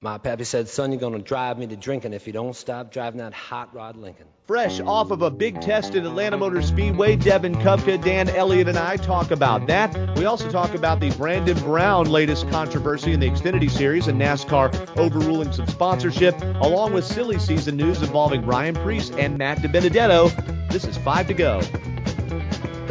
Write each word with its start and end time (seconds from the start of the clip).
My 0.00 0.16
pappy 0.16 0.44
said, 0.44 0.68
son, 0.68 0.92
you're 0.92 1.00
gonna 1.00 1.18
drive 1.18 1.58
me 1.58 1.66
to 1.66 1.74
drinking 1.74 2.12
if 2.12 2.28
you 2.28 2.32
don't 2.32 2.54
stop 2.54 2.92
driving 2.92 3.18
that 3.18 3.34
hot 3.34 3.74
rod 3.74 3.96
Lincoln. 3.96 4.26
Fresh 4.46 4.78
off 4.78 5.10
of 5.10 5.22
a 5.22 5.30
big 5.30 5.60
test 5.60 5.96
at 5.96 6.06
Atlanta 6.06 6.36
Motor 6.38 6.62
Speedway, 6.62 7.16
Devin 7.16 7.56
Kupka, 7.56 8.00
Dan 8.00 8.28
Elliott, 8.28 8.68
and 8.68 8.78
I 8.78 8.96
talk 8.96 9.32
about 9.32 9.66
that. 9.66 10.16
We 10.16 10.24
also 10.24 10.48
talk 10.52 10.74
about 10.74 11.00
the 11.00 11.10
Brandon 11.10 11.58
Brown 11.58 12.06
latest 12.08 12.48
controversy 12.48 13.12
in 13.12 13.18
the 13.18 13.28
Xfinity 13.28 13.68
Series 13.68 14.06
and 14.06 14.20
NASCAR 14.20 14.96
overruling 14.96 15.50
some 15.50 15.66
sponsorship, 15.66 16.40
along 16.60 16.92
with 16.92 17.04
silly 17.04 17.40
season 17.40 17.76
news 17.76 18.00
involving 18.00 18.46
Ryan 18.46 18.76
Preece 18.76 19.10
and 19.10 19.36
Matt 19.36 19.58
DiBenedetto. 19.58 20.70
This 20.70 20.84
is 20.84 20.96
five 20.98 21.26
to 21.26 21.34
go. 21.34 21.60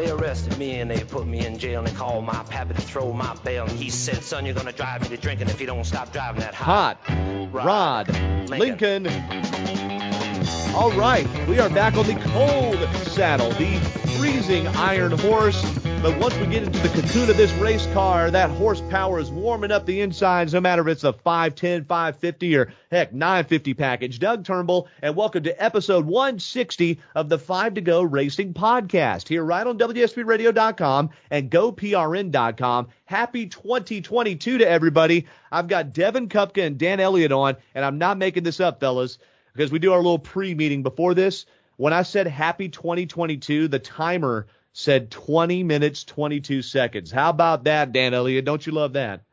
They 0.08 0.14
arrested 0.14 0.58
me 0.58 0.80
and 0.80 0.89
they 0.89 1.04
put 1.04 1.28
me 1.28 1.46
in 1.46 1.58
jail 1.58 1.80
and 1.80 1.88
they 1.89 1.92
called 1.92 2.24
my 2.24 2.42
pappy 2.44 2.74
to 2.74 2.82
throw 2.82 3.12
my 3.12 3.36
bail. 3.44 3.66
And 3.66 3.78
he 3.78 3.89
said, 3.89 4.24
son, 4.24 4.46
you're 4.46 4.56
gonna 4.56 4.71
drive 4.71 5.02
me 5.02 5.10
to 5.10 5.18
drinking 5.18 5.50
if 5.50 5.60
you 5.60 5.68
don't 5.68 5.84
stop 5.84 6.14
driving 6.14 6.39
that 6.39 6.54
hot, 6.54 6.98
Hot 7.04 7.54
Rod 7.54 8.50
Lincoln. 8.50 9.07
All 10.75 10.92
right, 10.92 11.28
we 11.47 11.60
are 11.60 11.69
back 11.69 11.96
on 11.96 12.06
the 12.06 12.15
cold 12.15 12.78
saddle, 13.07 13.50
the 13.51 13.79
freezing 14.18 14.68
iron 14.68 15.11
horse. 15.11 15.61
But 16.04 16.20
once 16.20 16.37
we 16.37 16.46
get 16.46 16.61
into 16.61 16.79
the 16.79 16.89
cocoon 16.89 17.29
of 17.32 17.37
this 17.37 17.51
race 17.54 17.87
car, 17.87 18.29
that 18.29 18.51
horsepower 18.51 19.20
is 19.20 19.32
warming 19.32 19.71
up 19.71 19.87
the 19.87 20.01
insides, 20.01 20.54
no 20.54 20.61
matter 20.61 20.83
if 20.83 20.87
it's 20.89 21.04
a 21.04 21.14
510, 21.14 21.86
550, 21.86 22.56
or 22.56 22.71
heck, 22.92 23.11
950 23.11 23.73
package. 23.73 24.20
Doug 24.20 24.46
Turnbull, 24.46 24.87
and 25.01 25.15
welcome 25.15 25.42
to 25.43 25.64
episode 25.64 26.06
160 26.06 27.00
of 27.15 27.29
the 27.29 27.39
5 27.39 27.73
to 27.73 27.82
Go 27.82 28.04
Racing 28.04 28.54
Podcast 28.54 29.28
here 29.28 29.43
right 29.43 29.65
on 29.65 29.79
WSBRadio.com 29.79 31.09
and 31.32 31.50
GoPRN.com. 31.50 32.88
Happy 33.06 33.48
2022 33.48 34.59
to 34.59 34.70
everybody. 34.70 35.25
I've 35.52 35.67
got 35.67 35.94
Devin 35.94 36.30
Kupka 36.30 36.66
and 36.66 36.78
Dan 36.78 37.00
Elliott 37.00 37.31
on, 37.31 37.58
and 37.73 37.84
I'm 37.84 37.98
not 37.98 38.20
making 38.20 38.44
this 38.44 38.59
up, 38.59 38.80
fellas 38.80 39.17
because 39.58 39.72
we 39.72 39.80
do 39.80 39.92
our 39.92 39.97
little 39.97 40.20
pre-meeting 40.20 40.84
before 40.84 41.16
this. 41.16 41.48
When 41.78 41.92
I 41.92 42.04
said 42.04 42.28
happy 42.28 42.70
2022, 42.70 43.68
the 43.68 43.80
timer 43.80 44.48
said 44.72 45.09
20 45.09 45.64
minutes 45.64 46.04
22 46.04 46.62
seconds. 46.62 47.12
How 47.12 47.31
about 47.31 47.64
that, 47.64 47.92
Dan 47.92 48.14
Elliott? 48.14 48.46
Don't 48.46 48.66
you 48.66 48.72
love 48.72 48.94
that? 48.94 49.23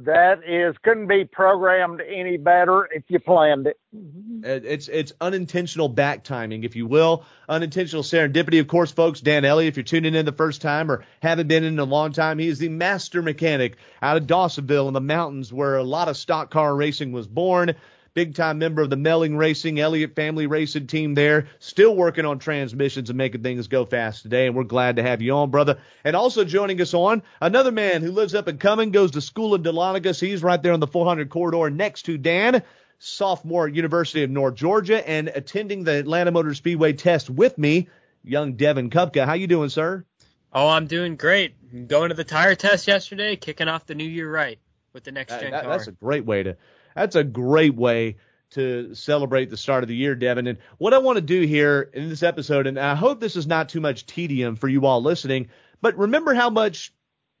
That 0.00 0.40
is 0.44 0.74
couldn't 0.82 1.06
be 1.06 1.24
programmed 1.24 2.00
any 2.00 2.36
better 2.36 2.88
if 2.90 3.04
you 3.06 3.20
planned 3.20 3.68
it. 3.68 3.78
Mm-hmm. 3.96 4.40
It's 4.44 4.88
it's 4.88 5.12
unintentional 5.20 5.88
back 5.88 6.24
timing, 6.24 6.64
if 6.64 6.74
you 6.74 6.88
will, 6.88 7.24
unintentional 7.48 8.02
serendipity. 8.02 8.58
Of 8.58 8.66
course, 8.66 8.90
folks, 8.90 9.20
Dan 9.20 9.44
Elliott, 9.44 9.68
if 9.68 9.76
you're 9.76 9.84
tuning 9.84 10.16
in 10.16 10.26
the 10.26 10.32
first 10.32 10.62
time 10.62 10.90
or 10.90 11.04
haven't 11.22 11.46
been 11.46 11.62
in 11.62 11.78
a 11.78 11.84
long 11.84 12.10
time, 12.12 12.40
he 12.40 12.48
is 12.48 12.58
the 12.58 12.70
master 12.70 13.22
mechanic 13.22 13.76
out 14.02 14.16
of 14.16 14.26
Dawsonville 14.26 14.88
in 14.88 14.94
the 14.94 15.00
mountains, 15.00 15.52
where 15.52 15.76
a 15.76 15.84
lot 15.84 16.08
of 16.08 16.16
stock 16.16 16.50
car 16.50 16.74
racing 16.74 17.12
was 17.12 17.28
born 17.28 17.76
big 18.14 18.34
time 18.34 18.58
member 18.58 18.80
of 18.80 18.90
the 18.90 18.96
Melling 18.96 19.36
Racing, 19.36 19.78
Elliott 19.80 20.14
family 20.14 20.46
racing 20.46 20.86
team 20.86 21.14
there. 21.14 21.48
Still 21.58 21.94
working 21.94 22.24
on 22.24 22.38
transmissions 22.38 23.10
and 23.10 23.18
making 23.18 23.42
things 23.42 23.68
go 23.68 23.84
fast 23.84 24.22
today. 24.22 24.46
And 24.46 24.56
we're 24.56 24.64
glad 24.64 24.96
to 24.96 25.02
have 25.02 25.20
you 25.20 25.32
on, 25.34 25.50
brother. 25.50 25.78
And 26.04 26.14
also 26.16 26.44
joining 26.44 26.80
us 26.80 26.94
on, 26.94 27.22
another 27.40 27.72
man 27.72 28.02
who 28.02 28.12
lives 28.12 28.34
up 28.34 28.48
in 28.48 28.58
Cumming, 28.58 28.92
goes 28.92 29.10
to 29.12 29.20
school 29.20 29.54
in 29.54 29.62
Dahlonega. 29.62 30.18
He's 30.18 30.42
right 30.42 30.62
there 30.62 30.72
on 30.72 30.80
the 30.80 30.86
400 30.86 31.28
corridor 31.28 31.68
next 31.70 32.02
to 32.04 32.16
Dan. 32.16 32.62
Sophomore 33.00 33.66
at 33.66 33.74
University 33.74 34.22
of 34.22 34.30
North 34.30 34.54
Georgia 34.54 35.06
and 35.06 35.28
attending 35.28 35.84
the 35.84 35.92
Atlanta 35.94 36.30
Motor 36.30 36.54
Speedway 36.54 36.92
test 36.92 37.28
with 37.28 37.58
me, 37.58 37.88
young 38.22 38.54
Devin 38.54 38.88
Kupka. 38.88 39.26
How 39.26 39.34
you 39.34 39.46
doing, 39.48 39.68
sir? 39.68 40.04
Oh, 40.52 40.68
I'm 40.68 40.86
doing 40.86 41.16
great. 41.16 41.88
Going 41.88 42.10
to 42.10 42.14
the 42.14 42.24
tire 42.24 42.54
test 42.54 42.86
yesterday, 42.86 43.34
kicking 43.34 43.66
off 43.66 43.84
the 43.84 43.96
new 43.96 44.04
year 44.08 44.30
right 44.30 44.58
with 44.92 45.02
the 45.02 45.10
next 45.12 45.38
gen 45.40 45.50
That- 45.50 45.64
car. 45.64 45.72
that's 45.76 45.88
a 45.88 45.92
great 45.92 46.24
way 46.24 46.44
to 46.44 46.56
that's 46.94 47.16
a 47.16 47.24
great 47.24 47.74
way 47.74 48.16
to 48.50 48.94
celebrate 48.94 49.50
the 49.50 49.56
start 49.56 49.82
of 49.82 49.88
the 49.88 49.96
year, 49.96 50.14
Devin. 50.14 50.46
And 50.46 50.58
what 50.78 50.94
I 50.94 50.98
want 50.98 51.16
to 51.16 51.22
do 51.22 51.42
here 51.42 51.90
in 51.92 52.08
this 52.08 52.22
episode, 52.22 52.66
and 52.66 52.78
I 52.78 52.94
hope 52.94 53.20
this 53.20 53.36
is 53.36 53.46
not 53.46 53.68
too 53.68 53.80
much 53.80 54.06
tedium 54.06 54.56
for 54.56 54.68
you 54.68 54.86
all 54.86 55.02
listening, 55.02 55.48
but 55.80 55.98
remember 55.98 56.34
how 56.34 56.50
much 56.50 56.92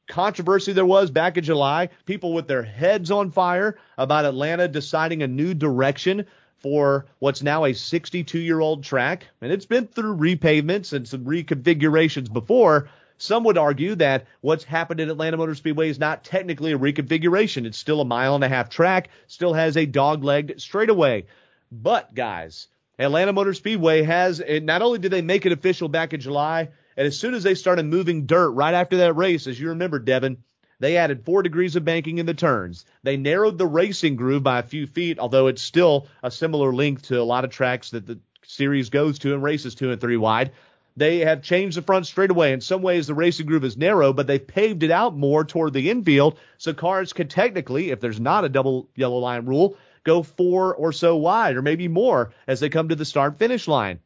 controversy 0.08 0.72
there 0.72 0.84
was 0.84 1.10
back 1.10 1.36
in 1.36 1.44
July? 1.44 1.88
People 2.04 2.32
with 2.32 2.48
their 2.48 2.62
heads 2.62 3.10
on 3.10 3.30
fire 3.30 3.78
about 3.96 4.24
Atlanta 4.24 4.66
deciding 4.66 5.22
a 5.22 5.28
new 5.28 5.54
direction 5.54 6.26
for 6.56 7.06
what's 7.20 7.42
now 7.42 7.64
a 7.64 7.74
62 7.74 8.38
year 8.38 8.58
old 8.58 8.82
track. 8.82 9.26
And 9.40 9.52
it's 9.52 9.66
been 9.66 9.86
through 9.86 10.16
repavements 10.16 10.92
and 10.92 11.06
some 11.06 11.24
reconfigurations 11.24 12.32
before. 12.32 12.88
Some 13.18 13.44
would 13.44 13.58
argue 13.58 13.94
that 13.96 14.26
what's 14.40 14.64
happened 14.64 15.00
at 15.00 15.08
Atlanta 15.08 15.36
Motor 15.36 15.54
Speedway 15.54 15.88
is 15.88 15.98
not 15.98 16.24
technically 16.24 16.72
a 16.72 16.78
reconfiguration. 16.78 17.64
It's 17.64 17.78
still 17.78 18.00
a 18.00 18.04
mile 18.04 18.34
and 18.34 18.44
a 18.44 18.48
half 18.48 18.68
track, 18.68 19.10
still 19.28 19.54
has 19.54 19.76
a 19.76 19.86
dog-legged 19.86 20.60
straightaway. 20.60 21.26
But 21.70 22.14
guys, 22.14 22.68
Atlanta 22.98 23.32
Motor 23.32 23.54
Speedway 23.54 24.02
has, 24.02 24.40
eh, 24.40 24.60
not 24.60 24.82
only 24.82 24.98
did 24.98 25.10
they 25.10 25.22
make 25.22 25.46
it 25.46 25.52
official 25.52 25.88
back 25.88 26.12
in 26.12 26.20
July, 26.20 26.68
and 26.96 27.06
as 27.06 27.18
soon 27.18 27.34
as 27.34 27.42
they 27.42 27.54
started 27.54 27.86
moving 27.86 28.26
dirt 28.26 28.50
right 28.50 28.74
after 28.74 28.98
that 28.98 29.14
race, 29.14 29.46
as 29.46 29.58
you 29.58 29.70
remember, 29.70 29.98
Devin, 29.98 30.38
they 30.80 30.96
added 30.96 31.24
four 31.24 31.42
degrees 31.42 31.76
of 31.76 31.84
banking 31.84 32.18
in 32.18 32.26
the 32.26 32.34
turns. 32.34 32.84
They 33.02 33.16
narrowed 33.16 33.58
the 33.58 33.66
racing 33.66 34.16
groove 34.16 34.42
by 34.42 34.58
a 34.58 34.64
few 34.64 34.86
feet, 34.86 35.18
although 35.18 35.46
it's 35.46 35.62
still 35.62 36.08
a 36.22 36.30
similar 36.30 36.72
length 36.72 37.02
to 37.08 37.20
a 37.20 37.22
lot 37.22 37.44
of 37.44 37.50
tracks 37.50 37.90
that 37.90 38.06
the 38.06 38.18
series 38.42 38.90
goes 38.90 39.18
to 39.20 39.34
and 39.34 39.42
races 39.42 39.74
two 39.74 39.90
and 39.90 40.00
three 40.00 40.16
wide. 40.16 40.52
They 40.96 41.20
have 41.20 41.42
changed 41.42 41.76
the 41.76 41.82
front 41.82 42.06
straightaway. 42.06 42.52
In 42.52 42.60
some 42.60 42.82
ways, 42.82 43.06
the 43.06 43.14
racing 43.14 43.46
groove 43.46 43.64
is 43.64 43.76
narrow, 43.76 44.12
but 44.12 44.26
they've 44.26 44.46
paved 44.46 44.82
it 44.84 44.90
out 44.90 45.16
more 45.16 45.44
toward 45.44 45.72
the 45.72 45.90
infield, 45.90 46.38
so 46.56 46.72
cars 46.72 47.12
could 47.12 47.30
technically, 47.30 47.90
if 47.90 48.00
there's 48.00 48.20
not 48.20 48.44
a 48.44 48.48
double 48.48 48.88
yellow 48.94 49.18
line 49.18 49.44
rule, 49.44 49.76
go 50.04 50.22
four 50.22 50.74
or 50.74 50.92
so 50.92 51.16
wide, 51.16 51.56
or 51.56 51.62
maybe 51.62 51.88
more 51.88 52.32
as 52.46 52.60
they 52.60 52.68
come 52.68 52.88
to 52.88 52.94
the 52.94 53.04
start 53.04 53.38
finish 53.38 53.66
line. 53.66 53.98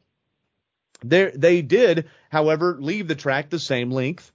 They 1.03 1.31
they 1.35 1.61
did, 1.61 2.09
however, 2.29 2.77
leave 2.79 3.07
the 3.07 3.15
track 3.15 3.49
the 3.49 3.59
same 3.59 3.91
length 3.91 4.31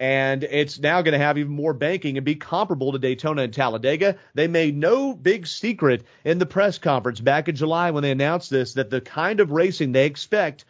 and 0.00 0.44
it's 0.44 0.78
now 0.78 1.02
going 1.02 1.12
to 1.12 1.24
have 1.24 1.38
even 1.38 1.52
more 1.52 1.72
banking 1.72 2.16
and 2.16 2.24
be 2.24 2.36
comparable 2.36 2.92
to 2.92 2.98
Daytona 2.98 3.42
and 3.42 3.52
Talladega. 3.52 4.16
They 4.34 4.46
made 4.46 4.76
no 4.76 5.14
big 5.14 5.46
secret 5.46 6.04
in 6.24 6.38
the 6.38 6.46
press 6.46 6.78
conference 6.78 7.20
back 7.20 7.48
in 7.48 7.56
July 7.56 7.90
when 7.90 8.02
they 8.02 8.10
announced 8.10 8.50
this 8.50 8.74
that 8.74 8.90
the 8.90 9.00
kind 9.00 9.40
of 9.40 9.50
racing 9.50 9.92
they 9.92 10.06
expect 10.06 10.64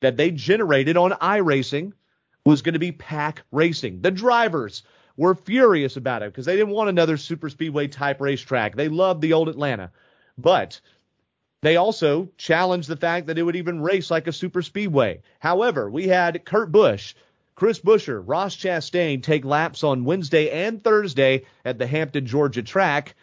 that 0.00 0.16
they 0.16 0.30
generated 0.30 0.96
on 0.96 1.12
iRacing 1.12 1.92
was 2.44 2.62
going 2.62 2.74
to 2.74 2.78
be 2.78 2.92
pack 2.92 3.42
racing. 3.50 4.02
The 4.02 4.10
drivers 4.10 4.82
were 5.16 5.34
furious 5.34 5.96
about 5.96 6.22
it 6.22 6.32
because 6.32 6.46
they 6.46 6.56
didn't 6.56 6.74
want 6.74 6.88
another 6.88 7.16
super 7.16 7.48
speedway 7.48 7.88
type 7.88 8.20
racetrack. 8.20 8.76
They 8.76 8.88
loved 8.88 9.20
the 9.20 9.32
old 9.32 9.48
Atlanta. 9.48 9.90
But 10.38 10.80
they 11.62 11.76
also 11.76 12.28
challenged 12.36 12.88
the 12.88 12.96
fact 12.96 13.26
that 13.26 13.38
it 13.38 13.42
would 13.42 13.56
even 13.56 13.80
race 13.80 14.10
like 14.10 14.26
a 14.26 14.32
super 14.32 14.62
speedway. 14.62 15.22
However, 15.38 15.90
we 15.90 16.06
had 16.06 16.44
Kurt 16.44 16.70
Busch, 16.70 17.14
Chris 17.54 17.80
Buescher, 17.80 18.22
Ross 18.24 18.54
Chastain 18.54 19.22
take 19.22 19.44
laps 19.44 19.82
on 19.82 20.04
Wednesday 20.04 20.50
and 20.50 20.82
Thursday 20.82 21.46
at 21.64 21.78
the 21.78 21.86
Hampton, 21.86 22.26
Georgia 22.26 22.62
track. 22.62 23.14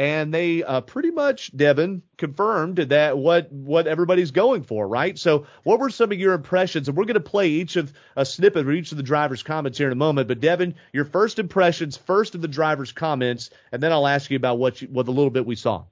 And 0.00 0.32
they 0.32 0.62
uh, 0.62 0.80
pretty 0.80 1.10
much, 1.10 1.54
Devin, 1.54 2.00
confirmed 2.16 2.78
that 2.78 3.18
what 3.18 3.52
what 3.52 3.86
everybody's 3.86 4.30
going 4.30 4.62
for, 4.62 4.88
right? 4.88 5.18
So, 5.18 5.44
what 5.62 5.78
were 5.78 5.90
some 5.90 6.10
of 6.10 6.18
your 6.18 6.32
impressions? 6.32 6.88
And 6.88 6.96
we're 6.96 7.04
going 7.04 7.14
to 7.16 7.20
play 7.20 7.48
each 7.48 7.76
of 7.76 7.92
a 8.16 8.24
snippet 8.24 8.66
of 8.66 8.72
each 8.72 8.92
of 8.92 8.96
the 8.96 9.02
drivers' 9.02 9.42
comments 9.42 9.76
here 9.76 9.88
in 9.88 9.92
a 9.92 9.96
moment. 9.96 10.26
But 10.26 10.40
Devin, 10.40 10.76
your 10.94 11.04
first 11.04 11.38
impressions, 11.38 11.98
first 11.98 12.34
of 12.34 12.40
the 12.40 12.48
drivers' 12.48 12.92
comments, 12.92 13.50
and 13.72 13.82
then 13.82 13.92
I'll 13.92 14.06
ask 14.06 14.30
you 14.30 14.38
about 14.38 14.58
what 14.58 14.80
you, 14.80 14.88
what 14.88 15.04
the 15.04 15.12
little 15.12 15.28
bit 15.28 15.44
we 15.44 15.54
saw. 15.54 15.84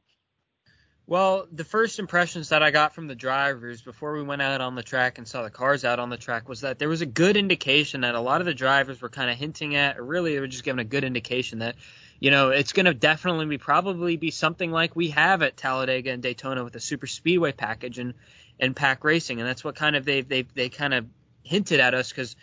Well, 1.09 1.49
the 1.51 1.65
first 1.65 1.99
impressions 1.99 2.51
that 2.51 2.63
I 2.63 2.71
got 2.71 2.95
from 2.95 3.07
the 3.07 3.15
drivers 3.15 3.81
before 3.81 4.13
we 4.13 4.23
went 4.23 4.43
out 4.43 4.61
on 4.61 4.75
the 4.75 4.83
track 4.83 5.17
and 5.17 5.27
saw 5.27 5.43
the 5.43 5.49
cars 5.49 5.83
out 5.83 5.99
on 5.99 6.11
the 6.11 6.19
track 6.19 6.51
was 6.51 6.61
that 6.61 6.79
there 6.79 6.91
was 6.91 7.01
a 7.01 7.07
good 7.07 7.39
indication 7.39 8.03
that 8.03 8.15
a 8.15 8.21
lot 8.21 8.43
of 8.43 8.45
the 8.45 8.53
drivers 8.53 9.01
were 9.01 9.09
kind 9.09 9.31
of 9.31 9.39
hinting 9.39 9.75
at, 9.75 9.99
or 9.99 10.05
really 10.05 10.35
they 10.35 10.41
were 10.41 10.47
just 10.47 10.65
giving 10.65 10.81
a 10.81 10.85
good 10.85 11.05
indication 11.05 11.61
that, 11.61 11.77
you 12.21 12.31
know, 12.31 12.51
it's 12.51 12.75
going 12.75 12.85
to 12.85 12.93
definitely 12.93 13.47
be 13.47 13.57
probably 13.57 14.19
be 14.19 14.31
something 14.31 14.71
like 14.71 14.95
we 14.95 15.09
have 15.09 15.41
at 15.41 15.57
Talladega 15.57 16.11
and 16.11 16.23
Daytona 16.23 16.63
with 16.63 16.77
a 16.77 16.81
super 16.81 17.07
speedway 17.07 17.53
package 17.53 17.99
and 17.99 18.13
and 18.61 18.77
pack 18.77 19.03
racing, 19.03 19.41
and 19.41 19.49
that's 19.49 19.65
what 19.65 19.77
kind 19.77 19.97
of 19.97 20.05
they 20.05 20.21
they 20.21 20.43
they 20.43 20.69
kind 20.69 20.93
of 20.93 21.07
hinted 21.43 21.81
at 21.81 21.95
us 21.95 22.11
because 22.11 22.37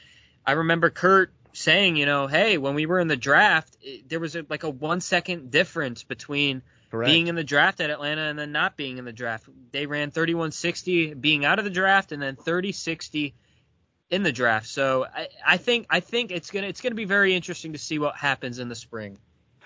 I 0.43 0.53
remember 0.53 0.89
Kurt 0.89 1.31
saying, 1.53 1.97
you 1.97 2.07
know, 2.07 2.25
hey, 2.25 2.57
when 2.57 2.73
we 2.73 2.87
were 2.87 2.99
in 2.99 3.09
the 3.09 3.15
draft, 3.15 3.77
it, 3.81 4.09
there 4.09 4.19
was 4.19 4.35
a, 4.35 4.43
like 4.49 4.63
a 4.63 4.69
one 4.71 5.01
second 5.01 5.51
difference 5.51 6.01
between 6.01 6.63
Correct. 6.95 7.11
being 7.11 7.27
in 7.27 7.35
the 7.35 7.43
draft 7.43 7.81
at 7.81 7.89
Atlanta 7.89 8.21
and 8.21 8.39
then 8.39 8.51
not 8.51 8.77
being 8.77 8.97
in 8.97 9.05
the 9.05 9.13
draft. 9.13 9.47
They 9.71 9.85
ran 9.85 10.11
3160 10.11 11.13
being 11.15 11.43
out 11.45 11.59
of 11.59 11.65
the 11.65 11.71
draft 11.71 12.11
and 12.11 12.21
then 12.21 12.35
3060 12.35 13.35
in 14.09 14.23
the 14.23 14.31
draft. 14.31 14.67
So 14.67 15.05
I, 15.05 15.27
I 15.45 15.57
think 15.57 15.87
I 15.89 15.99
think 15.99 16.31
it's 16.31 16.51
gonna 16.51 16.67
it's 16.67 16.81
gonna 16.81 16.95
be 16.95 17.05
very 17.05 17.35
interesting 17.35 17.73
to 17.73 17.79
see 17.79 17.99
what 17.99 18.15
happens 18.15 18.59
in 18.59 18.69
the 18.69 18.75
spring. 18.75 19.17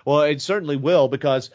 Well, 0.06 0.22
it 0.22 0.42
certainly 0.42 0.78
will 0.78 1.08
because, 1.08 1.52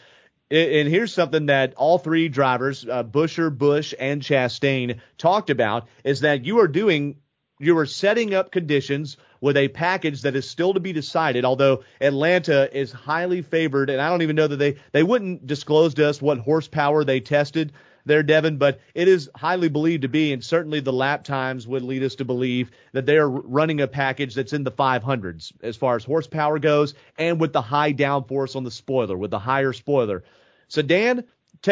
and 0.49 0.87
here's 0.87 1.13
something 1.13 1.47
that 1.47 1.73
all 1.75 1.97
three 1.97 2.29
drivers, 2.29 2.87
uh, 2.87 3.03
Buescher, 3.03 3.55
Busch, 3.55 3.93
and 3.99 4.21
Chastain, 4.21 4.99
talked 5.17 5.49
about 5.49 5.87
is 6.03 6.21
that 6.21 6.45
you 6.45 6.59
are 6.59 6.67
doing, 6.67 7.17
you 7.59 7.77
are 7.79 7.85
setting 7.85 8.33
up 8.33 8.51
conditions 8.51 9.17
with 9.41 9.57
a 9.57 9.67
package 9.67 10.21
that 10.21 10.35
is 10.35 10.49
still 10.49 10.73
to 10.73 10.79
be 10.79 10.93
decided. 10.93 11.45
Although 11.45 11.83
Atlanta 12.01 12.69
is 12.77 12.91
highly 12.91 13.41
favored, 13.41 13.89
and 13.89 14.01
I 14.01 14.09
don't 14.09 14.21
even 14.21 14.35
know 14.35 14.47
that 14.47 14.57
they 14.57 14.75
they 14.91 15.03
wouldn't 15.03 15.45
disclose 15.47 15.93
to 15.95 16.07
us 16.07 16.21
what 16.21 16.39
horsepower 16.39 17.03
they 17.03 17.19
tested 17.19 17.73
there, 18.05 18.23
Devin, 18.23 18.57
but 18.57 18.79
it 18.93 19.07
is 19.07 19.29
highly 19.35 19.67
believed 19.67 20.03
to 20.03 20.07
be, 20.07 20.31
and 20.31 20.43
certainly 20.43 20.79
the 20.79 20.93
lap 20.93 21.23
times 21.23 21.67
would 21.67 21.81
lead 21.81 22.03
us 22.03 22.15
to 22.15 22.25
believe 22.25 22.69
that 22.93 23.05
they 23.05 23.17
are 23.17 23.29
running 23.29 23.81
a 23.81 23.87
package 23.87 24.35
that's 24.35 24.53
in 24.53 24.63
the 24.63 24.71
500s 24.71 25.51
as 25.63 25.75
far 25.75 25.95
as 25.95 26.03
horsepower 26.03 26.59
goes, 26.59 26.93
and 27.17 27.39
with 27.39 27.51
the 27.51 27.61
high 27.61 27.93
downforce 27.93 28.55
on 28.55 28.63
the 28.63 28.71
spoiler, 28.71 29.17
with 29.17 29.31
the 29.31 29.39
higher 29.39 29.73
spoiler. 29.73 30.23
So, 30.67 30.81
Dan, 30.81 31.23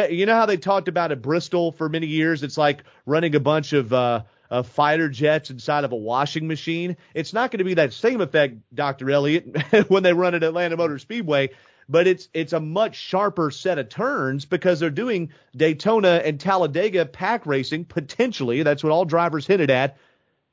you 0.09 0.25
know 0.25 0.35
how 0.35 0.47
they 0.47 0.57
talked 0.57 0.87
about 0.87 1.11
at 1.11 1.21
Bristol 1.21 1.71
for 1.71 1.87
many 1.87 2.07
years? 2.07 2.41
It's 2.41 2.57
like 2.57 2.83
running 3.05 3.35
a 3.35 3.39
bunch 3.39 3.73
of 3.73 3.93
uh, 3.93 4.23
uh, 4.53 4.63
fighter 4.63 5.09
jets 5.09 5.49
inside 5.49 5.83
of 5.83 5.91
a 5.91 5.95
washing 5.97 6.47
machine. 6.47 6.95
It's 7.13 7.33
not 7.33 7.49
going 7.49 7.57
to 7.57 7.63
be 7.63 7.73
that 7.73 7.91
same 7.91 8.21
effect, 8.21 8.55
Dr. 8.73 9.09
Elliott, 9.09 9.57
when 9.89 10.03
they 10.03 10.13
run 10.13 10.35
at 10.35 10.43
Atlanta 10.43 10.77
Motor 10.77 10.99
Speedway 10.99 11.49
but 11.89 12.07
it's 12.07 12.29
it's 12.33 12.53
a 12.53 12.59
much 12.59 12.95
sharper 12.95 13.51
set 13.51 13.77
of 13.77 13.89
turns 13.89 14.45
because 14.45 14.79
they're 14.79 14.89
doing 14.89 15.31
Daytona 15.55 16.21
and 16.23 16.39
Talladega 16.39 17.05
pack 17.05 17.45
racing 17.45 17.85
potentially. 17.85 18.63
That's 18.63 18.83
what 18.83 18.91
all 18.91 19.05
drivers 19.05 19.45
hinted 19.47 19.69
at. 19.69 19.97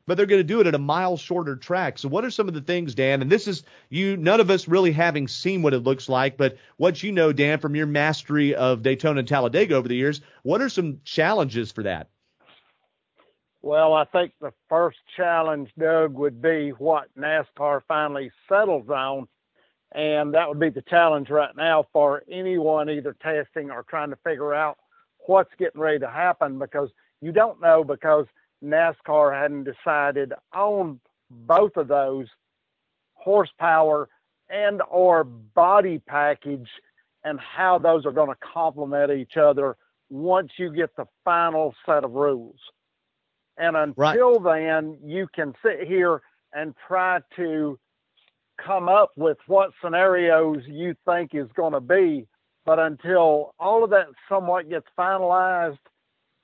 But 0.07 0.17
they're 0.17 0.27
going 0.27 0.41
to 0.41 0.45
do 0.45 0.61
it 0.61 0.67
at 0.67 0.75
a 0.75 0.79
mile 0.79 1.17
shorter 1.17 1.55
track. 1.55 1.99
So 1.99 2.09
what 2.09 2.25
are 2.25 2.33
some 2.33 2.49
of 2.49 2.55
the 2.55 2.61
things, 2.61 2.97
Dan? 2.97 3.23
And 3.23 3.31
this 3.31 3.47
is 3.47 3.63
you 3.91 4.17
none 4.17 4.41
of 4.41 4.51
us 4.51 4.67
really 4.67 4.91
having 4.91 5.29
seen 5.29 5.63
what 5.63 5.75
it 5.75 5.81
looks 5.81 6.09
like, 6.09 6.37
but 6.37 6.57
what 6.79 7.01
you 7.01 7.13
know, 7.13 7.33
Dan, 7.33 7.61
from 7.61 7.77
your 7.77 7.87
mastery 7.87 8.57
of 8.57 8.83
Daytona 8.83 9.21
and 9.21 9.29
Talladega 9.29 9.77
over 9.77 9.87
the 9.87 9.95
years, 9.95 10.21
what 10.43 10.63
are 10.63 10.69
some 10.69 11.01
challenges 11.05 11.71
for 11.71 11.85
that? 11.85 12.09
Well, 13.63 13.93
I 13.93 14.05
think 14.05 14.33
the 14.41 14.53
first 14.69 14.99
challenge, 15.17 15.71
Doug, 15.79 16.15
would 16.15 16.41
be 16.41 16.71
what 16.71 17.09
NASCAR 17.19 17.83
finally 17.87 18.31
settles 18.49 18.89
on 18.89 19.29
and 19.93 20.33
that 20.35 20.49
would 20.49 20.61
be 20.61 20.71
the 20.71 20.83
challenge 20.83 21.31
right 21.31 21.55
now 21.57 21.85
for 21.93 22.23
anyone 22.31 22.89
either 22.89 23.17
testing 23.21 23.71
or 23.71 23.83
trying 23.83 24.11
to 24.11 24.19
figure 24.25 24.55
out 24.55 24.79
what's 25.27 25.51
getting 25.59 25.81
ready 25.81 25.99
to 25.99 26.09
happen 26.09 26.59
because 26.59 26.91
you 27.21 27.33
don't 27.33 27.61
know 27.61 27.83
because 27.83 28.27
NASCAR 28.65 29.39
hadn't 29.39 29.65
decided 29.65 30.33
on 30.55 31.01
both 31.31 31.77
of 31.77 31.89
those 31.89 32.27
horsepower 33.15 34.09
and 34.49 34.81
or 34.91 35.25
body 35.25 35.99
package 36.07 36.69
and 37.25 37.39
how 37.41 37.79
those 37.79 38.07
are 38.07 38.13
going 38.13 38.31
to 38.31 38.37
complement 38.41 39.11
each 39.11 39.37
other 39.37 39.77
once 40.09 40.51
you 40.57 40.73
get 40.73 40.95
the 40.97 41.07
final 41.25 41.75
set 41.85 42.05
of 42.05 42.13
rules. 42.13 42.59
And 43.59 43.77
until 43.77 44.41
right. 44.41 44.65
then, 44.65 44.99
you 45.05 45.29
can 45.35 45.55
sit 45.65 45.87
here 45.87 46.23
and 46.53 46.75
try 46.87 47.21
to 47.37 47.79
come 48.65 48.89
up 48.89 49.13
with 49.17 49.39
what 49.47 49.71
scenarios 49.83 50.59
you 50.67 50.95
think 51.05 51.35
is 51.35 51.49
going 51.55 51.73
to 51.73 51.81
be. 51.81 52.27
But 52.65 52.79
until 52.79 53.55
all 53.59 53.85
of 53.85 53.91
that 53.91 54.07
somewhat 54.29 54.69
gets 54.69 54.87
finalized, 54.99 55.79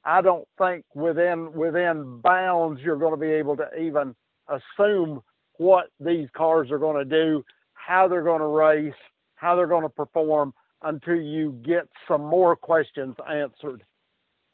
I 0.04 0.22
don't 0.22 0.46
think 0.56 0.84
within 0.94 1.52
within 1.52 2.20
bounds 2.20 2.80
you're 2.80 2.96
going 2.96 3.12
to 3.12 3.20
be 3.20 3.32
able 3.32 3.56
to 3.56 3.68
even 3.78 4.14
assume 4.48 5.20
what 5.58 5.86
these 6.00 6.28
cars 6.36 6.70
are 6.70 6.78
going 6.78 6.96
to 6.96 7.04
do, 7.04 7.44
how 7.74 8.08
they're 8.08 8.22
going 8.22 8.40
to 8.40 8.46
race, 8.46 8.94
how 9.34 9.56
they're 9.56 9.66
going 9.66 9.82
to 9.82 9.88
perform 9.88 10.54
until 10.82 11.16
you 11.16 11.52
get 11.64 11.88
some 12.06 12.24
more 12.24 12.54
questions 12.54 13.16
answered. 13.28 13.82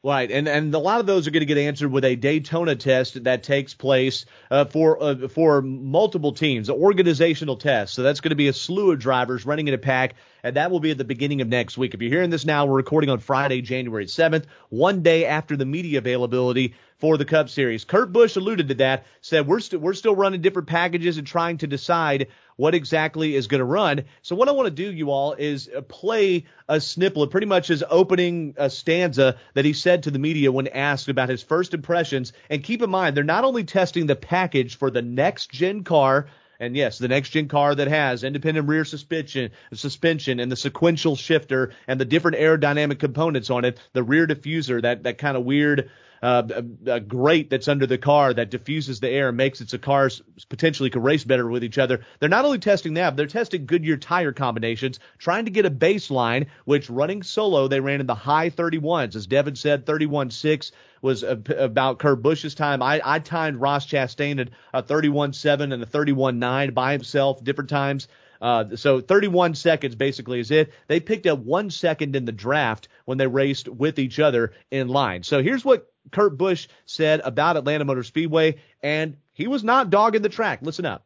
Right, 0.05 0.29
and 0.29 0.49
and 0.49 0.75
a 0.75 0.79
lot 0.79 0.99
of 0.99 1.05
those 1.05 1.27
are 1.27 1.31
going 1.31 1.39
to 1.39 1.45
get 1.45 1.57
answered 1.57 1.89
with 1.89 2.03
a 2.03 2.17
Daytona 2.17 2.75
test 2.75 3.23
that 3.23 3.41
takes 3.41 3.73
place 3.73 4.25
uh, 4.51 4.65
for 4.65 5.01
uh, 5.01 5.29
for 5.29 5.61
multiple 5.61 6.33
teams, 6.33 6.69
organizational 6.69 7.55
test. 7.55 7.93
So 7.93 8.03
that's 8.03 8.19
going 8.19 8.31
to 8.31 8.35
be 8.35 8.49
a 8.49 8.53
slew 8.53 8.91
of 8.91 8.99
drivers 8.99 9.45
running 9.45 9.69
in 9.69 9.73
a 9.73 9.77
pack, 9.77 10.15
and 10.43 10.57
that 10.57 10.71
will 10.71 10.81
be 10.81 10.91
at 10.91 10.97
the 10.97 11.05
beginning 11.05 11.39
of 11.39 11.47
next 11.47 11.77
week. 11.77 11.93
If 11.93 12.01
you're 12.01 12.11
hearing 12.11 12.31
this 12.31 12.43
now, 12.43 12.65
we're 12.65 12.75
recording 12.75 13.09
on 13.09 13.19
Friday, 13.19 13.61
January 13.61 14.05
7th, 14.05 14.43
one 14.67 15.03
day 15.03 15.25
after 15.25 15.55
the 15.55 15.65
media 15.65 15.99
availability 15.99 16.75
for 16.97 17.17
the 17.17 17.23
Cup 17.23 17.47
Series. 17.47 17.85
Kurt 17.85 18.11
Busch 18.11 18.35
alluded 18.35 18.67
to 18.67 18.73
that, 18.75 19.05
said 19.21 19.47
we're 19.47 19.61
still 19.61 19.79
we're 19.79 19.93
still 19.93 20.17
running 20.17 20.41
different 20.41 20.67
packages 20.67 21.17
and 21.17 21.25
trying 21.25 21.59
to 21.59 21.67
decide 21.67 22.27
what 22.55 22.75
exactly 22.75 23.35
is 23.35 23.47
going 23.47 23.59
to 23.59 23.65
run. 23.65 24.03
So 24.21 24.35
what 24.35 24.49
I 24.49 24.51
want 24.51 24.67
to 24.67 24.71
do, 24.71 24.91
you 24.91 25.11
all, 25.11 25.33
is 25.33 25.69
uh, 25.75 25.81
play 25.81 26.45
a 26.67 26.79
snippet, 26.79 27.31
pretty 27.31 27.47
much 27.47 27.67
his 27.67 27.83
opening 27.89 28.55
uh, 28.57 28.69
stanza 28.69 29.37
that 29.53 29.65
he 29.65 29.73
said 29.73 30.03
to 30.03 30.11
the 30.11 30.19
media 30.19 30.51
when 30.51 30.67
asked 30.67 31.09
about 31.09 31.29
his 31.29 31.43
first 31.43 31.73
impressions. 31.73 32.33
And 32.49 32.63
keep 32.63 32.81
in 32.81 32.89
mind, 32.89 33.17
they're 33.17 33.23
not 33.23 33.43
only 33.43 33.63
testing 33.63 34.07
the 34.07 34.15
package 34.15 34.77
for 34.77 34.91
the 34.91 35.01
next 35.01 35.51
gen 35.51 35.83
car. 35.83 36.27
And 36.59 36.77
yes, 36.77 36.97
the 36.97 37.07
next 37.07 37.31
gen 37.31 37.47
car 37.47 37.75
that 37.75 37.87
has 37.87 38.23
independent 38.23 38.67
rear 38.67 38.85
suspension, 38.85 39.51
suspension, 39.73 40.39
and 40.39 40.51
the 40.51 40.55
sequential 40.55 41.15
shifter, 41.15 41.73
and 41.87 41.99
the 41.99 42.05
different 42.05 42.37
aerodynamic 42.37 42.99
components 42.99 43.49
on 43.49 43.65
it, 43.65 43.79
the 43.91 44.03
rear 44.03 44.27
diffuser, 44.27 44.81
that 44.81 45.03
that 45.03 45.17
kind 45.17 45.35
of 45.35 45.43
weird 45.43 45.89
uh, 46.23 46.41
a, 46.87 46.91
a 46.93 46.99
grate 47.01 47.49
that's 47.49 47.67
under 47.67 47.85
the 47.85 47.97
car 47.97 48.33
that 48.33 48.49
diffuses 48.49 49.01
the 49.01 49.09
air 49.09 49.27
and 49.27 49.37
makes 49.37 49.59
it 49.59 49.69
so 49.69 49.77
cars 49.77 50.21
potentially 50.47 50.89
can 50.89 51.03
race 51.03 51.25
better 51.25 51.47
with 51.49 51.65
each 51.65 51.77
other. 51.77 52.05
They're 52.19 52.29
not 52.29 52.45
only 52.45 52.59
testing 52.59 52.93
that, 52.93 53.17
they're 53.17 53.27
testing 53.27 53.65
Goodyear 53.65 53.97
tire 53.97 54.31
combinations, 54.31 54.99
trying 55.17 55.45
to 55.45 55.51
get 55.51 55.65
a 55.65 55.69
baseline, 55.71 56.47
which 56.63 56.89
running 56.89 57.23
solo, 57.23 57.67
they 57.67 57.81
ran 57.81 57.99
in 57.99 58.07
the 58.07 58.15
high 58.15 58.49
31s. 58.49 59.17
As 59.17 59.27
Devin 59.27 59.57
said, 59.57 59.85
31.6 59.85 60.71
was 61.01 61.23
about 61.23 61.99
Kurt 61.99 62.23
Busch's 62.23 62.55
time. 62.55 62.81
I, 62.81 63.01
I 63.03 63.19
timed 63.19 63.57
Ross 63.57 63.85
Chastain 63.85 64.39
at 64.39 64.49
a 64.73 64.81
31.7 64.81 65.73
and 65.73 65.83
a 65.83 65.85
31.9 65.85 66.73
by 66.73 66.93
himself 66.93 67.43
different 67.43 67.69
times. 67.69 68.07
Uh, 68.41 68.75
so 68.75 69.01
31 69.01 69.55
seconds 69.55 69.95
basically 69.95 70.39
is 70.39 70.51
it. 70.51 70.71
They 70.87 71.01
picked 71.01 71.27
up 71.27 71.39
one 71.39 71.69
second 71.69 72.15
in 72.15 72.23
the 72.23 72.31
draft 72.31 72.87
when 73.03 73.17
they 73.17 73.27
raced 73.27 73.67
with 73.67 73.99
each 73.99 74.19
other 74.19 74.53
in 74.71 74.87
line. 74.87 75.23
So 75.23 75.41
here's 75.41 75.65
what 75.65 75.92
Kurt 76.11 76.37
Busch 76.37 76.67
said 76.85 77.21
about 77.23 77.57
Atlanta 77.57 77.85
Motor 77.85 78.03
Speedway, 78.03 78.55
and 78.81 79.17
he 79.33 79.47
was 79.47 79.63
not 79.63 79.89
dogging 79.89 80.21
the 80.21 80.29
track. 80.29 80.59
Listen 80.61 80.85
up. 80.85 81.05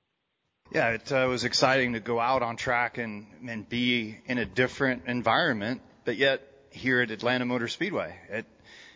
Yeah, 0.73 0.89
it 0.89 1.11
uh, 1.11 1.27
was 1.29 1.45
exciting 1.45 1.93
to 1.93 1.99
go 1.99 2.19
out 2.19 2.43
on 2.43 2.57
track 2.57 2.97
and, 2.97 3.27
and 3.47 3.67
be 3.67 4.17
in 4.25 4.37
a 4.37 4.45
different 4.45 5.03
environment, 5.07 5.81
but 6.03 6.17
yet 6.17 6.41
here 6.71 7.01
at 7.01 7.11
Atlanta 7.11 7.45
Motor 7.45 7.69
Speedway. 7.69 8.15
It, 8.29 8.45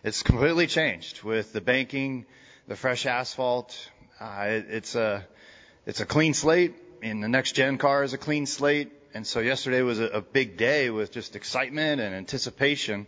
it's 0.03 0.21
completely 0.21 0.68
changed 0.68 1.24
with 1.24 1.53
the 1.53 1.62
banking, 1.62 2.25
the 2.68 2.75
fresh 2.75 3.06
asphalt. 3.06 3.89
Uh, 4.19 4.45
it, 4.48 4.65
it's 4.69 4.95
a, 4.95 5.25
it's 5.86 6.01
a 6.01 6.06
clean 6.06 6.33
slate 6.33 6.75
and 7.01 7.24
the 7.24 7.27
next 7.27 7.53
gen 7.53 7.77
car 7.77 8.03
is 8.03 8.13
a 8.13 8.18
clean 8.18 8.45
slate. 8.45 8.92
And 9.13 9.25
so 9.25 9.39
yesterday 9.39 9.81
was 9.81 10.00
a, 10.00 10.06
a 10.06 10.21
big 10.21 10.57
day 10.57 10.89
with 10.89 11.12
just 11.12 11.36
excitement 11.36 12.00
and 12.01 12.15
anticipation 12.15 13.07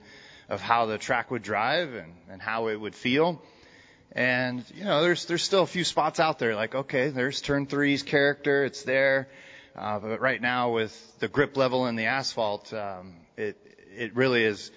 of 0.53 0.61
how 0.61 0.85
the 0.85 0.97
track 0.97 1.31
would 1.31 1.41
drive 1.41 1.93
and, 1.93 2.13
and 2.29 2.41
how 2.41 2.67
it 2.67 2.75
would 2.79 2.95
feel. 2.95 3.41
And, 4.11 4.63
you 4.75 4.83
know, 4.83 5.01
there's, 5.01 5.25
there's 5.25 5.41
still 5.41 5.63
a 5.63 5.67
few 5.67 5.83
spots 5.83 6.19
out 6.19 6.37
there 6.37 6.55
like, 6.55 6.75
okay, 6.75 7.09
there's 7.09 7.41
turn 7.41 7.65
three's 7.65 8.03
character. 8.03 8.63
It's 8.63 8.83
there. 8.83 9.27
Uh, 9.75 9.97
but 9.97 10.21
right 10.21 10.39
now 10.39 10.71
with 10.71 11.19
the 11.19 11.27
grip 11.27 11.57
level 11.57 11.85
and 11.85 11.97
the 11.97 12.05
asphalt, 12.05 12.71
um, 12.73 13.15
it, 13.35 13.57
it 13.97 14.15
really 14.15 14.43
is 14.43 14.69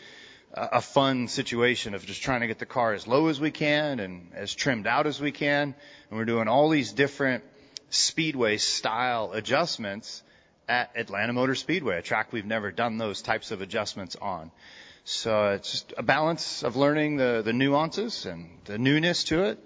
a, 0.55 0.69
a 0.73 0.81
fun 0.81 1.29
situation 1.29 1.95
of 1.95 2.07
just 2.07 2.23
trying 2.23 2.41
to 2.41 2.47
get 2.47 2.59
the 2.59 2.67
car 2.67 2.95
as 2.95 3.07
low 3.07 3.29
as 3.29 3.39
we 3.39 3.51
can 3.51 4.01
and 4.01 4.33
as 4.35 4.55
trimmed 4.55 4.87
out 4.87 5.07
as 5.07 5.21
we 5.21 5.33
can. 5.33 5.75
And 6.09 6.19
we're 6.19 6.25
doing 6.25 6.49
all 6.49 6.71
these 6.71 6.93
different 6.93 7.45
speedway 7.91 8.57
style 8.57 9.33
adjustments 9.33 10.23
at 10.67 10.91
Atlanta 10.97 11.35
Motor 11.35 11.55
Speedway, 11.55 11.99
a 11.99 12.03
track 12.03 12.33
we've 12.33 12.47
never 12.47 12.73
done 12.73 12.97
those 12.97 13.21
types 13.21 13.51
of 13.51 13.61
adjustments 13.61 14.17
on. 14.17 14.51
So 15.09 15.53
it's 15.53 15.71
just 15.71 15.95
a 15.97 16.03
balance 16.03 16.65
of 16.65 16.75
learning 16.75 17.17
the, 17.17 17.41
the 17.45 17.53
nuances 17.53 18.27
and 18.27 18.59
the 18.65 18.77
newness 18.77 19.23
to 19.25 19.45
it. 19.45 19.61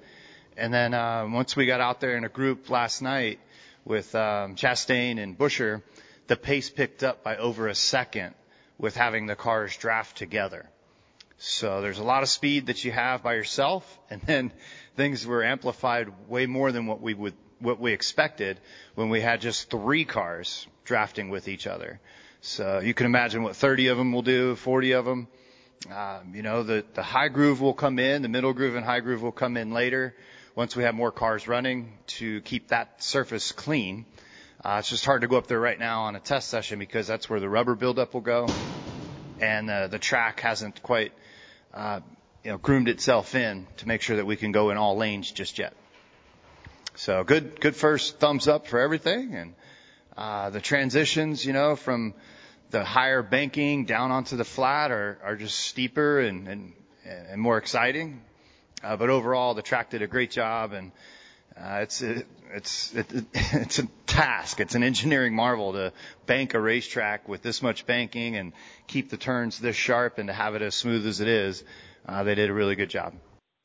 And 0.55 0.73
then 0.73 0.93
um, 0.93 1.33
once 1.33 1.57
we 1.57 1.65
got 1.65 1.81
out 1.81 1.99
there 1.99 2.15
in 2.19 2.25
a 2.25 2.29
group 2.29 2.69
last 2.69 3.01
night 3.01 3.41
with 3.87 4.15
um, 4.15 4.55
Chastain 4.55 5.19
and 5.19 5.39
Buescher, 5.39 5.81
the 6.27 6.37
pace 6.37 6.69
picked 6.69 7.03
up 7.03 7.25
by 7.25 7.39
over 7.39 7.69
a 7.69 7.75
second 7.75 8.35
with 8.77 8.95
having 8.95 9.25
the 9.25 9.35
cars 9.35 9.75
draft 9.75 10.15
together. 10.19 10.69
So 11.39 11.81
there's 11.81 11.99
a 11.99 12.05
lot 12.05 12.23
of 12.23 12.29
speed 12.29 12.67
that 12.67 12.85
you 12.85 12.93
have 12.93 13.23
by 13.23 13.33
yourself, 13.33 13.99
and 14.11 14.21
then 14.21 14.53
things 14.95 15.27
were 15.27 15.43
amplified 15.43 16.13
way 16.29 16.45
more 16.45 16.71
than 16.71 16.85
what 16.85 17.01
we 17.01 17.15
would 17.15 17.35
what 17.61 17.81
we 17.81 17.95
expected 17.95 18.61
when 18.95 19.09
we 19.09 19.23
had 19.23 19.41
just 19.41 19.71
three 19.71 20.05
cars 20.05 20.67
drafting 20.85 21.31
with 21.31 21.49
each 21.49 21.67
other. 21.67 21.99
So 22.43 22.81
you 22.81 22.95
can 22.95 23.07
imagine 23.07 23.43
what 23.43 23.57
30 23.57 23.89
of 23.89 23.99
them 23.99 24.13
will 24.13 24.23
do, 24.23 24.57
40 24.57 24.93
of 24.93 25.05
them. 25.05 25.29
Um, 25.91 26.35
you 26.35 26.43
know, 26.43 26.63
the, 26.63 26.85
the 26.95 27.03
high 27.03 27.29
groove 27.29 27.61
will 27.61 27.75
come 27.75 27.99
in, 27.99 28.23
the 28.23 28.29
middle 28.29 28.53
groove 28.53 28.77
and 28.77 28.85
high 28.85 29.01
groove 29.01 29.23
will 29.23 29.33
come 29.33 29.57
in 29.57 29.73
later 29.73 30.15
once 30.55 30.75
we 30.75 30.85
have 30.85 30.95
more 30.95 31.13
cars 31.13 31.49
running 31.49 31.93
to 32.07 32.41
keep 32.43 32.69
that 32.69 33.03
surface 33.03 33.53
clean. 33.53 34.07
Uh, 34.65 34.77
it's 34.79 34.91
just 34.91 35.05
hard 35.05 35.23
to 35.23 35.29
go 35.29 35.37
up 35.37 35.47
there 35.47 35.61
right 35.61 35.79
now 35.79 36.03
on 36.03 36.17
a 36.17 36.21
test 36.21 36.49
session 36.49 36.79
because 36.79 37.07
that's 37.07 37.31
where 37.31 37.41
the 37.41 37.49
rubber 37.49 37.75
buildup 37.75 38.13
will 38.13 38.21
go, 38.21 38.47
and 39.41 39.71
uh, 39.71 39.87
the 39.87 39.99
track 39.99 40.41
hasn't 40.41 40.83
quite, 40.83 41.13
uh, 41.73 42.01
you 42.45 42.51
know, 42.51 42.59
groomed 42.59 42.89
itself 42.89 43.35
in 43.35 43.67
to 43.79 43.89
make 43.89 44.03
sure 44.03 44.17
that 44.17 44.27
we 44.27 44.37
can 44.37 44.53
go 44.53 44.71
in 44.71 44.77
all 44.77 44.97
lanes 44.97 45.31
just 45.31 45.59
yet. 45.59 45.75
So 46.95 47.25
good, 47.25 47.59
good 47.59 47.77
first 47.77 48.19
thumbs 48.19 48.49
up 48.49 48.67
for 48.67 48.81
everything. 48.81 49.35
And, 49.35 49.55
uh, 50.17 50.51
the 50.51 50.61
transitions, 50.61 51.45
you 51.45 51.53
know, 51.53 51.77
from 51.77 52.15
the 52.71 52.85
higher 52.85 53.23
banking 53.23 53.85
down 53.85 54.11
onto 54.11 54.37
the 54.37 54.45
flat 54.45 54.91
are, 54.91 55.19
are 55.23 55.37
just 55.37 55.59
steeper 55.59 56.21
and, 56.21 56.49
and, 56.49 56.73
and 57.05 57.41
more 57.41 57.59
exciting. 57.59 58.23
Uh, 58.83 58.97
but 58.97 59.11
overall, 59.11 59.55
the 59.55 59.63
track 59.63 59.91
did 59.91 60.03
a 60.03 60.07
great 60.07 60.31
job 60.31 60.73
and, 60.73 60.93
uh, 61.57 61.81
it's 61.83 62.01
it, 62.01 62.27
it's 62.53 62.95
it, 62.95 63.07
it's 63.35 63.79
a 63.81 63.87
task. 64.07 64.61
It's 64.61 64.75
an 64.75 64.83
engineering 64.83 65.35
marvel 65.35 65.73
to 65.73 65.93
bank 66.27 66.55
a 66.55 66.61
racetrack 66.61 67.29
with 67.29 67.43
this 67.43 67.61
much 67.61 67.87
banking 67.87 68.37
and 68.37 68.53
keep 68.87 69.11
the 69.11 69.17
turns 69.17 69.59
this 69.59 69.77
sharp 69.77 70.19
and 70.19 70.29
to 70.29 70.33
have 70.33 70.55
it 70.55 70.63
as 70.63 70.75
smooth 70.75 71.07
as 71.07 71.21
it 71.21 71.29
is. 71.29 71.65
Uh, 72.07 72.23
they 72.23 72.35
did 72.35 72.51
a 72.51 72.53
really 72.53 72.77
good 72.77 72.89
job. 72.89 73.15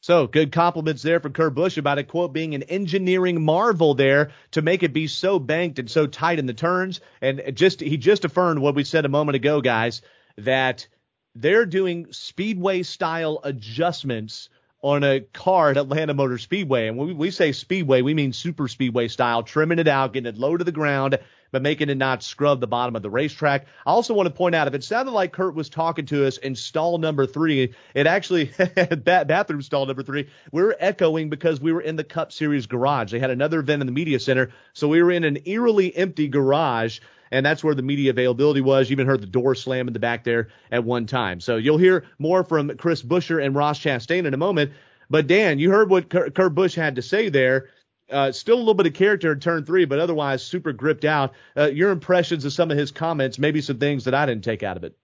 So 0.05 0.27
good 0.27 0.51
compliments 0.51 1.01
there 1.01 1.19
from 1.19 1.33
Kurt 1.33 1.55
Busch 1.55 1.77
about 1.77 1.97
it, 1.97 2.07
quote 2.07 2.31
being 2.31 2.53
an 2.53 2.61
engineering 2.61 3.43
marvel 3.43 3.95
there 3.95 4.29
to 4.51 4.61
make 4.61 4.83
it 4.83 4.93
be 4.93 5.07
so 5.07 5.39
banked 5.39 5.79
and 5.79 5.89
so 5.89 6.05
tight 6.05 6.37
in 6.37 6.45
the 6.45 6.53
turns. 6.53 7.01
And 7.21 7.41
just 7.55 7.79
he 7.79 7.97
just 7.97 8.23
affirmed 8.23 8.59
what 8.59 8.75
we 8.75 8.83
said 8.83 9.05
a 9.05 9.09
moment 9.09 9.35
ago, 9.35 9.61
guys, 9.61 10.03
that 10.37 10.87
they're 11.33 11.65
doing 11.65 12.05
speedway 12.11 12.83
style 12.83 13.39
adjustments 13.43 14.49
on 14.85 15.03
a 15.03 15.19
car 15.19 15.71
at 15.71 15.77
Atlanta 15.77 16.13
Motor 16.13 16.37
Speedway. 16.37 16.87
And 16.87 16.95
when 16.95 17.17
we 17.17 17.31
say 17.31 17.51
speedway, 17.53 18.03
we 18.03 18.13
mean 18.13 18.31
super 18.31 18.67
speedway 18.67 19.07
style, 19.07 19.41
trimming 19.41 19.79
it 19.79 19.87
out, 19.87 20.13
getting 20.13 20.31
it 20.31 20.37
low 20.37 20.55
to 20.55 20.63
the 20.63 20.71
ground, 20.71 21.17
but 21.51 21.63
making 21.63 21.89
it 21.89 21.97
not 21.97 22.21
scrub 22.21 22.59
the 22.59 22.67
bottom 22.67 22.95
of 22.95 23.01
the 23.01 23.09
racetrack. 23.09 23.65
I 23.87 23.89
also 23.89 24.13
want 24.13 24.27
to 24.27 24.33
point 24.33 24.53
out 24.53 24.67
if 24.67 24.75
it 24.75 24.83
sounded 24.83 25.09
like 25.09 25.33
Kurt 25.33 25.55
was 25.55 25.69
talking 25.69 26.05
to 26.05 26.27
us 26.27 26.37
in 26.37 26.53
stall 26.53 26.99
number 26.99 27.25
three, 27.25 27.73
it 27.95 28.05
actually 28.05 28.51
bathroom 29.03 29.63
stall 29.63 29.87
number 29.87 30.03
three. 30.03 30.29
We 30.51 30.61
were 30.61 30.77
echoing 30.79 31.31
because 31.31 31.59
we 31.59 31.73
were 31.73 31.81
in 31.81 31.95
the 31.95 32.03
Cup 32.03 32.31
Series 32.31 32.67
garage. 32.67 33.11
They 33.11 33.17
had 33.17 33.31
another 33.31 33.61
event 33.61 33.81
in 33.81 33.87
the 33.87 33.91
media 33.91 34.19
center, 34.19 34.51
so 34.73 34.87
we 34.87 35.01
were 35.01 35.11
in 35.11 35.23
an 35.23 35.39
eerily 35.45 35.97
empty 35.97 36.27
garage 36.27 36.99
and 37.35 37.45
that's 37.45 37.65
where 37.65 37.75
the 37.75 37.81
media 37.81 38.11
availability 38.11 38.61
was. 38.61 38.89
You 38.89 38.93
even 38.93 39.07
heard 39.07 39.21
the 39.21 39.27
door 39.27 39.55
slam 39.55 39.87
in 39.87 39.93
the 39.93 39.99
back 39.99 40.23
there 40.23 40.47
at 40.71 40.85
one 40.85 41.05
time. 41.05 41.41
So 41.41 41.57
you'll 41.57 41.77
hear 41.77 42.05
more 42.17 42.45
from 42.45 42.75
Chris 42.77 43.01
Buescher 43.01 43.43
and 43.43 43.53
Ross 43.53 43.77
Chastain 43.77 44.25
in 44.25 44.33
a 44.33 44.37
moment. 44.37 44.71
But 45.09 45.27
Dan, 45.27 45.59
you 45.59 45.69
heard 45.69 45.89
what 45.89 46.09
Kurt 46.09 46.55
Busch 46.55 46.75
had 46.75 46.95
to 46.95 47.01
say 47.01 47.27
there. 47.27 47.69
Uh, 48.09 48.31
still 48.31 48.55
a 48.55 48.59
little 48.59 48.73
bit 48.73 48.85
of 48.85 48.93
character 48.93 49.33
in 49.33 49.39
turn 49.41 49.65
three, 49.65 49.83
but 49.83 49.99
otherwise 49.99 50.43
super 50.43 50.71
gripped 50.71 51.03
out. 51.03 51.33
Uh, 51.57 51.65
your 51.65 51.91
impressions 51.91 52.45
of 52.45 52.53
some 52.53 52.71
of 52.71 52.77
his 52.77 52.89
comments, 52.89 53.37
maybe 53.37 53.59
some 53.59 53.79
things 53.79 54.05
that 54.05 54.13
I 54.13 54.25
didn't 54.25 54.45
take 54.45 54.63
out 54.63 54.77
of 54.77 54.85
it. 54.85 54.95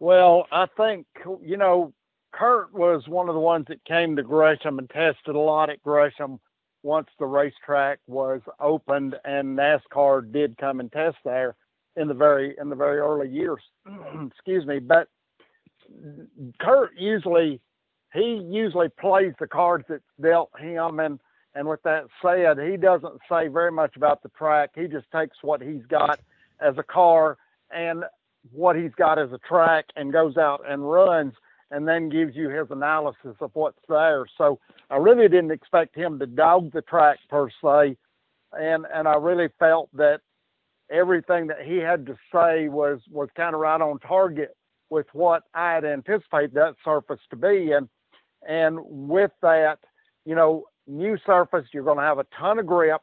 Well, 0.00 0.46
I 0.52 0.66
think, 0.76 1.06
you 1.42 1.56
know, 1.56 1.94
Kurt 2.32 2.74
was 2.74 3.08
one 3.08 3.30
of 3.30 3.34
the 3.34 3.40
ones 3.40 3.66
that 3.68 3.82
came 3.86 4.16
to 4.16 4.22
Gresham 4.22 4.78
and 4.78 4.90
tested 4.90 5.34
a 5.34 5.38
lot 5.38 5.70
at 5.70 5.82
Gresham 5.82 6.40
once 6.82 7.08
the 7.18 7.26
racetrack 7.26 7.98
was 8.06 8.40
opened 8.60 9.14
and 9.24 9.56
NASCAR 9.56 10.32
did 10.32 10.56
come 10.58 10.80
and 10.80 10.90
test 10.90 11.16
there 11.24 11.54
in 11.96 12.08
the 12.08 12.14
very 12.14 12.54
in 12.60 12.68
the 12.68 12.76
very 12.76 12.98
early 12.98 13.28
years. 13.28 13.60
Excuse 14.26 14.66
me, 14.66 14.78
but 14.78 15.08
Kurt 16.60 16.90
usually 16.96 17.60
he 18.12 18.46
usually 18.50 18.88
plays 18.88 19.32
the 19.38 19.46
cards 19.46 19.84
that's 19.88 20.02
dealt 20.20 20.50
him 20.58 21.00
and 21.00 21.18
and 21.54 21.68
with 21.68 21.82
that 21.82 22.04
said, 22.22 22.58
he 22.58 22.78
doesn't 22.78 23.20
say 23.30 23.48
very 23.48 23.70
much 23.70 23.96
about 23.96 24.22
the 24.22 24.30
track. 24.30 24.70
He 24.74 24.86
just 24.86 25.04
takes 25.14 25.36
what 25.42 25.60
he's 25.60 25.84
got 25.88 26.18
as 26.60 26.74
a 26.78 26.82
car 26.82 27.36
and 27.70 28.04
what 28.52 28.74
he's 28.74 28.94
got 28.96 29.18
as 29.18 29.30
a 29.32 29.38
track 29.46 29.84
and 29.94 30.12
goes 30.12 30.38
out 30.38 30.62
and 30.66 30.90
runs 30.90 31.34
and 31.72 31.88
then 31.88 32.10
gives 32.10 32.36
you 32.36 32.50
his 32.50 32.66
analysis 32.70 33.34
of 33.40 33.50
what's 33.54 33.80
there. 33.88 34.26
So 34.36 34.60
I 34.90 34.96
really 34.98 35.28
didn't 35.28 35.50
expect 35.50 35.96
him 35.96 36.18
to 36.18 36.26
dog 36.26 36.70
the 36.72 36.82
track 36.82 37.18
per 37.28 37.48
se, 37.48 37.96
and 38.52 38.86
and 38.94 39.08
I 39.08 39.16
really 39.16 39.48
felt 39.58 39.88
that 39.94 40.20
everything 40.90 41.46
that 41.46 41.62
he 41.62 41.78
had 41.78 42.06
to 42.06 42.16
say 42.32 42.68
was 42.68 43.00
was 43.10 43.28
kind 43.34 43.54
of 43.54 43.60
right 43.60 43.80
on 43.80 43.98
target 44.00 44.54
with 44.90 45.06
what 45.14 45.44
I 45.54 45.72
had 45.72 45.84
anticipated 45.86 46.52
that 46.54 46.74
surface 46.84 47.20
to 47.30 47.36
be, 47.36 47.72
and 47.72 47.88
and 48.46 48.78
with 48.82 49.32
that, 49.40 49.78
you 50.26 50.34
know, 50.34 50.64
new 50.86 51.16
surface, 51.24 51.66
you're 51.72 51.84
going 51.84 51.98
to 51.98 52.04
have 52.04 52.18
a 52.18 52.26
ton 52.38 52.58
of 52.58 52.66
grip. 52.66 53.00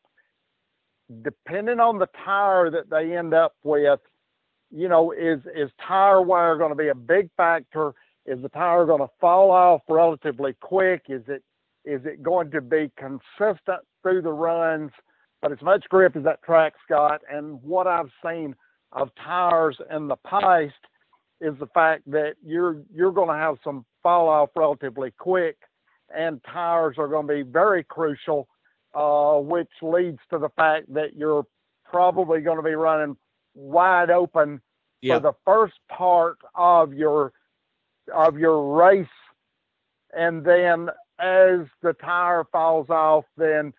Depending 1.23 1.79
on 1.79 1.97
the 1.97 2.07
tire 2.23 2.69
that 2.69 2.91
they 2.91 3.17
end 3.17 3.33
up 3.33 3.55
with, 3.63 3.99
you 4.69 4.87
know, 4.87 5.11
is 5.11 5.39
is 5.55 5.71
tire 5.87 6.21
wear 6.21 6.55
going 6.55 6.69
to 6.69 6.75
be 6.75 6.89
a 6.89 6.95
big 6.95 7.31
factor? 7.35 7.93
Is 8.25 8.41
the 8.41 8.49
tire 8.49 8.85
going 8.85 9.01
to 9.01 9.09
fall 9.19 9.51
off 9.51 9.81
relatively 9.89 10.53
quick? 10.61 11.03
Is 11.09 11.23
it 11.27 11.43
is 11.85 12.01
it 12.05 12.21
going 12.21 12.51
to 12.51 12.61
be 12.61 12.91
consistent 12.97 13.81
through 14.03 14.21
the 14.21 14.31
runs? 14.31 14.91
But 15.41 15.51
as 15.51 15.61
much 15.61 15.85
grip 15.89 16.15
as 16.15 16.23
that 16.25 16.43
track's 16.43 16.81
got, 16.89 17.21
and 17.31 17.61
what 17.63 17.87
I've 17.87 18.11
seen 18.23 18.55
of 18.91 19.09
tires 19.23 19.77
in 19.93 20.07
the 20.07 20.17
past 20.17 20.73
is 21.41 21.53
the 21.59 21.67
fact 21.67 22.03
that 22.11 22.33
you're 22.45 22.81
you're 22.93 23.11
going 23.11 23.29
to 23.29 23.35
have 23.35 23.55
some 23.63 23.85
fall 24.03 24.27
off 24.27 24.49
relatively 24.55 25.11
quick, 25.17 25.57
and 26.15 26.41
tires 26.43 26.95
are 26.97 27.07
going 27.07 27.27
to 27.27 27.33
be 27.33 27.41
very 27.43 27.83
crucial, 27.83 28.47
uh, 28.93 29.35
which 29.35 29.69
leads 29.81 30.19
to 30.29 30.37
the 30.37 30.49
fact 30.49 30.93
that 30.93 31.15
you're 31.15 31.45
probably 31.85 32.41
going 32.41 32.57
to 32.57 32.63
be 32.63 32.75
running 32.75 33.15
wide 33.55 34.09
open 34.09 34.61
yep. 35.01 35.21
for 35.21 35.31
the 35.31 35.37
first 35.45 35.79
part 35.89 36.37
of 36.55 36.93
your 36.93 37.31
of 38.13 38.37
your 38.37 38.75
race, 38.75 39.07
and 40.13 40.43
then 40.43 40.89
as 41.19 41.67
the 41.81 41.93
tire 42.01 42.45
falls 42.51 42.89
off, 42.89 43.25
then 43.37 43.73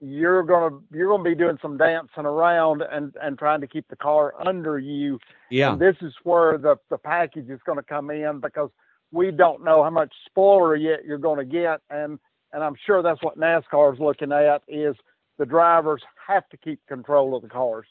you're 0.00 0.42
gonna 0.42 0.78
you're 0.92 1.08
gonna 1.08 1.22
be 1.22 1.34
doing 1.34 1.58
some 1.62 1.78
dancing 1.78 2.26
around 2.26 2.82
and 2.82 3.14
and 3.22 3.38
trying 3.38 3.60
to 3.60 3.66
keep 3.66 3.88
the 3.88 3.96
car 3.96 4.34
under 4.46 4.78
you. 4.78 5.18
Yeah. 5.50 5.72
And 5.72 5.80
this 5.80 5.96
is 6.02 6.12
where 6.24 6.58
the 6.58 6.76
the 6.90 6.98
package 6.98 7.48
is 7.48 7.60
going 7.64 7.78
to 7.78 7.84
come 7.84 8.10
in 8.10 8.40
because 8.40 8.70
we 9.12 9.30
don't 9.30 9.64
know 9.64 9.82
how 9.82 9.90
much 9.90 10.12
spoiler 10.26 10.76
yet 10.76 11.04
you're 11.04 11.18
going 11.18 11.38
to 11.38 11.44
get, 11.44 11.80
and 11.90 12.18
and 12.52 12.62
I'm 12.62 12.76
sure 12.86 13.02
that's 13.02 13.22
what 13.22 13.38
NASCAR 13.38 13.94
is 13.94 14.00
looking 14.00 14.32
at 14.32 14.62
is 14.68 14.96
the 15.38 15.46
drivers 15.46 16.02
have 16.26 16.48
to 16.50 16.56
keep 16.56 16.80
control 16.86 17.36
of 17.36 17.42
the 17.42 17.48
cars. 17.48 17.86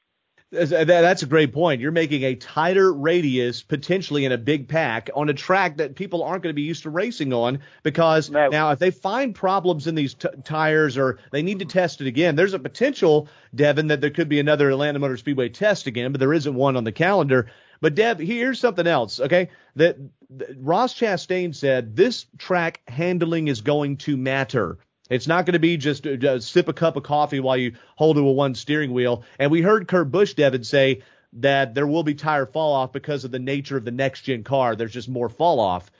That's 0.52 1.24
a 1.24 1.26
great 1.26 1.54
point. 1.54 1.82
You're 1.82 1.92
making 1.92 2.24
a 2.24 2.36
tighter 2.36 2.94
radius 2.94 3.62
potentially 3.62 4.26
in 4.26 4.32
a 4.32 4.38
big 4.38 4.68
pack 4.68 5.10
on 5.16 5.28
a 5.30 5.34
track 5.34 5.78
that 5.78 5.96
people 5.96 6.24
aren't 6.24 6.44
going 6.44 6.54
to 6.54 6.56
be 6.56 6.62
used 6.62 6.84
to 6.84 6.90
racing 6.90 7.34
on 7.34 7.60
because 7.84 8.30
no. 8.30 8.50
now 8.50 8.72
if 8.72 8.80
they 8.80 8.92
find 8.92 9.36
problems 9.36 9.88
in 9.88 9.96
these 9.96 10.14
t- 10.14 10.30
tires 10.44 10.98
or 10.98 11.20
they 11.32 11.42
need 11.42 11.60
to 11.60 11.66
test 11.66 12.00
it 12.00 12.08
again, 12.08 12.36
there's 12.36 12.54
a 12.54 12.60
potential, 12.60 13.28
Devin, 13.54 13.88
that 13.88 14.02
there 14.02 14.12
could 14.12 14.30
be 14.30 14.40
another 14.40 14.70
Atlanta 14.70 15.00
Motor 15.00 15.18
Speedway 15.18 15.50
test 15.50 15.88
again, 15.88 16.12
but 16.12 16.20
there 16.20 16.34
isn't 16.34 16.56
one 16.56 16.78
on 16.78 16.84
the 16.84 16.92
calendar. 16.92 17.50
But 17.82 17.96
Deb, 17.96 18.20
here's 18.20 18.60
something 18.60 18.88
else, 18.88 19.20
okay? 19.20 19.50
That, 19.76 19.98
that 20.30 20.56
Ross 20.58 20.98
Chastain 20.98 21.54
said 21.54 21.96
this 21.96 22.28
track 22.38 22.82
handling 22.88 23.48
is 23.48 23.62
going 23.62 23.98
to 23.98 24.16
matter. 24.16 24.78
It's 25.10 25.28
not 25.28 25.46
going 25.46 25.54
to 25.54 25.60
be 25.60 25.78
just, 25.78 26.08
uh, 26.08 26.16
just 26.16 26.52
sip 26.52 26.68
a 26.68 26.74
cup 26.74 26.96
of 26.96 27.04
coffee 27.04 27.40
while 27.40 27.58
you 27.58 27.74
hold 27.96 28.18
to 28.18 28.28
a 28.28 28.32
one 28.32 28.56
steering 28.56 28.92
wheel. 28.92 29.24
And 29.38 29.52
we 29.52 29.62
heard 29.62 29.88
Kurt 29.88 30.12
Busch, 30.12 30.34
Devin, 30.34 30.64
say 30.64 31.04
that 31.34 31.76
there 31.76 31.88
will 31.88 32.04
be 32.04 32.16
tire 32.16 32.46
fall 32.46 32.74
off 32.74 32.92
because 32.92 33.24
of 33.24 33.32
the 33.32 33.40
nature 33.40 33.78
of 33.78 33.86
the 33.86 33.92
next 33.92 34.22
gen 34.22 34.44
car. 34.44 34.76
There's 34.76 34.94
just 34.94 35.10
more 35.10 35.30
fall 35.30 35.60
off. 35.60 35.92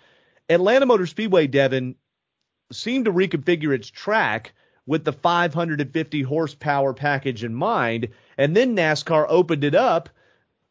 Atlanta 0.50 0.86
Motor 0.86 1.06
Speedway, 1.06 1.48
Devin, 1.48 1.96
seemed 2.72 3.06
to 3.06 3.14
reconfigure 3.14 3.76
its 3.76 3.90
track 3.90 4.54
with 4.88 5.04
the 5.04 5.14
550 5.14 6.22
horsepower 6.22 6.94
package 6.94 7.44
in 7.44 7.54
mind. 7.54 8.10
And 8.38 8.56
then 8.56 8.76
NASCAR 8.76 9.26
opened 9.30 9.64
it 9.64 9.76
up 9.76 10.10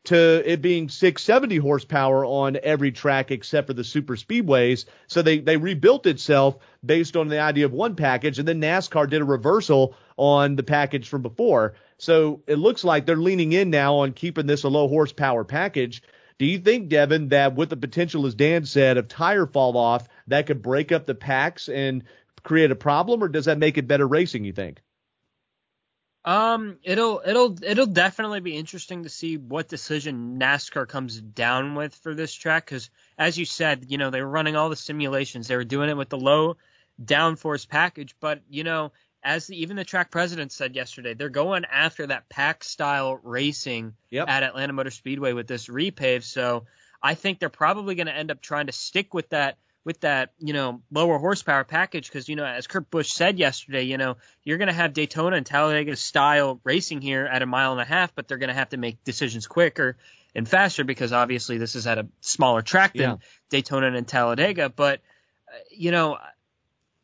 to 0.05 0.43
it 0.45 0.61
being 0.61 0.89
670 0.89 1.57
horsepower 1.57 2.25
on 2.25 2.59
every 2.63 2.93
track 2.93 3.31
except 3.31 3.67
for 3.67 3.73
the 3.73 3.85
super 3.85 4.17
speedways. 4.17 4.85
So 5.07 5.23
they, 5.23 5.39
they 5.39 5.57
rebuilt 5.57 6.07
itself 6.07 6.59
based 6.85 7.17
on 7.17 7.29
the 7.29 7.41
idea 7.41 7.65
of 7.65 7.73
one 7.73 7.97
package, 7.97 8.39
and 8.39 8.47
then 8.47 8.61
NASCAR 8.61 9.09
did 9.09 9.23
a 9.23 9.25
reversal 9.25 9.97
on 10.17 10.57
the 10.57 10.63
package 10.63 11.09
from 11.09 11.23
before. 11.23 11.75
So 11.99 12.43
it 12.47 12.57
looks 12.57 12.85
like 12.85 13.07
they're 13.07 13.17
leaning 13.17 13.53
in 13.53 13.71
now 13.71 13.97
on 13.97 14.13
keeping 14.13 14.47
this 14.47 14.65
a 14.65 14.69
low 14.69 14.89
horsepower 14.89 15.45
package. 15.45 16.03
Do 16.39 16.47
you 16.47 16.59
think, 16.59 16.89
Devin, 16.89 17.29
that 17.29 17.55
with 17.55 17.71
the 17.71 17.77
potential, 17.77 18.27
as 18.27 18.35
Dan 18.35 18.67
said, 18.67 18.99
of 18.99 19.09
tire 19.09 19.47
fall 19.47 19.77
off, 19.77 20.09
that 20.27 20.47
could 20.47 20.63
break 20.63 20.93
up 20.93 21.07
the 21.07 21.15
packs 21.15 21.69
and 21.69 22.03
create 22.43 22.71
a 22.71 22.77
problem, 22.77 23.23
or 23.23 23.29
does 23.29 23.47
that 23.47 23.59
make 23.59 23.79
it 23.79 23.89
better 23.89 24.07
racing, 24.07 24.45
you 24.45 24.53
think? 24.53 24.83
Um, 26.25 26.79
it'll 26.83 27.21
it'll 27.27 27.63
it'll 27.63 27.87
definitely 27.87 28.41
be 28.41 28.57
interesting 28.57 29.03
to 29.03 29.11
see 29.11 29.37
what 29.37 29.69
decision 29.69 30.39
NASCAR 30.41 30.89
comes 30.89 31.21
down 31.21 31.75
with 31.75 31.95
for 31.95 32.15
this 32.15 32.33
track 32.33 32.65
because, 32.65 32.89
as 33.19 33.37
you 33.37 33.45
said, 33.45 33.85
you 33.89 33.99
know 33.99 34.09
they 34.09 34.23
were 34.23 34.29
running 34.29 34.57
all 34.57 34.71
the 34.71 34.77
simulations, 34.77 35.49
they 35.49 35.57
were 35.57 35.65
doing 35.65 35.91
it 35.91 35.97
with 35.97 36.09
the 36.09 36.17
low 36.17 36.57
downforce 37.03 37.69
package, 37.69 38.15
but 38.21 38.41
you 38.49 38.65
know, 38.65 38.93
as 39.23 39.49
the, 39.49 39.61
even 39.61 39.77
the 39.77 39.85
track 39.85 40.11
president 40.11 40.53
said 40.53 40.75
yesterday, 40.75 41.13
they're 41.13 41.29
going 41.29 41.65
after 41.67 42.07
that 42.07 42.29
pack 42.29 42.65
style 42.65 43.19
racing 43.23 43.95
yep. 44.11 44.29
at 44.29 44.43
Atlanta 44.43 44.73
Motor 44.73 44.91
Speedway 44.91 45.33
with 45.33 45.47
this 45.47 45.67
repave. 45.67 46.23
So 46.23 46.65
I 47.03 47.15
think 47.15 47.39
they're 47.39 47.49
probably 47.49 47.95
going 47.95 48.07
to 48.07 48.15
end 48.15 48.31
up 48.31 48.41
trying 48.41 48.67
to 48.67 48.73
stick 48.73 49.13
with 49.13 49.29
that 49.31 49.59
with 49.85 50.01
that, 50.01 50.33
you 50.39 50.55
know, 50.55 50.81
lower 50.91 51.19
horsepower 51.19 51.65
package 51.65 52.09
because, 52.09 52.29
you 52.29 52.37
know, 52.37 52.45
as 52.45 52.67
Kurt 52.67 52.91
Busch 52.91 53.13
said 53.13 53.39
yesterday, 53.39 53.83
you 53.83 53.99
know, 53.99 54.17
you're 54.43 54.59
going 54.59 54.69
to 54.69 54.75
have 54.75 54.95
Daytona 54.95 55.37
and 55.37 55.45
Talladega 55.45 55.95
style 55.97 56.61
racing 56.65 57.03
here 57.03 57.27
at 57.27 57.43
a 57.43 57.47
mile 57.47 57.73
and 57.73 57.81
a 57.81 57.85
half, 57.85 58.15
but 58.15 58.27
they're 58.27 58.39
going 58.39 58.49
to 58.49 58.55
have 58.55 58.71
to 58.71 58.79
make 58.79 59.05
decisions 59.05 59.47
quicker 59.47 59.97
and 60.35 60.49
faster 60.49 60.85
because 60.85 61.13
obviously 61.13 61.59
this 61.59 61.75
is 61.75 61.87
at 61.87 61.99
a 61.99 62.07
smaller 62.21 62.63
track 62.63 62.95
than 62.95 63.11
yeah. 63.11 63.17
Daytona 63.51 63.93
and 63.93 64.09
Talladega. 64.09 64.71
But, 64.71 65.01
uh, 65.49 65.59
you 65.71 65.91
know, 65.91 66.19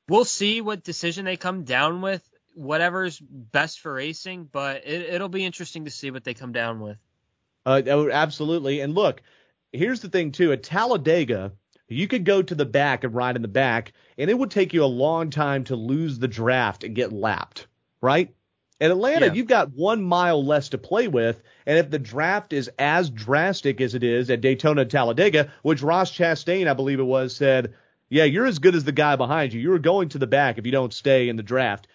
we'll 0.09 0.25
see 0.25 0.63
what 0.63 0.83
decision 0.83 1.27
they 1.27 1.37
come 1.37 1.65
down 1.65 2.01
with, 2.01 2.27
whatever's 2.55 3.21
best 3.21 3.81
for 3.81 3.93
racing, 3.93 4.49
but 4.51 4.87
it, 4.87 5.21
will 5.21 5.29
be 5.29 5.45
interesting 5.45 5.85
to 5.85 5.91
see 5.91 6.11
what 6.11 6.25
they 6.25 6.35
come 6.35 6.53
down 6.53 6.81
with. 6.81 6.97
Uh, 7.67 7.83
oh, 7.89 8.11
absolutely. 8.11 8.81
And 8.81 8.95
look, 8.95 9.21
here's 9.71 10.01
the 10.01 10.09
thing 10.09 10.33
too. 10.33 10.53
At 10.53 10.63
Talladega, 10.63 11.53
you 11.90 12.09
could 12.09 12.25
go 12.25 12.42
to 12.42 12.54
the 12.54 12.64
back 12.64 13.04
and 13.04 13.14
ride 13.14 13.37
in 13.37 13.42
the 13.42 13.49
back, 13.49 13.92
and 14.18 14.30
it 14.30 14.38
would 14.38 14.50
take 14.50 14.73
you 14.73 14.85
a 14.85 14.87
long 14.87 15.30
time 15.30 15.64
to 15.64 15.76
lose 15.76 16.18
the 16.18 16.28
draft 16.28 16.85
and 16.85 16.94
get 16.94 17.12
lapped, 17.12 17.66
right? 18.00 18.35
In 18.80 18.90
Atlanta, 18.90 19.26
yeah. 19.26 19.32
you've 19.35 19.47
got 19.47 19.73
one 19.75 20.02
mile 20.02 20.44
less 20.44 20.70
to 20.70 20.78
play 20.78 21.06
with, 21.06 21.42
and 21.66 21.78
if 21.78 21.90
the 21.90 21.99
draft 21.99 22.52
is 22.52 22.70
as 22.78 23.11
drastic 23.11 23.80
as 23.80 23.94
it 23.94 24.02
is 24.02 24.30
at 24.30 24.40
Daytona 24.40 24.82
and 24.82 24.90
Talladega, 24.90 25.52
which 25.62 25.82
Ross 25.82 26.11
Chastain, 26.11 26.66
I 26.66 26.73
believe 26.73 26.99
it 26.99 27.04
was, 27.04 27.37
said, 27.37 27.75
yeah, 28.09 28.25
you're 28.25 28.47
as 28.47 28.59
good 28.59 28.75
as 28.75 28.85
the 28.85 28.92
guy 28.92 29.16
behind 29.16 29.52
you. 29.52 29.61
You're 29.61 29.78
going 29.78 30.09
to 30.11 30.18
the 30.18 30.26
back 30.26 30.59
if 30.59 30.66
you 30.66 30.73
don't 30.73 30.92
stay 30.92 31.28
in 31.28 31.37
the 31.37 31.42
draft 31.42 31.87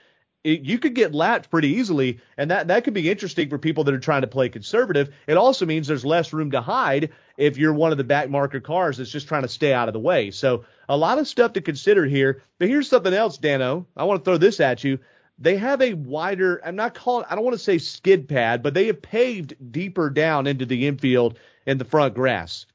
it, 0.46 0.62
you 0.62 0.78
could 0.78 0.94
get 0.94 1.14
lapped 1.14 1.50
pretty 1.50 1.70
easily, 1.70 2.20
and 2.38 2.52
that 2.52 2.68
that 2.68 2.84
could 2.84 2.94
be 2.94 3.10
interesting 3.10 3.50
for 3.50 3.58
people 3.58 3.84
that 3.84 3.94
are 3.94 4.00
trying 4.00 4.22
to 4.22 4.28
play 4.28 4.48
conservative. 4.48 5.14
It 5.28 5.38
also 5.38 5.66
means 5.66 5.88
there's 5.88 6.06
less 6.06 6.32
room 6.32 6.52
to 6.52 6.62
hide 6.62 7.10
if 7.36 7.58
you're 7.58 7.74
one 7.74 7.92
of 7.92 7.98
the 7.98 8.04
back 8.04 8.30
marker 8.30 8.60
cars 8.60 8.98
that's 8.98 9.12
just 9.12 9.28
trying 9.28 9.42
to 9.42 9.48
stay 9.48 9.74
out 9.74 9.90
of 9.90 9.94
the 9.94 10.00
way. 10.00 10.30
So 10.30 10.64
a 10.88 10.96
lot 10.96 11.18
of 11.18 11.28
stuff 11.28 11.54
to 11.54 11.62
consider 11.62 12.06
here. 12.06 12.44
But 12.60 12.70
here's 12.70 12.88
something 12.88 13.14
else, 13.14 13.38
Dano. 13.38 13.88
I 13.98 14.04
want 14.04 14.24
to 14.24 14.26
throw 14.30 14.38
this 14.38 14.60
at 14.60 14.84
you. 14.84 15.00
They 15.40 15.58
have 15.58 15.82
a 15.82 15.96
wider, 15.96 16.62
I'm 16.64 16.78
not 16.78 16.94
calling, 16.94 17.26
I 17.30 17.36
don't 17.36 17.44
want 17.44 17.58
to 17.58 17.64
say 17.64 17.80
skid 17.80 18.30
pad, 18.30 18.64
but 18.64 18.74
they 18.74 18.88
have 18.88 19.02
paved 19.02 19.56
deeper 19.72 20.10
down 20.10 20.48
into 20.48 20.66
the 20.66 20.88
infield 20.88 21.40
in 21.66 21.78
the 21.78 21.84
front 21.84 22.14
grass. 22.14 22.68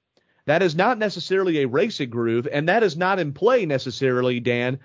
That 0.44 0.62
is 0.62 0.74
not 0.74 0.98
necessarily 0.98 1.62
a 1.62 1.68
racing 1.68 2.10
groove, 2.10 2.48
and 2.50 2.68
that 2.68 2.82
is 2.82 2.96
not 2.96 3.18
in 3.18 3.32
play 3.32 3.64
necessarily, 3.64 4.40
Dan, 4.40 4.80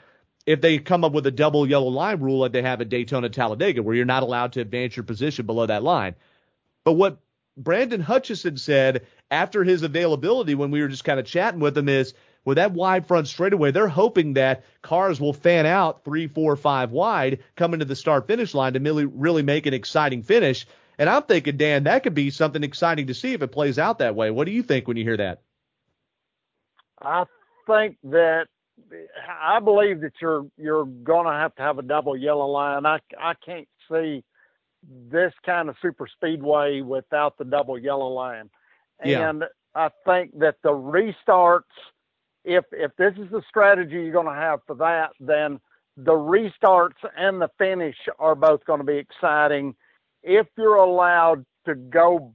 if 0.46 0.62
they 0.62 0.78
come 0.78 1.04
up 1.04 1.12
with 1.12 1.26
a 1.26 1.32
double 1.32 1.68
yellow 1.68 1.88
line 1.88 2.20
rule 2.20 2.40
like 2.40 2.52
they 2.52 2.62
have 2.62 2.82
at 2.82 2.90
Daytona 2.90 3.30
Talladega, 3.30 3.82
where 3.82 3.96
you're 3.96 4.06
not 4.06 4.24
allowed 4.24 4.54
to 4.54 4.62
advance 4.62 4.96
your 4.96 5.04
position 5.04 5.46
below 5.46 5.66
that 5.66 5.84
line. 5.84 6.16
But 6.84 6.94
what 6.94 7.18
Brandon 7.58 8.02
Hutchison 8.02 8.58
said 8.58 9.08
after 9.32 9.64
his 9.64 9.82
availability 9.82 10.56
when 10.56 10.72
we 10.72 10.82
were 10.82 10.88
just 10.88 11.04
kind 11.04 11.20
of 11.20 11.26
chatting 11.26 11.60
with 11.60 11.78
him 11.78 11.90
is 11.90 12.14
with 12.44 12.58
that 12.58 12.74
wide 12.74 13.08
front 13.08 13.28
straightaway, 13.28 13.72
they're 13.72 13.88
hoping 13.88 14.34
that 14.34 14.64
cars 14.84 15.20
will 15.20 15.34
fan 15.34 15.66
out 15.66 16.04
three, 16.04 16.28
four, 16.28 16.56
five 16.56 16.92
wide 16.92 17.40
coming 17.56 17.80
to 17.80 17.86
the 17.86 17.96
start 17.96 18.28
finish 18.28 18.54
line 18.54 18.74
to 18.74 18.80
really, 18.80 19.06
really 19.06 19.42
make 19.42 19.66
an 19.66 19.74
exciting 19.74 20.22
finish. 20.22 20.68
And 21.00 21.10
I'm 21.10 21.24
thinking, 21.24 21.58
Dan, 21.58 21.86
that 21.86 22.04
could 22.04 22.14
be 22.14 22.30
something 22.30 22.64
exciting 22.64 23.08
to 23.08 23.14
see 23.14 23.34
if 23.34 23.42
it 23.42 23.52
plays 23.52 23.80
out 23.80 24.00
that 24.00 24.16
way. 24.16 24.30
What 24.32 24.46
do 24.46 24.52
you 24.52 24.64
think 24.64 24.88
when 24.88 24.96
you 24.96 25.04
hear 25.04 25.18
that? 25.18 25.42
I 27.02 27.26
think 27.68 27.98
that 28.04 28.48
I 29.42 29.60
believe 29.60 30.02
that 30.02 30.14
you're 30.22 30.46
you're 30.58 30.86
going 30.86 31.26
to 31.26 31.32
have 31.32 31.56
to 31.56 31.62
have 31.62 31.80
a 31.80 31.84
double 31.84 32.16
yellow 32.16 32.48
line. 32.48 32.86
I 32.86 33.00
I 33.20 33.34
can't 33.46 33.68
see 33.92 34.24
this 35.10 35.34
kind 35.46 35.70
of 35.70 35.76
super 35.82 36.08
speedway 36.08 36.82
without 36.82 37.38
the 37.38 37.46
double 37.46 37.78
yellow 37.78 38.08
line. 38.08 38.50
Yeah. 39.04 39.30
And 39.30 39.44
I 39.74 39.90
think 40.06 40.38
that 40.40 40.56
the 40.64 40.70
restarts, 40.70 41.62
if 42.44 42.66
if 42.72 42.92
this 42.98 43.14
is 43.18 43.30
the 43.32 43.42
strategy 43.50 43.96
you're 43.96 44.12
going 44.12 44.28
to 44.28 44.34
have 44.34 44.60
for 44.68 44.76
that, 44.76 45.12
then 45.20 45.60
the 45.98 46.12
restarts 46.12 47.04
and 47.18 47.42
the 47.42 47.50
finish 47.58 47.96
are 48.20 48.36
both 48.36 48.66
going 48.66 48.80
to 48.80 48.86
be 48.86 48.98
exciting. 48.98 49.76
If 50.24 50.48
you're 50.58 50.76
allowed 50.76 51.46
to 51.66 51.76
go 51.76 52.34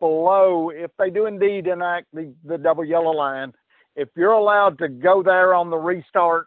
below, 0.00 0.70
if 0.70 0.90
they 0.98 1.10
do 1.10 1.26
indeed 1.26 1.66
enact 1.66 2.06
the, 2.12 2.34
the 2.44 2.58
double 2.58 2.84
yellow 2.84 3.12
line, 3.12 3.52
if 3.96 4.08
you're 4.16 4.32
allowed 4.32 4.78
to 4.78 4.88
go 4.88 5.22
there 5.22 5.54
on 5.54 5.70
the 5.70 5.76
restarts 5.76 6.44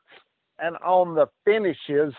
and 0.59 0.75
on 0.77 1.15
the 1.15 1.27
finishes, 1.45 2.13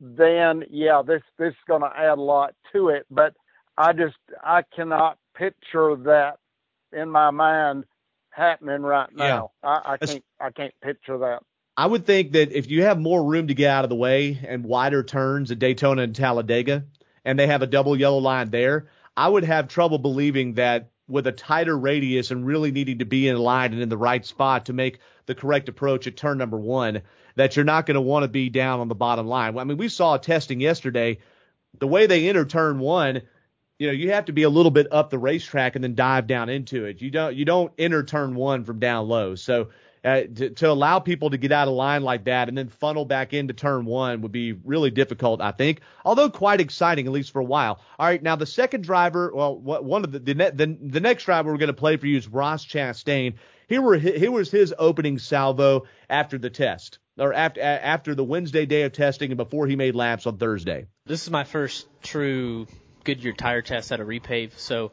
then 0.00 0.64
yeah, 0.70 1.02
this 1.06 1.22
this 1.38 1.50
is 1.50 1.56
going 1.66 1.82
to 1.82 1.90
add 1.96 2.18
a 2.18 2.22
lot 2.22 2.54
to 2.72 2.88
it. 2.88 3.06
But 3.10 3.34
I 3.76 3.92
just 3.92 4.16
I 4.42 4.62
cannot 4.74 5.18
picture 5.34 5.96
that 6.04 6.38
in 6.92 7.10
my 7.10 7.30
mind 7.30 7.84
happening 8.30 8.82
right 8.82 9.08
now. 9.14 9.50
Yeah. 9.62 9.68
I, 9.68 9.92
I 9.92 9.96
can't 10.06 10.24
I 10.40 10.50
can't 10.50 10.74
picture 10.82 11.18
that. 11.18 11.40
I 11.76 11.86
would 11.86 12.06
think 12.06 12.32
that 12.32 12.52
if 12.52 12.68
you 12.68 12.82
have 12.82 12.98
more 12.98 13.24
room 13.24 13.46
to 13.48 13.54
get 13.54 13.70
out 13.70 13.84
of 13.84 13.88
the 13.88 13.96
way 13.96 14.38
and 14.46 14.64
wider 14.64 15.04
turns 15.04 15.52
at 15.52 15.60
Daytona 15.60 16.02
and 16.02 16.14
Talladega, 16.14 16.84
and 17.24 17.38
they 17.38 17.46
have 17.46 17.62
a 17.62 17.68
double 17.68 17.96
yellow 17.96 18.18
line 18.18 18.50
there, 18.50 18.88
I 19.16 19.28
would 19.28 19.44
have 19.44 19.68
trouble 19.68 19.98
believing 19.98 20.54
that 20.54 20.90
with 21.08 21.26
a 21.26 21.32
tighter 21.32 21.76
radius 21.76 22.30
and 22.30 22.46
really 22.46 22.70
needing 22.70 22.98
to 22.98 23.04
be 23.04 23.28
in 23.28 23.38
line 23.38 23.72
and 23.72 23.82
in 23.82 23.88
the 23.88 23.96
right 23.96 24.24
spot 24.24 24.66
to 24.66 24.72
make 24.72 25.00
the 25.26 25.34
correct 25.34 25.68
approach 25.68 26.06
at 26.06 26.16
turn 26.16 26.38
number 26.38 26.58
one, 26.58 27.02
that 27.34 27.56
you're 27.56 27.64
not 27.64 27.86
going 27.86 27.94
to 27.94 28.00
want 28.00 28.24
to 28.24 28.28
be 28.28 28.50
down 28.50 28.80
on 28.80 28.88
the 28.88 28.94
bottom 28.94 29.26
line. 29.26 29.56
I 29.58 29.64
mean, 29.64 29.78
we 29.78 29.88
saw 29.88 30.16
testing 30.18 30.60
yesterday. 30.60 31.18
The 31.78 31.86
way 31.86 32.06
they 32.06 32.28
enter 32.28 32.44
turn 32.44 32.78
one, 32.78 33.22
you 33.78 33.86
know, 33.86 33.92
you 33.92 34.10
have 34.12 34.26
to 34.26 34.32
be 34.32 34.42
a 34.42 34.50
little 34.50 34.70
bit 34.70 34.86
up 34.92 35.10
the 35.10 35.18
racetrack 35.18 35.74
and 35.74 35.84
then 35.84 35.94
dive 35.94 36.26
down 36.26 36.48
into 36.48 36.84
it. 36.84 37.00
You 37.00 37.10
don't 37.10 37.34
you 37.34 37.44
don't 37.44 37.72
enter 37.78 38.02
turn 38.02 38.34
one 38.34 38.64
from 38.64 38.78
down 38.78 39.08
low. 39.08 39.34
So 39.34 39.68
uh, 40.08 40.22
to, 40.34 40.50
to 40.50 40.70
allow 40.70 40.98
people 40.98 41.30
to 41.30 41.36
get 41.36 41.52
out 41.52 41.68
of 41.68 41.74
line 41.74 42.02
like 42.02 42.24
that 42.24 42.48
and 42.48 42.56
then 42.56 42.68
funnel 42.68 43.04
back 43.04 43.34
into 43.34 43.52
turn 43.52 43.84
one 43.84 44.22
would 44.22 44.32
be 44.32 44.52
really 44.52 44.90
difficult, 44.90 45.42
I 45.42 45.52
think. 45.52 45.80
Although 46.04 46.30
quite 46.30 46.60
exciting, 46.60 47.06
at 47.06 47.12
least 47.12 47.30
for 47.30 47.40
a 47.40 47.44
while. 47.44 47.80
All 47.98 48.06
right, 48.06 48.22
now 48.22 48.36
the 48.36 48.46
second 48.46 48.84
driver, 48.84 49.30
well, 49.34 49.58
one 49.58 50.04
of 50.04 50.12
the 50.12 50.18
the, 50.18 50.34
the, 50.34 50.78
the 50.80 51.00
next 51.00 51.24
driver 51.24 51.52
we're 51.52 51.58
going 51.58 51.68
to 51.68 51.74
play 51.74 51.98
for 51.98 52.06
you 52.06 52.16
is 52.16 52.26
Ross 52.26 52.64
Chastain. 52.64 53.34
Here 53.68 53.82
were 53.82 53.96
here 53.96 54.30
was 54.30 54.50
his 54.50 54.74
opening 54.78 55.18
salvo 55.18 55.86
after 56.08 56.38
the 56.38 56.48
test 56.48 56.98
or 57.18 57.34
after 57.34 57.60
after 57.60 58.14
the 58.14 58.24
Wednesday 58.24 58.64
day 58.64 58.82
of 58.82 58.92
testing 58.92 59.30
and 59.30 59.36
before 59.36 59.66
he 59.66 59.76
made 59.76 59.94
laps 59.94 60.26
on 60.26 60.38
Thursday. 60.38 60.86
This 61.04 61.22
is 61.22 61.30
my 61.30 61.44
first 61.44 61.86
true 62.02 62.66
Goodyear 63.04 63.34
tire 63.34 63.62
test 63.62 63.92
at 63.92 64.00
a 64.00 64.04
repave, 64.04 64.58
so 64.58 64.92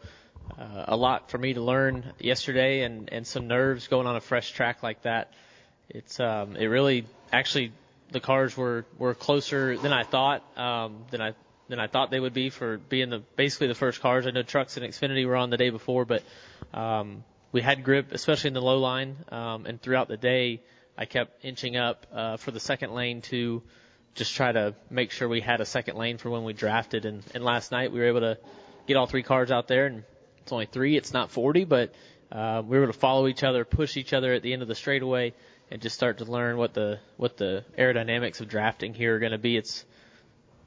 uh, 0.57 0.85
a 0.87 0.95
lot 0.95 1.29
for 1.29 1.37
me 1.37 1.53
to 1.53 1.61
learn 1.61 2.13
yesterday 2.19 2.81
and, 2.81 3.11
and 3.11 3.25
some 3.25 3.47
nerves 3.47 3.87
going 3.87 4.07
on 4.07 4.15
a 4.15 4.21
fresh 4.21 4.51
track 4.51 4.83
like 4.83 5.01
that. 5.03 5.33
It's 5.89 6.19
um, 6.19 6.55
it 6.55 6.65
really 6.65 7.05
actually 7.31 7.71
the 8.11 8.19
cars 8.19 8.55
were, 8.55 8.85
were 8.97 9.13
closer 9.13 9.77
than 9.77 9.91
I 9.91 10.03
thought 10.03 10.43
um, 10.57 11.05
than 11.11 11.21
I 11.21 11.33
than 11.67 11.79
I 11.79 11.87
thought 11.87 12.11
they 12.11 12.19
would 12.19 12.33
be 12.33 12.49
for 12.49 12.77
being 12.77 13.09
the 13.09 13.19
basically 13.35 13.67
the 13.67 13.75
first 13.75 14.01
cars. 14.01 14.27
I 14.27 14.31
know 14.31 14.43
trucks 14.43 14.77
and 14.77 14.85
Xfinity 14.85 15.25
were 15.25 15.35
on 15.35 15.49
the 15.49 15.57
day 15.57 15.71
before, 15.71 16.05
but 16.05 16.23
um, 16.73 17.23
we 17.51 17.61
had 17.61 17.83
grip, 17.83 18.11
especially 18.11 18.49
in 18.49 18.53
the 18.53 18.61
low 18.61 18.77
line, 18.77 19.17
um, 19.29 19.65
and 19.65 19.81
throughout 19.81 20.07
the 20.07 20.17
day 20.17 20.61
I 20.97 21.05
kept 21.05 21.43
inching 21.43 21.75
up 21.75 22.05
uh, 22.13 22.37
for 22.37 22.51
the 22.51 22.59
second 22.59 22.93
lane 22.93 23.21
to 23.23 23.63
just 24.13 24.35
try 24.35 24.51
to 24.51 24.75
make 24.89 25.11
sure 25.11 25.27
we 25.27 25.41
had 25.41 25.59
a 25.59 25.65
second 25.65 25.97
lane 25.97 26.17
for 26.17 26.29
when 26.29 26.43
we 26.43 26.53
drafted. 26.53 27.05
And, 27.05 27.23
and 27.33 27.43
last 27.43 27.71
night 27.71 27.91
we 27.91 27.99
were 27.99 28.07
able 28.07 28.21
to 28.21 28.37
get 28.87 28.95
all 28.95 29.07
three 29.07 29.23
cars 29.23 29.51
out 29.51 29.67
there 29.67 29.87
and 29.87 30.03
it's 30.45 30.51
only 30.51 30.67
three. 30.67 30.95
It's 30.95 31.11
not 31.11 31.31
40, 31.31 31.63
but 31.63 31.91
uh, 32.31 32.61
we 32.63 32.77
were 32.77 32.85
to 32.85 32.93
follow 32.93 33.25
each 33.25 33.43
other, 33.43 33.65
push 33.65 33.97
each 33.97 34.13
other 34.13 34.31
at 34.31 34.43
the 34.43 34.53
end 34.53 34.61
of 34.61 34.67
the 34.67 34.75
straightaway, 34.75 35.33
and 35.71 35.81
just 35.81 35.95
start 35.95 36.19
to 36.19 36.25
learn 36.25 36.57
what 36.57 36.75
the 36.75 36.99
what 37.17 37.35
the 37.35 37.65
aerodynamics 37.79 38.41
of 38.41 38.47
drafting 38.47 38.93
here 38.93 39.15
are 39.15 39.19
going 39.19 39.31
to 39.31 39.39
be. 39.39 39.57
It's 39.57 39.83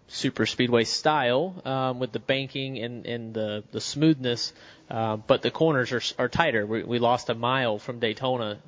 super 0.09 0.47
speedway 0.47 0.83
style 0.83 1.63
um, 1.65 2.01
with 2.01 2.11
the 2.11 2.19
banking 2.19 2.79
and, 2.79 3.07
and 3.07 3.33
the 3.33 3.63
the 3.71 3.81
smoothness, 3.81 4.53
uh, 4.91 5.15
but 5.17 5.43
the 5.43 5.53
corners 5.53 5.93
are 5.93 6.03
are 6.19 6.29
tighter. 6.29 6.67
We, 6.67 6.83
we 6.83 6.99
lost 6.99 7.31
a 7.31 7.37
mile 7.37 7.79
from 7.79 8.01
Daytona 8.01 8.59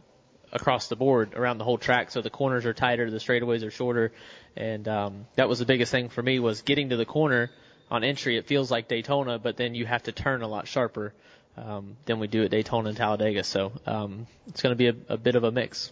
across 0.53 0.87
the 0.87 0.97
board 0.97 1.35
around 1.35 1.59
the 1.59 1.65
whole 1.65 1.79
track, 1.79 2.13
so 2.13 2.23
the 2.23 2.31
corners 2.31 2.67
are 2.67 2.73
tighter, 2.73 3.11
the 3.11 3.19
straightaways 3.19 3.67
are 3.67 3.73
shorter, 3.73 4.13
and 4.55 4.87
um, 4.87 5.27
that 5.35 5.49
was 5.49 5.59
the 5.59 5.67
biggest 5.67 5.91
thing 5.91 6.09
for 6.09 6.23
me 6.23 6.39
was 6.39 6.63
getting 6.63 6.91
to 6.91 6.97
the 6.97 7.05
corner 7.05 7.51
on 7.91 8.05
entry, 8.05 8.37
it 8.37 8.47
feels 8.47 8.71
like 8.71 8.89
Daytona, 8.89 9.39
but 9.39 9.57
then 9.57 9.75
you 9.75 9.87
have 9.87 10.05
to 10.05 10.13
turn 10.13 10.43
a 10.43 10.49
lot 10.49 10.69
sharper 10.69 11.13
um, 11.57 11.97
than 12.07 12.21
we 12.21 12.29
do 12.29 12.45
at 12.45 12.51
Daytona 12.51 12.91
and 12.91 12.97
Talladega. 12.97 13.45
So 13.45 13.73
um, 13.87 14.27
it's 14.47 14.63
going 14.63 14.73
to 14.73 14.77
be 14.77 14.89
a, 14.89 15.15
a 15.15 15.17
bit 15.17 15.35
of 15.35 15.45
a 15.45 15.51
mix. 15.51 15.91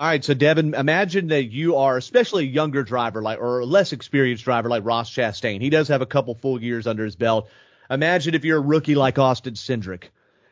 All 0.00 0.06
right, 0.06 0.22
so 0.22 0.32
Devin, 0.32 0.74
imagine 0.74 1.28
that 1.28 1.44
you 1.44 1.76
are 1.76 1.96
especially 1.96 2.44
a 2.44 2.48
younger 2.48 2.84
driver 2.84 3.20
like 3.20 3.40
or 3.40 3.60
a 3.60 3.66
less 3.66 3.92
experienced 3.92 4.44
driver 4.44 4.68
like 4.68 4.84
Ross 4.84 5.10
Chastain. 5.12 5.60
He 5.60 5.70
does 5.70 5.88
have 5.88 6.02
a 6.02 6.06
couple 6.06 6.34
full 6.36 6.62
years 6.62 6.86
under 6.86 7.04
his 7.04 7.16
belt. 7.16 7.48
Imagine 7.90 8.34
if 8.34 8.44
you're 8.44 8.58
a 8.58 8.60
rookie 8.60 8.94
like 8.94 9.18
Austin 9.18 9.54
Cindric. 9.54 10.04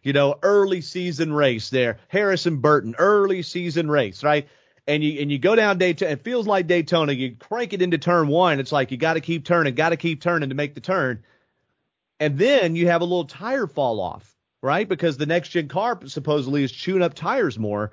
You 0.03 0.13
know, 0.13 0.37
early 0.43 0.81
season 0.81 1.33
race 1.33 1.71
there. 1.71 1.99
Harrison 2.09 2.59
Burton, 2.59 2.97
early 2.99 3.43
season 3.43 3.89
race, 3.89 4.25
right? 4.25 4.49
And 4.87 5.03
you 5.03 5.21
and 5.21 5.31
you 5.31 5.39
go 5.39 5.55
down 5.55 5.79
Daytona. 5.79 6.13
It 6.13 6.23
feels 6.23 6.47
like 6.47 6.67
Daytona. 6.67 7.13
You 7.13 7.37
crank 7.37 7.73
it 7.73 7.83
into 7.83 7.99
turn 7.99 8.29
one. 8.29 8.61
It's 8.61 8.73
like 8.73 8.91
you 8.91 8.97
got 8.97 9.15
to 9.15 9.21
keep 9.21 9.45
turning, 9.45 9.75
got 9.75 9.91
to 9.91 9.97
keep 9.97 10.21
turning 10.21 10.51
to 10.51 10.55
make 10.55 10.75
the 10.75 10.81
turn, 10.81 11.25
and 12.21 12.39
then 12.39 12.77
you 12.77 12.89
have 12.89 13.01
a 13.01 13.05
little 13.05 13.25
tire 13.25 13.67
fall 13.67 14.01
off, 14.01 14.37
right? 14.63 14.89
Because 14.89 15.17
the 15.17 15.27
next 15.27 15.51
gen 15.51 15.69
car 15.69 15.99
supposedly 16.07 16.65
is 16.65 16.73
chewing 16.73 17.03
up 17.03 17.15
tires 17.15 17.59
more. 17.59 17.93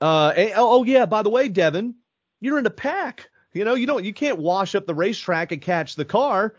Uh, 0.00 0.32
and, 0.36 0.52
oh, 0.56 0.80
oh 0.80 0.84
yeah. 0.84 1.06
By 1.06 1.22
the 1.22 1.30
way, 1.30 1.48
Devin, 1.48 1.94
you're 2.40 2.58
in 2.58 2.66
a 2.66 2.70
pack. 2.70 3.30
You 3.52 3.64
know, 3.64 3.74
you 3.74 3.86
don't, 3.86 4.04
you 4.04 4.12
can't 4.12 4.38
wash 4.38 4.74
up 4.74 4.86
the 4.86 4.94
racetrack 4.94 5.52
and 5.52 5.62
catch 5.62 5.94
the 5.94 6.04
car. 6.04 6.54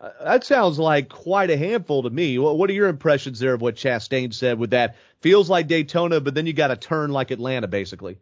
Uh, 0.00 0.10
that 0.22 0.44
sounds 0.44 0.78
like 0.78 1.08
quite 1.08 1.50
a 1.50 1.56
handful 1.56 2.04
to 2.04 2.10
me. 2.10 2.38
What, 2.38 2.56
what 2.56 2.70
are 2.70 2.74
your 2.74 2.86
impressions 2.86 3.40
there 3.40 3.54
of 3.54 3.60
what 3.60 3.74
Chastain 3.74 4.32
said 4.32 4.56
with 4.58 4.70
that? 4.70 4.94
Feels 5.20 5.50
like 5.50 5.66
Daytona, 5.66 6.20
but 6.20 6.34
then 6.34 6.46
you 6.46 6.52
got 6.52 6.68
to 6.68 6.76
turn 6.76 7.10
like 7.10 7.32
Atlanta, 7.32 7.66
basically. 7.66 8.18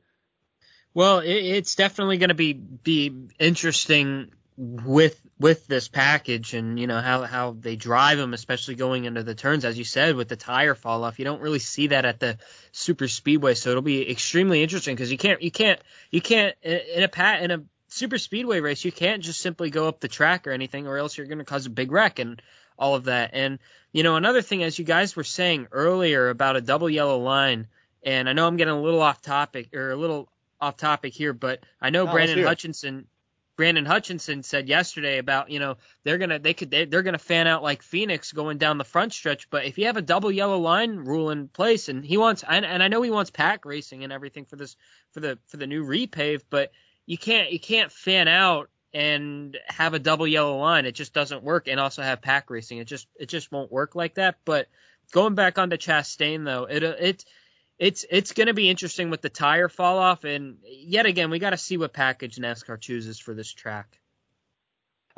Well, 0.96 1.18
it, 1.18 1.28
it's 1.28 1.74
definitely 1.74 2.16
going 2.16 2.30
to 2.30 2.34
be 2.34 2.54
be 2.54 3.12
interesting 3.38 4.30
with 4.56 5.20
with 5.38 5.66
this 5.66 5.88
package 5.88 6.54
and 6.54 6.80
you 6.80 6.86
know 6.86 7.02
how 7.02 7.24
how 7.24 7.54
they 7.60 7.76
drive 7.76 8.16
them, 8.16 8.32
especially 8.32 8.76
going 8.76 9.04
into 9.04 9.22
the 9.22 9.34
turns, 9.34 9.66
as 9.66 9.76
you 9.76 9.84
said, 9.84 10.16
with 10.16 10.28
the 10.28 10.36
tire 10.36 10.74
fall 10.74 11.04
off. 11.04 11.18
You 11.18 11.26
don't 11.26 11.42
really 11.42 11.58
see 11.58 11.88
that 11.88 12.06
at 12.06 12.18
the 12.18 12.38
super 12.72 13.08
speedway, 13.08 13.52
so 13.52 13.68
it'll 13.68 13.82
be 13.82 14.10
extremely 14.10 14.62
interesting 14.62 14.96
because 14.96 15.12
you 15.12 15.18
can't 15.18 15.42
you 15.42 15.50
can't 15.50 15.78
you 16.10 16.22
can't 16.22 16.54
in 16.62 17.02
a 17.02 17.08
pat 17.08 17.42
in 17.42 17.50
a 17.50 17.62
super 17.88 18.16
speedway 18.16 18.60
race 18.60 18.82
you 18.82 18.90
can't 18.90 19.22
just 19.22 19.40
simply 19.40 19.68
go 19.68 19.88
up 19.88 20.00
the 20.00 20.08
track 20.08 20.46
or 20.46 20.52
anything, 20.52 20.86
or 20.86 20.96
else 20.96 21.18
you're 21.18 21.26
going 21.26 21.36
to 21.40 21.44
cause 21.44 21.66
a 21.66 21.70
big 21.70 21.92
wreck 21.92 22.20
and 22.20 22.40
all 22.78 22.94
of 22.94 23.04
that. 23.04 23.32
And 23.34 23.58
you 23.92 24.02
know 24.02 24.16
another 24.16 24.40
thing, 24.40 24.62
as 24.62 24.78
you 24.78 24.86
guys 24.86 25.14
were 25.14 25.24
saying 25.24 25.66
earlier 25.72 26.30
about 26.30 26.56
a 26.56 26.62
double 26.62 26.88
yellow 26.88 27.18
line, 27.18 27.66
and 28.02 28.30
I 28.30 28.32
know 28.32 28.46
I'm 28.46 28.56
getting 28.56 28.72
a 28.72 28.80
little 28.80 29.02
off 29.02 29.20
topic 29.20 29.74
or 29.74 29.90
a 29.90 29.96
little 29.96 30.30
off 30.66 30.76
topic 30.76 31.14
here, 31.14 31.32
but 31.32 31.60
I 31.80 31.90
know 31.90 32.02
Oh, 32.02 32.12
Brandon 32.12 32.20
let's 32.20 32.34
hear 32.34 32.44
it. 32.44 32.48
Hutchison 32.48 33.06
Brandon 33.56 33.86
Hutchison 33.86 34.42
said 34.42 34.68
yesterday 34.68 35.18
about 35.18 35.50
you 35.50 35.58
know 35.58 35.76
they're 36.04 36.18
gonna 36.18 36.38
they 36.38 36.52
could 36.52 36.70
they, 36.70 36.84
they're 36.84 37.02
gonna 37.02 37.18
fan 37.18 37.46
out 37.46 37.62
like 37.62 37.82
Phoenix 37.82 38.32
going 38.32 38.58
down 38.58 38.76
the 38.76 38.84
front 38.84 39.14
stretch, 39.14 39.48
but 39.48 39.64
if 39.64 39.78
you 39.78 39.86
have 39.86 39.96
a 39.96 40.02
double 40.02 40.30
yellow 40.30 40.58
line 40.58 40.96
rule 40.96 41.30
in 41.30 41.48
place, 41.48 41.88
and 41.88 42.04
he 42.04 42.18
wants 42.18 42.44
and, 42.46 42.66
and 42.66 42.82
I 42.82 42.88
know 42.88 43.00
he 43.02 43.10
wants 43.10 43.30
pack 43.30 43.64
racing 43.64 44.04
and 44.04 44.12
everything 44.12 44.44
for 44.44 44.56
this 44.56 44.76
for 45.12 45.20
the 45.20 45.38
for 45.46 45.56
the 45.56 45.66
new 45.66 45.84
repave, 45.84 46.42
but 46.50 46.70
you 47.06 47.16
can't 47.16 47.50
you 47.50 47.58
can't 47.58 47.90
fan 47.90 48.28
out 48.28 48.68
and 48.92 49.56
have 49.66 49.94
a 49.94 49.98
double 49.98 50.26
yellow 50.26 50.58
line. 50.58 50.84
It 50.84 50.92
just 50.94 51.14
doesn't 51.14 51.42
work, 51.42 51.66
and 51.66 51.80
also 51.80 52.02
have 52.02 52.20
pack 52.20 52.50
racing. 52.50 52.78
It 52.78 52.86
just 52.86 53.06
it 53.18 53.30
just 53.30 53.50
won't 53.50 53.72
work 53.72 53.94
like 53.94 54.14
that. 54.16 54.36
But 54.44 54.68
going 55.12 55.34
back 55.34 55.58
onto 55.58 55.76
Chastain 55.78 56.44
though, 56.44 56.64
it 56.64 56.82
it 56.82 57.24
it's 57.78 58.04
it's 58.08 58.32
going 58.32 58.46
to 58.46 58.54
be 58.54 58.70
interesting 58.70 59.10
with 59.10 59.22
the 59.22 59.28
tire 59.28 59.68
fall 59.68 59.98
off, 59.98 60.24
and 60.24 60.58
yet 60.64 61.06
again, 61.06 61.30
we 61.30 61.38
got 61.38 61.50
to 61.50 61.58
see 61.58 61.76
what 61.76 61.92
package 61.92 62.36
NASCAR 62.36 62.80
chooses 62.80 63.18
for 63.18 63.34
this 63.34 63.52
track. 63.52 63.98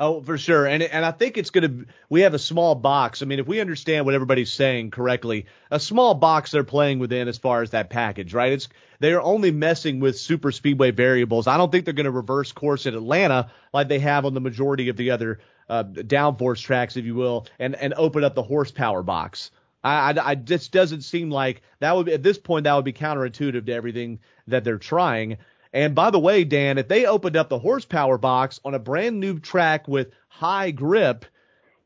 Oh, 0.01 0.21
for 0.21 0.37
sure. 0.37 0.65
And 0.65 0.81
and 0.81 1.03
I 1.03 1.11
think 1.11 1.37
it's 1.37 1.49
going 1.49 1.63
to 1.63 1.85
we 2.09 2.21
have 2.21 2.33
a 2.33 2.39
small 2.39 2.73
box. 2.73 3.21
I 3.21 3.25
mean, 3.25 3.39
if 3.39 3.47
we 3.47 3.59
understand 3.59 4.05
what 4.05 4.15
everybody's 4.15 4.51
saying 4.51 4.91
correctly, 4.91 5.47
a 5.71 5.79
small 5.79 6.13
box 6.13 6.51
they're 6.51 6.63
playing 6.63 6.99
within 6.99 7.27
as 7.27 7.37
far 7.37 7.61
as 7.61 7.71
that 7.71 7.89
package, 7.89 8.33
right? 8.33 8.53
It's 8.53 8.69
they're 8.99 9.21
only 9.21 9.51
messing 9.51 9.99
with 9.99 10.17
super 10.17 10.53
speedway 10.53 10.91
variables. 10.91 11.47
I 11.47 11.57
don't 11.57 11.69
think 11.69 11.83
they're 11.83 11.93
going 11.93 12.05
to 12.05 12.11
reverse 12.11 12.53
course 12.53 12.85
at 12.85 12.93
Atlanta 12.93 13.51
like 13.73 13.89
they 13.89 13.99
have 13.99 14.25
on 14.25 14.33
the 14.33 14.41
majority 14.41 14.87
of 14.87 14.95
the 14.95 15.11
other 15.11 15.39
uh, 15.69 15.83
downforce 15.83 16.61
tracks, 16.61 16.95
if 16.95 17.03
you 17.03 17.15
will, 17.15 17.47
and 17.59 17.75
and 17.75 17.93
open 17.95 18.23
up 18.23 18.35
the 18.35 18.43
horsepower 18.43 19.03
box. 19.03 19.51
I, 19.83 20.11
I, 20.11 20.29
I 20.31 20.35
just 20.35 20.71
doesn't 20.71 21.01
seem 21.01 21.29
like 21.29 21.61
that 21.79 21.95
would 21.95 22.09
at 22.09 22.23
this 22.23 22.37
point 22.37 22.65
that 22.65 22.75
would 22.75 22.85
be 22.85 22.93
counterintuitive 22.93 23.65
to 23.65 23.73
everything 23.73 24.19
that 24.47 24.63
they're 24.63 24.77
trying. 24.77 25.37
And 25.71 25.93
by 25.93 26.09
the 26.09 26.19
way, 26.19 26.43
Dan, 26.43 26.77
if 26.77 26.87
they 26.87 27.05
opened 27.05 27.37
up 27.37 27.49
the 27.49 27.59
horsepower 27.59 28.17
box 28.17 28.59
on 28.65 28.73
a 28.73 28.79
brand 28.79 29.19
new 29.19 29.39
track 29.39 29.87
with 29.87 30.11
high 30.27 30.71
grip, 30.71 31.25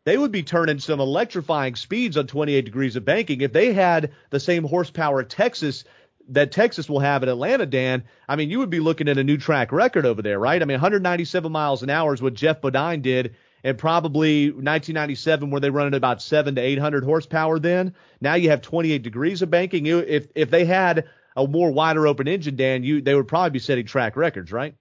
they 0.06 0.18
would 0.18 0.32
be 0.32 0.44
turning 0.44 0.80
some 0.80 1.00
electrifying 1.00 1.76
speeds 1.76 2.18
on 2.18 2.28
28 2.28 2.66
degrees 2.66 2.96
of 2.96 3.06
banking. 3.06 3.42
If 3.42 3.54
they 3.54 3.74
had 3.74 4.12
the 4.30 4.40
same 4.40 4.64
horsepower 4.64 5.24
Texas 5.24 5.84
that 6.30 6.52
Texas 6.52 6.90
will 6.90 7.00
have 7.00 7.24
at 7.24 7.30
Atlanta, 7.30 7.66
Dan, 7.66 8.04
I 8.28 8.38
mean, 8.38 8.50
you 8.50 8.60
would 8.60 8.70
be 8.70 8.80
looking 8.80 9.10
at 9.10 9.18
a 9.18 9.24
new 9.24 9.38
track 9.38 9.72
record 9.72 10.06
over 10.06 10.22
there, 10.22 10.40
right? 10.40 10.62
I 10.62 10.66
mean, 10.66 10.76
197 10.76 11.52
miles 11.52 11.84
an 11.84 11.90
hour 11.90 12.14
is 12.14 12.22
what 12.22 12.34
Geoff 12.34 12.62
Bodine 12.62 13.02
did 13.02 13.36
and 13.64 13.78
probably 13.78 14.48
1997 14.48 15.50
where 15.50 15.62
they 15.62 15.70
run 15.70 15.88
at 15.88 15.94
about 15.94 16.22
seven 16.22 16.56
to 16.56 16.62
800 16.62 17.04
horsepower 17.04 17.60
then. 17.60 17.96
Now 18.20 18.36
you 18.36 18.50
have 18.50 18.62
28 18.62 19.02
degrees 19.02 19.42
of 19.42 19.50
banking. 19.50 19.86
If, 19.86 20.28
if 20.36 20.50
they 20.50 20.66
had 20.66 21.06
a 21.36 21.48
more 21.48 21.72
wider 21.72 22.06
open 22.06 22.28
engine, 22.28 22.56
Dan, 22.56 22.84
you, 22.84 23.02
they 23.02 23.16
would 23.16 23.28
probably 23.28 23.52
be 23.52 23.60
setting 23.60 23.86
track 23.86 24.16
records, 24.16 24.52
right? 24.52 24.76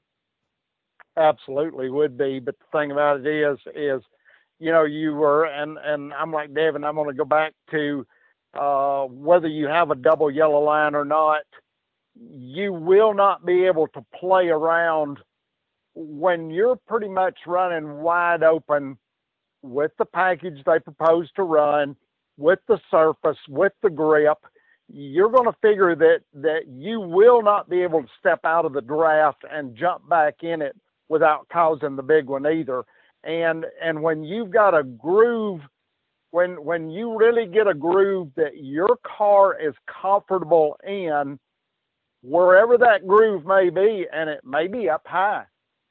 Absolutely 1.17 1.91
would 1.91 2.19
be. 2.19 2.41
But 2.41 2.57
the 2.59 2.79
thing 2.79 2.91
about 2.91 3.21
it 3.21 3.27
is, 3.27 3.59
is, 3.75 4.03
you 4.59 4.73
know, 4.73 4.85
you 4.85 5.15
were, 5.15 5.45
and, 5.45 5.79
and 5.79 6.13
I'm 6.13 6.33
like 6.33 6.53
Devin, 6.53 6.85
I'm 6.85 6.97
going 6.97 7.09
to 7.09 7.15
go 7.15 7.25
back 7.25 7.53
to, 7.71 8.07
uh, 8.55 9.05
whether 9.05 9.49
you 9.49 9.67
have 9.69 9.91
a 9.91 9.95
double 9.95 10.31
yellow 10.31 10.61
line 10.61 10.95
or 10.95 11.05
not, 11.05 11.43
you 12.15 12.73
will 12.73 13.15
not 13.15 13.47
be 13.47 13.65
able 13.65 13.87
to 13.89 14.05
play 14.19 14.49
around 14.49 15.19
when 15.95 16.51
you're 16.51 16.77
pretty 16.77 17.09
much 17.09 17.39
running 17.47 17.99
wide 18.01 18.43
open 18.43 18.97
with 19.63 19.93
the 19.99 20.05
package 20.05 20.59
they 20.65 20.79
propose 20.79 21.31
to 21.37 21.43
run, 21.43 21.97
with 22.37 22.59
the 22.67 22.79
surface, 22.91 23.39
with 23.49 23.73
the 23.83 23.91
grip, 23.91 24.39
you're 24.89 25.31
going 25.31 25.45
to 25.47 25.57
figure 25.63 25.95
that 25.95 26.21
that 26.35 26.67
you 26.69 27.01
will 27.01 27.43
not 27.43 27.69
be 27.69 27.83
able 27.83 28.03
to 28.03 28.09
step 28.19 28.41
out 28.45 28.65
of 28.65 28.73
the 28.73 28.81
draft 28.81 29.45
and 29.51 29.77
jump 29.77 30.09
back 30.09 30.43
in 30.43 30.61
it 30.61 30.77
without 31.09 31.47
causing 31.53 31.97
the 31.97 32.03
big 32.03 32.27
one 32.27 32.47
either. 32.47 32.83
And 33.25 33.65
and 33.83 34.03
when 34.03 34.25
you've 34.25 34.51
got 34.51 34.77
a 34.77 34.83
groove, 34.83 35.61
when 36.31 36.63
when 36.65 36.91
you 36.91 37.17
really 37.17 37.47
get 37.47 37.69
a 37.69 37.75
groove 37.75 38.29
that 38.37 38.57
your 38.57 38.99
car 39.07 39.59
is 39.61 39.75
comfortable 40.03 40.77
in, 40.85 41.39
wherever 42.23 42.77
that 42.79 43.07
groove 43.07 43.47
may 43.47 43.71
be, 43.71 44.07
and 44.13 44.29
it 44.29 44.41
may 44.45 44.67
be 44.67 44.89
up 44.89 45.03
high. 45.07 45.45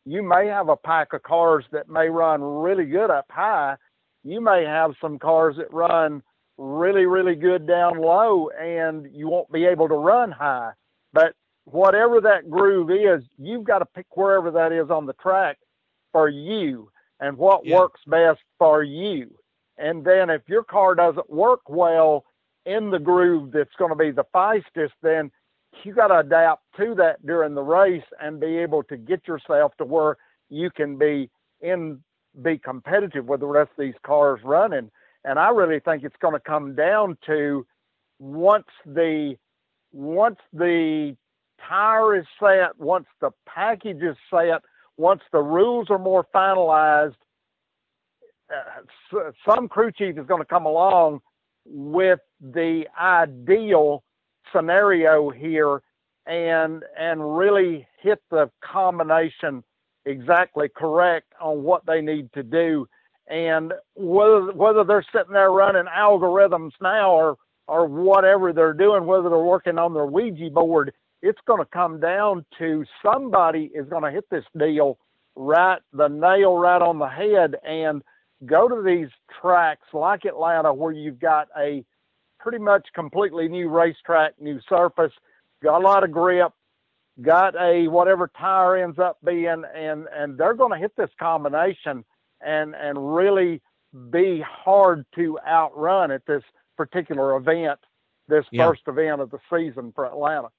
You 0.06 0.24
may 0.24 0.48
have 0.48 0.70
a 0.70 0.76
pack 0.78 1.14
of 1.14 1.24
cars 1.24 1.66
that 1.72 1.90
may 1.90 2.10
run 2.10 2.42
really 2.42 2.86
good 2.86 3.12
up 3.12 3.26
high. 3.30 3.76
You 4.24 4.42
may 4.42 4.64
have 4.66 4.92
some 5.00 5.20
cars 5.20 5.58
that 5.58 5.74
run 5.74 6.24
really, 6.58 7.06
really 7.06 7.36
good 7.36 7.68
down 7.68 8.00
low, 8.00 8.50
and 8.50 9.08
you 9.14 9.28
won't 9.28 9.52
be 9.52 9.66
able 9.66 9.88
to 9.90 9.96
run 9.96 10.32
high. 10.32 10.72
But 11.14 11.34
whatever 11.66 12.20
that 12.22 12.50
groove 12.50 12.90
is, 12.92 13.24
you've 13.38 13.64
got 13.64 13.80
to 13.80 13.86
pick 13.86 14.06
wherever 14.16 14.52
that 14.52 14.72
is 14.72 14.90
on 14.90 15.06
the 15.06 15.14
track 15.14 15.58
for 16.12 16.30
you 16.30 16.92
and 17.20 17.38
what 17.38 17.66
Yeah. 17.66 17.78
works 17.78 18.02
best 18.06 18.42
for 18.58 18.84
you. 18.84 19.38
And 19.78 20.04
then 20.04 20.30
if 20.30 20.48
your 20.50 20.64
car 20.64 20.96
doesn't 20.96 21.30
work 21.30 21.70
well 21.70 22.26
in 22.66 22.92
the 22.92 23.00
groove 23.00 23.52
that's 23.52 23.76
going 23.76 23.90
to 23.90 23.96
be 23.96 24.12
the 24.12 24.26
fastest, 24.26 24.94
then 25.02 25.32
you 25.84 25.94
got 25.94 26.08
to 26.08 26.20
adapt 26.20 26.64
to 26.78 26.96
that 26.96 27.26
during 27.26 27.56
the 27.56 27.62
race 27.62 28.04
and 28.22 28.40
be 28.40 28.58
able 28.58 28.84
to 28.84 28.98
get 28.98 29.28
yourself 29.28 29.76
to 29.78 29.86
where 29.86 30.18
you 30.50 30.70
can 30.70 30.98
be 30.98 31.30
in 31.62 32.00
be 32.42 32.58
competitive 32.58 33.26
with 33.26 33.42
the 33.42 33.46
rest 33.46 33.72
of 33.78 33.84
these 33.84 34.00
cars 34.06 34.40
running. 34.44 34.90
And 35.26 35.38
I 35.38 35.50
really 35.50 35.80
think 35.80 36.04
it's 36.04 36.16
going 36.22 36.34
to 36.34 36.40
come 36.40 36.76
down 36.76 37.18
to 37.26 37.66
once 38.20 38.68
the 38.86 39.36
once 39.92 40.38
the 40.54 41.16
tire 41.68 42.16
is 42.16 42.26
set, 42.40 42.78
once 42.80 43.06
the 43.20 43.32
package 43.46 44.02
is 44.02 44.16
set, 44.30 44.62
once 44.98 45.22
the 45.32 45.40
rules 45.40 45.88
are 45.90 46.00
more 46.00 46.26
finalized, 46.34 47.16
uh, 48.54 49.22
some 49.48 49.68
crew 49.68 49.92
chief 49.92 50.18
is 50.18 50.26
going 50.26 50.42
to 50.42 50.46
come 50.46 50.66
along 50.66 51.22
with 51.66 52.20
the 52.40 52.86
ideal 53.00 54.04
scenario 54.54 55.30
here 55.30 55.82
and 56.26 56.84
and 56.98 57.38
really 57.38 57.88
hit 58.02 58.22
the 58.30 58.50
combination 58.64 59.64
exactly 60.06 60.70
correct 60.76 61.28
on 61.40 61.64
what 61.64 61.86
they 61.86 62.02
need 62.02 62.32
to 62.34 62.44
do. 62.44 62.88
And 63.28 63.74
whether 63.96 64.52
whether 64.52 64.84
they're 64.84 65.06
sitting 65.14 65.34
there 65.34 65.52
running 65.52 65.86
algorithms 65.86 66.72
now 66.82 67.12
or 67.12 67.38
or 67.68 67.88
whatever 67.88 68.52
they're 68.52 68.74
doing 68.74 69.06
whether 69.06 69.30
they're 69.30 69.38
working 69.38 69.78
on 69.78 69.94
their 69.94 70.06
ouija 70.06 70.50
board 70.50 70.92
it's 71.22 71.40
going 71.48 71.60
to 71.60 71.70
come 71.72 72.00
down 72.00 72.44
to 72.58 72.84
somebody 73.06 73.72
is 73.76 73.88
going 73.88 74.04
to 74.04 74.12
hit 74.12 74.26
this 74.30 74.44
deal 74.58 74.98
right 75.36 75.80
the 75.94 76.08
nail 76.08 76.58
right 76.58 76.82
on 76.82 77.00
the 77.00 77.08
head 77.08 77.56
and 77.64 78.02
go 78.46 78.68
to 78.68 78.82
these 78.84 79.10
tracks 79.42 79.88
like 79.94 80.26
Atlanta 80.26 80.74
where 80.74 80.92
you've 80.92 81.20
got 81.20 81.48
a 81.58 81.84
pretty 82.42 82.58
much 82.58 82.88
completely 82.94 83.48
new 83.48 83.70
racetrack, 83.70 84.34
new 84.40 84.60
surface, 84.68 85.12
got 85.64 85.82
a 85.82 85.84
lot 85.86 86.04
of 86.04 86.12
grip, 86.12 86.52
got 87.22 87.56
a 87.56 87.88
whatever 87.88 88.30
tire 88.38 88.78
ends 88.78 89.00
up 89.00 89.18
being, 89.24 89.64
and 89.76 90.08
and 90.14 90.38
they're 90.38 90.54
going 90.54 90.72
to 90.72 90.78
hit 90.78 90.96
this 90.98 91.10
combination 91.20 92.04
and 92.42 92.76
and 92.76 93.16
really 93.16 93.62
be 94.10 94.42
hard 94.48 95.06
to 95.16 95.38
outrun 95.48 96.12
at 96.12 96.26
this 96.26 96.44
particular 96.78 97.36
event, 97.36 97.80
this 98.28 98.46
Yeah. 98.52 98.68
first 98.68 98.84
event 98.88 99.22
of 99.22 99.30
the 99.30 99.40
season 99.54 99.92
for 99.94 100.06
Atlanta. 100.06 100.50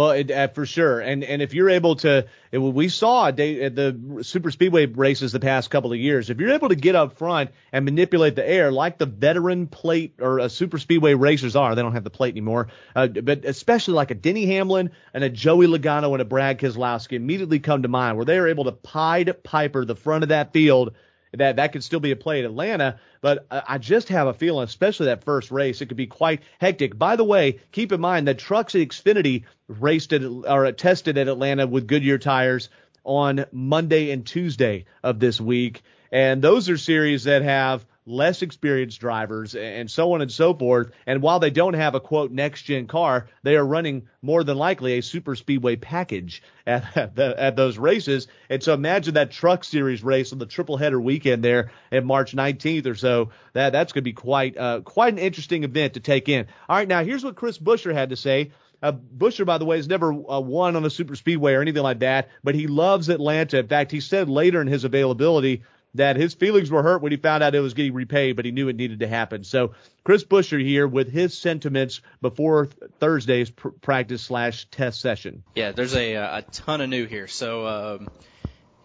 Well, 0.00 0.12
it, 0.12 0.30
uh, 0.30 0.48
for 0.48 0.64
sure, 0.64 0.98
and 0.98 1.22
and 1.22 1.42
if 1.42 1.52
you're 1.52 1.68
able 1.68 1.96
to, 1.96 2.24
it, 2.50 2.56
we 2.56 2.88
saw 2.88 3.26
at 3.26 3.36
the 3.36 4.22
super 4.22 4.50
speedway 4.50 4.86
races 4.86 5.30
the 5.30 5.40
past 5.40 5.68
couple 5.68 5.92
of 5.92 5.98
years. 5.98 6.30
If 6.30 6.40
you're 6.40 6.52
able 6.52 6.70
to 6.70 6.74
get 6.74 6.94
up 6.94 7.18
front 7.18 7.50
and 7.70 7.84
manipulate 7.84 8.34
the 8.34 8.48
air 8.48 8.72
like 8.72 8.96
the 8.96 9.04
veteran 9.04 9.66
plate 9.66 10.14
or 10.18 10.38
a 10.38 10.48
super 10.48 10.78
speedway 10.78 11.12
racers 11.12 11.54
are, 11.54 11.74
they 11.74 11.82
don't 11.82 11.92
have 11.92 12.04
the 12.04 12.08
plate 12.08 12.32
anymore. 12.32 12.68
Uh, 12.96 13.08
but 13.08 13.44
especially 13.44 13.92
like 13.92 14.10
a 14.10 14.14
Denny 14.14 14.46
Hamlin 14.46 14.92
and 15.12 15.22
a 15.22 15.28
Joey 15.28 15.66
Logano 15.66 16.12
and 16.12 16.22
a 16.22 16.24
Brad 16.24 16.58
Keselowski 16.58 17.12
immediately 17.12 17.58
come 17.58 17.82
to 17.82 17.88
mind, 17.88 18.16
where 18.16 18.24
they 18.24 18.38
are 18.38 18.48
able 18.48 18.64
to 18.64 18.72
Pied 18.72 19.42
Piper 19.42 19.84
the 19.84 19.96
front 19.96 20.22
of 20.22 20.30
that 20.30 20.54
field 20.54 20.94
that 21.32 21.56
that 21.56 21.72
could 21.72 21.84
still 21.84 22.00
be 22.00 22.10
a 22.10 22.16
play 22.16 22.40
at 22.40 22.44
Atlanta, 22.44 22.98
but 23.20 23.46
I 23.50 23.78
just 23.78 24.08
have 24.08 24.26
a 24.26 24.34
feeling, 24.34 24.64
especially 24.64 25.06
that 25.06 25.24
first 25.24 25.50
race, 25.50 25.80
it 25.80 25.86
could 25.86 25.96
be 25.96 26.06
quite 26.06 26.42
hectic. 26.58 26.98
By 26.98 27.16
the 27.16 27.24
way, 27.24 27.60
keep 27.72 27.92
in 27.92 28.00
mind 28.00 28.28
that 28.28 28.38
Trucks 28.38 28.74
at 28.74 28.80
Xfinity 28.80 29.44
raced 29.68 30.12
at, 30.12 30.22
or 30.22 30.70
tested 30.72 31.18
at 31.18 31.28
Atlanta 31.28 31.66
with 31.66 31.86
Goodyear 31.86 32.18
tires 32.18 32.68
on 33.04 33.46
Monday 33.52 34.10
and 34.10 34.26
Tuesday 34.26 34.84
of 35.02 35.20
this 35.20 35.40
week, 35.40 35.82
and 36.12 36.42
those 36.42 36.68
are 36.68 36.76
series 36.76 37.24
that 37.24 37.42
have 37.42 37.84
less 38.06 38.42
experienced 38.42 39.00
drivers, 39.00 39.54
and 39.54 39.90
so 39.90 40.12
on 40.14 40.22
and 40.22 40.32
so 40.32 40.54
forth. 40.54 40.90
And 41.06 41.22
while 41.22 41.38
they 41.38 41.50
don't 41.50 41.74
have 41.74 41.94
a 41.94 42.00
quote 42.00 42.30
next 42.30 42.62
gen 42.62 42.86
car, 42.86 43.28
they 43.42 43.56
are 43.56 43.64
running 43.64 44.08
more 44.22 44.42
than 44.42 44.56
likely 44.56 44.98
a 44.98 45.02
super 45.02 45.36
speedway 45.36 45.76
package 45.76 46.42
at, 46.66 46.94
the, 47.14 47.34
at 47.38 47.56
those 47.56 47.78
races. 47.78 48.26
And 48.48 48.62
so 48.62 48.74
imagine 48.74 49.14
that 49.14 49.30
truck 49.30 49.64
series 49.64 50.02
race 50.02 50.32
on 50.32 50.38
the 50.38 50.46
triple 50.46 50.76
header 50.76 51.00
weekend 51.00 51.44
there 51.44 51.70
at 51.92 52.04
March 52.04 52.34
19th 52.34 52.86
or 52.86 52.94
so. 52.94 53.30
That 53.52 53.72
that's 53.72 53.92
going 53.92 54.02
to 54.02 54.08
be 54.08 54.12
quite 54.12 54.56
uh, 54.56 54.80
quite 54.80 55.12
an 55.12 55.18
interesting 55.18 55.64
event 55.64 55.94
to 55.94 56.00
take 56.00 56.28
in. 56.28 56.46
All 56.68 56.76
right, 56.76 56.88
now 56.88 57.04
here's 57.04 57.24
what 57.24 57.36
Chris 57.36 57.58
Buescher 57.58 57.92
had 57.92 58.10
to 58.10 58.16
say. 58.16 58.52
Uh, 58.82 58.92
Buescher, 58.92 59.44
by 59.44 59.58
the 59.58 59.64
way, 59.64 59.76
has 59.76 59.88
never 59.88 60.10
uh, 60.10 60.40
won 60.40 60.74
on 60.74 60.84
a 60.84 60.90
super 60.90 61.14
speedway 61.14 61.52
or 61.52 61.60
anything 61.60 61.82
like 61.82 61.98
that, 61.98 62.30
but 62.42 62.54
he 62.54 62.66
loves 62.66 63.08
Atlanta. 63.10 63.58
In 63.58 63.68
fact, 63.68 63.92
he 63.92 64.00
said 64.00 64.30
later 64.30 64.60
in 64.60 64.68
his 64.68 64.84
availability 64.84 65.62
that 65.94 66.16
his 66.16 66.34
feelings 66.34 66.70
were 66.70 66.82
hurt 66.82 67.02
when 67.02 67.12
he 67.12 67.18
found 67.18 67.42
out 67.42 67.54
it 67.54 67.60
was 67.60 67.74
getting 67.74 67.94
repaid, 67.94 68.36
but 68.36 68.44
he 68.44 68.52
knew 68.52 68.68
it 68.68 68.76
needed 68.76 69.00
to 69.00 69.08
happen. 69.08 69.42
So 69.44 69.74
Chris 70.04 70.24
Buescher 70.24 70.62
here 70.62 70.86
with 70.86 71.10
his 71.10 71.36
sentiments 71.36 72.00
before 72.20 72.66
Thursday's 73.00 73.50
pr- 73.50 73.68
practice 73.68 74.22
slash 74.22 74.66
test 74.70 75.00
session. 75.00 75.42
Yeah, 75.54 75.72
there's 75.72 75.94
a 75.94 76.14
a 76.14 76.42
ton 76.52 76.80
of 76.80 76.88
new 76.88 77.06
here, 77.06 77.26
so 77.26 77.66
um, 77.66 78.08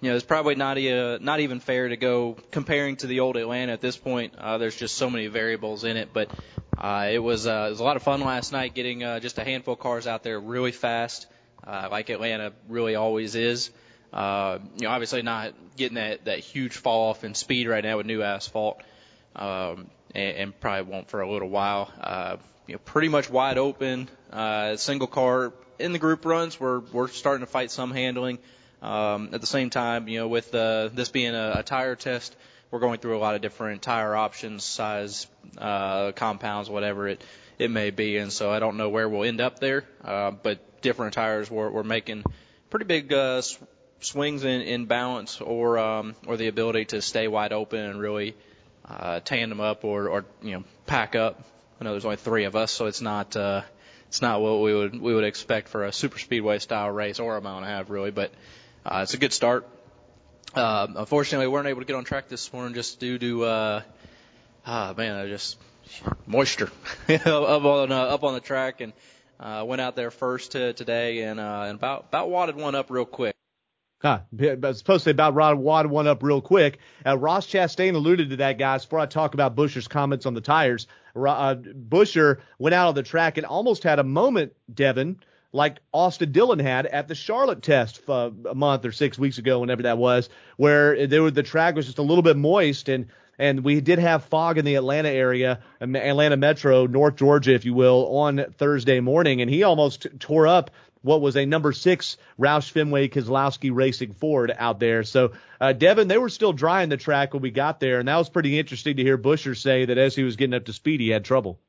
you 0.01 0.09
know 0.09 0.15
it's 0.15 0.25
probably 0.25 0.55
not 0.55 0.77
a, 0.77 1.19
not 1.19 1.39
even 1.39 1.59
fair 1.59 1.89
to 1.89 1.97
go 1.97 2.37
comparing 2.51 2.95
to 2.97 3.07
the 3.07 3.19
old 3.19 3.37
Atlanta 3.37 3.73
at 3.73 3.81
this 3.81 3.97
point. 3.97 4.35
Uh, 4.35 4.57
there's 4.57 4.75
just 4.75 4.95
so 4.95 5.09
many 5.09 5.27
variables 5.27 5.83
in 5.83 5.97
it, 5.97 6.09
but 6.11 6.29
uh, 6.77 7.09
it 7.11 7.19
was 7.19 7.45
uh, 7.45 7.65
it 7.67 7.71
was 7.71 7.79
a 7.79 7.83
lot 7.83 7.97
of 7.97 8.03
fun 8.03 8.21
last 8.21 8.51
night 8.51 8.73
getting 8.73 9.03
uh, 9.03 9.19
just 9.19 9.37
a 9.37 9.43
handful 9.43 9.75
of 9.75 9.79
cars 9.79 10.07
out 10.07 10.23
there 10.23 10.39
really 10.39 10.71
fast, 10.71 11.27
uh, 11.65 11.87
like 11.91 12.09
Atlanta 12.09 12.53
really 12.67 12.95
always 12.95 13.35
is. 13.35 13.69
Uh, 13.69 13.71
you 14.15 14.83
know, 14.83 14.89
obviously 14.89 15.21
not 15.21 15.53
getting 15.75 15.95
that, 15.95 16.25
that 16.25 16.39
huge 16.39 16.77
fall 16.77 17.09
off 17.09 17.23
in 17.23 17.35
speed 17.35 17.67
right 17.67 17.83
now 17.83 17.97
with 17.97 18.05
new 18.05 18.21
asphalt, 18.21 18.81
um, 19.35 19.87
and, 20.13 20.37
and 20.37 20.59
probably 20.59 20.91
won't 20.91 21.09
for 21.09 21.21
a 21.21 21.31
little 21.31 21.49
while. 21.49 21.91
Uh, 21.99 22.37
you 22.67 22.73
know, 22.73 22.79
pretty 22.79 23.09
much 23.09 23.29
wide 23.29 23.57
open. 23.57 24.09
Uh, 24.31 24.75
single 24.77 25.07
car 25.07 25.53
in 25.79 25.91
the 25.91 25.99
group 25.99 26.25
runs, 26.25 26.59
we're 26.59 26.79
we're 26.79 27.07
starting 27.07 27.45
to 27.45 27.51
fight 27.51 27.71
some 27.71 27.91
handling. 27.91 28.39
Um, 28.81 29.29
at 29.33 29.41
the 29.41 29.47
same 29.47 29.69
time, 29.69 30.07
you 30.07 30.19
know, 30.19 30.27
with 30.27 30.53
uh, 30.53 30.89
this 30.89 31.09
being 31.09 31.33
a, 31.33 31.55
a 31.57 31.63
tire 31.63 31.95
test, 31.95 32.35
we're 32.71 32.79
going 32.79 32.99
through 32.99 33.17
a 33.17 33.19
lot 33.19 33.35
of 33.35 33.41
different 33.41 33.81
tire 33.81 34.15
options, 34.15 34.63
size, 34.63 35.27
uh, 35.57 36.11
compounds, 36.11 36.69
whatever 36.69 37.07
it 37.07 37.23
it 37.57 37.71
may 37.71 37.89
be, 37.89 38.17
and 38.17 38.31
so 38.31 38.51
I 38.51 38.59
don't 38.59 38.77
know 38.77 38.89
where 38.89 39.07
we'll 39.07 39.23
end 39.23 39.41
up 39.41 39.59
there. 39.59 39.85
Uh, 40.03 40.31
but 40.31 40.81
different 40.81 41.13
tires, 41.13 41.49
we're, 41.49 41.69
we're 41.69 41.83
making 41.83 42.23
pretty 42.69 42.85
big 42.85 43.13
uh, 43.13 43.41
swings 43.99 44.43
in, 44.43 44.61
in 44.61 44.85
balance 44.85 45.41
or 45.41 45.77
um, 45.77 46.15
or 46.27 46.37
the 46.37 46.47
ability 46.47 46.85
to 46.85 47.01
stay 47.01 47.27
wide 47.27 47.53
open 47.53 47.79
and 47.79 47.99
really 47.99 48.35
uh, 48.87 49.19
tandem 49.21 49.59
up 49.59 49.83
or, 49.83 50.09
or 50.09 50.25
you 50.41 50.53
know 50.53 50.63
pack 50.85 51.15
up. 51.15 51.43
I 51.79 51.83
know 51.83 51.91
there's 51.91 52.05
only 52.05 52.17
three 52.17 52.45
of 52.45 52.55
us, 52.55 52.71
so 52.71 52.85
it's 52.85 53.01
not 53.01 53.35
uh, 53.35 53.61
it's 54.07 54.21
not 54.21 54.41
what 54.41 54.61
we 54.61 54.73
would 54.73 54.99
we 54.99 55.13
would 55.13 55.23
expect 55.23 55.69
for 55.69 55.85
a 55.85 55.91
super 55.91 56.19
speedway 56.19 56.59
style 56.59 56.89
race 56.89 57.19
or 57.19 57.37
a 57.37 57.41
mile 57.41 57.57
and 57.57 57.65
a 57.65 57.69
half 57.69 57.89
really, 57.89 58.11
but 58.11 58.31
uh, 58.85 58.99
it's 59.03 59.13
a 59.13 59.17
good 59.17 59.33
start. 59.33 59.67
Uh, 60.53 60.87
unfortunately, 60.95 61.47
we 61.47 61.53
weren't 61.53 61.67
able 61.67 61.81
to 61.81 61.85
get 61.85 61.95
on 61.95 62.05
track 62.05 62.29
this 62.29 62.53
morning 62.53 62.73
just 62.73 62.99
due 62.99 63.17
to 63.17 63.43
uh, 63.43 63.81
ah 64.65 64.93
man, 64.95 65.15
I 65.15 65.27
just 65.27 65.57
moisture 66.25 66.71
up 67.09 67.25
on 67.65 67.91
uh, 67.91 67.95
up 67.95 68.23
on 68.23 68.33
the 68.33 68.39
track 68.39 68.81
and 68.81 68.93
uh, 69.39 69.63
went 69.67 69.81
out 69.81 69.95
there 69.95 70.11
first 70.11 70.53
to, 70.53 70.73
today 70.73 71.23
and 71.23 71.39
uh, 71.39 71.63
and 71.67 71.75
about 71.75 72.05
about 72.09 72.29
wadded 72.29 72.55
one 72.55 72.75
up 72.75 72.89
real 72.89 73.05
quick. 73.05 73.35
Huh. 74.05 74.19
I 74.39 74.53
was 74.61 74.77
supposed 74.77 75.05
to 75.05 75.09
about 75.09 75.33
Rod 75.33 75.57
Wad 75.57 75.87
one 75.87 76.05
up 76.05 76.21
real 76.21 76.39
quick. 76.39 76.77
Uh, 77.03 77.17
Ross 77.17 77.47
Chastain 77.47 77.95
alluded 77.95 78.29
to 78.29 78.35
that, 78.35 78.59
guys, 78.59 78.85
before 78.85 78.99
I 78.99 79.07
talk 79.07 79.33
about 79.33 79.55
Buescher's 79.55 79.87
comments 79.87 80.27
on 80.27 80.35
the 80.35 80.41
tires. 80.41 80.85
Uh, 81.15 81.55
Buescher 81.55 82.37
went 82.59 82.75
out 82.75 82.89
on 82.89 82.93
the 82.93 83.01
track 83.01 83.37
and 83.37 83.47
almost 83.47 83.81
had 83.81 83.97
a 83.97 84.03
moment, 84.03 84.53
Devin, 84.71 85.21
like 85.53 85.79
Austin 85.91 86.31
Dillon 86.31 86.59
had 86.59 86.85
at 86.85 87.07
the 87.07 87.15
Charlotte 87.15 87.63
test 87.63 87.99
uh, 88.07 88.29
a 88.47 88.53
month 88.53 88.85
or 88.85 88.91
six 88.91 89.17
weeks 89.17 89.39
ago, 89.39 89.59
whenever 89.59 89.81
that 89.81 89.97
was, 89.97 90.29
where 90.57 90.95
were, 91.19 91.31
the 91.31 91.41
track 91.41 91.73
was 91.73 91.87
just 91.87 91.97
a 91.97 92.03
little 92.03 92.21
bit 92.21 92.37
moist 92.37 92.89
and 92.89 93.07
and 93.37 93.65
we 93.65 93.81
did 93.81 93.99
have 93.99 94.23
fog 94.23 94.57
in 94.57 94.63
the 94.63 94.75
Atlanta 94.75 95.09
area, 95.09 95.59
Atlanta 95.81 96.37
Metro, 96.37 96.85
North 96.85 97.17
Georgia, 97.17 97.53
if 97.53 97.65
you 97.65 97.73
will, 97.73 98.19
on 98.19 98.45
Thursday 98.57 99.01
morning, 99.01 99.41
and 99.41 99.49
he 99.49 99.63
almost 99.63 100.07
tore 100.19 100.47
up 100.47 100.71
what 101.05 101.21
was 101.21 101.37
a 101.37 101.45
number 101.45 101.71
six 101.71 102.17
Roush 102.39 102.71
Fenway 102.71 103.07
Keselowski 103.07 103.73
Racing 103.73 104.13
Ford 104.13 104.51
out 104.57 104.79
there. 104.79 105.03
So, 105.03 105.33
uh, 105.61 105.71
Devin, 105.71 106.07
they 106.07 106.17
were 106.17 106.29
still 106.29 106.51
drying 106.51 106.89
the 106.89 106.97
track 106.97 107.33
when 107.33 107.43
we 107.43 107.51
got 107.51 107.79
there, 107.79 107.99
and 107.99 108.07
that 108.07 108.17
was 108.17 108.27
pretty 108.27 108.57
interesting 108.57 108.97
to 108.97 109.03
hear 109.03 109.17
Buescher 109.17 109.55
say 109.55 109.85
that 109.85 109.97
as 109.97 110.15
he 110.15 110.23
was 110.23 110.35
getting 110.35 110.55
up 110.55 110.65
to 110.65 110.73
speed, 110.73 110.99
he 110.99 111.09
had 111.09 111.23
trouble. 111.23 111.59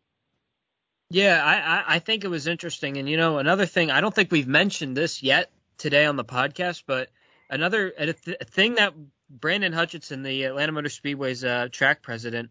Yeah, 1.10 1.40
I, 1.44 1.96
I 1.96 1.98
think 2.00 2.24
it 2.24 2.28
was 2.28 2.46
interesting. 2.46 2.96
And, 2.96 3.08
you 3.08 3.16
know, 3.16 3.38
another 3.38 3.66
thing, 3.66 3.90
I 3.90 4.00
don't 4.00 4.14
think 4.14 4.32
we've 4.32 4.48
mentioned 4.48 4.96
this 4.96 5.22
yet 5.22 5.50
today 5.78 6.06
on 6.06 6.16
the 6.16 6.24
podcast, 6.24 6.82
but 6.86 7.10
another 7.48 7.90
th- 7.90 8.38
thing 8.46 8.74
that 8.76 8.94
Brandon 9.28 9.72
Hutchison, 9.72 10.22
the 10.22 10.44
Atlanta 10.44 10.72
Motor 10.72 10.88
Speedway's 10.88 11.44
uh, 11.44 11.68
track 11.70 12.02
president, 12.02 12.50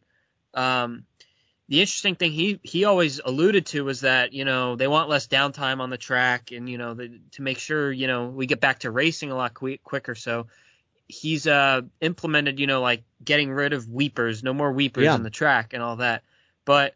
um, 0.53 1.05
the 1.67 1.81
interesting 1.81 2.15
thing 2.15 2.31
he 2.31 2.59
he 2.63 2.85
always 2.85 3.19
alluded 3.23 3.65
to 3.67 3.83
was 3.83 4.01
that 4.01 4.33
you 4.33 4.45
know 4.45 4.75
they 4.75 4.87
want 4.87 5.09
less 5.09 5.27
downtime 5.27 5.79
on 5.79 5.89
the 5.89 5.97
track 5.97 6.51
and 6.51 6.69
you 6.69 6.77
know 6.77 6.93
the, 6.93 7.19
to 7.31 7.41
make 7.41 7.57
sure 7.57 7.91
you 7.91 8.07
know 8.07 8.27
we 8.27 8.45
get 8.45 8.59
back 8.59 8.79
to 8.79 8.91
racing 8.91 9.31
a 9.31 9.35
lot 9.35 9.53
quick, 9.53 9.83
quicker. 9.83 10.15
So 10.15 10.47
he's 11.07 11.47
uh 11.47 11.81
implemented 12.01 12.59
you 12.59 12.67
know 12.67 12.81
like 12.81 13.03
getting 13.23 13.51
rid 13.51 13.73
of 13.73 13.89
weepers, 13.89 14.43
no 14.43 14.53
more 14.53 14.71
weepers 14.71 15.05
yeah. 15.05 15.13
on 15.13 15.23
the 15.23 15.29
track 15.29 15.73
and 15.73 15.81
all 15.81 15.97
that. 15.97 16.23
But 16.65 16.95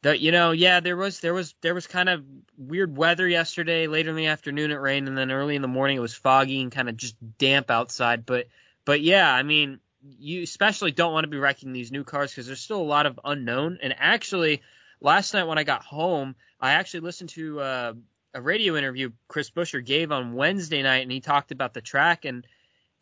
the 0.00 0.18
you 0.18 0.32
know 0.32 0.52
yeah 0.52 0.80
there 0.80 0.96
was 0.96 1.20
there 1.20 1.34
was 1.34 1.54
there 1.60 1.74
was 1.74 1.86
kind 1.86 2.08
of 2.08 2.24
weird 2.56 2.96
weather 2.96 3.28
yesterday. 3.28 3.88
Later 3.88 4.10
in 4.10 4.16
the 4.16 4.26
afternoon 4.26 4.70
it 4.70 4.76
rained 4.76 5.06
and 5.06 5.18
then 5.18 5.30
early 5.30 5.54
in 5.54 5.62
the 5.62 5.68
morning 5.68 5.98
it 5.98 6.00
was 6.00 6.14
foggy 6.14 6.62
and 6.62 6.72
kind 6.72 6.88
of 6.88 6.96
just 6.96 7.16
damp 7.36 7.70
outside. 7.70 8.24
But 8.24 8.48
but 8.86 9.02
yeah 9.02 9.30
I 9.30 9.42
mean 9.42 9.80
you 10.02 10.42
especially 10.42 10.92
don't 10.92 11.12
want 11.12 11.24
to 11.24 11.30
be 11.30 11.38
wrecking 11.38 11.72
these 11.72 11.92
new 11.92 12.04
cars 12.04 12.30
because 12.30 12.46
there's 12.46 12.60
still 12.60 12.80
a 12.80 12.82
lot 12.82 13.06
of 13.06 13.20
unknown. 13.24 13.78
And 13.82 13.94
actually, 13.98 14.62
last 15.00 15.34
night 15.34 15.44
when 15.44 15.58
I 15.58 15.64
got 15.64 15.82
home, 15.84 16.34
I 16.60 16.72
actually 16.72 17.00
listened 17.00 17.30
to 17.30 17.60
uh, 17.60 17.92
a 18.34 18.40
radio 18.40 18.76
interview 18.76 19.10
Chris 19.28 19.50
Buescher 19.50 19.84
gave 19.84 20.12
on 20.12 20.34
Wednesday 20.34 20.82
night, 20.82 21.02
and 21.02 21.12
he 21.12 21.20
talked 21.20 21.52
about 21.52 21.74
the 21.74 21.80
track 21.80 22.24
and 22.24 22.46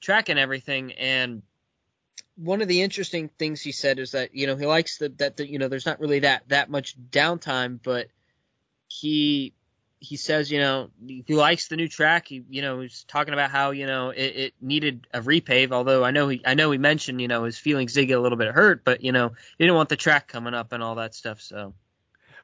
track 0.01 0.29
and 0.29 0.39
everything. 0.39 0.93
And 0.93 1.43
one 2.37 2.63
of 2.63 2.69
the 2.69 2.83
interesting 2.83 3.29
things 3.39 3.61
he 3.61 3.73
said 3.73 3.99
is 3.99 4.13
that 4.13 4.35
you 4.35 4.47
know 4.47 4.57
he 4.57 4.67
likes 4.67 4.99
the, 4.99 5.11
that 5.19 5.37
the, 5.37 5.49
you 5.49 5.59
know 5.59 5.69
there's 5.69 5.87
not 5.87 6.01
really 6.01 6.21
that 6.21 6.49
that 6.49 6.71
much 6.71 6.97
downtime, 7.11 7.79
but 7.83 8.09
he 8.89 9.55
he 10.01 10.17
says, 10.17 10.51
you 10.51 10.59
know, 10.59 10.91
he 11.07 11.35
likes 11.35 11.69
the 11.69 11.77
new 11.77 11.87
track. 11.87 12.27
He, 12.29 12.43
you 12.49 12.63
know, 12.63 12.81
he's 12.81 13.05
talking 13.05 13.35
about 13.35 13.51
how, 13.51 13.71
you 13.71 13.87
know, 13.87 14.11
it, 14.11 14.37
it 14.37 14.55
needed 14.61 15.07
a 15.13 15.21
repave. 15.21 15.73
Although 15.73 16.03
I 16.05 16.11
know 16.11 16.29
he, 16.29 16.41
I 16.45 16.55
know 16.55 16.71
he 16.71 16.79
mentioned, 16.79 17.21
you 17.21 17.29
know, 17.29 17.45
his 17.45 17.59
feelings 17.59 17.93
did 17.93 18.07
get 18.07 18.19
a 18.19 18.21
little 18.21 18.39
bit 18.39 18.49
hurt, 18.49 18.83
but 18.83 19.05
you 19.05 19.13
know, 19.13 19.29
he 19.59 19.65
didn't 19.65 19.77
want 19.77 19.91
the 19.91 19.97
track 19.97 20.27
coming 20.27 20.55
up 20.55 20.73
and 20.73 20.83
all 20.83 20.97
that 20.97 21.15
stuff. 21.15 21.41
So. 21.41 21.75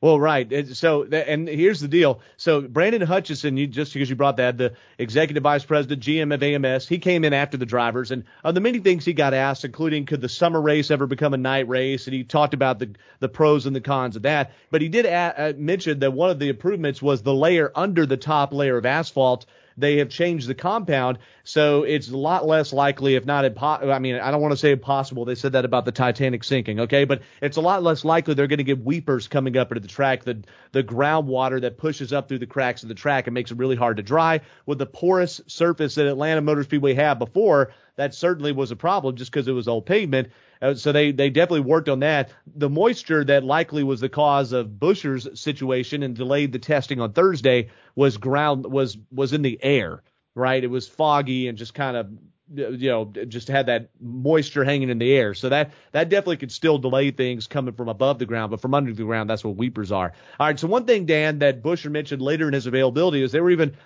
Well, 0.01 0.21
right. 0.21 0.67
So, 0.69 1.05
and 1.05 1.49
here's 1.49 1.81
the 1.81 1.89
deal. 1.89 2.21
So, 2.37 2.61
Brandon 2.61 3.01
Hutchison, 3.03 3.57
you, 3.57 3.67
just 3.67 3.93
because 3.93 4.11
you 4.11 4.17
brought 4.17 4.37
that, 4.37 4.59
the 4.59 4.75
executive 4.99 5.43
vice 5.43 5.65
president, 5.65 6.03
GM 6.03 6.35
of 6.35 6.43
AMS, 6.43 6.87
he 6.87 6.99
came 6.99 7.25
in 7.25 7.33
after 7.33 7.57
the 7.57 7.67
drivers, 7.67 8.11
and 8.11 8.25
of 8.45 8.55
the 8.55 8.61
many 8.61 8.79
things 8.79 9.05
he 9.05 9.13
got 9.13 9.35
asked, 9.35 9.65
including 9.65 10.07
could 10.07 10.21
the 10.21 10.29
summer 10.29 10.61
race 10.61 10.91
ever 10.91 11.07
become 11.07 11.35
a 11.35 11.39
night 11.39 11.69
race, 11.69 12.07
and 12.07 12.15
he 12.15 12.25
talked 12.25 12.55
about 12.55 12.79
the 12.79 12.91
the 13.21 13.29
pros 13.29 13.67
and 13.67 13.75
the 13.75 13.81
cons 13.81 14.17
of 14.17 14.23
that. 14.23 14.53
But 14.71 14.83
he 14.83 14.89
did 14.89 15.07
a- 15.07 15.41
uh, 15.41 15.53
mention 15.57 16.01
that 16.01 16.13
one 16.13 16.31
of 16.31 16.39
the 16.39 16.49
improvements 16.49 17.01
was 17.01 17.23
the 17.23 17.35
layer 17.35 17.73
under 17.75 18.07
the 18.07 18.17
top 18.17 18.53
layer 18.53 18.77
of 18.77 18.85
asphalt 18.87 19.47
they 19.77 19.99
have 19.99 20.09
changed 20.09 20.49
the 20.49 20.55
compound, 20.55 21.19
so 21.45 21.83
it's 21.83 22.09
a 22.09 22.17
lot 22.17 22.47
less 22.47 22.73
likely, 22.73 23.15
if 23.15 23.27
not 23.27 23.45
impossible. 23.45 23.93
I 23.93 23.99
mean, 23.99 24.17
I 24.17 24.31
don't 24.31 24.41
want 24.41 24.53
to 24.53 24.57
say 24.57 24.73
impossible. 24.73 25.25
They 25.25 25.35
said 25.35 25.53
that 25.53 25.65
about 25.65 25.85
the 25.85 25.93
Titanic 25.93 26.45
sinking, 26.45 26.81
okay? 26.81 27.05
But 27.05 27.23
it's 27.43 27.57
a 27.57 27.61
lot 27.61 27.83
less 27.83 28.05
likely 28.05 28.35
they're 28.35 28.47
going 28.47 28.59
to 28.59 28.65
get 28.65 28.85
weepers 28.85 29.29
coming 29.29 29.57
up 29.57 29.71
into 29.71 29.81
the 29.81 29.89
track, 29.89 30.25
the 30.25 30.43
the 30.73 30.83
groundwater 30.83 31.61
that 31.61 31.79
pushes 31.79 32.13
up 32.13 32.29
through 32.29 32.39
the 32.39 32.47
cracks 32.47 32.83
of 32.83 32.89
the 32.89 32.95
track 32.95 33.27
and 33.27 33.35
makes 33.35 33.51
it 33.51 33.59
really 33.59 33.77
hard 33.77 33.97
to 33.99 34.03
dry. 34.03 34.41
With 34.67 34.79
the 34.79 34.87
porous 34.87 35.41
surface 35.47 35.95
that 35.97 36.07
Atlanta 36.07 36.41
Motor 36.41 36.65
Speedway 36.65 36.95
had 36.95 37.19
before, 37.19 37.73
that 37.97 38.15
certainly 38.15 38.53
was 38.53 38.71
a 38.71 38.77
problem 38.77 39.17
just 39.17 39.31
because 39.31 39.49
it 39.49 39.53
was 39.53 39.69
old 39.69 39.87
pavement. 39.87 40.29
Uh, 40.61 40.75
so 40.75 40.93
they 40.93 41.13
they 41.13 41.31
definitely 41.31 41.61
worked 41.61 41.89
on 41.89 42.01
that. 42.01 42.31
The 42.55 42.71
moisture 42.71 43.25
that 43.25 43.45
likely 43.45 43.83
was 43.83 44.01
the 44.01 44.09
cause 44.09 44.53
of 44.53 44.69
Buescher's 44.69 45.41
situation 45.41 46.03
and 46.03 46.17
delayed 46.17 46.53
the 46.53 46.59
testing 46.59 47.01
on 47.01 47.13
Thursday 47.13 47.71
was 47.95 48.17
ground 48.17 48.67
was 48.67 48.97
was 49.11 49.33
in 49.33 49.43
the 49.43 49.59
air, 49.63 50.03
right? 50.35 50.63
It 50.63 50.71
was 50.71 50.89
foggy 50.89 51.49
and 51.49 51.59
just 51.59 51.75
kind 51.75 51.97
of 51.97 52.09
you 52.55 52.89
know 52.91 53.13
just 53.29 53.49
had 53.49 53.67
that 53.67 53.91
moisture 54.01 54.65
hanging 54.65 54.89
in 54.89 54.99
the 54.99 55.13
air. 55.13 55.35
So 55.35 55.49
that 55.49 55.73
that 55.93 56.09
definitely 56.09 56.39
could 56.39 56.53
still 56.53 56.79
delay 56.79 57.11
things 57.11 57.47
coming 57.47 57.75
from 57.75 57.89
above 57.89 58.19
the 58.19 58.27
ground, 58.27 58.51
but 58.51 58.61
from 58.61 58.75
under 58.75 58.93
the 58.93 59.05
ground 59.05 59.29
that's 59.29 59.45
what 59.45 59.57
weepers 59.57 59.93
are. 59.93 60.13
All 60.39 60.47
right. 60.47 60.59
So 60.59 60.69
one 60.69 60.87
thing 60.87 61.07
Dan 61.07 61.41
that 61.41 61.63
Buescher 61.63 61.91
mentioned 61.91 62.23
later 62.23 62.47
in 62.49 62.55
his 62.55 62.67
availability 62.67 63.23
is 63.23 63.33
they 63.33 63.41
were 63.41 63.51
even 63.51 63.77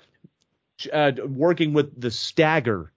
uh, 0.93 1.13
working 1.27 1.73
with 1.73 2.01
the 2.01 2.11
stagger 2.11 2.93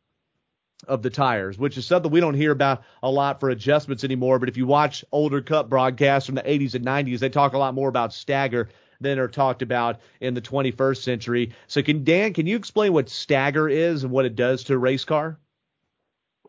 of 0.88 1.02
the 1.02 1.10
tires, 1.10 1.58
which 1.58 1.78
is 1.78 1.86
something 1.86 2.12
we 2.12 2.20
don't 2.20 2.34
hear 2.34 2.52
about 2.52 2.84
a 3.02 3.10
lot 3.10 3.40
for 3.40 3.50
adjustments 3.50 4.04
anymore. 4.04 4.40
But 4.40 4.50
if 4.50 4.58
you 4.58 4.66
watch 4.66 5.04
older 5.12 5.42
Cup 5.42 5.70
broadcasts 5.70 6.26
from 6.26 6.36
the 6.36 6.44
80s 6.44 6.76
and 6.76 6.86
90s, 6.86 7.20
they 7.20 7.30
talk 7.30 7.54
a 7.54 7.58
lot 7.58 7.74
more 7.74 7.90
about 7.90 8.14
stagger 8.14 8.70
than 9.02 9.20
are 9.20 9.28
talked 9.28 9.62
about 9.62 10.00
in 10.22 10.34
the 10.34 10.42
21st 10.42 11.04
century. 11.04 11.52
So, 11.68 11.82
can 11.84 12.04
Dan, 12.04 12.34
can 12.34 12.48
you 12.48 12.56
explain 12.56 12.94
what 12.94 13.10
stagger 13.10 13.70
is 13.70 14.04
and 14.04 14.12
what 14.12 14.26
it 14.26 14.36
does 14.36 14.64
to 14.66 14.74
a 14.74 14.78
race 14.78 15.06
car? 15.06 15.38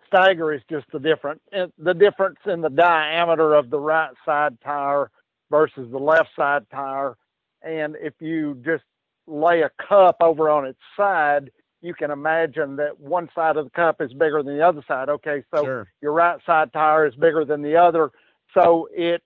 Stagger 0.06 0.52
is 0.52 0.62
just 0.70 0.86
the 0.92 1.00
different 1.00 1.42
the 1.78 1.94
difference 1.94 2.38
in 2.46 2.60
the 2.60 2.70
diameter 2.70 3.54
of 3.54 3.70
the 3.70 3.80
right 3.80 4.12
side 4.24 4.56
tire 4.62 5.10
versus 5.50 5.90
the 5.90 5.98
left 5.98 6.30
side 6.36 6.64
tire. 6.70 7.16
And 7.62 7.96
if 8.00 8.14
you 8.20 8.60
just 8.64 8.84
lay 9.26 9.62
a 9.62 9.70
cup 9.88 10.16
over 10.20 10.50
on 10.50 10.66
its 10.66 10.78
side, 10.96 11.50
you 11.84 11.92
can 11.92 12.10
imagine 12.10 12.76
that 12.76 12.98
one 12.98 13.28
side 13.34 13.58
of 13.58 13.66
the 13.66 13.70
cup 13.70 14.00
is 14.00 14.10
bigger 14.14 14.42
than 14.42 14.56
the 14.56 14.66
other 14.66 14.82
side. 14.88 15.10
Okay, 15.10 15.44
so 15.54 15.62
sure. 15.62 15.88
your 16.00 16.12
right 16.12 16.40
side 16.46 16.72
tire 16.72 17.06
is 17.06 17.14
bigger 17.14 17.44
than 17.44 17.60
the 17.60 17.76
other, 17.76 18.10
so 18.54 18.88
it 18.90 19.22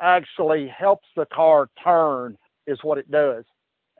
actually 0.00 0.68
helps 0.68 1.06
the 1.16 1.26
car 1.26 1.68
turn 1.84 2.38
is 2.66 2.78
what 2.82 2.96
it 2.96 3.10
does. 3.10 3.44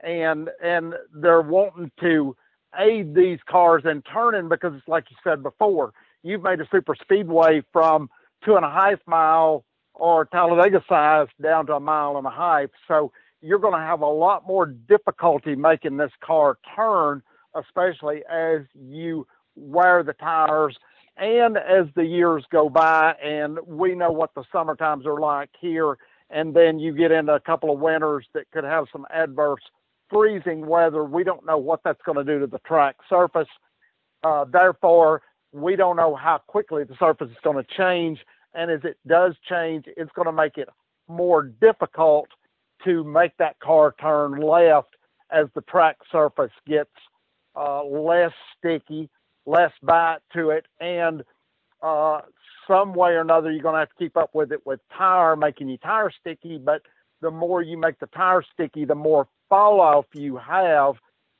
And 0.03 0.49
and 0.63 0.95
they're 1.13 1.43
wanting 1.43 1.91
to 1.99 2.35
aid 2.79 3.13
these 3.13 3.37
cars 3.47 3.83
in 3.85 4.01
turning 4.01 4.49
because 4.49 4.73
it's 4.75 4.87
like 4.87 5.05
you 5.11 5.17
said 5.23 5.43
before, 5.43 5.93
you've 6.23 6.41
made 6.41 6.59
a 6.61 6.67
super 6.71 6.95
speedway 6.99 7.61
from 7.71 8.09
two 8.43 8.55
and 8.55 8.65
a 8.65 8.71
half 8.71 8.99
mile 9.05 9.65
or 9.93 10.25
Talladega 10.25 10.83
size 10.89 11.27
down 11.43 11.67
to 11.67 11.73
a 11.75 11.79
mile 11.79 12.17
and 12.17 12.25
a 12.25 12.31
half. 12.31 12.69
So 12.87 13.11
you're 13.41 13.59
going 13.59 13.73
to 13.73 13.85
have 13.85 14.01
a 14.01 14.07
lot 14.07 14.47
more 14.47 14.65
difficulty 14.65 15.55
making 15.55 15.97
this 15.97 16.11
car 16.23 16.57
turn 16.75 17.21
especially 17.55 18.23
as 18.29 18.61
you 18.73 19.25
wear 19.55 20.03
the 20.03 20.13
tires 20.13 20.77
and 21.17 21.57
as 21.57 21.87
the 21.95 22.05
years 22.05 22.45
go 22.51 22.69
by 22.69 23.13
and 23.23 23.59
we 23.65 23.93
know 23.93 24.11
what 24.11 24.33
the 24.35 24.43
summer 24.51 24.75
times 24.75 25.05
are 25.05 25.19
like 25.19 25.49
here. 25.59 25.97
And 26.29 26.53
then 26.53 26.79
you 26.79 26.93
get 26.93 27.11
into 27.11 27.33
a 27.33 27.39
couple 27.39 27.73
of 27.73 27.79
winters 27.79 28.25
that 28.33 28.49
could 28.51 28.63
have 28.63 28.85
some 28.91 29.05
adverse 29.11 29.61
freezing 30.09 30.65
weather. 30.65 31.03
We 31.03 31.23
don't 31.23 31.45
know 31.45 31.57
what 31.57 31.81
that's 31.83 32.01
going 32.05 32.17
to 32.17 32.23
do 32.23 32.39
to 32.39 32.47
the 32.47 32.59
track 32.59 32.95
surface. 33.09 33.47
Uh, 34.23 34.45
therefore 34.45 35.21
we 35.51 35.75
don't 35.75 35.95
know 35.95 36.15
how 36.15 36.37
quickly 36.47 36.83
the 36.83 36.95
surface 36.99 37.29
is 37.29 37.37
going 37.43 37.57
to 37.57 37.75
change. 37.75 38.19
And 38.53 38.71
as 38.71 38.81
it 38.83 38.97
does 39.05 39.35
change 39.49 39.85
it's 39.87 40.11
going 40.15 40.27
to 40.27 40.31
make 40.31 40.57
it 40.57 40.69
more 41.07 41.43
difficult 41.43 42.27
to 42.85 43.03
make 43.03 43.35
that 43.37 43.59
car 43.59 43.93
turn 43.99 44.39
left 44.39 44.95
as 45.31 45.47
the 45.53 45.61
track 45.61 45.97
surface 46.11 46.51
gets 46.65 46.91
uh, 47.59 47.83
less 47.83 48.31
sticky, 48.57 49.09
less 49.45 49.71
bite 49.83 50.19
to 50.33 50.51
it, 50.51 50.65
and 50.79 51.23
uh, 51.83 52.21
some 52.67 52.93
way 52.93 53.11
or 53.11 53.21
another 53.21 53.51
you're 53.51 53.61
going 53.61 53.75
to 53.75 53.79
have 53.79 53.89
to 53.89 53.95
keep 53.97 54.15
up 54.15 54.33
with 54.33 54.51
it 54.51 54.65
with 54.65 54.79
tire, 54.97 55.35
making 55.35 55.67
your 55.67 55.77
tire 55.79 56.11
sticky. 56.21 56.57
But 56.57 56.81
the 57.21 57.31
more 57.31 57.61
you 57.61 57.77
make 57.77 57.99
the 57.99 58.07
tire 58.07 58.43
sticky, 58.53 58.85
the 58.85 58.95
more 58.95 59.27
fall 59.49 59.81
off 59.81 60.05
you 60.13 60.37
have. 60.37 60.95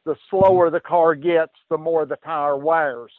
The 0.05 0.15
slower 0.29 0.69
the 0.71 0.79
car 0.79 1.13
gets, 1.13 1.53
the 1.69 1.77
more 1.77 2.05
the 2.05 2.15
tire 2.17 2.57
wears. 2.57 3.11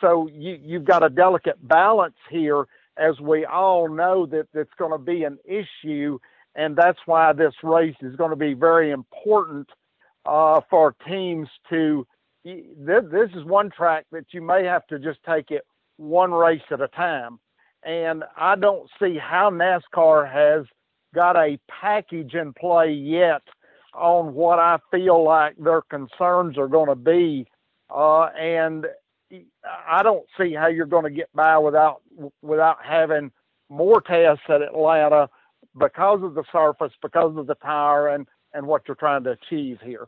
So 0.00 0.28
you, 0.32 0.58
you've 0.62 0.84
got 0.84 1.04
a 1.04 1.08
delicate 1.08 1.56
balance 1.66 2.16
here, 2.30 2.66
as 2.96 3.18
we 3.20 3.46
all 3.46 3.88
know 3.88 4.26
that 4.26 4.48
it's 4.52 4.74
going 4.78 4.92
to 4.92 4.98
be 4.98 5.24
an 5.24 5.38
issue, 5.44 6.18
and 6.54 6.76
that's 6.76 6.98
why 7.06 7.32
this 7.32 7.54
race 7.62 7.96
is 8.02 8.14
going 8.16 8.30
to 8.30 8.36
be 8.36 8.52
very 8.54 8.90
important 8.90 9.68
uh, 10.26 10.60
for 10.68 10.94
teams 11.08 11.48
to 11.70 12.06
this 12.44 13.30
is 13.34 13.44
one 13.44 13.70
track 13.70 14.06
that 14.12 14.26
you 14.32 14.42
may 14.42 14.64
have 14.64 14.86
to 14.88 14.98
just 14.98 15.18
take 15.26 15.50
it 15.50 15.66
one 15.96 16.32
race 16.32 16.62
at 16.70 16.80
a 16.80 16.88
time. 16.88 17.38
And 17.84 18.24
I 18.36 18.56
don't 18.56 18.88
see 19.00 19.18
how 19.18 19.50
NASCAR 19.50 20.30
has 20.30 20.66
got 21.14 21.36
a 21.36 21.58
package 21.68 22.34
in 22.34 22.52
play 22.52 22.92
yet 22.92 23.42
on 23.94 24.34
what 24.34 24.58
I 24.58 24.78
feel 24.90 25.22
like 25.22 25.56
their 25.56 25.82
concerns 25.82 26.58
are 26.58 26.68
going 26.68 26.88
to 26.88 26.94
be. 26.94 27.46
Uh, 27.94 28.24
and 28.38 28.86
I 29.88 30.02
don't 30.02 30.26
see 30.38 30.54
how 30.54 30.66
you're 30.66 30.86
going 30.86 31.04
to 31.04 31.10
get 31.10 31.28
by 31.34 31.58
without 31.58 32.02
without 32.42 32.78
having 32.84 33.30
more 33.68 34.00
tests 34.00 34.44
at 34.48 34.62
Atlanta 34.62 35.28
because 35.78 36.22
of 36.22 36.34
the 36.34 36.44
surface, 36.52 36.92
because 37.02 37.36
of 37.36 37.46
the 37.46 37.54
tire, 37.56 38.08
and 38.08 38.26
and 38.52 38.66
what 38.66 38.82
you're 38.86 38.94
trying 38.94 39.24
to 39.24 39.30
achieve 39.30 39.78
here. 39.82 40.06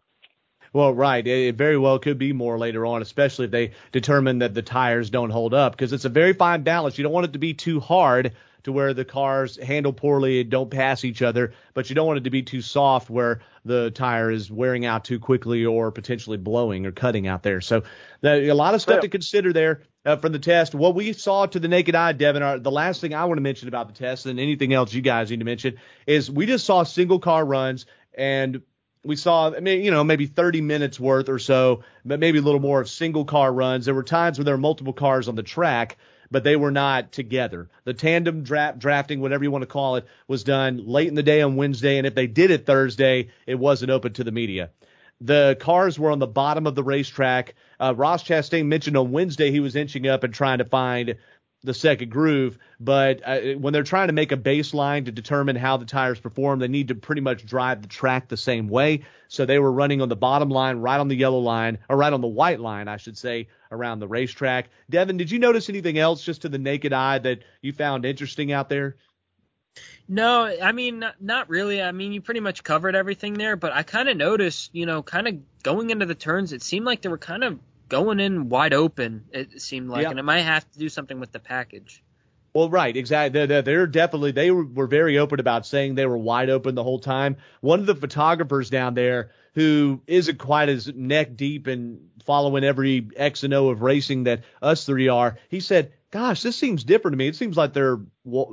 Well, 0.76 0.92
right. 0.92 1.26
It 1.26 1.54
very 1.54 1.78
well 1.78 1.98
could 1.98 2.18
be 2.18 2.34
more 2.34 2.58
later 2.58 2.84
on, 2.84 3.00
especially 3.00 3.46
if 3.46 3.50
they 3.50 3.70
determine 3.92 4.40
that 4.40 4.52
the 4.52 4.60
tires 4.60 5.08
don't 5.08 5.30
hold 5.30 5.54
up, 5.54 5.72
because 5.72 5.94
it's 5.94 6.04
a 6.04 6.10
very 6.10 6.34
fine 6.34 6.64
balance. 6.64 6.98
You 6.98 7.02
don't 7.02 7.14
want 7.14 7.24
it 7.24 7.32
to 7.32 7.38
be 7.38 7.54
too 7.54 7.80
hard 7.80 8.34
to 8.64 8.72
where 8.72 8.92
the 8.92 9.06
cars 9.06 9.56
handle 9.56 9.94
poorly 9.94 10.42
and 10.42 10.50
don't 10.50 10.70
pass 10.70 11.02
each 11.02 11.22
other, 11.22 11.54
but 11.72 11.88
you 11.88 11.94
don't 11.94 12.06
want 12.06 12.18
it 12.18 12.24
to 12.24 12.30
be 12.30 12.42
too 12.42 12.60
soft 12.60 13.08
where 13.08 13.40
the 13.64 13.90
tire 13.90 14.30
is 14.30 14.50
wearing 14.50 14.84
out 14.84 15.06
too 15.06 15.18
quickly 15.18 15.64
or 15.64 15.90
potentially 15.90 16.36
blowing 16.36 16.84
or 16.84 16.92
cutting 16.92 17.26
out 17.26 17.42
there. 17.42 17.62
So 17.62 17.84
the, 18.20 18.52
a 18.52 18.54
lot 18.54 18.74
of 18.74 18.82
stuff 18.82 18.96
yeah. 18.96 19.00
to 19.00 19.08
consider 19.08 19.54
there 19.54 19.80
uh, 20.04 20.16
from 20.16 20.32
the 20.32 20.38
test. 20.38 20.74
What 20.74 20.94
we 20.94 21.14
saw 21.14 21.46
to 21.46 21.58
the 21.58 21.68
naked 21.68 21.94
eye, 21.94 22.12
Devin, 22.12 22.42
our, 22.42 22.58
the 22.58 22.70
last 22.70 23.00
thing 23.00 23.14
I 23.14 23.24
want 23.24 23.38
to 23.38 23.42
mention 23.42 23.68
about 23.68 23.88
the 23.88 23.94
test 23.94 24.26
and 24.26 24.38
anything 24.38 24.74
else 24.74 24.92
you 24.92 25.00
guys 25.00 25.30
need 25.30 25.38
to 25.38 25.46
mention 25.46 25.78
is 26.06 26.30
we 26.30 26.44
just 26.44 26.66
saw 26.66 26.82
single 26.82 27.18
car 27.18 27.46
runs 27.46 27.86
and 28.12 28.60
we 29.06 29.16
saw, 29.16 29.52
I 29.54 29.60
mean, 29.60 29.84
you 29.84 29.90
know, 29.90 30.04
maybe 30.04 30.26
30 30.26 30.60
minutes 30.60 30.98
worth 30.98 31.28
or 31.28 31.38
so, 31.38 31.82
but 32.04 32.20
maybe 32.20 32.38
a 32.38 32.42
little 32.42 32.60
more 32.60 32.80
of 32.80 32.88
single 32.88 33.24
car 33.24 33.52
runs. 33.52 33.84
There 33.84 33.94
were 33.94 34.02
times 34.02 34.38
where 34.38 34.44
there 34.44 34.54
were 34.54 34.58
multiple 34.58 34.92
cars 34.92 35.28
on 35.28 35.36
the 35.36 35.42
track, 35.42 35.96
but 36.30 36.44
they 36.44 36.56
were 36.56 36.70
not 36.70 37.12
together. 37.12 37.68
The 37.84 37.94
tandem 37.94 38.42
draft, 38.42 38.78
drafting, 38.78 39.20
whatever 39.20 39.44
you 39.44 39.50
want 39.50 39.62
to 39.62 39.66
call 39.66 39.96
it, 39.96 40.06
was 40.26 40.44
done 40.44 40.86
late 40.86 41.08
in 41.08 41.14
the 41.14 41.22
day 41.22 41.40
on 41.40 41.56
Wednesday, 41.56 41.98
and 41.98 42.06
if 42.06 42.14
they 42.14 42.26
did 42.26 42.50
it 42.50 42.66
Thursday, 42.66 43.28
it 43.46 43.54
wasn't 43.54 43.92
open 43.92 44.12
to 44.14 44.24
the 44.24 44.32
media. 44.32 44.70
The 45.20 45.56
cars 45.60 45.98
were 45.98 46.10
on 46.10 46.18
the 46.18 46.26
bottom 46.26 46.66
of 46.66 46.74
the 46.74 46.82
racetrack. 46.82 47.54
Uh, 47.80 47.94
Ross 47.96 48.22
Chastain 48.22 48.66
mentioned 48.66 48.96
on 48.98 49.12
Wednesday 49.12 49.50
he 49.50 49.60
was 49.60 49.74
inching 49.74 50.06
up 50.06 50.24
and 50.24 50.34
trying 50.34 50.58
to 50.58 50.64
find 50.64 51.16
the 51.66 51.74
second 51.74 52.10
groove. 52.10 52.58
But 52.80 53.20
uh, 53.24 53.40
when 53.58 53.72
they're 53.72 53.82
trying 53.82 54.06
to 54.06 54.14
make 54.14 54.32
a 54.32 54.36
baseline 54.36 55.04
to 55.04 55.12
determine 55.12 55.56
how 55.56 55.76
the 55.76 55.84
tires 55.84 56.18
perform, 56.18 56.58
they 56.58 56.68
need 56.68 56.88
to 56.88 56.94
pretty 56.94 57.20
much 57.20 57.44
drive 57.44 57.82
the 57.82 57.88
track 57.88 58.28
the 58.28 58.36
same 58.36 58.68
way. 58.68 59.02
So 59.28 59.44
they 59.44 59.58
were 59.58 59.72
running 59.72 60.00
on 60.00 60.08
the 60.08 60.16
bottom 60.16 60.48
line, 60.48 60.78
right 60.78 60.98
on 60.98 61.08
the 61.08 61.16
yellow 61.16 61.40
line, 61.40 61.78
or 61.88 61.96
right 61.96 62.12
on 62.12 62.20
the 62.20 62.26
white 62.26 62.60
line, 62.60 62.88
I 62.88 62.96
should 62.96 63.18
say, 63.18 63.48
around 63.70 63.98
the 63.98 64.08
racetrack. 64.08 64.70
Devin, 64.88 65.16
did 65.16 65.30
you 65.30 65.38
notice 65.38 65.68
anything 65.68 65.98
else 65.98 66.22
just 66.22 66.42
to 66.42 66.48
the 66.48 66.58
naked 66.58 66.92
eye 66.92 67.18
that 67.18 67.40
you 67.60 67.72
found 67.72 68.06
interesting 68.06 68.52
out 68.52 68.68
there? 68.68 68.96
No, 70.08 70.44
I 70.44 70.72
mean 70.72 71.00
not, 71.00 71.20
not 71.20 71.50
really. 71.50 71.82
I 71.82 71.92
mean 71.92 72.12
you 72.12 72.22
pretty 72.22 72.40
much 72.40 72.64
covered 72.64 72.94
everything 72.94 73.34
there, 73.34 73.56
but 73.56 73.72
I 73.72 73.82
kind 73.82 74.08
of 74.08 74.16
noticed, 74.16 74.70
you 74.72 74.86
know, 74.86 75.02
kind 75.02 75.28
of 75.28 75.62
going 75.62 75.90
into 75.90 76.06
the 76.06 76.14
turns, 76.14 76.52
it 76.52 76.62
seemed 76.62 76.86
like 76.86 77.02
they 77.02 77.08
were 77.08 77.18
kind 77.18 77.44
of 77.44 77.58
going 77.88 78.20
in 78.20 78.48
wide 78.48 78.74
open. 78.74 79.24
It 79.32 79.60
seemed 79.60 79.88
like, 79.88 80.06
and 80.06 80.18
it 80.18 80.24
might 80.24 80.40
have 80.40 80.70
to 80.72 80.78
do 80.78 80.88
something 80.88 81.20
with 81.20 81.32
the 81.32 81.40
package. 81.40 82.02
Well, 82.56 82.70
right, 82.70 82.96
exactly. 82.96 83.44
They're, 83.44 83.60
they're, 83.60 83.86
definitely 83.86 84.30
they 84.30 84.50
were 84.50 84.86
very 84.86 85.18
open 85.18 85.40
about 85.40 85.66
saying 85.66 85.94
they 85.94 86.06
were 86.06 86.16
wide 86.16 86.48
open 86.48 86.74
the 86.74 86.82
whole 86.82 86.98
time. 86.98 87.36
One 87.60 87.80
of 87.80 87.86
the 87.86 87.94
photographers 87.94 88.70
down 88.70 88.94
there 88.94 89.30
who 89.54 90.00
isn't 90.06 90.38
quite 90.38 90.70
as 90.70 90.90
neck 90.94 91.36
deep 91.36 91.66
and 91.66 92.08
following 92.24 92.64
every 92.64 93.08
X 93.14 93.44
and 93.44 93.52
O 93.52 93.68
of 93.68 93.82
racing 93.82 94.24
that 94.24 94.44
us 94.62 94.86
three 94.86 95.08
are, 95.08 95.36
he 95.50 95.60
said, 95.60 95.92
"Gosh, 96.10 96.40
this 96.40 96.56
seems 96.56 96.82
different 96.82 97.12
to 97.12 97.18
me. 97.18 97.28
It 97.28 97.36
seems 97.36 97.58
like 97.58 97.74
they're 97.74 98.00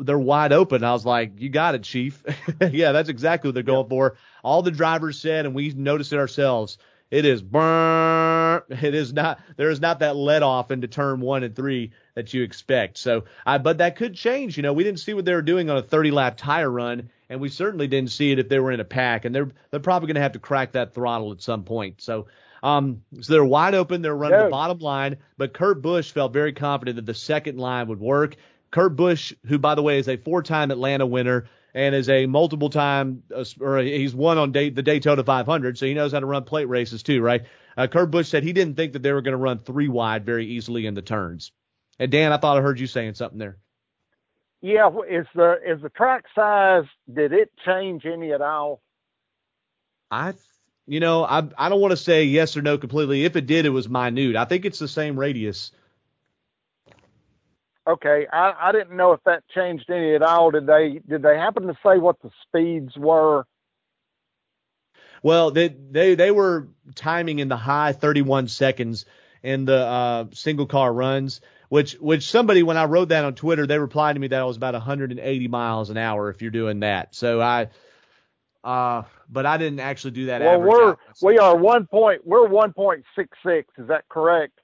they're 0.02 0.19
wide 0.19 0.52
open." 0.52 0.84
I 0.84 0.92
was 0.92 1.06
like, 1.06 1.40
"You 1.40 1.48
got 1.48 1.75
it, 1.75 1.84
Chief. 1.84 2.21
yeah, 2.71 2.92
that's 2.92 3.08
exactly 3.08 3.48
what 3.48 3.54
they're 3.54 3.63
going 3.63 3.88
for." 3.88 4.17
All 4.44 4.63
the 4.63 4.71
drivers 4.71 5.17
said, 5.17 5.46
and 5.46 5.56
we 5.56 5.69
noticed 5.69 6.12
it 6.12 6.19
ourselves 6.19 6.77
it 7.14 7.26
is 7.26 7.42
burn. 7.42 8.62
It 8.70 8.94
is 8.96 9.14
not. 9.14 9.40
There 9.56 9.70
is 9.70 9.82
not 9.82 10.00
that 10.00 10.16
let 10.16 10.44
off 10.44 10.72
into 10.72 10.88
turn 10.88 11.22
one 11.22 11.44
and 11.44 11.56
three 11.56 11.92
that 12.16 12.34
you 12.34 12.44
expect. 12.44 12.98
So, 12.98 13.26
I 13.46 13.58
but 13.58 13.80
that 13.80 13.96
could 13.96 14.14
change. 14.16 14.58
You 14.58 14.64
know, 14.64 14.74
we 14.74 14.84
didn't 14.84 15.00
see 15.00 15.14
what 15.14 15.26
they 15.26 15.34
were 15.34 15.42
doing 15.42 15.70
on 15.70 15.78
a 15.78 15.82
30 15.82 16.12
lap 16.12 16.36
tire 16.38 16.70
run, 16.70 17.10
and 17.30 17.40
we 17.42 17.50
certainly 17.50 17.88
didn't 17.88 18.12
see 18.12 18.32
it 18.32 18.40
if 18.40 18.50
they 18.50 18.60
were 18.60 18.72
in 18.72 18.80
a 18.80 18.86
pack. 18.86 19.26
And 19.26 19.34
they're 19.34 19.50
they're 19.72 19.80
probably 19.80 20.08
going 20.08 20.16
to 20.16 20.22
have 20.22 20.34
to 20.34 20.40
crack 20.40 20.74
that 20.74 20.94
throttle 20.94 21.32
at 21.32 21.42
some 21.42 21.64
point. 21.64 22.02
So. 22.02 22.28
Um, 22.62 23.02
so 23.20 23.34
they're 23.34 23.44
wide 23.44 23.76
open. 23.76 24.02
They're 24.02 24.16
running 24.16 24.40
Yeah. 24.40 24.46
the 24.46 24.52
bottom 24.52 24.80
line, 24.80 25.18
but 25.38 25.54
Kurt 25.54 25.82
Busch 25.82 26.12
felt 26.12 26.32
very 26.32 26.54
confident 26.54 26.96
that 26.96 27.06
the 27.06 27.14
second 27.14 27.58
line 27.58 27.90
would 27.90 28.00
work. 28.00 28.38
Kurt 28.72 28.96
Busch, 28.96 29.34
who 29.48 29.60
by 29.60 29.76
the 29.76 29.82
way 29.84 30.00
is 30.00 30.08
a 30.08 30.16
four-time 30.16 30.72
Atlanta 30.72 31.06
winner 31.06 31.46
and 31.74 31.96
is 31.96 32.10
a 32.10 32.26
multiple-time, 32.26 33.24
uh, 33.36 33.44
or 33.60 33.80
he's 33.80 34.13
won 34.13 34.38
on 34.38 34.52
day, 34.52 34.69
the 34.69 34.84
Daytona 34.84 35.24
500, 35.24 35.78
so 35.78 35.86
he 35.86 35.94
knows 35.94 36.12
how 36.12 36.19
to 36.19 36.26
run 36.26 36.44
plate 36.44 36.69
races 36.69 37.04
too, 37.04 37.21
right? 37.21 37.44
Uh, 37.76 37.88
Kurt 37.88 38.12
Busch 38.12 38.28
said 38.28 38.44
he 38.44 38.54
didn't 38.54 38.76
think 38.76 38.94
that 38.94 39.02
they 39.02 39.12
were 39.12 39.21
going 39.21 39.34
to 39.34 39.38
run 39.38 39.60
three 39.60 39.88
wide 39.88 40.26
very 40.26 40.46
easily 40.46 40.86
in 40.86 40.94
the 40.94 41.02
turns. 41.02 41.52
And 42.00 42.12
Dan, 42.12 42.32
I 42.32 42.38
thought 42.38 42.58
I 42.58 42.62
heard 42.62 42.80
you 42.80 42.88
saying 42.88 43.15
something 43.15 43.40
there. 43.40 43.58
Yeah, 44.62 44.88
is 45.10 45.28
the 45.36 45.58
is 45.65 45.82
the 45.82 45.90
track 45.90 46.24
size? 46.34 46.86
Did 47.13 47.34
it 47.34 47.52
change 47.65 48.06
any 48.06 48.32
at 48.32 48.42
all? 48.42 48.82
I, 50.10 50.34
you 50.88 51.02
know, 51.02 51.26
I 51.26 51.44
I 51.58 51.67
don't 51.67 51.82
want 51.82 51.92
to 51.92 51.98
say 51.98 52.24
yes 52.24 52.56
or 52.56 52.62
no 52.62 52.78
completely. 52.78 53.26
If 53.26 53.36
it 53.36 53.46
did, 53.46 53.65
it 53.65 53.71
was 53.71 53.90
minute. 53.90 54.38
I 54.38 54.46
think 54.46 54.63
it's 54.63 54.80
the 54.80 54.88
same 54.88 55.19
radius. 55.19 55.74
Okay, 57.86 58.25
I, 58.31 58.54
I 58.58 58.71
didn't 58.71 58.96
know 58.96 59.12
if 59.12 59.19
that 59.25 59.44
changed 59.54 59.90
any 59.90 60.15
at 60.15 60.21
all. 60.21 60.52
Did 60.52 60.67
they 60.67 61.02
did 61.08 61.21
they 61.21 61.38
happen 61.38 61.67
to 61.67 61.77
say 61.86 61.98
what 61.98 62.21
the 62.21 62.29
speeds 62.48 62.96
were? 62.96 63.46
Well, 65.21 65.52
they 65.52 65.67
they 65.67 66.15
they 66.15 66.31
were 66.31 66.69
timing 66.96 67.40
in 67.40 67.50
the 67.50 67.58
high 67.58 67.92
31 67.92 68.48
seconds 68.48 69.06
in 69.42 69.65
the 69.65 69.77
uh, 69.77 70.25
single 70.31 70.65
car 70.65 70.94
runs, 70.94 71.42
which 71.67 71.94
which 71.94 72.29
somebody 72.29 72.63
when 72.63 72.77
I 72.77 72.86
wrote 72.86 73.10
that 73.10 73.25
on 73.25 73.36
Twitter, 73.36 73.67
they 73.67 73.79
replied 73.79 74.13
to 74.13 74.19
me 74.19 74.27
that 74.27 74.42
it 74.42 74.46
was 74.46 74.58
about 74.58 74.73
180 74.73 75.48
miles 75.50 75.90
an 75.90 75.98
hour 75.98 76.29
if 76.29 76.42
you're 76.42 76.52
doing 76.52 76.81
that. 76.81 77.15
So 77.15 77.42
I, 77.42 77.67
uh, 78.63 79.04
but 79.29 79.46
I 79.46 79.58
didn't 79.58 79.81
actually 79.81 80.12
do 80.12 80.25
that. 80.27 80.42
well, 80.42 80.62
we're 80.62 80.90
out. 80.92 81.00
we 81.21 81.38
are 81.38 81.56
one 81.56 81.86
point 81.86 82.25
we're 82.25 82.48
one 82.48 82.71
point 82.71 83.04
six 83.15 83.38
six. 83.46 83.67
Is 83.77 83.90
that 83.90 84.08
correct? 84.08 84.60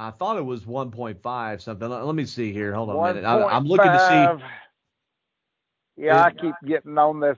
I 0.00 0.10
thought 0.12 0.38
it 0.38 0.44
was 0.44 0.62
1.5 0.62 1.60
something. 1.60 1.88
Let, 1.88 2.06
let 2.06 2.14
me 2.14 2.24
see 2.24 2.54
here. 2.54 2.72
Hold 2.72 2.88
on 2.88 2.96
a 2.96 3.14
minute. 3.14 3.26
I, 3.26 3.44
I'm 3.44 3.66
looking 3.66 3.92
to 3.92 3.98
see. 3.98 4.26
Yeah, 6.04 6.24
I 6.24 6.30
keep 6.30 6.54
getting 6.66 6.96
on 6.96 7.20
this. 7.20 7.36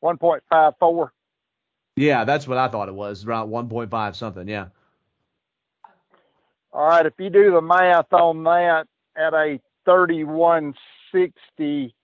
One 0.00 0.18
point 0.18 0.42
five 0.50 0.74
four. 0.78 1.14
Yeah, 1.96 2.24
that's 2.24 2.46
what 2.46 2.58
I 2.58 2.68
thought 2.68 2.88
it 2.88 2.94
was. 2.94 3.24
Around 3.24 3.48
1.5 3.48 4.14
something. 4.14 4.46
Yeah. 4.46 4.66
All 6.72 6.86
right, 6.86 7.06
if 7.06 7.14
you 7.18 7.30
do 7.30 7.50
the 7.50 7.62
math 7.62 8.12
on 8.12 8.44
that 8.44 8.86
at 9.16 9.32
a 9.32 9.58
3160, 9.86 11.94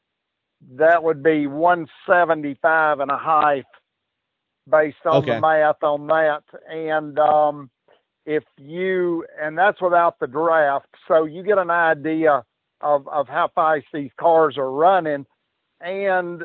that 0.76 1.05
would 1.05 1.22
be 1.22 1.47
175 1.47 3.01
and 3.01 3.11
a 3.11 3.18
half 3.18 3.64
based 4.68 4.97
on 5.05 5.16
Okay. 5.16 5.34
the 5.34 5.40
math 5.40 5.82
on 5.82 6.07
that. 6.07 6.42
And 6.68 7.18
um, 7.18 7.70
if 8.27 8.45
you, 8.59 9.27
and 9.41 9.57
that's 9.57 9.81
without 9.81 10.18
the 10.18 10.27
draft, 10.27 10.87
so 11.09 11.25
you 11.25 11.43
get 11.43 11.59
an 11.59 11.70
idea 11.70 12.45
of, 12.81 13.07
of 13.09 13.29
how 13.29 13.51
fast 13.55 13.87
these 13.93 14.11
cars 14.18 14.57
are 14.59 14.70
running. 14.70 15.27
And 15.81 16.43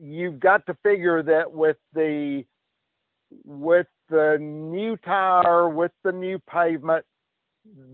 you've 0.00 0.40
got 0.40 0.66
to 0.66 0.76
figure 0.82 1.22
that 1.22 1.52
with 1.52 1.76
the 1.94 2.44
with 3.44 3.86
the 4.08 4.38
new 4.40 4.96
tire, 4.96 5.68
with 5.68 5.92
the 6.02 6.12
new 6.12 6.38
pavement, 6.38 7.04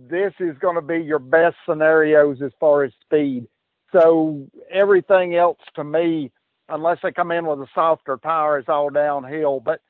this 0.08 0.32
is 0.40 0.56
going 0.58 0.76
to 0.76 0.82
be 0.82 0.98
your 0.98 1.18
best 1.18 1.56
scenarios 1.68 2.40
as 2.42 2.52
far 2.58 2.84
as 2.84 2.92
speed. 3.02 3.46
So 3.92 4.46
everything 4.70 5.36
else 5.36 5.58
to 5.74 5.84
me, 5.84 6.32
unless 6.68 6.98
they 7.02 7.12
come 7.12 7.30
in 7.30 7.46
with 7.46 7.60
a 7.60 7.66
softer 7.74 8.18
tire, 8.22 8.58
is 8.58 8.64
all 8.68 8.90
downhill. 8.90 9.60
But 9.60 9.80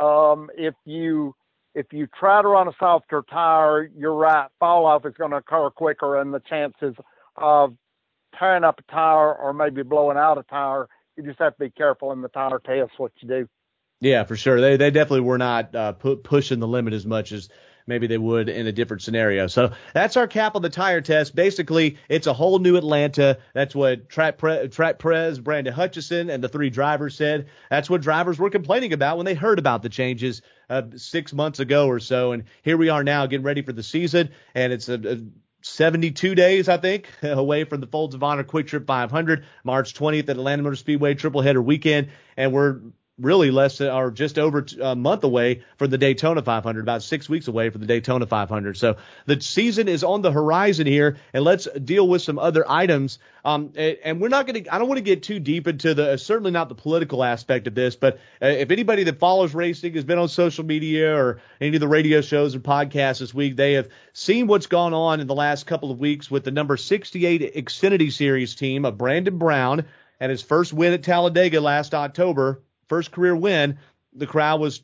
um, 0.00 0.50
if 0.56 0.74
you 0.84 1.34
if 1.74 1.86
you 1.92 2.06
try 2.06 2.42
to 2.42 2.48
run 2.48 2.68
a 2.68 2.72
softer 2.78 3.22
tire, 3.30 3.90
you're 3.96 4.14
right. 4.14 4.48
Fall 4.58 4.86
off 4.86 5.06
is 5.06 5.14
going 5.16 5.30
to 5.30 5.38
occur 5.38 5.70
quicker, 5.70 6.20
and 6.20 6.32
the 6.32 6.40
chances 6.40 6.94
of 7.36 7.74
tearing 8.38 8.64
up 8.64 8.78
a 8.78 8.92
tire 8.92 9.34
or 9.34 9.52
maybe 9.52 9.82
blowing 9.82 10.16
out 10.16 10.38
a 10.38 10.42
tire, 10.42 10.88
you 11.16 11.22
just 11.22 11.38
have 11.38 11.54
to 11.54 11.64
be 11.64 11.70
careful 11.70 12.12
in 12.12 12.22
the 12.22 12.28
tire 12.28 12.58
test 12.58 12.92
what 12.98 13.12
you 13.20 13.28
do. 13.28 13.48
Yeah, 14.00 14.24
for 14.24 14.36
sure. 14.36 14.60
They 14.60 14.76
they 14.76 14.90
definitely 14.90 15.20
were 15.20 15.38
not 15.38 15.74
uh, 15.74 15.92
pu- 15.92 16.16
pushing 16.16 16.58
the 16.58 16.66
limit 16.66 16.92
as 16.92 17.06
much 17.06 17.32
as 17.32 17.48
maybe 17.86 18.06
they 18.06 18.18
would 18.18 18.48
in 18.48 18.66
a 18.66 18.72
different 18.72 19.02
scenario. 19.02 19.46
So 19.46 19.72
that's 19.94 20.16
our 20.16 20.26
cap 20.26 20.56
on 20.56 20.62
the 20.62 20.70
tire 20.70 21.00
test. 21.00 21.34
Basically, 21.34 21.98
it's 22.08 22.26
a 22.26 22.32
whole 22.32 22.58
new 22.58 22.76
Atlanta. 22.76 23.38
That's 23.54 23.74
what 23.74 24.08
Track, 24.08 24.38
Pre- 24.38 24.68
Track 24.68 24.98
Prez, 24.98 25.38
Brandon 25.38 25.72
Hutchison, 25.72 26.30
and 26.30 26.42
the 26.42 26.48
three 26.48 26.70
drivers 26.70 27.16
said. 27.16 27.48
That's 27.70 27.90
what 27.90 28.00
drivers 28.00 28.38
were 28.38 28.50
complaining 28.50 28.92
about 28.92 29.16
when 29.16 29.26
they 29.26 29.34
heard 29.34 29.58
about 29.58 29.82
the 29.82 29.88
changes 29.88 30.42
uh, 30.70 30.82
six 30.96 31.32
months 31.32 31.60
ago 31.60 31.86
or 31.86 32.00
so. 32.00 32.32
And 32.32 32.44
here 32.62 32.76
we 32.76 32.88
are 32.88 33.04
now 33.04 33.26
getting 33.26 33.44
ready 33.44 33.62
for 33.62 33.72
the 33.72 33.82
season, 33.82 34.30
and 34.54 34.72
it's 34.72 34.88
a, 34.88 34.94
a 34.94 35.18
72 35.62 36.34
days, 36.34 36.68
I 36.68 36.76
think, 36.76 37.08
away 37.22 37.64
from 37.64 37.80
the 37.80 37.86
Folds 37.86 38.14
of 38.14 38.22
Honor 38.22 38.44
QuikTrip 38.44 38.86
500, 38.86 39.44
March 39.64 39.94
20th 39.94 40.28
at 40.28 40.30
Atlanta 40.30 40.62
Motor 40.62 40.76
Speedway 40.76 41.14
triple 41.14 41.42
header 41.42 41.62
weekend, 41.62 42.10
and 42.36 42.52
we're 42.52 42.80
really 43.22 43.50
less 43.50 43.78
than, 43.78 43.88
or 43.88 44.10
just 44.10 44.38
over 44.38 44.66
a 44.80 44.94
month 44.94 45.24
away 45.24 45.62
for 45.78 45.86
the 45.86 45.96
Daytona 45.96 46.42
500, 46.42 46.80
about 46.80 47.02
six 47.02 47.28
weeks 47.28 47.48
away 47.48 47.70
for 47.70 47.78
the 47.78 47.86
Daytona 47.86 48.26
500. 48.26 48.76
So 48.76 48.96
the 49.26 49.40
season 49.40 49.88
is 49.88 50.04
on 50.04 50.22
the 50.22 50.32
horizon 50.32 50.86
here, 50.86 51.16
and 51.32 51.44
let's 51.44 51.66
deal 51.84 52.06
with 52.06 52.22
some 52.22 52.38
other 52.38 52.68
items. 52.70 53.18
Um, 53.44 53.72
and 53.76 54.20
we're 54.20 54.28
not 54.28 54.46
going 54.46 54.64
to, 54.64 54.74
I 54.74 54.78
don't 54.78 54.88
want 54.88 54.98
to 54.98 55.04
get 55.04 55.22
too 55.22 55.40
deep 55.40 55.66
into 55.66 55.94
the, 55.94 56.16
certainly 56.16 56.50
not 56.50 56.68
the 56.68 56.74
political 56.74 57.24
aspect 57.24 57.66
of 57.66 57.74
this, 57.74 57.96
but 57.96 58.18
uh, 58.40 58.46
if 58.46 58.70
anybody 58.70 59.04
that 59.04 59.18
follows 59.18 59.54
racing 59.54 59.94
has 59.94 60.04
been 60.04 60.18
on 60.18 60.28
social 60.28 60.64
media 60.64 61.16
or 61.16 61.40
any 61.60 61.76
of 61.76 61.80
the 61.80 61.88
radio 61.88 62.20
shows 62.20 62.54
or 62.54 62.60
podcasts 62.60 63.20
this 63.20 63.32
week, 63.32 63.56
they 63.56 63.74
have 63.74 63.88
seen 64.12 64.46
what's 64.46 64.66
gone 64.66 64.94
on 64.94 65.20
in 65.20 65.26
the 65.26 65.34
last 65.34 65.66
couple 65.66 65.90
of 65.90 65.98
weeks 65.98 66.30
with 66.30 66.44
the 66.44 66.50
number 66.50 66.76
68 66.76 67.54
Xfinity 67.54 68.12
Series 68.12 68.54
team 68.54 68.84
of 68.84 68.98
Brandon 68.98 69.38
Brown 69.38 69.84
and 70.22 70.30
his 70.30 70.40
first 70.40 70.72
win 70.72 70.92
at 70.92 71.02
Talladega 71.02 71.60
last 71.60 71.94
October, 71.94 72.62
first 72.92 73.10
career 73.10 73.34
win. 73.34 73.78
The 74.12 74.26
crowd 74.26 74.60
was 74.60 74.82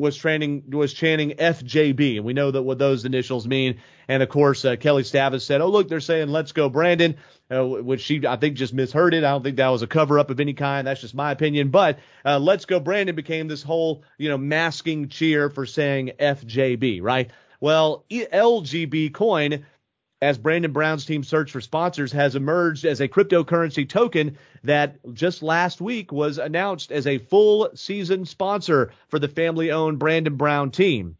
was 0.00 0.16
training 0.16 0.64
was 0.72 0.92
chanting 0.92 1.30
FJB, 1.30 2.16
and 2.16 2.24
we 2.24 2.32
know 2.32 2.50
that 2.50 2.62
what 2.62 2.80
those 2.80 3.04
initials 3.04 3.46
mean. 3.46 3.78
And 4.08 4.20
of 4.20 4.28
course, 4.28 4.64
uh, 4.64 4.74
Kelli 4.74 5.02
Stavast 5.02 5.42
said, 5.42 5.60
"Oh, 5.60 5.68
look, 5.68 5.86
they're 5.88 6.00
saying 6.00 6.30
let's 6.30 6.50
go, 6.50 6.68
Brandon," 6.68 7.18
uh, 7.48 7.64
which 7.64 8.00
she 8.00 8.26
I 8.26 8.34
think 8.34 8.56
just 8.56 8.74
misheard 8.74 9.14
it. 9.14 9.22
I 9.22 9.30
don't 9.30 9.44
think 9.44 9.58
that 9.58 9.68
was 9.68 9.82
a 9.82 9.86
cover 9.86 10.18
up 10.18 10.30
of 10.30 10.40
any 10.40 10.54
kind. 10.54 10.88
That's 10.88 11.02
just 11.02 11.14
my 11.14 11.30
opinion. 11.30 11.68
But 11.68 12.00
uh, 12.24 12.40
let's 12.40 12.64
go, 12.64 12.80
Brandon 12.80 13.14
became 13.14 13.46
this 13.46 13.62
whole 13.62 14.02
you 14.18 14.28
know 14.28 14.38
masking 14.38 15.08
cheer 15.08 15.50
for 15.50 15.66
saying 15.66 16.10
FJB, 16.18 17.00
right? 17.00 17.30
Well, 17.60 18.06
LGB 18.10 19.14
coin 19.14 19.66
as 20.22 20.36
Brandon 20.36 20.72
Brown's 20.72 21.06
team 21.06 21.24
search 21.24 21.50
for 21.50 21.60
sponsors 21.60 22.12
has 22.12 22.36
emerged 22.36 22.84
as 22.84 23.00
a 23.00 23.08
cryptocurrency 23.08 23.88
token 23.88 24.36
that 24.64 24.98
just 25.14 25.42
last 25.42 25.80
week 25.80 26.12
was 26.12 26.38
announced 26.38 26.92
as 26.92 27.06
a 27.06 27.18
full 27.18 27.70
season 27.74 28.26
sponsor 28.26 28.92
for 29.08 29.18
the 29.18 29.28
family 29.28 29.70
owned 29.70 29.98
Brandon 29.98 30.36
Brown 30.36 30.70
team. 30.70 31.16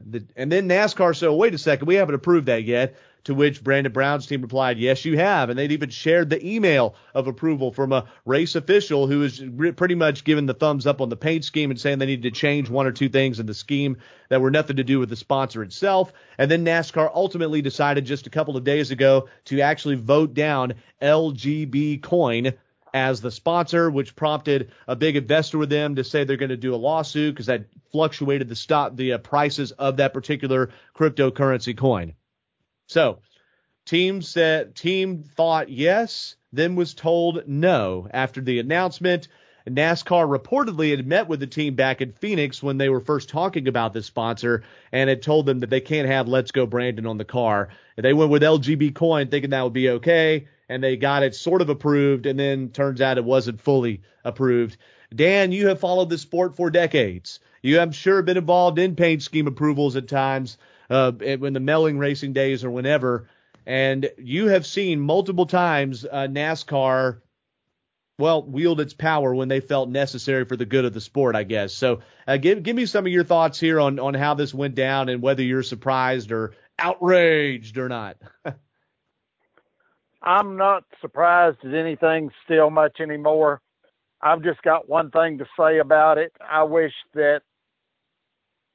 The, 0.00 0.24
and 0.36 0.50
then 0.50 0.68
NASCAR 0.68 1.16
said, 1.16 1.28
wait 1.28 1.54
a 1.54 1.58
second, 1.58 1.86
we 1.86 1.94
haven't 1.94 2.14
approved 2.14 2.46
that 2.46 2.64
yet. 2.64 2.96
To 3.26 3.34
which 3.34 3.64
Brandon 3.64 3.92
Brown's 3.92 4.28
team 4.28 4.42
replied, 4.42 4.78
yes, 4.78 5.04
you 5.04 5.18
have. 5.18 5.50
And 5.50 5.58
they'd 5.58 5.72
even 5.72 5.90
shared 5.90 6.30
the 6.30 6.46
email 6.46 6.94
of 7.12 7.26
approval 7.26 7.72
from 7.72 7.92
a 7.92 8.04
race 8.24 8.54
official 8.54 9.08
who 9.08 9.18
was 9.18 9.44
re- 9.44 9.72
pretty 9.72 9.96
much 9.96 10.22
giving 10.22 10.46
the 10.46 10.54
thumbs 10.54 10.86
up 10.86 11.00
on 11.00 11.08
the 11.08 11.16
paint 11.16 11.44
scheme 11.44 11.72
and 11.72 11.80
saying 11.80 11.98
they 11.98 12.06
needed 12.06 12.32
to 12.32 12.40
change 12.40 12.70
one 12.70 12.86
or 12.86 12.92
two 12.92 13.08
things 13.08 13.40
in 13.40 13.46
the 13.46 13.52
scheme 13.52 13.96
that 14.28 14.40
were 14.40 14.52
nothing 14.52 14.76
to 14.76 14.84
do 14.84 15.00
with 15.00 15.08
the 15.08 15.16
sponsor 15.16 15.64
itself. 15.64 16.12
And 16.38 16.48
then 16.48 16.64
NASCAR 16.64 17.10
ultimately 17.12 17.62
decided 17.62 18.04
just 18.04 18.28
a 18.28 18.30
couple 18.30 18.56
of 18.56 18.62
days 18.62 18.92
ago 18.92 19.28
to 19.46 19.60
actually 19.60 19.96
vote 19.96 20.32
down 20.32 20.74
LGB 21.02 22.04
Coin 22.04 22.52
as 22.94 23.20
the 23.20 23.32
sponsor, 23.32 23.90
which 23.90 24.14
prompted 24.14 24.70
a 24.86 24.94
big 24.94 25.16
investor 25.16 25.58
with 25.58 25.70
them 25.70 25.96
to 25.96 26.04
say 26.04 26.22
they're 26.22 26.36
going 26.36 26.50
to 26.50 26.56
do 26.56 26.76
a 26.76 26.76
lawsuit 26.76 27.34
because 27.34 27.46
that 27.46 27.64
fluctuated 27.90 28.48
the 28.48 28.54
stock, 28.54 28.94
the 28.94 29.14
uh, 29.14 29.18
prices 29.18 29.72
of 29.72 29.96
that 29.96 30.14
particular 30.14 30.70
cryptocurrency 30.96 31.76
coin. 31.76 32.14
So, 32.88 33.18
team 33.84 34.22
said 34.22 34.76
team 34.76 35.24
thought 35.24 35.68
yes, 35.68 36.36
then 36.52 36.76
was 36.76 36.94
told 36.94 37.46
no 37.48 38.08
after 38.12 38.40
the 38.40 38.60
announcement. 38.60 39.28
NASCAR 39.68 40.28
reportedly 40.28 40.92
had 40.92 41.04
met 41.04 41.26
with 41.26 41.40
the 41.40 41.48
team 41.48 41.74
back 41.74 42.00
in 42.00 42.12
Phoenix 42.12 42.62
when 42.62 42.78
they 42.78 42.88
were 42.88 43.00
first 43.00 43.28
talking 43.28 43.66
about 43.66 43.92
this 43.92 44.06
sponsor 44.06 44.62
and 44.92 45.10
had 45.10 45.22
told 45.22 45.46
them 45.46 45.58
that 45.58 45.70
they 45.70 45.80
can't 45.80 46.06
have 46.06 46.28
Let's 46.28 46.52
Go 46.52 46.66
Brandon 46.66 47.06
on 47.06 47.18
the 47.18 47.24
car. 47.24 47.70
They 47.96 48.12
went 48.12 48.30
with 48.30 48.42
LGB 48.42 48.94
Coin 48.94 49.26
thinking 49.26 49.50
that 49.50 49.64
would 49.64 49.72
be 49.72 49.90
okay, 49.90 50.46
and 50.68 50.84
they 50.84 50.96
got 50.96 51.24
it 51.24 51.34
sort 51.34 51.62
of 51.62 51.68
approved, 51.68 52.26
and 52.26 52.38
then 52.38 52.68
turns 52.68 53.00
out 53.00 53.18
it 53.18 53.24
wasn't 53.24 53.60
fully 53.60 54.02
approved. 54.24 54.76
Dan, 55.12 55.50
you 55.50 55.66
have 55.66 55.80
followed 55.80 56.10
the 56.10 56.18
sport 56.18 56.54
for 56.54 56.70
decades. 56.70 57.40
You, 57.62 57.80
I'm 57.80 57.90
sure, 57.90 58.22
been 58.22 58.36
involved 58.36 58.78
in 58.78 58.94
paint 58.94 59.22
scheme 59.22 59.48
approvals 59.48 59.96
at 59.96 60.06
times 60.06 60.58
uh, 60.90 61.12
when 61.12 61.52
the 61.52 61.60
Melling 61.60 61.98
racing 61.98 62.32
days 62.32 62.64
or 62.64 62.70
whenever, 62.70 63.28
and 63.66 64.10
you 64.18 64.48
have 64.48 64.66
seen 64.66 65.00
multiple 65.00 65.46
times 65.46 66.04
uh, 66.04 66.28
NASCAR 66.28 67.20
well, 68.18 68.42
wield 68.42 68.80
its 68.80 68.94
power 68.94 69.34
when 69.34 69.48
they 69.48 69.60
felt 69.60 69.90
necessary 69.90 70.46
for 70.46 70.56
the 70.56 70.64
good 70.64 70.86
of 70.86 70.94
the 70.94 71.00
sport, 71.00 71.36
I 71.36 71.42
guess. 71.42 71.74
So, 71.74 72.00
uh, 72.26 72.38
give 72.38 72.62
give 72.62 72.74
me 72.74 72.86
some 72.86 73.04
of 73.04 73.12
your 73.12 73.24
thoughts 73.24 73.60
here 73.60 73.78
on 73.78 73.98
on 73.98 74.14
how 74.14 74.34
this 74.34 74.54
went 74.54 74.74
down 74.74 75.08
and 75.08 75.20
whether 75.20 75.42
you're 75.42 75.62
surprised 75.62 76.32
or 76.32 76.54
outraged 76.78 77.76
or 77.76 77.88
not. 77.88 78.16
I'm 80.22 80.56
not 80.56 80.84
surprised 81.00 81.58
at 81.62 81.74
anything 81.74 82.30
still 82.44 82.70
much 82.70 83.00
anymore. 83.00 83.60
I've 84.22 84.42
just 84.42 84.62
got 84.62 84.88
one 84.88 85.10
thing 85.10 85.38
to 85.38 85.46
say 85.58 85.78
about 85.78 86.18
it. 86.18 86.32
I 86.40 86.64
wish 86.64 86.92
that 87.14 87.42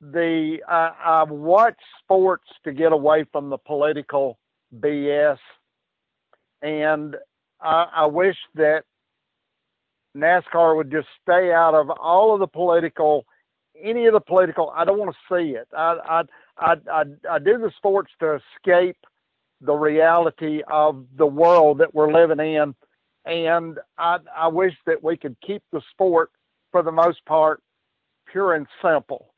the 0.02 0.58
I, 0.68 0.92
I 1.04 1.24
watch 1.24 1.78
sports 2.04 2.48
to 2.64 2.74
get 2.74 2.92
away 2.92 3.26
from 3.32 3.50
the 3.50 3.58
political 3.58 4.40
BS, 4.80 5.38
and 6.62 7.16
I, 7.62 7.86
I 7.96 8.06
wish 8.08 8.38
that 8.56 8.84
NASCAR 10.18 10.76
would 10.76 10.92
just 10.92 11.08
stay 11.22 11.54
out 11.54 11.76
of 11.76 11.90
all 11.90 12.34
of 12.34 12.40
the 12.40 12.48
political, 12.48 13.26
any 13.82 14.08
of 14.08 14.14
the 14.14 14.20
political. 14.20 14.74
I 14.76 14.86
don't 14.86 14.98
want 14.98 15.16
to 15.16 15.36
see 15.36 15.52
it. 15.52 15.68
I 15.76 15.98
I 16.04 16.22
I 16.58 16.76
I, 16.92 17.04
I 17.30 17.40
do 17.40 17.60
the 17.60 17.72
sports 17.78 18.12
to 18.20 18.40
escape 18.58 18.98
the 19.62 19.74
reality 19.74 20.62
of 20.68 21.06
the 21.16 21.28
world 21.28 21.78
that 21.78 21.94
we're 21.94 22.12
living 22.12 22.40
in, 22.40 22.74
and 23.26 23.78
I 24.00 24.18
I 24.36 24.48
wish 24.48 24.74
that 24.88 25.04
we 25.04 25.16
could 25.16 25.36
keep 25.46 25.62
the 25.72 25.82
sport 25.92 26.32
for 26.72 26.82
the 26.82 26.92
most 26.92 27.24
part 27.26 27.62
pure 28.32 28.56
and 28.56 28.66
simple. 28.82 29.31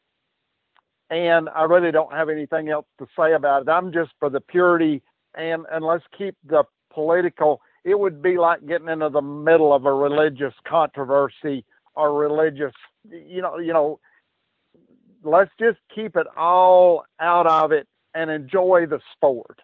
And 1.14 1.48
I 1.50 1.64
really 1.64 1.92
don't 1.92 2.12
have 2.12 2.30
anything 2.30 2.70
else 2.70 2.88
to 2.98 3.06
say 3.18 3.34
about 3.34 3.62
it. 3.62 3.70
I'm 3.70 3.94
just 3.94 4.12
for 4.20 4.30
the 4.30 4.42
purity 4.42 5.04
and 5.36 5.66
and 5.72 5.86
let's 5.86 6.04
keep 6.18 6.36
the 6.46 6.64
political 6.94 7.62
it 7.84 8.00
would 8.00 8.22
be 8.22 8.38
like 8.38 8.66
getting 8.66 8.88
into 8.88 9.10
the 9.10 9.22
middle 9.22 9.74
of 9.74 9.86
a 9.86 9.94
religious 9.94 10.54
controversy 10.68 11.66
or 11.96 12.14
religious 12.14 12.74
you 13.10 13.42
know 13.42 13.58
you 13.58 13.74
know 13.74 14.00
let's 15.24 15.52
just 15.60 15.80
keep 15.94 16.16
it 16.16 16.28
all 16.38 17.06
out 17.20 17.48
of 17.48 17.72
it 17.72 17.88
and 18.14 18.30
enjoy 18.30 18.86
the 18.86 19.00
sport 19.14 19.60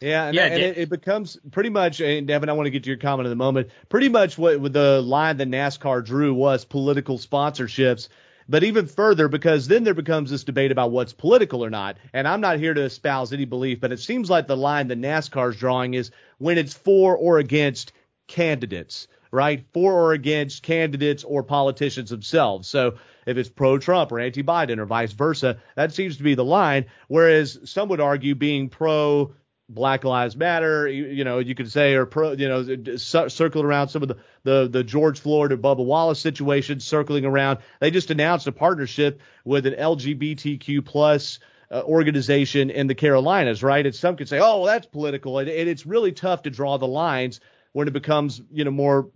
yeah, 0.00 0.26
and, 0.26 0.34
yeah, 0.34 0.46
and 0.46 0.62
it, 0.62 0.76
it, 0.76 0.88
becomes 0.90 1.38
pretty 1.50 1.70
much, 1.70 2.00
and 2.02 2.26
Devin, 2.26 2.50
I 2.50 2.52
want 2.52 2.66
to 2.66 2.70
get 2.70 2.82
to 2.82 2.90
your 2.90 2.98
comment 2.98 3.26
in 3.26 3.32
a 3.32 3.36
moment. 3.36 3.70
Pretty 3.88 4.10
much 4.10 4.36
what 4.36 4.60
the 4.72 5.00
line 5.00 5.38
that 5.38 5.48
NASCAR 5.48 6.04
drew 6.04 6.34
was 6.34 6.66
political 6.66 7.16
sponsorships 7.16 8.08
but 8.48 8.64
even 8.64 8.86
further, 8.86 9.28
because 9.28 9.68
then 9.68 9.84
there 9.84 9.94
becomes 9.94 10.30
this 10.30 10.44
debate 10.44 10.72
about 10.72 10.90
what's 10.90 11.12
political 11.12 11.64
or 11.64 11.70
not. 11.70 11.96
And 12.12 12.28
I'm 12.28 12.40
not 12.40 12.58
here 12.58 12.74
to 12.74 12.82
espouse 12.82 13.32
any 13.32 13.44
belief, 13.44 13.80
but 13.80 13.92
it 13.92 14.00
seems 14.00 14.30
like 14.30 14.46
the 14.46 14.56
line 14.56 14.88
that 14.88 15.00
NASCAR's 15.00 15.56
drawing 15.56 15.94
is 15.94 16.10
when 16.38 16.58
it's 16.58 16.74
for 16.74 17.16
or 17.16 17.38
against 17.38 17.92
candidates, 18.26 19.08
right? 19.30 19.64
For 19.72 19.92
or 19.92 20.12
against 20.12 20.62
candidates 20.62 21.24
or 21.24 21.42
politicians 21.42 22.10
themselves. 22.10 22.68
So 22.68 22.96
if 23.26 23.36
it's 23.36 23.48
pro 23.48 23.78
Trump 23.78 24.12
or 24.12 24.20
anti 24.20 24.42
Biden 24.42 24.78
or 24.78 24.86
vice 24.86 25.12
versa, 25.12 25.58
that 25.76 25.92
seems 25.92 26.16
to 26.18 26.22
be 26.22 26.34
the 26.34 26.44
line. 26.44 26.86
Whereas 27.08 27.58
some 27.64 27.88
would 27.88 28.00
argue 28.00 28.34
being 28.34 28.68
pro 28.68 29.34
Black 29.68 30.04
Lives 30.04 30.36
Matter, 30.36 30.86
you, 30.86 31.06
you, 31.06 31.24
know, 31.24 31.38
you 31.38 31.54
could 31.54 31.70
say, 31.70 31.94
or 31.94 32.04
pro, 32.04 32.32
you 32.32 32.48
know, 32.48 32.96
circling 32.96 33.64
around 33.64 33.88
some 33.88 34.02
of 34.02 34.08
the, 34.08 34.16
the, 34.42 34.68
the 34.68 34.84
George 34.84 35.20
Floyd 35.20 35.52
or 35.52 35.56
Bubba 35.56 35.84
Wallace 35.84 36.20
situation, 36.20 36.80
circling 36.80 37.24
around. 37.24 37.60
They 37.80 37.90
just 37.90 38.10
announced 38.10 38.46
a 38.46 38.52
partnership 38.52 39.20
with 39.44 39.66
an 39.66 39.74
LGBTQ 39.74 40.84
plus 40.84 41.38
uh, 41.70 41.82
organization 41.82 42.68
in 42.70 42.86
the 42.86 42.94
Carolinas, 42.94 43.62
right? 43.62 43.84
And 43.84 43.94
some 43.94 44.16
could 44.16 44.28
say, 44.28 44.38
oh, 44.38 44.60
well, 44.60 44.64
that's 44.64 44.86
political, 44.86 45.38
and, 45.38 45.48
and 45.48 45.68
it's 45.68 45.86
really 45.86 46.12
tough 46.12 46.42
to 46.42 46.50
draw 46.50 46.76
the 46.76 46.86
lines 46.86 47.40
when 47.72 47.88
it 47.88 47.92
becomes, 47.92 48.42
you 48.52 48.64
know, 48.64 48.70
more 48.70 49.10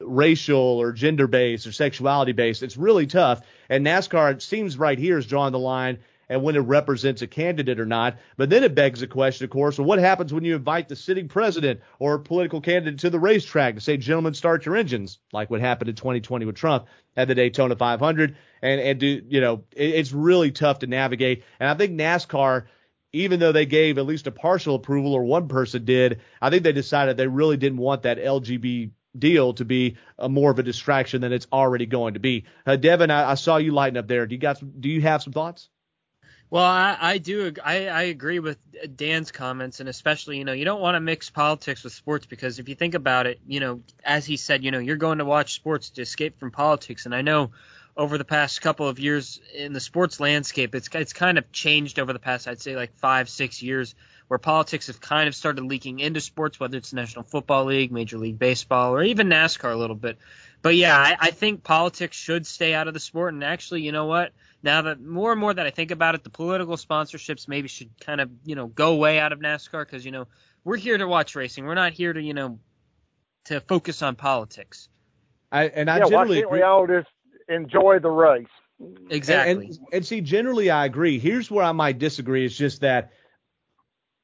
racial 0.00 0.58
or 0.58 0.92
gender 0.92 1.26
based 1.26 1.66
or 1.66 1.72
sexuality 1.72 2.32
based. 2.32 2.62
It's 2.62 2.76
really 2.76 3.06
tough. 3.06 3.42
And 3.68 3.86
NASCAR, 3.86 4.32
it 4.32 4.42
seems 4.42 4.76
right 4.76 4.98
here, 4.98 5.18
is 5.18 5.26
drawing 5.26 5.52
the 5.52 5.58
line 5.58 5.98
and 6.28 6.42
when 6.42 6.56
it 6.56 6.60
represents 6.60 7.22
a 7.22 7.26
candidate 7.26 7.80
or 7.80 7.86
not. 7.86 8.18
But 8.36 8.50
then 8.50 8.64
it 8.64 8.74
begs 8.74 9.00
the 9.00 9.06
question, 9.06 9.44
of 9.44 9.50
course, 9.50 9.78
well, 9.78 9.86
what 9.86 9.98
happens 9.98 10.32
when 10.32 10.44
you 10.44 10.56
invite 10.56 10.88
the 10.88 10.96
sitting 10.96 11.28
president 11.28 11.80
or 11.98 12.14
a 12.14 12.20
political 12.20 12.60
candidate 12.60 13.00
to 13.00 13.10
the 13.10 13.18
racetrack 13.18 13.74
to 13.74 13.80
say, 13.80 13.96
gentlemen, 13.96 14.34
start 14.34 14.66
your 14.66 14.76
engines, 14.76 15.18
like 15.32 15.50
what 15.50 15.60
happened 15.60 15.88
in 15.88 15.96
2020 15.96 16.44
with 16.44 16.56
Trump 16.56 16.86
at 17.16 17.28
the 17.28 17.34
Daytona 17.34 17.76
500? 17.76 18.36
And, 18.62 18.80
and 18.80 19.00
do, 19.00 19.22
you 19.28 19.40
know, 19.40 19.64
it, 19.74 19.90
it's 19.90 20.12
really 20.12 20.50
tough 20.50 20.80
to 20.80 20.86
navigate. 20.86 21.44
And 21.60 21.68
I 21.68 21.74
think 21.74 21.92
NASCAR, 21.92 22.66
even 23.12 23.40
though 23.40 23.52
they 23.52 23.66
gave 23.66 23.98
at 23.98 24.06
least 24.06 24.26
a 24.26 24.32
partial 24.32 24.74
approval 24.74 25.14
or 25.14 25.24
one 25.24 25.48
person 25.48 25.84
did, 25.84 26.20
I 26.40 26.50
think 26.50 26.62
they 26.62 26.72
decided 26.72 27.16
they 27.16 27.26
really 27.26 27.56
didn't 27.56 27.78
want 27.78 28.02
that 28.02 28.18
LGBT 28.18 28.90
deal 29.16 29.54
to 29.54 29.64
be 29.64 29.96
a 30.18 30.28
more 30.28 30.50
of 30.50 30.58
a 30.58 30.62
distraction 30.62 31.20
than 31.20 31.32
it's 31.32 31.46
already 31.52 31.86
going 31.86 32.14
to 32.14 32.20
be. 32.20 32.44
Uh, 32.66 32.76
Devin, 32.76 33.10
I, 33.10 33.32
I, 33.32 33.34
saw 33.34 33.56
you 33.56 33.72
lighting 33.72 33.96
up 33.96 34.08
there. 34.08 34.26
Do 34.26 34.34
you 34.34 34.40
got 34.40 34.58
some, 34.58 34.72
do 34.80 34.88
you 34.88 35.02
have 35.02 35.22
some 35.22 35.32
thoughts? 35.32 35.68
Well, 36.54 36.62
I, 36.62 36.96
I 37.00 37.18
do. 37.18 37.52
I, 37.64 37.88
I 37.88 38.02
agree 38.02 38.38
with 38.38 38.58
Dan's 38.94 39.32
comments, 39.32 39.80
and 39.80 39.88
especially, 39.88 40.38
you 40.38 40.44
know, 40.44 40.52
you 40.52 40.64
don't 40.64 40.80
want 40.80 40.94
to 40.94 41.00
mix 41.00 41.28
politics 41.28 41.82
with 41.82 41.92
sports 41.92 42.26
because 42.26 42.60
if 42.60 42.68
you 42.68 42.76
think 42.76 42.94
about 42.94 43.26
it, 43.26 43.40
you 43.44 43.58
know, 43.58 43.80
as 44.04 44.24
he 44.24 44.36
said, 44.36 44.62
you 44.62 44.70
know, 44.70 44.78
you're 44.78 44.94
going 44.94 45.18
to 45.18 45.24
watch 45.24 45.54
sports 45.54 45.90
to 45.90 46.02
escape 46.02 46.38
from 46.38 46.52
politics, 46.52 47.06
and 47.06 47.14
I 47.14 47.22
know 47.22 47.50
over 47.96 48.18
the 48.18 48.24
past 48.24 48.62
couple 48.62 48.86
of 48.86 49.00
years 49.00 49.40
in 49.52 49.72
the 49.72 49.80
sports 49.80 50.20
landscape, 50.20 50.76
it's 50.76 50.88
it's 50.94 51.12
kind 51.12 51.38
of 51.38 51.50
changed 51.50 51.98
over 51.98 52.12
the 52.12 52.20
past, 52.20 52.46
I'd 52.46 52.62
say, 52.62 52.76
like 52.76 52.94
five, 52.94 53.28
six 53.28 53.60
years, 53.60 53.96
where 54.28 54.38
politics 54.38 54.86
have 54.86 55.00
kind 55.00 55.26
of 55.26 55.34
started 55.34 55.64
leaking 55.64 55.98
into 55.98 56.20
sports, 56.20 56.60
whether 56.60 56.76
it's 56.78 56.92
National 56.92 57.24
Football 57.24 57.64
League, 57.64 57.90
Major 57.90 58.18
League 58.18 58.38
Baseball, 58.38 58.94
or 58.94 59.02
even 59.02 59.26
NASCAR 59.26 59.72
a 59.72 59.76
little 59.76 59.96
bit. 59.96 60.18
But 60.62 60.76
yeah, 60.76 60.96
I, 60.96 61.16
I 61.18 61.30
think 61.32 61.64
politics 61.64 62.16
should 62.16 62.46
stay 62.46 62.74
out 62.74 62.86
of 62.86 62.94
the 62.94 63.00
sport, 63.00 63.34
and 63.34 63.42
actually, 63.42 63.82
you 63.82 63.90
know 63.90 64.06
what? 64.06 64.30
Now 64.64 64.80
that 64.82 65.00
more 65.00 65.30
and 65.30 65.40
more 65.40 65.52
that 65.52 65.66
I 65.66 65.70
think 65.70 65.90
about 65.90 66.14
it, 66.14 66.24
the 66.24 66.30
political 66.30 66.76
sponsorships 66.76 67.46
maybe 67.46 67.68
should 67.68 67.90
kind 68.00 68.20
of 68.20 68.30
you 68.44 68.56
know 68.56 68.66
go 68.66 68.96
way 68.96 69.20
out 69.20 69.32
of 69.32 69.38
NASCAR 69.38 69.84
because 69.84 70.04
you 70.04 70.10
know 70.10 70.26
we're 70.64 70.78
here 70.78 70.96
to 70.96 71.06
watch 71.06 71.36
racing. 71.36 71.66
We're 71.66 71.74
not 71.74 71.92
here 71.92 72.12
to 72.12 72.20
you 72.20 72.34
know 72.34 72.58
to 73.44 73.60
focus 73.60 74.02
on 74.02 74.16
politics. 74.16 74.88
I 75.52 75.64
and 75.66 75.90
I 75.90 75.98
yeah, 75.98 76.04
generally 76.08 76.36
why 76.36 76.40
can't 76.40 76.52
we 76.52 76.62
all 76.62 76.86
just 76.86 77.08
enjoy 77.48 77.98
the 77.98 78.10
race? 78.10 78.46
Exactly. 79.10 79.52
And, 79.52 79.62
and, 79.62 79.78
and 79.92 80.06
see, 80.06 80.22
generally 80.22 80.70
I 80.70 80.86
agree. 80.86 81.18
Here's 81.18 81.50
where 81.50 81.64
I 81.64 81.72
might 81.72 81.98
disagree. 81.98 82.44
It's 82.46 82.56
just 82.56 82.80
that 82.80 83.12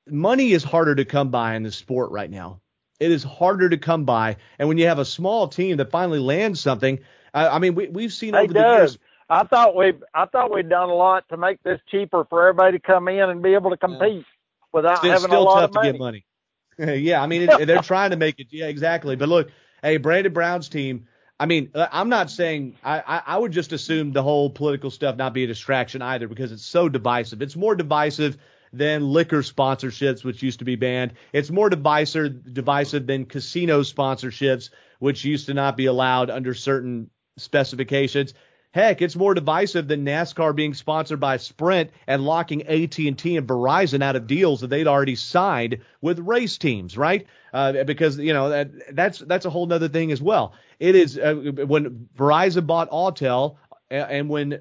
money 0.09 0.53
is 0.53 0.64
harder 0.64 0.95
to 0.95 1.05
come 1.05 1.30
by 1.30 1.55
in 1.55 1.62
the 1.62 1.70
sport 1.70 2.11
right 2.11 2.30
now. 2.30 2.61
It 2.99 3.11
is 3.11 3.22
harder 3.22 3.68
to 3.68 3.78
come 3.78 4.05
by, 4.05 4.36
and 4.59 4.68
when 4.68 4.78
you 4.78 4.86
have 4.86 4.99
a 4.99 5.05
small 5.05 5.49
team 5.49 5.76
that 5.78 5.91
finally 5.91 6.18
lands 6.18 6.61
something, 6.61 6.99
I, 7.32 7.49
I 7.49 7.59
mean, 7.59 7.74
we, 7.74 7.88
we've 7.88 8.12
seen 8.12 8.34
hey, 8.34 8.41
over 8.41 8.53
Doug, 8.53 8.62
the 8.62 8.76
years 8.76 8.99
I 9.31 9.45
thought 9.45 9.76
we 9.76 9.93
I 10.12 10.26
thought 10.26 10.53
we'd 10.53 10.68
done 10.68 10.91
a 10.91 10.95
lot 10.95 11.24
to 11.28 11.37
make 11.37 11.62
this 11.62 11.81
cheaper 11.89 12.26
for 12.28 12.49
everybody 12.49 12.78
to 12.78 12.83
come 12.85 13.07
in 13.09 13.31
and 13.31 13.43
be 13.43 13.55
able 13.55 13.70
to 13.70 13.76
compete 13.76 14.26
without 14.72 15.05
it's 15.05 15.07
having 15.07 15.28
still 15.28 15.43
a 15.43 15.45
lot 15.45 15.64
of 15.64 15.74
money. 15.74 15.89
to 15.89 15.93
get 15.93 15.99
money. 15.99 16.24
yeah, 16.99 17.22
I 17.22 17.26
mean 17.26 17.49
it, 17.49 17.66
they're 17.66 17.83
trying 17.83 18.11
to 18.11 18.16
make 18.16 18.41
it. 18.41 18.49
Yeah, 18.51 18.66
exactly. 18.66 19.14
But 19.14 19.28
look, 19.28 19.51
hey, 19.83 19.99
Brandon 19.99 20.33
Brown's 20.33 20.68
team. 20.68 21.07
I 21.39 21.47
mean, 21.47 21.70
uh, 21.74 21.87
I'm 21.91 22.11
not 22.11 22.31
saying 22.31 22.76
I, 22.85 23.01
I, 23.01 23.22
I 23.26 23.39
would 23.39 23.53
just 23.53 23.72
assume 23.72 24.12
the 24.12 24.22
whole 24.22 24.51
political 24.51 24.91
stuff 24.91 25.16
not 25.16 25.33
be 25.33 25.45
a 25.45 25.47
distraction 25.47 26.03
either 26.03 26.28
because 26.28 26.53
it's 26.53 26.64
so 26.64 26.89
divisive. 26.89 27.41
It's 27.41 27.57
more 27.57 27.74
divisive 27.74 28.37
than 28.72 29.09
liquor 29.09 29.43
sponsorships, 29.43 30.22
which 30.22 30.43
used 30.43 30.59
to 30.59 30.64
be 30.64 30.76
banned. 30.76 31.14
It's 31.33 31.51
more 31.51 31.70
divisive 31.70 32.53
divisive 32.53 33.07
than 33.07 33.26
casino 33.26 33.83
sponsorships, 33.83 34.70
which 34.99 35.24
used 35.24 35.47
to 35.47 35.55
not 35.55 35.76
be 35.76 35.87
allowed 35.87 36.31
under 36.31 36.53
certain 36.53 37.11
specifications. 37.37 38.35
Heck, 38.73 39.03
it's 39.03 39.16
more 39.16 39.35
divisive 39.35 39.89
than 39.89 40.05
NASCAR 40.05 40.55
being 40.55 40.75
sponsored 40.75 41.18
by 41.18 41.39
Sprint 41.39 41.91
and 42.07 42.25
locking 42.25 42.62
AT&T 42.68 43.09
and 43.09 43.18
Verizon 43.18 44.01
out 44.01 44.14
of 44.14 44.29
deals 44.29 44.61
that 44.61 44.68
they'd 44.68 44.87
already 44.87 45.16
signed 45.16 45.79
with 46.01 46.21
race 46.21 46.57
teams, 46.57 46.97
right? 46.97 47.27
Uh, 47.53 47.83
because 47.83 48.16
you 48.18 48.33
know 48.33 48.49
that 48.51 48.95
that's 48.95 49.18
that's 49.18 49.45
a 49.45 49.51
whole 49.51 49.73
other 49.73 49.89
thing 49.89 50.12
as 50.12 50.23
well. 50.23 50.53
It 50.79 50.95
is 50.95 51.18
uh, 51.18 51.35
when 51.66 52.09
Verizon 52.16 52.64
bought 52.64 52.91
Alltel 52.91 53.57
and 53.91 54.29
when 54.29 54.61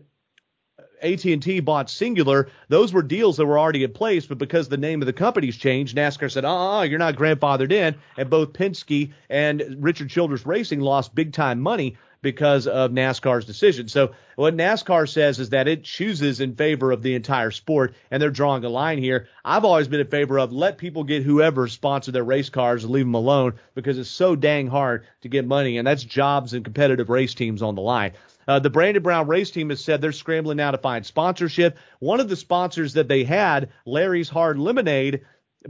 AT&T 1.03 1.60
bought 1.60 1.88
Cingular, 1.88 2.49
those 2.68 2.91
were 2.91 3.03
deals 3.03 3.38
that 3.38 3.45
were 3.45 3.60
already 3.60 3.84
in 3.84 3.93
place, 3.93 4.26
but 4.26 4.39
because 4.39 4.70
the 4.70 4.78
name 4.78 5.01
of 5.03 5.05
the 5.05 5.14
company's 5.14 5.55
changed, 5.55 5.95
NASCAR 5.95 6.32
said, 6.32 6.45
"Uh, 6.45 6.80
uh 6.80 6.82
you're 6.82 6.97
not 6.97 7.16
grandfathered 7.16 7.72
in," 7.72 7.95
and 8.18 8.30
both 8.30 8.53
Penske 8.53 9.12
and 9.30 9.78
Richard 9.78 10.10
Childress 10.10 10.47
Racing 10.47 10.80
lost 10.80 11.14
big 11.14 11.32
time 11.32 11.60
money 11.62 11.95
because 12.22 12.67
of 12.67 12.91
NASCAR's 12.91 13.45
decision. 13.45 13.88
So 13.88 14.11
what 14.36 14.55
NASCAR 14.55 15.07
says 15.07 15.39
is 15.39 15.49
that 15.49 15.67
it 15.67 15.84
chooses 15.84 16.41
in 16.41 16.55
favor 16.55 16.91
of 16.91 17.01
the 17.01 17.15
entire 17.15 17.51
sport, 17.51 17.95
and 18.11 18.22
they're 18.22 18.30
drawing 18.30 18.63
a 18.65 18.70
line 18.70 18.97
here. 18.97 19.28
I've 19.43 19.65
always 19.65 19.88
been 19.88 20.01
in 20.01 20.07
favor 20.07 20.39
of 20.39 20.51
let 20.51 20.78
people 20.78 21.03
get 21.03 21.24
whoever 21.24 21.67
sponsor 21.67 22.11
their 22.11 22.24
race 22.24 22.49
cars 22.49 22.84
and 22.84 22.91
leave 22.91 23.05
them 23.05 23.13
alone 23.13 23.53
because 23.74 23.97
it's 23.97 24.09
so 24.09 24.36
dang 24.36 24.67
hard 24.67 25.05
to 25.22 25.30
get 25.30 25.45
money, 25.45 25.78
and 25.78 25.88
that's 25.88 26.03
jobs 26.03 26.53
and 26.53 26.65
competitive 26.65 27.09
race 27.09 27.34
teams 27.34 27.61
on 27.61 27.76
the 27.76 27.82
line. 27.82 28.11
Uh, 28.47 28.57
the 28.57 28.70
Brandon 28.70 29.03
Brown 29.03 29.28
race 29.28 29.51
team 29.51 29.70
has 29.70 29.84
said 29.84 30.01
they're 30.01 30.11
scrambling 30.11 30.57
now 30.57 30.72
to 30.72 30.78
find 30.80 31.05
sponsorship. 31.05 31.78
One 31.99 32.20
of 32.20 32.30
the 32.30 32.36
sponsors 32.36 32.93
that 32.93 33.07
they 33.07 33.24
had, 33.24 33.70
Larry's 33.86 34.28
Hard 34.30 34.57
Lemonade, 34.57 35.22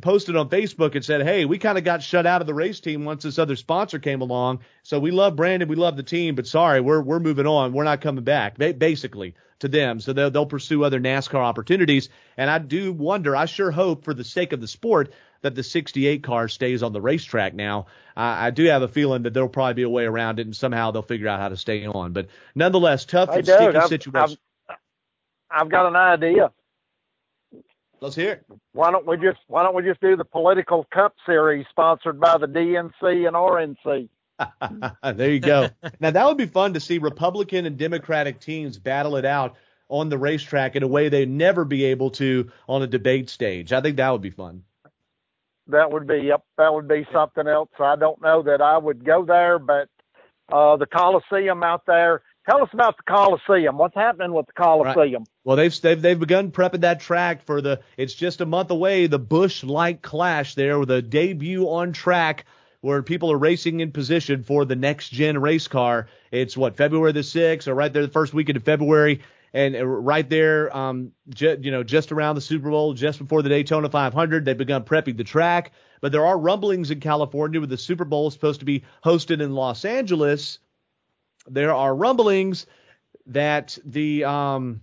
posted 0.02 0.36
on 0.36 0.50
Facebook 0.50 0.96
and 0.96 1.04
said, 1.04 1.22
"Hey, 1.22 1.46
we 1.46 1.58
kind 1.58 1.78
of 1.78 1.84
got 1.84 2.04
shut 2.04 2.26
out 2.26 2.42
of 2.42 2.48
the 2.48 2.54
race 2.54 2.80
team 2.80 3.06
once 3.06 3.24
this 3.24 3.40
other 3.40 3.56
sponsor 3.56 4.00
came 4.00 4.22
along. 4.22 4.60
So 4.84 5.00
we 5.00 5.12
love 5.12 5.36
Brandon, 5.36 5.68
we 5.68 5.76
love 5.76 5.98
the 5.98 6.04
team, 6.04 6.36
but 6.36 6.48
sorry, 6.48 6.82
we're 6.82 7.02
we're 7.02 7.20
moving 7.20 7.48
on. 7.48 7.74
We're 7.74 7.84
not 7.84 8.02
coming 8.02 8.24
back." 8.24 8.58
Basically 8.58 9.36
to 9.60 9.68
them, 9.68 10.00
so 10.00 10.14
they'll 10.14 10.32
they'll 10.32 10.46
pursue 10.46 10.84
other 10.84 11.00
NASCAR 11.00 11.36
opportunities. 11.36 12.10
And 12.38 12.50
I 12.50 12.60
do 12.60 12.94
wonder, 12.94 13.36
I 13.36 13.46
sure 13.46 13.72
hope 13.72 14.06
for 14.06 14.14
the 14.14 14.24
sake 14.24 14.54
of 14.54 14.62
the 14.62 14.68
sport 14.68 15.12
that 15.42 15.56
the 15.56 15.64
68 15.64 16.24
car 16.24 16.48
stays 16.48 16.84
on 16.84 16.94
the 16.94 17.02
racetrack 17.02 17.54
now. 17.54 17.88
I, 18.16 18.48
I 18.48 18.50
do 18.52 18.66
have 18.66 18.82
a 18.82 18.88
feeling 18.88 19.24
that 19.24 19.34
there'll 19.34 19.50
probably 19.50 19.76
be 19.76 19.84
a 19.84 19.90
way 19.90 20.06
around 20.06 20.40
it, 20.40 20.46
and 20.46 20.56
somehow 20.56 20.92
they'll 20.92 21.02
figure 21.02 21.28
out 21.28 21.40
how 21.40 21.50
to 21.50 21.58
stay 21.58 21.86
on. 21.86 22.14
But 22.14 22.28
nonetheless, 22.56 23.06
tough 23.06 23.30
and 23.30 23.46
sticky 23.46 23.78
I've, 23.78 23.88
situation. 23.88 24.38
I've, 24.70 24.78
I've 25.50 25.70
got 25.70 25.88
an 25.88 25.96
idea. 25.96 26.52
Let's 28.02 28.16
hear 28.16 28.32
it. 28.32 28.46
Why 28.74 28.92
don't 28.92 29.06
we 29.06 29.18
just 29.18 29.40
Why 29.48 29.64
don't 29.64 29.76
we 29.76 29.84
just 29.84 30.02
do 30.02 30.16
the 30.16 30.26
political 30.26 30.86
cup 30.94 31.16
series 31.26 31.66
sponsored 31.70 32.20
by 32.20 32.38
the 32.38 32.48
DNC 32.48 33.28
and 33.28 33.36
RNC? 33.36 34.10
there 35.18 35.32
you 35.32 35.40
go. 35.40 35.70
now 36.00 36.12
that 36.12 36.26
would 36.26 36.38
be 36.38 36.46
fun 36.46 36.74
to 36.74 36.80
see 36.80 36.98
Republican 36.98 37.66
and 37.66 37.78
Democratic 37.78 38.40
teams 38.40 38.78
battle 38.78 39.18
it 39.18 39.26
out 39.26 39.58
on 39.90 40.08
the 40.10 40.18
racetrack 40.18 40.76
in 40.76 40.84
a 40.84 40.88
way 40.88 41.10
they'd 41.10 41.30
never 41.30 41.66
be 41.66 41.86
able 41.86 42.12
to 42.12 42.52
on 42.68 42.82
a 42.82 42.88
debate 42.88 43.30
stage. 43.30 43.74
I 43.74 43.82
think 43.82 43.98
that 43.98 44.10
would 44.12 44.22
be 44.22 44.30
fun. 44.30 44.64
That 45.68 45.92
would 45.92 46.08
be 46.08 46.20
yep. 46.20 46.44
That 46.58 46.74
would 46.74 46.88
be 46.88 47.06
something 47.12 47.48
else. 47.48 47.70
I 47.80 47.96
don't 47.96 48.22
know 48.22 48.44
that 48.44 48.62
I 48.62 48.78
would 48.78 49.04
go 49.04 49.26
there, 49.26 49.60
but 49.60 49.90
uh, 50.52 50.78
the 50.78 50.86
Coliseum 50.86 51.64
out 51.64 51.86
there 51.86 52.22
Tell 52.50 52.64
us 52.64 52.70
about 52.74 52.98
the 52.98 53.04
Coliseum. 53.04 53.78
What's 53.78 53.96
happening 53.96 54.34
with 54.34 54.48
the 54.48 54.54
Coliseum? 54.54 55.24
Right. 55.24 55.28
Well, 55.50 55.56
they've, 55.56 55.82
they've 55.82 56.00
they've 56.00 56.20
begun 56.20 56.52
prepping 56.52 56.82
that 56.82 57.00
track 57.00 57.44
for 57.44 57.60
the. 57.60 57.80
It's 57.98 58.14
just 58.14 58.40
a 58.40 58.46
month 58.46 58.70
away. 58.70 59.08
The 59.08 59.18
Busch 59.18 59.64
Light 59.64 60.04
Clash 60.04 60.54
there 60.54 60.78
with 60.78 60.92
a 60.92 61.02
debut 61.02 61.68
on 61.68 61.92
track 61.92 62.46
where 62.82 63.02
people 63.02 63.32
are 63.32 63.38
racing 63.40 63.80
in 63.80 63.92
position 63.92 64.44
for 64.44 64.64
the 64.64 64.76
next 64.76 65.10
gen 65.10 65.42
race 65.42 65.68
car. 65.68 66.06
It's 66.30 66.56
what 66.56 66.78
February 66.78 67.14
the 67.14 67.24
sixth 67.24 67.68
or 67.68 67.74
right 67.74 67.92
there 67.92 68.04
the 68.06 68.12
first 68.12 68.32
weekend 68.32 68.58
of 68.58 68.64
February. 68.64 69.22
And 69.52 69.76
right 70.06 70.30
there, 70.30 70.78
um, 70.78 71.14
ju- 71.30 71.58
you 71.60 71.72
know, 71.72 71.82
just 71.82 72.12
around 72.12 72.36
the 72.36 72.42
Super 72.42 72.70
Bowl, 72.70 72.94
just 72.94 73.18
before 73.18 73.42
the 73.42 73.50
Daytona 73.50 73.90
500, 73.90 74.46
they've 74.46 74.56
begun 74.56 74.84
prepping 74.84 75.18
the 75.18 75.24
track. 75.24 75.72
But 76.00 76.12
there 76.12 76.28
are 76.28 76.38
rumblings 76.38 76.92
in 76.92 77.00
California 77.00 77.60
with 77.60 77.72
the 77.72 77.78
Super 77.78 78.06
Bowl 78.06 78.30
supposed 78.30 78.60
to 78.60 78.68
be 78.68 78.84
hosted 79.04 79.42
in 79.42 79.56
Los 79.56 79.84
Angeles 79.84 80.60
there 81.48 81.74
are 81.74 81.96
rumblings 81.96 82.68
that 83.26 83.78
the 83.84 84.24
um, 84.26 84.82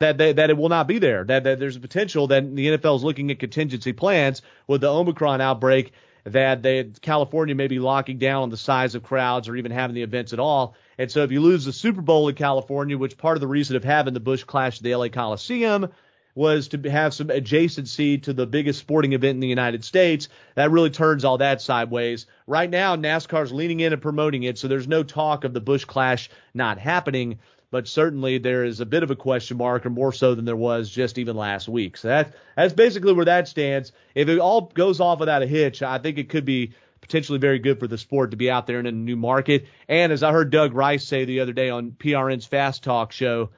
that 0.00 0.18
they, 0.18 0.32
that 0.32 0.50
it 0.50 0.56
will 0.56 0.68
not 0.68 0.88
be 0.88 0.98
there. 0.98 1.24
That, 1.24 1.44
that 1.44 1.58
there's 1.58 1.76
a 1.76 1.80
potential 1.80 2.26
that 2.28 2.54
the 2.54 2.66
NFL 2.66 2.96
is 2.96 3.04
looking 3.04 3.30
at 3.30 3.38
contingency 3.38 3.92
plans 3.92 4.42
with 4.66 4.80
the 4.80 4.92
Omicron 4.92 5.40
outbreak. 5.40 5.92
That 6.24 6.62
they 6.62 6.84
California 7.02 7.54
may 7.54 7.68
be 7.68 7.78
locking 7.78 8.16
down 8.16 8.44
on 8.44 8.50
the 8.50 8.56
size 8.56 8.94
of 8.94 9.02
crowds 9.02 9.46
or 9.46 9.56
even 9.56 9.70
having 9.70 9.94
the 9.94 10.02
events 10.02 10.32
at 10.32 10.38
all. 10.38 10.74
And 10.96 11.10
so 11.10 11.22
if 11.22 11.30
you 11.30 11.42
lose 11.42 11.66
the 11.66 11.72
Super 11.72 12.00
Bowl 12.00 12.28
in 12.28 12.34
California, 12.34 12.96
which 12.96 13.18
part 13.18 13.36
of 13.36 13.42
the 13.42 13.46
reason 13.46 13.76
of 13.76 13.84
having 13.84 14.14
the 14.14 14.20
Busch 14.20 14.42
Clash 14.42 14.78
at 14.78 14.82
the 14.82 14.94
LA 14.94 15.08
Coliseum 15.08 15.88
was 16.34 16.68
to 16.68 16.90
have 16.90 17.14
some 17.14 17.28
adjacency 17.28 18.22
to 18.22 18.32
the 18.32 18.46
biggest 18.46 18.80
sporting 18.80 19.12
event 19.12 19.36
in 19.36 19.40
the 19.40 19.48
United 19.48 19.84
States. 19.84 20.28
That 20.56 20.70
really 20.70 20.90
turns 20.90 21.24
all 21.24 21.38
that 21.38 21.60
sideways. 21.60 22.26
Right 22.46 22.70
now, 22.70 22.96
NASCAR's 22.96 23.52
leaning 23.52 23.80
in 23.80 23.92
and 23.92 24.02
promoting 24.02 24.42
it, 24.42 24.58
so 24.58 24.66
there's 24.66 24.88
no 24.88 25.02
talk 25.02 25.44
of 25.44 25.52
the 25.52 25.60
Busch 25.60 25.84
Clash 25.84 26.30
not 26.52 26.78
happening. 26.78 27.38
But 27.74 27.88
certainly 27.88 28.38
there 28.38 28.62
is 28.62 28.78
a 28.78 28.86
bit 28.86 29.02
of 29.02 29.10
a 29.10 29.16
question 29.16 29.56
mark, 29.56 29.84
or 29.84 29.90
more 29.90 30.12
so 30.12 30.36
than 30.36 30.44
there 30.44 30.54
was 30.54 30.88
just 30.88 31.18
even 31.18 31.34
last 31.34 31.68
week. 31.68 31.96
So 31.96 32.06
that, 32.06 32.32
that's 32.54 32.72
basically 32.72 33.14
where 33.14 33.24
that 33.24 33.48
stands. 33.48 33.90
If 34.14 34.28
it 34.28 34.38
all 34.38 34.70
goes 34.72 35.00
off 35.00 35.18
without 35.18 35.42
a 35.42 35.46
hitch, 35.48 35.82
I 35.82 35.98
think 35.98 36.18
it 36.18 36.28
could 36.28 36.44
be 36.44 36.74
potentially 37.00 37.40
very 37.40 37.58
good 37.58 37.80
for 37.80 37.88
the 37.88 37.98
sport 37.98 38.30
to 38.30 38.36
be 38.36 38.48
out 38.48 38.68
there 38.68 38.78
in 38.78 38.86
a 38.86 38.92
new 38.92 39.16
market. 39.16 39.66
And 39.88 40.12
as 40.12 40.22
I 40.22 40.30
heard 40.30 40.50
Doug 40.50 40.72
Rice 40.72 41.02
say 41.02 41.24
the 41.24 41.40
other 41.40 41.52
day 41.52 41.68
on 41.68 41.90
PRN's 41.90 42.46
Fast 42.46 42.84
Talk 42.84 43.10
show, 43.10 43.50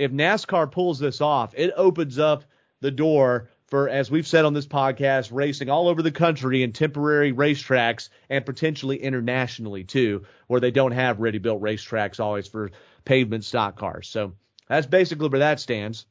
if 0.00 0.10
NASCAR 0.10 0.72
pulls 0.72 0.98
this 0.98 1.20
off, 1.20 1.54
it 1.56 1.72
opens 1.76 2.18
up 2.18 2.42
the 2.80 2.90
door 2.90 3.50
for, 3.66 3.88
as 3.88 4.10
we've 4.10 4.26
said 4.26 4.44
on 4.44 4.54
this 4.54 4.66
podcast, 4.66 5.30
racing 5.32 5.70
all 5.70 5.86
over 5.86 6.02
the 6.02 6.10
country 6.10 6.64
in 6.64 6.72
temporary 6.72 7.32
racetracks 7.32 8.08
and 8.28 8.44
potentially 8.44 8.96
internationally 8.96 9.84
too, 9.84 10.24
where 10.48 10.60
they 10.60 10.72
don't 10.72 10.90
have 10.90 11.20
ready 11.20 11.38
built 11.38 11.62
racetracks 11.62 12.18
always 12.18 12.48
for 12.48 12.72
pavement 13.04 13.44
stock 13.44 13.76
cars. 13.76 14.08
So 14.08 14.32
that's 14.68 14.86
basically 14.86 15.28
where 15.28 15.40
that 15.40 15.60
stands. 15.60 16.06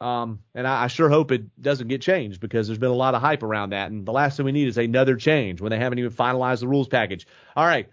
Um, 0.00 0.40
and 0.54 0.66
I, 0.66 0.84
I 0.84 0.86
sure 0.86 1.08
hope 1.08 1.32
it 1.32 1.60
doesn't 1.60 1.88
get 1.88 2.00
changed 2.00 2.40
because 2.40 2.68
there's 2.68 2.78
been 2.78 2.90
a 2.90 2.94
lot 2.94 3.14
of 3.14 3.20
hype 3.20 3.42
around 3.42 3.70
that. 3.70 3.90
And 3.90 4.06
the 4.06 4.12
last 4.12 4.36
thing 4.36 4.46
we 4.46 4.52
need 4.52 4.68
is 4.68 4.78
another 4.78 5.16
change 5.16 5.60
when 5.60 5.70
they 5.70 5.78
haven't 5.78 5.98
even 5.98 6.12
finalized 6.12 6.60
the 6.60 6.68
rules 6.68 6.88
package. 6.88 7.26
All 7.56 7.66
right. 7.66 7.88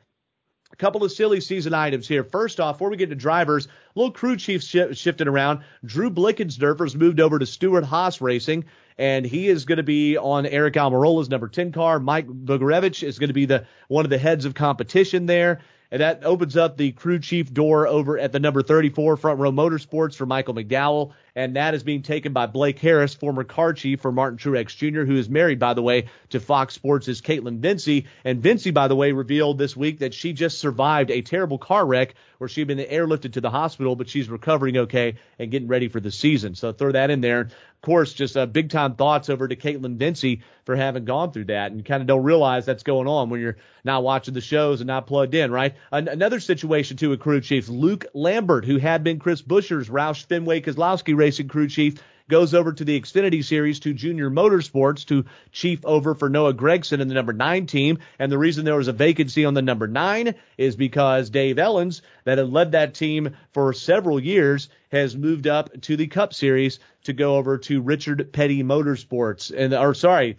A 0.71 0.75
couple 0.75 1.03
of 1.03 1.11
silly 1.11 1.39
season 1.41 1.73
items 1.73 2.07
here. 2.07 2.23
First 2.23 2.59
off, 2.59 2.75
before 2.75 2.89
we 2.89 2.97
get 2.97 3.09
to 3.09 3.15
drivers, 3.15 3.67
little 3.95 4.11
crew 4.11 4.35
chief 4.35 4.61
sh- 4.61 4.97
shifted 4.97 5.27
around. 5.27 5.61
Drew 5.85 6.09
Blickensderfer's 6.09 6.95
moved 6.95 7.19
over 7.19 7.39
to 7.39 7.45
Stewart-Haas 7.45 8.19
Racing, 8.19 8.65
and 8.97 9.25
he 9.25 9.47
is 9.47 9.65
going 9.65 9.77
to 9.77 9.83
be 9.83 10.17
on 10.17 10.43
Aric 10.43 10.73
Almirola's 10.73 11.29
number 11.29 11.47
10 11.47 11.71
car. 11.71 11.99
Mike 11.99 12.27
Bugarewicz 12.27 13.03
is 13.03 13.19
going 13.19 13.29
to 13.29 13.33
be 13.33 13.45
the 13.45 13.65
one 13.87 14.05
of 14.05 14.09
the 14.09 14.17
heads 14.17 14.43
of 14.45 14.53
competition 14.53 15.27
there. 15.27 15.61
And 15.95 16.01
that 16.01 16.25
opens 16.25 16.57
up 16.57 16.75
the 16.75 16.91
crew 16.91 17.19
chief 17.19 17.53
door 17.53 17.87
over 17.87 18.19
at 18.19 18.33
the 18.33 18.39
number 18.41 18.61
34 18.61 19.15
Front 19.15 19.39
Row 19.39 19.49
Motorsports 19.49 20.13
for 20.13 20.25
Michael 20.25 20.53
McDowell 20.53 21.13
and 21.35 21.57
that 21.57 21.73
is 21.73 21.83
being 21.83 22.01
taken 22.01 22.31
by 22.31 22.47
Blake 22.47 22.79
Harris, 22.79 23.13
former 23.13 23.43
car 23.43 23.73
chief 23.73 23.99
for 23.99 24.11
Martin 24.11 24.39
Truex 24.39 24.75
Jr., 24.75 25.01
who 25.01 25.17
is 25.17 25.29
married, 25.29 25.59
by 25.59 25.73
the 25.73 25.81
way, 25.81 26.05
to 26.29 26.39
Fox 26.39 26.73
Sports' 26.73 27.19
Kaitlyn 27.19 27.59
Vincie. 27.59 28.05
And 28.23 28.41
Vincie, 28.41 28.73
by 28.73 28.87
the 28.87 28.95
way, 28.95 29.11
revealed 29.11 29.57
this 29.57 29.75
week 29.75 29.99
that 29.99 30.13
she 30.13 30.31
just 30.31 30.59
survived 30.59 31.11
a 31.11 31.21
terrible 31.21 31.57
car 31.57 31.85
wreck 31.85 32.15
where 32.37 32.47
she'd 32.47 32.67
been 32.67 32.79
airlifted 32.79 33.33
to 33.33 33.41
the 33.41 33.49
hospital, 33.49 33.97
but 33.97 34.07
she's 34.07 34.29
recovering 34.29 34.77
okay 34.77 35.15
and 35.37 35.51
getting 35.51 35.67
ready 35.67 35.89
for 35.89 35.99
the 35.99 36.11
season. 36.11 36.55
So 36.55 36.71
throw 36.71 36.93
that 36.93 37.09
in 37.09 37.19
there. 37.19 37.49
Course, 37.85 38.13
just 38.13 38.35
uh, 38.35 38.47
big 38.47 38.71
time 38.71 38.95
thoughts 38.95 39.29
over 39.29 39.47
to 39.47 39.55
Kaitlyn 39.55 39.99
Vincie 39.99 40.41
for 40.63 40.75
having 40.75 41.05
gone 41.05 41.31
through 41.31 41.45
that 41.45 41.69
and 41.69 41.79
you 41.79 41.83
kind 41.83 42.01
of 42.01 42.07
don't 42.07 42.23
realize 42.23 42.65
that's 42.65 42.81
going 42.81 43.07
on 43.07 43.29
when 43.29 43.39
you're 43.39 43.57
not 43.83 44.01
watching 44.01 44.33
the 44.33 44.41
shows 44.41 44.81
and 44.81 44.87
not 44.87 45.05
plugged 45.05 45.35
in, 45.35 45.51
right? 45.51 45.75
An- 45.91 46.07
another 46.07 46.39
situation 46.39 46.97
too 46.97 47.11
with 47.11 47.19
crew 47.19 47.41
chiefs, 47.41 47.69
Luke 47.69 48.07
Lambert, 48.15 48.65
who 48.65 48.77
had 48.77 49.03
been 49.03 49.19
Chris 49.19 49.43
Buescher's 49.43 49.87
Roush 49.87 50.25
Fenway 50.25 50.61
Keselowski 50.61 51.15
racing 51.15 51.47
crew 51.47 51.67
chief 51.67 52.01
goes 52.29 52.53
over 52.53 52.73
to 52.73 52.83
the 52.83 52.99
Xfinity 52.99 53.43
Series 53.43 53.79
to 53.81 53.93
Junior 53.93 54.29
Motorsports 54.29 55.05
to 55.07 55.25
chief 55.51 55.85
over 55.85 56.15
for 56.15 56.29
Noah 56.29 56.53
Gragson 56.53 56.99
in 56.99 57.07
the 57.07 57.13
number 57.13 57.33
nine 57.33 57.67
team. 57.67 57.99
And 58.19 58.31
the 58.31 58.37
reason 58.37 58.65
there 58.65 58.75
was 58.75 58.87
a 58.87 58.93
vacancy 58.93 59.45
on 59.45 59.53
the 59.53 59.61
number 59.61 59.87
nine 59.87 60.35
is 60.57 60.75
because 60.75 61.29
Dave 61.29 61.57
Elenz, 61.57 62.01
that 62.23 62.37
had 62.37 62.51
led 62.51 62.71
that 62.71 62.93
team 62.93 63.35
for 63.53 63.73
several 63.73 64.19
years, 64.19 64.69
has 64.91 65.15
moved 65.15 65.47
up 65.47 65.81
to 65.81 65.95
the 65.95 66.07
Cup 66.07 66.33
Series 66.33 66.79
to 67.03 67.13
go 67.13 67.35
over 67.35 67.57
to 67.59 67.81
Richard 67.81 68.31
Petty 68.33 68.63
Motorsports. 68.63 69.53
And, 69.55 69.73
or 69.73 69.93
sorry, 69.93 70.37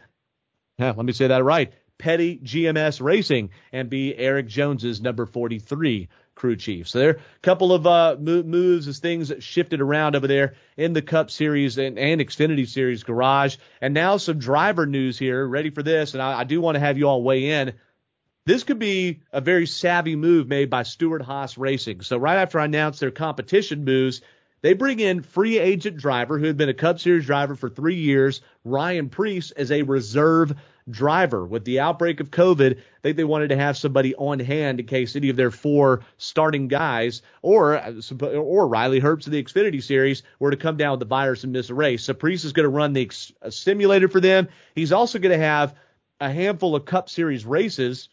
yeah, 0.78 0.92
let 0.96 1.06
me 1.06 1.12
say 1.12 1.28
that 1.28 1.44
right. 1.44 1.72
Petty 1.98 2.38
GMS 2.38 3.00
Racing 3.00 3.50
and 3.72 3.88
be 3.88 4.14
Erik 4.16 4.48
Jones's 4.48 5.00
number 5.00 5.24
43 5.24 6.08
crew 6.36 6.54
chief. 6.54 6.86
So 6.86 7.00
there 7.00 7.08
are 7.08 7.14
a 7.14 7.40
couple 7.42 7.72
of 7.72 7.86
uh, 7.86 8.16
moves 8.20 8.86
as 8.86 9.00
things 9.00 9.32
shifted 9.40 9.80
around 9.80 10.14
over 10.14 10.28
there 10.28 10.54
in 10.76 10.92
the 10.92 11.02
Cup 11.02 11.32
Series 11.32 11.78
and, 11.78 11.98
and 11.98 12.20
Xfinity 12.20 12.68
Series 12.68 13.02
garage. 13.02 13.56
And 13.80 13.92
now 13.92 14.18
some 14.18 14.38
driver 14.38 14.86
news 14.86 15.18
here. 15.18 15.44
Ready 15.44 15.70
for 15.70 15.82
this? 15.82 16.14
And 16.14 16.22
I, 16.22 16.40
I 16.40 16.44
do 16.44 16.60
want 16.60 16.76
to 16.76 16.80
have 16.80 16.98
you 16.98 17.08
all 17.08 17.24
weigh 17.24 17.50
in. 17.50 17.72
This 18.44 18.62
could 18.62 18.78
be 18.78 19.22
a 19.32 19.40
very 19.40 19.66
savvy 19.66 20.14
move 20.14 20.46
made 20.46 20.70
by 20.70 20.84
Stewart-Haas 20.84 21.58
Racing. 21.58 22.02
So 22.02 22.16
right 22.16 22.36
after 22.36 22.60
I 22.60 22.66
announced 22.66 23.00
their 23.00 23.10
competition 23.10 23.84
moves, 23.84 24.20
they 24.62 24.72
bring 24.72 25.00
in 25.00 25.22
free 25.22 25.58
agent 25.58 25.96
driver 25.96 26.38
who 26.38 26.46
had 26.46 26.56
been 26.56 26.68
a 26.68 26.74
Cup 26.74 27.00
Series 27.00 27.26
driver 27.26 27.56
for 27.56 27.68
three 27.68 27.96
years, 27.96 28.42
Ryan 28.64 29.08
Preece, 29.08 29.50
as 29.50 29.72
a 29.72 29.82
reserve 29.82 30.54
driver. 30.88 31.44
With 31.44 31.64
the 31.64 31.80
outbreak 31.80 32.20
of 32.20 32.30
COVID, 32.30 32.78
I 32.78 33.02
think 33.02 33.16
they 33.16 33.24
wanted 33.24 33.48
to 33.48 33.56
have 33.56 33.76
somebody 33.76 34.14
on 34.14 34.38
hand 34.38 34.80
in 34.80 34.86
case 34.86 35.16
any 35.16 35.28
of 35.28 35.36
their 35.36 35.50
four 35.50 36.02
starting 36.18 36.68
guys 36.68 37.22
or 37.42 37.76
uh, 37.76 37.92
or 38.22 38.68
Riley 38.68 39.00
Herbst 39.00 39.26
of 39.26 39.32
the 39.32 39.42
Xfinity 39.42 39.82
Series 39.82 40.22
were 40.38 40.50
to 40.50 40.56
come 40.56 40.76
down 40.76 40.92
with 40.92 41.00
the 41.00 41.06
virus 41.06 41.44
and 41.44 41.52
miss 41.52 41.70
a 41.70 41.74
race. 41.74 42.04
So 42.04 42.14
Preece 42.14 42.44
is 42.44 42.52
going 42.52 42.64
to 42.64 42.70
run 42.70 42.92
the 42.92 43.10
uh, 43.42 43.50
simulator 43.50 44.08
for 44.08 44.20
them. 44.20 44.48
He's 44.74 44.92
also 44.92 45.18
going 45.18 45.38
to 45.38 45.44
have 45.44 45.74
a 46.20 46.30
handful 46.30 46.74
of 46.74 46.84
Cup 46.84 47.10
Series 47.10 47.44
races 47.44 48.08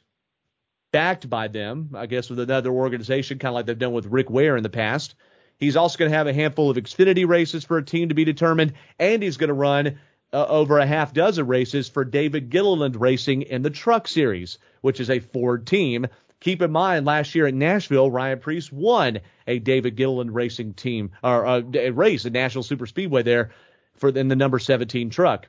backed 0.91 1.30
by 1.30 1.47
them, 1.47 1.91
I 1.95 2.05
guess 2.05 2.30
with 2.30 2.39
another 2.39 2.71
organization, 2.71 3.39
kind 3.39 3.51
of 3.51 3.55
like 3.55 3.65
they've 3.65 3.78
done 3.78 3.93
with 3.93 4.05
Rick 4.05 4.30
Ware 4.30 4.57
in 4.57 4.63
the 4.63 4.69
past. 4.69 5.15
He's 5.57 5.76
also 5.76 5.97
going 5.97 6.11
to 6.11 6.17
have 6.17 6.28
a 6.28 6.34
handful 6.34 6.69
of 6.69 6.78
Xfinity 6.78 7.28
races 7.28 7.63
for 7.63 7.78
a 7.78 7.86
team 7.86 8.09
to 8.09 8.15
be 8.15 8.26
determined, 8.26 8.74
and 8.99 9.24
he's 9.24 9.38
going 9.38 9.47
to 9.47 9.53
run 9.53 9.99
uh, 10.34 10.45
over 10.47 10.79
a 10.79 10.86
half 10.86 11.13
dozen 11.13 11.47
races 11.47 11.88
for 11.88 12.03
David 12.03 12.49
Gilliland 12.49 12.99
Racing 12.99 13.43
in 13.43 13.61
the 13.61 13.69
Truck 13.69 14.07
Series, 14.07 14.57
which 14.81 14.99
is 14.99 15.09
a 15.09 15.19
Ford 15.19 15.67
team. 15.67 16.07
Keep 16.39 16.61
in 16.61 16.71
mind, 16.71 17.05
last 17.05 17.36
year 17.36 17.45
at 17.45 17.53
Nashville, 17.53 18.11
Ryan 18.11 18.39
Preece 18.39 18.71
won 18.71 19.19
a 19.47 19.59
David 19.59 19.95
Gilliland 19.95 20.34
Racing 20.34 20.73
team 20.73 21.11
or 21.23 21.45
uh, 21.45 21.61
a 21.75 21.91
race 21.91 22.25
at 22.25 22.34
National 22.34 22.63
Super 22.63 22.88
Speedway 22.88 23.23
there 23.23 23.51
for 23.95 24.09
in 24.09 24.27
the 24.27 24.36
number 24.36 24.59
17 24.59 25.09
truck. 25.09 25.47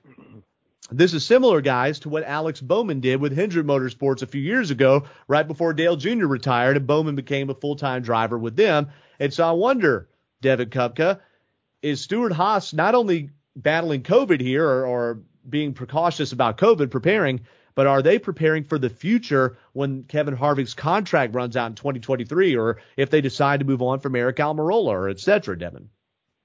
This 0.90 1.14
is 1.14 1.24
similar, 1.24 1.62
guys, 1.62 2.00
to 2.00 2.10
what 2.10 2.24
Alex 2.24 2.60
Bowman 2.60 3.00
did 3.00 3.18
with 3.18 3.34
Hendrick 3.34 3.66
Motorsports 3.66 4.22
a 4.22 4.26
few 4.26 4.42
years 4.42 4.70
ago, 4.70 5.04
right 5.26 5.48
before 5.48 5.72
Dale 5.72 5.96
Jr. 5.96 6.26
retired, 6.26 6.76
and 6.76 6.86
Bowman 6.86 7.16
became 7.16 7.48
a 7.48 7.54
full-time 7.54 8.02
driver 8.02 8.38
with 8.38 8.54
them. 8.54 8.88
And 9.18 9.32
so 9.32 9.48
I 9.48 9.52
wonder, 9.52 10.08
Devin 10.42 10.68
Kupka, 10.68 11.20
is 11.80 12.02
Stewart-Haas 12.02 12.74
not 12.74 12.94
only 12.94 13.30
battling 13.56 14.02
COVID 14.02 14.40
here 14.40 14.66
or, 14.66 14.86
or 14.86 15.22
being 15.48 15.74
precautious 15.74 16.32
about 16.32 16.58
COVID, 16.58 16.90
preparing, 16.90 17.40
but 17.74 17.86
are 17.86 18.02
they 18.02 18.18
preparing 18.18 18.64
for 18.64 18.78
the 18.78 18.90
future 18.90 19.56
when 19.72 20.04
Kevin 20.04 20.36
Harvick's 20.36 20.74
contract 20.74 21.34
runs 21.34 21.56
out 21.56 21.66
in 21.66 21.74
2023, 21.74 22.56
or 22.56 22.78
if 22.96 23.10
they 23.10 23.20
decide 23.20 23.60
to 23.60 23.66
move 23.66 23.82
on 23.82 24.00
from 24.00 24.12
Aric 24.12 24.36
Almirola, 24.36 24.88
or 24.88 25.08
et 25.08 25.18
cetera, 25.18 25.58
Devin? 25.58 25.90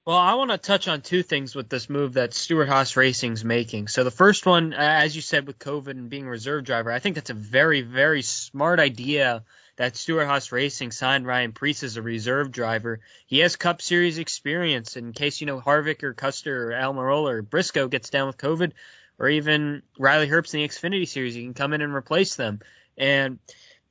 Well, 0.06 0.16
I 0.16 0.34
want 0.34 0.50
to 0.50 0.58
touch 0.58 0.88
on 0.88 1.02
two 1.02 1.22
things 1.22 1.54
with 1.54 1.68
this 1.68 1.88
move 1.88 2.14
that 2.14 2.34
Stewart-Haas 2.34 2.96
Racing's 2.96 3.44
making. 3.44 3.88
So 3.88 4.02
the 4.02 4.10
first 4.10 4.46
one, 4.46 4.72
as 4.72 5.14
you 5.14 5.22
said, 5.22 5.46
with 5.46 5.58
COVID 5.58 5.90
and 5.90 6.10
being 6.10 6.26
a 6.26 6.30
reserve 6.30 6.64
driver, 6.64 6.90
I 6.90 6.98
think 6.98 7.14
that's 7.14 7.30
a 7.30 7.34
very, 7.34 7.82
very 7.82 8.22
smart 8.22 8.80
idea 8.80 9.44
that 9.80 9.96
Stewart-Haas 9.96 10.52
Racing 10.52 10.90
signed 10.90 11.26
Ryan 11.26 11.52
Preece 11.52 11.82
as 11.84 11.96
a 11.96 12.02
reserve 12.02 12.52
driver. 12.52 13.00
He 13.26 13.38
has 13.38 13.56
Cup 13.56 13.80
Series 13.80 14.18
experience. 14.18 14.94
In 14.94 15.14
case 15.14 15.40
you 15.40 15.46
know 15.46 15.58
Harvick 15.58 16.02
or 16.02 16.12
Custer 16.12 16.68
or 16.68 16.72
Almirola 16.72 17.30
or 17.30 17.40
Briscoe 17.40 17.88
gets 17.88 18.10
down 18.10 18.26
with 18.26 18.36
COVID, 18.36 18.72
or 19.18 19.30
even 19.30 19.80
Riley 19.98 20.28
Herbst 20.28 20.52
in 20.52 20.60
the 20.60 20.68
Xfinity 20.68 21.08
Series, 21.08 21.34
he 21.34 21.44
can 21.44 21.54
come 21.54 21.72
in 21.72 21.80
and 21.80 21.94
replace 21.94 22.36
them. 22.36 22.60
And 22.98 23.38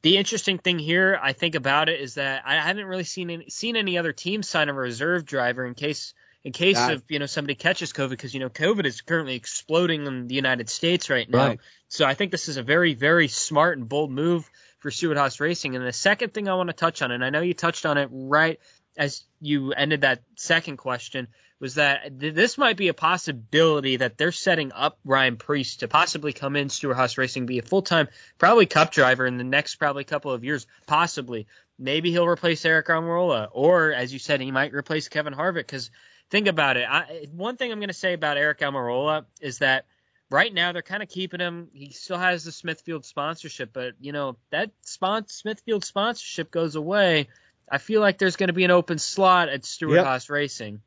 the 0.04 0.18
interesting 0.18 0.60
thing 0.60 0.78
here, 0.78 1.20
I 1.20 1.34
think 1.34 1.56
about 1.56 1.90
it, 1.90 2.00
is 2.00 2.14
that 2.14 2.44
I 2.46 2.58
haven't 2.58 2.86
really 2.86 3.04
seen 3.04 3.32
any, 3.32 3.50
seen 3.50 3.76
any 3.76 3.98
other 3.98 4.14
team 4.14 4.44
sign 4.44 4.70
a 4.70 4.74
reserve 4.74 5.26
driver 5.26 5.66
in 5.66 5.74
case 5.74 6.14
in 6.44 6.52
case 6.52 6.78
of 6.78 7.02
you 7.10 7.18
know 7.18 7.26
somebody 7.26 7.56
catches 7.56 7.94
COVID 7.94 8.12
because 8.12 8.36
you 8.36 8.42
know 8.42 8.50
COVID 8.50 8.86
is 8.86 9.02
currently 9.02 9.36
exploding 9.36 10.06
in 10.06 10.28
the 10.28 10.36
United 10.36 10.70
States 10.70 11.10
right 11.10 11.28
now. 11.28 11.48
Right. 11.48 11.60
So 11.88 12.06
I 12.06 12.14
think 12.14 12.30
this 12.30 12.48
is 12.48 12.58
a 12.58 12.64
very 12.64 12.94
very 12.94 13.28
smart 13.28 13.80
and 13.80 13.90
bold 13.90 14.12
move 14.12 14.48
for 14.80 14.92
Stewart-Haas 14.92 15.40
Racing. 15.40 15.76
And 15.76 15.86
the 15.86 15.94
second 15.94 16.34
thing 16.34 16.48
I 16.48 16.56
want 16.56 16.70
to 16.70 16.74
touch 16.74 17.02
on, 17.02 17.12
and 17.12 17.24
I 17.24 17.30
know 17.30 17.42
you 17.42 17.54
touched 17.54 17.86
on 17.86 17.98
it 17.98 18.10
right 18.12 18.60
as 18.98 19.24
you 19.40 19.72
ended 19.74 20.02
that 20.02 20.24
second 20.36 20.78
question, 20.78 21.28
was 21.60 21.76
that 21.76 22.18
this 22.18 22.58
might 22.58 22.78
be 22.78 22.88
a 22.88 22.94
possibility 22.94 23.98
that 23.98 24.18
they're 24.18 24.32
setting 24.32 24.72
up 24.72 24.98
Ryan 25.04 25.36
Preece 25.36 25.78
to 25.78 25.88
possibly 25.90 26.32
come 26.32 26.56
in 26.56 26.70
Stewart-Haas 26.70 27.18
Racing, 27.18 27.46
be 27.46 27.60
a 27.60 27.64
full 27.64 27.82
time, 27.82 28.08
probably 28.38 28.66
cup 28.66 28.92
driver 28.92 29.26
in 29.26 29.38
the 29.38 29.44
next 29.44 29.76
probably 29.76 30.06
couple 30.06 30.32
of 30.32 30.44
years, 30.44 30.68
possibly. 30.88 31.48
Maybe 31.78 32.12
he'll 32.12 32.28
replace 32.28 32.64
Aric 32.64 32.86
Almirola, 32.86 33.50
or 33.52 33.92
as 33.94 34.12
you 34.14 34.20
said, 34.20 34.42
he 34.42 34.52
might 34.52 34.74
replace 34.74 35.10
Kevin 35.10 35.34
Harvick. 35.34 35.56
Because 35.56 35.92
think 36.30 36.48
about 36.48 36.78
it. 36.78 36.88
I, 36.90 37.28
one 37.34 37.58
thing 37.58 37.72
I'm 37.72 37.80
going 37.80 37.90
to 37.90 37.94
say 37.94 38.14
about 38.14 38.38
Aric 38.38 38.60
Almirola 38.60 39.26
is 39.42 39.60
that 39.60 39.86
right 40.30 40.54
now 40.54 40.72
they're 40.72 40.82
kind 40.82 41.04
of 41.04 41.10
keeping 41.10 41.40
him. 41.40 41.70
He 41.74 41.92
still 41.92 42.18
has 42.18 42.44
the 42.44 42.52
Smithfield 42.52 43.06
sponsorship, 43.06 43.72
but 43.74 43.94
you 44.00 44.12
know 44.12 44.38
that 44.52 44.72
spon- 44.82 45.28
Smithfield 45.28 45.86
sponsorship 45.86 46.52
goes 46.52 46.76
away. 46.76 47.28
I 47.72 47.78
feel 47.78 48.02
like 48.02 48.18
there's 48.18 48.36
going 48.36 48.48
to 48.48 48.54
be 48.54 48.64
an 48.64 48.72
open 48.72 48.98
slot 48.98 49.50
at 49.50 49.66
Stewart 49.66 49.96
yep. 49.96 50.06
Haas 50.06 50.30
Racing. 50.30 50.82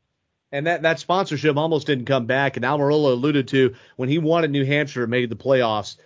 And 0.50 0.66
that, 0.66 0.82
that 0.82 0.98
sponsorship 0.98 1.56
almost 1.56 1.86
didn't 1.86 2.04
come 2.04 2.26
back. 2.26 2.56
And 2.56 2.64
Almirola 2.64 3.12
alluded 3.12 3.48
to 3.48 3.74
when 3.96 4.08
he 4.08 4.18
won 4.18 4.26
wanted 4.28 4.50
New 4.50 4.64
Hampshire 4.64 5.02
and 5.02 5.10
made 5.10 5.30
the 5.30 5.36
playoffs, 5.36 5.96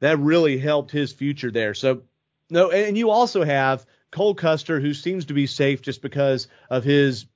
that 0.00 0.18
really 0.18 0.56
helped 0.56 0.90
his 0.90 1.12
future 1.12 1.50
there. 1.50 1.74
So, 1.74 2.02
no, 2.48 2.70
and 2.70 2.96
you 2.96 3.10
also 3.10 3.44
have 3.44 3.84
Cole 4.10 4.34
Custer, 4.34 4.80
who 4.80 4.94
seems 4.94 5.26
to 5.26 5.34
be 5.34 5.46
safe 5.46 5.82
just 5.82 6.00
because 6.00 6.48
of 6.70 6.84
his 6.84 7.26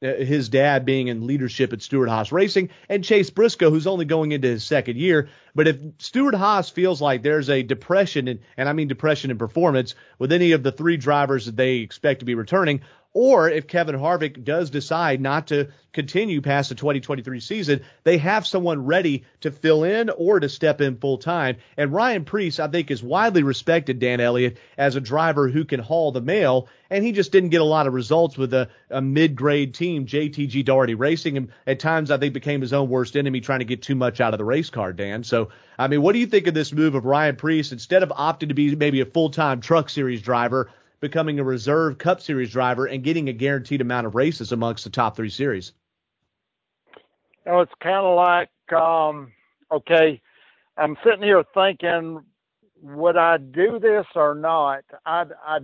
Uh, 0.00 0.14
his 0.14 0.48
dad 0.48 0.84
being 0.84 1.08
in 1.08 1.26
leadership 1.26 1.72
at 1.72 1.82
Stewart-Haas 1.82 2.30
Racing, 2.30 2.70
and 2.88 3.02
Chase 3.02 3.30
Briscoe, 3.30 3.68
who's 3.68 3.88
only 3.88 4.04
going 4.04 4.30
into 4.30 4.46
his 4.46 4.62
second 4.62 4.96
year. 4.96 5.28
But 5.56 5.66
if 5.66 5.76
Stewart-Haas 5.98 6.70
feels 6.70 7.02
like 7.02 7.24
there's 7.24 7.50
a 7.50 7.64
depression, 7.64 8.28
in, 8.28 8.38
and 8.56 8.68
I 8.68 8.74
mean 8.74 8.86
depression 8.86 9.32
in 9.32 9.38
performance, 9.38 9.96
with 10.20 10.30
any 10.30 10.52
of 10.52 10.62
the 10.62 10.70
three 10.70 10.98
drivers 10.98 11.46
that 11.46 11.56
they 11.56 11.78
expect 11.78 12.20
to 12.20 12.26
be 12.26 12.36
returning, 12.36 12.82
or 13.14 13.48
if 13.48 13.66
Kevin 13.66 13.96
Harvick 13.96 14.44
does 14.44 14.70
decide 14.70 15.20
not 15.20 15.48
to 15.48 15.68
continue 15.92 16.40
past 16.40 16.68
the 16.68 16.74
2023 16.74 17.40
season, 17.40 17.80
they 18.04 18.18
have 18.18 18.46
someone 18.46 18.84
ready 18.84 19.24
to 19.40 19.50
fill 19.50 19.82
in 19.82 20.10
or 20.10 20.38
to 20.38 20.48
step 20.48 20.80
in 20.80 20.96
full 20.96 21.18
time. 21.18 21.56
And 21.76 21.92
Ryan 21.92 22.24
Preece, 22.24 22.60
I 22.60 22.68
think, 22.68 22.90
is 22.90 23.02
widely 23.02 23.42
respected, 23.42 23.98
Dan 23.98 24.20
Elliott, 24.20 24.58
as 24.76 24.94
a 24.94 25.00
driver 25.00 25.48
who 25.48 25.64
can 25.64 25.80
haul 25.80 26.12
the 26.12 26.20
mail. 26.20 26.68
And 26.90 27.02
he 27.02 27.12
just 27.12 27.32
didn't 27.32 27.48
get 27.48 27.60
a 27.60 27.64
lot 27.64 27.86
of 27.86 27.94
results 27.94 28.38
with 28.38 28.54
a, 28.54 28.68
a 28.90 29.00
mid-grade 29.00 29.74
team, 29.74 30.06
JTG 30.06 30.64
Daugherty 30.64 30.94
Racing, 30.94 31.36
and 31.36 31.48
at 31.66 31.80
times 31.80 32.10
I 32.10 32.18
think 32.18 32.34
became 32.34 32.60
his 32.60 32.72
own 32.72 32.88
worst 32.88 33.16
enemy 33.16 33.40
trying 33.40 33.58
to 33.58 33.64
get 33.64 33.82
too 33.82 33.94
much 33.94 34.20
out 34.20 34.34
of 34.34 34.38
the 34.38 34.44
race 34.44 34.70
car, 34.70 34.92
Dan. 34.92 35.24
So, 35.24 35.48
I 35.78 35.88
mean, 35.88 36.02
what 36.02 36.12
do 36.12 36.18
you 36.18 36.26
think 36.26 36.46
of 36.46 36.54
this 36.54 36.72
move 36.72 36.94
of 36.94 37.04
Ryan 37.04 37.36
Preece 37.36 37.72
instead 37.72 38.02
of 38.02 38.10
opting 38.10 38.48
to 38.48 38.54
be 38.54 38.76
maybe 38.76 39.00
a 39.00 39.06
full-time 39.06 39.60
truck 39.60 39.90
series 39.90 40.22
driver? 40.22 40.70
Becoming 41.00 41.38
a 41.38 41.44
reserve 41.44 41.98
Cup 41.98 42.20
Series 42.20 42.50
driver 42.50 42.86
and 42.86 43.02
getting 43.04 43.28
a 43.28 43.32
guaranteed 43.32 43.80
amount 43.80 44.06
of 44.06 44.14
races 44.14 44.52
amongst 44.52 44.84
the 44.84 44.90
top 44.90 45.16
three 45.16 45.30
series? 45.30 45.72
You 47.46 47.52
know, 47.52 47.60
it's 47.60 47.72
kind 47.82 48.04
of 48.04 48.16
like, 48.16 48.80
um, 48.80 49.32
okay, 49.70 50.20
I'm 50.76 50.96
sitting 51.04 51.22
here 51.22 51.44
thinking, 51.54 52.20
would 52.82 53.16
I 53.16 53.38
do 53.38 53.78
this 53.78 54.06
or 54.14 54.34
not? 54.34 54.84
I, 55.04 55.24
I, 55.44 55.58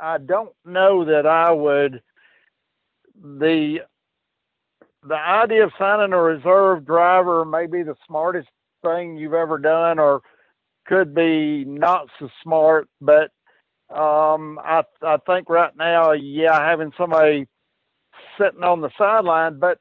I 0.00 0.18
don't 0.18 0.52
know 0.64 1.04
that 1.04 1.26
I 1.26 1.50
would. 1.52 2.02
The 3.22 3.80
the 5.04 5.16
idea 5.16 5.64
of 5.64 5.72
signing 5.78 6.12
a 6.12 6.22
reserve 6.22 6.86
driver 6.86 7.44
may 7.44 7.66
be 7.66 7.82
the 7.82 7.96
smartest 8.06 8.48
thing 8.82 9.16
you've 9.16 9.34
ever 9.34 9.58
done, 9.58 9.98
or 9.98 10.22
could 10.86 11.14
be 11.14 11.64
not 11.64 12.08
so 12.18 12.28
smart, 12.42 12.88
but 13.00 13.30
um, 13.92 14.58
I 14.62 14.82
I 15.02 15.16
think 15.26 15.48
right 15.48 15.74
now, 15.76 16.12
yeah, 16.12 16.58
having 16.58 16.92
somebody 16.96 17.46
sitting 18.38 18.62
on 18.62 18.80
the 18.80 18.90
sideline, 18.96 19.58
but 19.58 19.78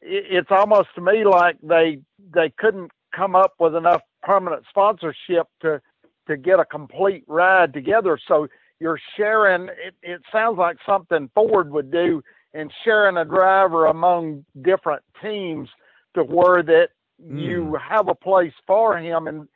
it, 0.00 0.24
it's 0.30 0.50
almost 0.50 0.88
to 0.94 1.00
me 1.00 1.24
like 1.24 1.56
they 1.62 1.98
they 2.34 2.50
couldn't 2.58 2.90
come 3.14 3.34
up 3.34 3.54
with 3.58 3.74
enough 3.74 4.02
permanent 4.22 4.64
sponsorship 4.68 5.46
to 5.62 5.80
to 6.28 6.36
get 6.36 6.60
a 6.60 6.64
complete 6.64 7.24
ride 7.26 7.72
together. 7.72 8.18
So 8.28 8.46
you're 8.78 9.00
sharing. 9.16 9.68
It, 9.68 9.94
it 10.02 10.22
sounds 10.32 10.58
like 10.58 10.76
something 10.86 11.30
Ford 11.34 11.70
would 11.70 11.90
do 11.90 12.22
in 12.52 12.70
sharing 12.84 13.16
a 13.16 13.24
driver 13.24 13.86
among 13.86 14.44
different 14.62 15.02
teams 15.22 15.68
to 16.14 16.24
where 16.24 16.62
that 16.62 16.88
mm. 17.22 17.40
you 17.40 17.78
have 17.88 18.08
a 18.08 18.14
place 18.14 18.52
for 18.66 18.98
him 18.98 19.26
and 19.26 19.48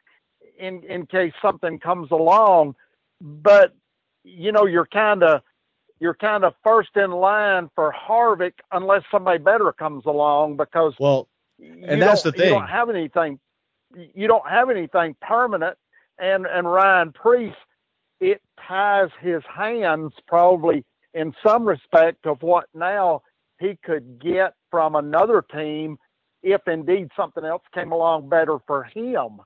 in 0.59 0.83
in 0.85 1.07
case 1.07 1.33
something 1.43 1.79
comes 1.79 2.11
along 2.11 2.75
but 3.21 3.75
you 4.25 4.53
know 4.53 4.67
you're 4.67 4.87
kind 4.87 5.23
of 5.23 5.43
you're 6.01 6.15
kind 6.15 6.45
of 6.45 6.55
first 6.63 6.91
in 6.97 7.11
line 7.11 7.71
for 7.75 7.93
Harvick 7.93 8.55
unless 8.73 9.03
somebody 9.11 9.39
better 9.39 9.73
comes 9.73 10.05
along 10.07 10.57
because 10.57 10.95
well, 10.99 11.29
and 11.59 12.01
that's 12.01 12.23
the 12.23 12.33
thing. 12.33 12.49
You 12.49 12.55
don't 12.55 12.69
have 12.69 12.91
anything. 12.91 13.39
You 14.15 14.27
don't 14.27 14.49
have 14.49 14.71
anything 14.71 15.17
permanent, 15.21 15.79
and 16.19 16.47
and 16.47 16.71
Ryan 16.71 17.13
Preece 17.13 17.55
it 18.21 18.41
ties 18.67 19.11
his 19.21 19.43
hands 19.55 20.13
probably 20.27 20.85
in 21.13 21.35
some 21.47 21.65
respect 21.65 22.27
of 22.27 22.43
what 22.43 22.67
now 22.75 23.23
he 23.61 23.79
could 23.85 24.19
get 24.21 24.55
from 24.71 24.95
another 24.95 25.43
team 25.43 25.99
if 26.43 26.61
indeed 26.67 27.09
something 27.17 27.45
else 27.45 27.63
came 27.75 27.93
along 27.93 28.29
better 28.29 28.59
for 28.67 28.85
him. 28.85 29.41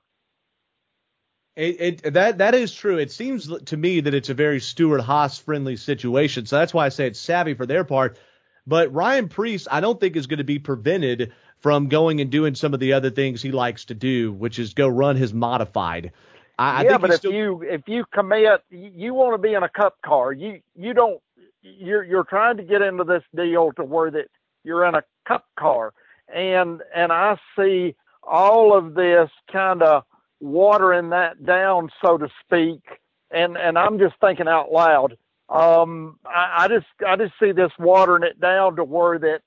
It, 1.55 2.03
it, 2.03 2.13
that 2.13 2.37
that 2.37 2.55
is 2.55 2.73
true. 2.73 2.97
It 2.97 3.11
seems 3.11 3.51
to 3.65 3.75
me 3.75 3.99
that 4.01 4.13
it's 4.13 4.29
a 4.29 4.33
very 4.33 4.59
Stewart-Haas 4.59 5.39
friendly 5.39 5.75
situation, 5.75 6.45
so 6.45 6.57
that's 6.57 6.73
why 6.73 6.85
I 6.85 6.89
say 6.89 7.07
it's 7.07 7.19
savvy 7.19 7.53
for 7.53 7.65
their 7.65 7.83
part. 7.83 8.17
But 8.65 8.93
Ryan 8.93 9.27
Preece, 9.27 9.67
I 9.69 9.81
don't 9.81 9.99
think 9.99 10.15
is 10.15 10.27
going 10.27 10.37
to 10.37 10.43
be 10.43 10.59
prevented 10.59 11.33
from 11.57 11.87
going 11.87 12.21
and 12.21 12.29
doing 12.29 12.55
some 12.55 12.73
of 12.73 12.79
the 12.79 12.93
other 12.93 13.09
things 13.09 13.41
he 13.41 13.51
likes 13.51 13.85
to 13.85 13.93
do, 13.93 14.31
which 14.31 14.59
is 14.59 14.73
go 14.73 14.87
run 14.87 15.15
his 15.15 15.33
modified. 15.33 16.13
I, 16.57 16.83
yeah, 16.83 16.95
I 16.95 16.97
but 16.97 17.09
if 17.09 17.17
still... 17.17 17.33
you 17.33 17.61
if 17.63 17.87
you 17.87 18.05
commit, 18.13 18.63
you 18.69 19.13
want 19.13 19.33
to 19.33 19.37
be 19.37 19.53
in 19.53 19.63
a 19.63 19.69
cup 19.69 19.97
car. 20.01 20.31
You 20.31 20.61
you 20.75 20.93
don't. 20.93 21.21
You're 21.61 22.03
you're 22.03 22.23
trying 22.23 22.57
to 22.57 22.63
get 22.63 22.81
into 22.81 23.03
this 23.03 23.23
deal 23.35 23.71
to 23.73 23.83
where 23.83 24.11
that 24.11 24.29
you're 24.63 24.85
in 24.85 24.95
a 24.95 25.03
cup 25.27 25.45
car, 25.57 25.93
and 26.33 26.81
and 26.93 27.11
I 27.11 27.37
see 27.57 27.95
all 28.23 28.77
of 28.77 28.93
this 28.93 29.29
kind 29.51 29.81
of 29.81 30.03
watering 30.39 31.09
that 31.09 31.45
down, 31.45 31.89
so 32.03 32.17
to 32.17 32.29
speak, 32.43 32.81
and 33.31 33.57
and 33.57 33.77
I'm 33.77 33.99
just 33.99 34.15
thinking 34.21 34.47
out 34.47 34.71
loud. 34.71 35.17
Um, 35.49 36.19
I, 36.25 36.63
I 36.63 36.67
just 36.67 36.87
I 37.05 37.15
just 37.15 37.33
see 37.41 37.51
this 37.51 37.71
watering 37.79 38.23
it 38.23 38.39
down 38.39 38.75
to 38.75 38.83
where 38.83 39.17
that 39.19 39.41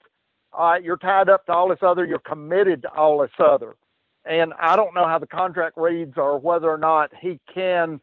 uh, 0.57 0.79
you're 0.83 0.97
tied 0.97 1.29
up 1.29 1.47
to 1.47 1.53
all 1.53 1.69
this 1.69 1.79
other, 1.83 2.05
you're 2.05 2.19
committed 2.19 2.83
to 2.83 2.93
all 2.93 3.19
this 3.21 3.31
other, 3.39 3.77
and 4.25 4.53
I 4.61 4.77
don't 4.77 4.95
know 4.95 5.07
how 5.07 5.19
the 5.19 5.27
contract 5.27 5.77
reads 5.77 6.15
or 6.17 6.39
whether 6.39 6.71
or 6.71 6.79
not 6.79 7.11
he 7.21 7.41
can. 7.53 8.01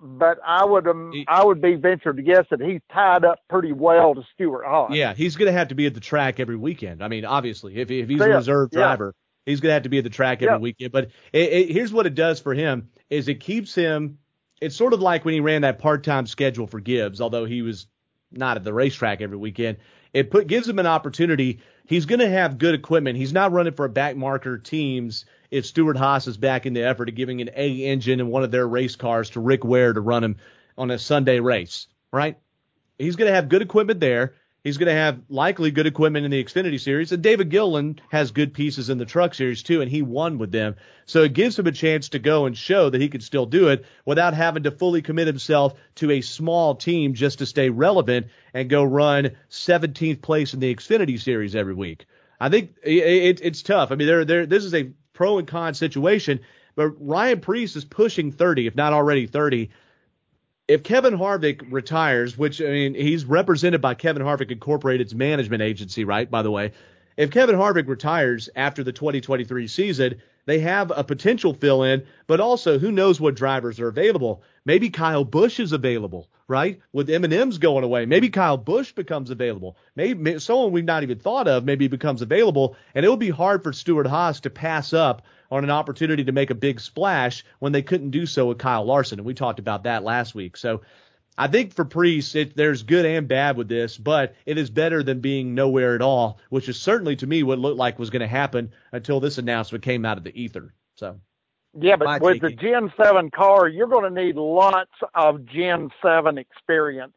But 0.00 0.38
I 0.46 0.64
would 0.64 0.86
um, 0.86 1.24
I 1.26 1.44
would 1.44 1.60
be 1.60 1.74
ventured 1.74 2.16
to 2.18 2.22
guess 2.22 2.46
that 2.50 2.60
he's 2.60 2.80
tied 2.92 3.24
up 3.24 3.40
pretty 3.48 3.72
well 3.72 4.14
to 4.14 4.22
Stewart 4.34 4.64
Haas. 4.64 4.92
Yeah, 4.94 5.14
he's 5.14 5.34
going 5.34 5.46
to 5.46 5.52
have 5.58 5.68
to 5.68 5.74
be 5.74 5.86
at 5.86 5.94
the 5.94 6.00
track 6.00 6.38
every 6.38 6.56
weekend. 6.56 7.02
I 7.02 7.08
mean, 7.08 7.24
obviously, 7.24 7.76
if 7.76 7.90
if 7.90 8.08
he's 8.08 8.20
Yeah, 8.20 8.26
a 8.26 8.36
reserve 8.36 8.70
driver, 8.70 9.14
he's 9.46 9.60
going 9.60 9.70
to 9.70 9.74
have 9.74 9.82
to 9.84 9.88
be 9.88 9.98
at 9.98 10.04
the 10.04 10.10
track 10.10 10.42
every 10.42 10.54
Yeah. 10.54 10.58
weekend. 10.58 10.92
But 10.92 11.10
it, 11.32 11.52
it, 11.52 11.70
here's 11.70 11.92
what 11.92 12.06
it 12.06 12.14
does 12.14 12.40
for 12.40 12.54
him: 12.54 12.88
is 13.10 13.28
it 13.28 13.40
keeps 13.40 13.74
him. 13.74 14.18
It's 14.60 14.76
sort 14.76 14.92
of 14.92 15.00
like 15.00 15.24
when 15.24 15.34
he 15.34 15.40
ran 15.40 15.62
that 15.62 15.78
part-time 15.78 16.26
schedule 16.26 16.66
for 16.66 16.80
Gibbs, 16.80 17.20
although 17.20 17.44
he 17.44 17.60
was 17.62 17.86
not 18.30 18.56
at 18.56 18.64
the 18.64 18.72
racetrack 18.72 19.20
every 19.20 19.36
weekend. 19.36 19.78
It 20.12 20.30
put 20.30 20.46
gives 20.46 20.68
him 20.68 20.78
an 20.78 20.86
opportunity. 20.86 21.60
He's 21.86 22.06
going 22.06 22.20
to 22.20 22.28
have 22.28 22.56
good 22.56 22.74
equipment. 22.74 23.18
He's 23.18 23.32
not 23.32 23.52
running 23.52 23.74
for 23.74 23.84
a 23.84 23.90
back 23.90 24.16
marker 24.16 24.58
teams 24.58 25.24
if 25.50 25.66
Stewart 25.66 25.96
Haas 25.96 26.26
is 26.28 26.36
back 26.36 26.66
in 26.66 26.72
the 26.72 26.84
effort 26.84 27.08
of 27.08 27.14
giving 27.16 27.40
an 27.40 27.50
A 27.54 27.68
engine 27.84 28.20
in 28.20 28.28
one 28.28 28.44
of 28.44 28.50
their 28.52 28.66
race 28.66 28.96
cars 28.96 29.30
to 29.30 29.40
Rick 29.40 29.64
Ware 29.64 29.92
to 29.92 30.00
run 30.00 30.24
him 30.24 30.36
on 30.78 30.90
a 30.90 30.98
Sunday 30.98 31.40
race, 31.40 31.88
right? 32.12 32.38
He's 32.98 33.16
going 33.16 33.28
to 33.28 33.34
have 33.34 33.48
good 33.48 33.60
equipment 33.60 34.00
there. 34.00 34.34
He's 34.64 34.78
going 34.78 34.88
to 34.88 34.94
have 34.94 35.20
likely 35.28 35.70
good 35.70 35.86
equipment 35.86 36.24
in 36.24 36.30
the 36.30 36.42
Xfinity 36.42 36.80
Series, 36.80 37.12
and 37.12 37.22
David 37.22 37.50
Gilliland 37.50 38.00
has 38.08 38.30
good 38.30 38.54
pieces 38.54 38.88
in 38.88 38.96
the 38.96 39.04
Truck 39.04 39.34
Series 39.34 39.62
too, 39.62 39.82
and 39.82 39.90
he 39.90 40.00
won 40.00 40.38
with 40.38 40.52
them. 40.52 40.76
So 41.04 41.22
it 41.22 41.34
gives 41.34 41.58
him 41.58 41.66
a 41.66 41.72
chance 41.72 42.08
to 42.08 42.18
go 42.18 42.46
and 42.46 42.56
show 42.56 42.88
that 42.88 43.00
he 43.00 43.10
can 43.10 43.20
still 43.20 43.44
do 43.44 43.68
it 43.68 43.84
without 44.06 44.32
having 44.32 44.62
to 44.62 44.70
fully 44.70 45.02
commit 45.02 45.26
himself 45.26 45.74
to 45.96 46.12
a 46.12 46.22
small 46.22 46.74
team 46.76 47.12
just 47.12 47.40
to 47.40 47.46
stay 47.46 47.68
relevant 47.68 48.28
and 48.54 48.70
go 48.70 48.82
run 48.82 49.32
17th 49.50 50.22
place 50.22 50.54
in 50.54 50.60
the 50.60 50.74
Xfinity 50.74 51.20
Series 51.20 51.54
every 51.54 51.74
week. 51.74 52.06
I 52.40 52.48
think 52.48 52.74
it, 52.82 53.04
it, 53.04 53.40
it's 53.42 53.60
tough. 53.60 53.92
I 53.92 53.96
mean, 53.96 54.08
there, 54.08 54.24
there, 54.24 54.46
this 54.46 54.64
is 54.64 54.72
a 54.72 54.92
pro 55.12 55.36
and 55.36 55.46
con 55.46 55.74
situation, 55.74 56.40
but 56.74 56.88
Ryan 56.98 57.42
Preece 57.42 57.76
is 57.76 57.84
pushing 57.84 58.32
30, 58.32 58.66
if 58.66 58.74
not 58.74 58.94
already 58.94 59.26
30 59.26 59.68
if 60.66 60.82
Kevin 60.82 61.14
Harvick 61.14 61.62
retires, 61.70 62.38
which 62.38 62.60
I 62.60 62.66
mean 62.66 62.94
he's 62.94 63.24
represented 63.24 63.80
by 63.80 63.94
Kevin 63.94 64.22
Harvick 64.22 64.50
Incorporated's 64.50 65.14
management 65.14 65.62
agency, 65.62 66.04
right? 66.04 66.30
By 66.30 66.42
the 66.42 66.50
way, 66.50 66.72
if 67.16 67.30
Kevin 67.30 67.56
Harvick 67.56 67.86
retires 67.86 68.48
after 68.56 68.82
the 68.82 68.92
2023 68.92 69.68
season, 69.68 70.20
they 70.46 70.58
have 70.60 70.92
a 70.94 71.04
potential 71.04 71.54
fill 71.54 71.82
in, 71.84 72.04
but 72.26 72.40
also 72.40 72.78
who 72.78 72.90
knows 72.92 73.20
what 73.20 73.34
drivers 73.34 73.80
are 73.80 73.88
available. 73.88 74.42
Maybe 74.64 74.90
Kyle 74.90 75.24
Busch 75.24 75.60
is 75.60 75.72
available, 75.72 76.28
right? 76.48 76.80
With 76.92 77.08
M&M's 77.08 77.58
going 77.58 77.84
away, 77.84 78.04
maybe 78.04 78.28
Kyle 78.28 78.56
Busch 78.56 78.92
becomes 78.92 79.30
available. 79.30 79.76
Maybe 79.96 80.38
someone 80.38 80.72
we've 80.72 80.84
not 80.84 81.02
even 81.02 81.18
thought 81.18 81.48
of 81.48 81.64
maybe 81.64 81.88
becomes 81.88 82.20
available, 82.20 82.76
and 82.94 83.06
it 83.06 83.08
will 83.08 83.16
be 83.16 83.30
hard 83.30 83.62
for 83.62 83.72
Stewart 83.72 84.06
Haas 84.06 84.40
to 84.40 84.50
pass 84.50 84.92
up 84.92 85.22
on 85.50 85.64
an 85.64 85.70
opportunity 85.70 86.24
to 86.24 86.32
make 86.32 86.50
a 86.50 86.54
big 86.54 86.80
splash 86.80 87.44
when 87.58 87.72
they 87.72 87.82
couldn't 87.82 88.10
do 88.10 88.26
so 88.26 88.46
with 88.46 88.58
Kyle 88.58 88.84
Larson, 88.84 89.18
and 89.18 89.26
we 89.26 89.34
talked 89.34 89.58
about 89.58 89.84
that 89.84 90.04
last 90.04 90.34
week. 90.34 90.56
So 90.56 90.82
I 91.36 91.48
think 91.48 91.72
for 91.74 91.84
Preece, 91.84 92.34
it, 92.34 92.56
there's 92.56 92.82
good 92.82 93.04
and 93.04 93.26
bad 93.26 93.56
with 93.56 93.68
this, 93.68 93.98
but 93.98 94.34
it 94.46 94.56
is 94.56 94.70
better 94.70 95.02
than 95.02 95.20
being 95.20 95.54
nowhere 95.54 95.94
at 95.94 96.02
all, 96.02 96.38
which 96.48 96.68
is 96.68 96.80
certainly 96.80 97.16
to 97.16 97.26
me 97.26 97.42
what 97.42 97.58
looked 97.58 97.78
like 97.78 97.98
was 97.98 98.10
going 98.10 98.20
to 98.20 98.28
happen 98.28 98.72
until 98.92 99.20
this 99.20 99.38
announcement 99.38 99.82
came 99.82 100.04
out 100.04 100.18
of 100.18 100.24
the 100.24 100.40
ether. 100.40 100.74
So 100.96 101.18
Yeah, 101.76 101.96
but 101.96 102.20
with 102.20 102.40
the. 102.40 102.52
Gen 102.52 102.92
7 102.96 103.30
car, 103.30 103.66
you're 103.68 103.88
going 103.88 104.14
to 104.14 104.22
need 104.22 104.36
lots 104.36 104.92
of 105.14 105.44
Gen 105.46 105.90
7 106.02 106.38
experience 106.38 107.16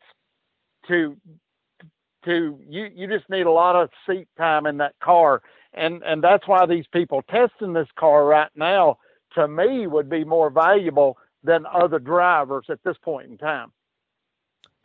to 0.87 1.17
to 2.25 2.59
you 2.67 2.89
you 2.93 3.07
just 3.07 3.29
need 3.29 3.45
a 3.45 3.51
lot 3.51 3.75
of 3.75 3.89
seat 4.09 4.27
time 4.37 4.65
in 4.65 4.77
that 4.77 4.93
car 5.01 5.41
and 5.77 6.03
and 6.03 6.23
that's 6.23 6.47
why 6.47 6.65
these 6.65 6.85
people 6.91 7.21
testing 7.23 7.73
this 7.73 7.87
car 7.97 8.25
right 8.25 8.51
now 8.55 8.97
to 9.35 9.47
me 9.47 9.87
would 9.87 10.09
be 10.09 10.23
more 10.23 10.49
valuable 10.49 11.17
than 11.43 11.65
other 11.65 11.99
drivers 11.99 12.65
at 12.69 12.83
this 12.83 12.97
point 12.97 13.29
in 13.29 13.37
time. 13.37 13.71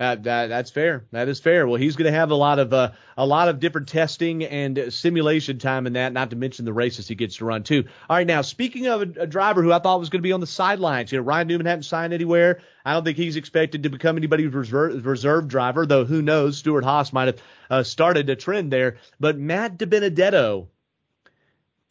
Uh, 0.02 0.16
that, 0.16 0.48
that's 0.48 0.72
fair. 0.72 1.06
That 1.12 1.28
is 1.28 1.38
fair. 1.38 1.64
Well, 1.64 1.76
he's 1.76 1.94
going 1.94 2.10
to 2.10 2.18
have 2.18 2.32
a 2.32 2.34
lot 2.34 2.58
of 2.58 2.72
uh, 2.72 2.90
a 3.16 3.24
lot 3.24 3.48
of 3.48 3.60
different 3.60 3.86
testing 3.86 4.42
and 4.42 4.92
simulation 4.92 5.60
time 5.60 5.86
in 5.86 5.92
that. 5.92 6.12
Not 6.12 6.30
to 6.30 6.36
mention 6.36 6.64
the 6.64 6.72
races 6.72 7.06
he 7.06 7.14
gets 7.14 7.36
to 7.36 7.44
run 7.44 7.62
too. 7.62 7.84
All 8.10 8.16
right, 8.16 8.26
now 8.26 8.42
speaking 8.42 8.88
of 8.88 9.02
a, 9.02 9.20
a 9.20 9.26
driver 9.28 9.62
who 9.62 9.70
I 9.70 9.78
thought 9.78 10.00
was 10.00 10.08
going 10.08 10.20
to 10.20 10.26
be 10.26 10.32
on 10.32 10.40
the 10.40 10.46
sidelines, 10.48 11.12
you 11.12 11.18
know, 11.18 11.24
Ryan 11.24 11.46
Newman 11.46 11.66
hadn't 11.66 11.84
signed 11.84 12.12
anywhere. 12.12 12.62
I 12.84 12.94
don't 12.94 13.04
think 13.04 13.16
he's 13.16 13.36
expected 13.36 13.84
to 13.84 13.90
become 13.90 14.16
anybody's 14.16 14.52
reserve, 14.52 15.06
reserve 15.06 15.46
driver, 15.46 15.86
though. 15.86 16.04
Who 16.04 16.20
knows? 16.20 16.58
Stewart 16.58 16.82
Haas 16.82 17.12
might 17.12 17.28
have 17.28 17.42
uh, 17.70 17.82
started 17.84 18.28
a 18.28 18.34
trend 18.34 18.72
there. 18.72 18.96
But 19.20 19.38
Matt 19.38 19.78
DiBenedetto 19.78 20.66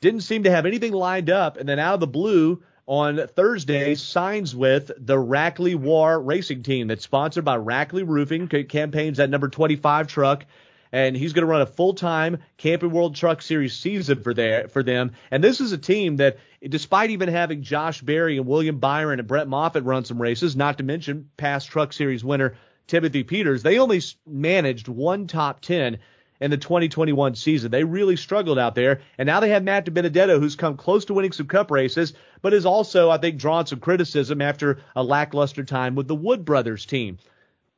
didn't 0.02 0.22
seem 0.22 0.44
to 0.44 0.52
have 0.52 0.66
anything 0.66 0.94
lined 0.94 1.30
up, 1.30 1.58
and 1.58 1.70
then 1.70 1.80
out 1.80 1.94
of 1.94 2.00
the 2.00 2.08
blue 2.08 2.62
on 2.88 3.26
Thursday 3.28 3.96
signs 3.96 4.56
with 4.56 4.92
the 4.98 5.16
Rackley 5.16 5.76
War 5.76 6.20
Racing 6.20 6.64
Team 6.64 6.88
that's 6.88 7.04
sponsored 7.04 7.46
by 7.46 7.58
Rackley 7.58 8.04
Roofing. 8.06 8.48
Campaigns 8.48 9.18
that 9.18 9.30
number 9.30 9.48
25 9.48 10.08
truck, 10.08 10.46
and 10.92 11.16
he's 11.16 11.34
going 11.34 11.44
to 11.44 11.52
run 11.52 11.62
a 11.62 11.68
full-time 11.68 12.40
Camping 12.58 12.90
World 12.90 13.16
Truck 13.16 13.42
Series 13.44 13.76
season 13.76 14.22
for 14.24 14.34
their 14.34 14.68
for 14.68 14.84
them. 14.84 15.12
And 15.30 15.44
this 15.44 15.62
is 15.62 15.72
a 15.72 15.78
team 15.78 16.18
that, 16.18 16.40
despite 16.68 17.12
even 17.12 17.30
having 17.30 17.62
Josh 17.62 18.02
Berry 18.02 18.38
and 18.38 18.48
William 18.48 18.80
Byron 18.80 19.20
and 19.20 19.28
Brett 19.28 19.48
Moffitt 19.48 19.86
run 19.86 20.04
some 20.04 20.22
races, 20.22 20.56
not 20.56 20.80
to 20.80 20.84
mention 20.84 21.30
past 21.38 21.70
Truck 21.70 21.94
Series 21.94 22.24
winner 22.24 22.56
Timothy 22.88 23.24
Peters, 23.24 23.62
they 23.64 23.78
only 23.78 24.02
managed 24.26 24.88
one 24.88 25.28
top 25.28 25.62
10 25.62 26.00
in 26.42 26.52
the 26.52 26.58
2021 26.58 27.36
season. 27.36 27.72
They 27.72 27.84
really 27.84 28.18
struggled 28.18 28.60
out 28.60 28.76
there, 28.76 29.02
and 29.18 29.28
now 29.28 29.40
they 29.40 29.50
have 29.50 29.64
Matt 29.64 29.86
DiBenedetto, 29.86 30.40
who's 30.40 30.56
come 30.56 30.76
close 30.76 31.06
to 31.06 31.14
winning 31.14 31.32
some 31.32 31.48
Cup 31.48 31.72
races, 31.72 32.14
but 32.42 32.54
is 32.54 32.66
also, 32.66 33.10
I 33.10 33.18
think, 33.18 33.38
drawn 33.38 33.68
some 33.68 33.80
criticism 33.80 34.42
after 34.42 34.80
a 34.96 35.04
lackluster 35.04 35.64
time 35.64 35.96
with 35.96 36.08
the 36.08 36.16
Wood 36.16 36.44
Brothers 36.44 36.86
team. 36.86 37.20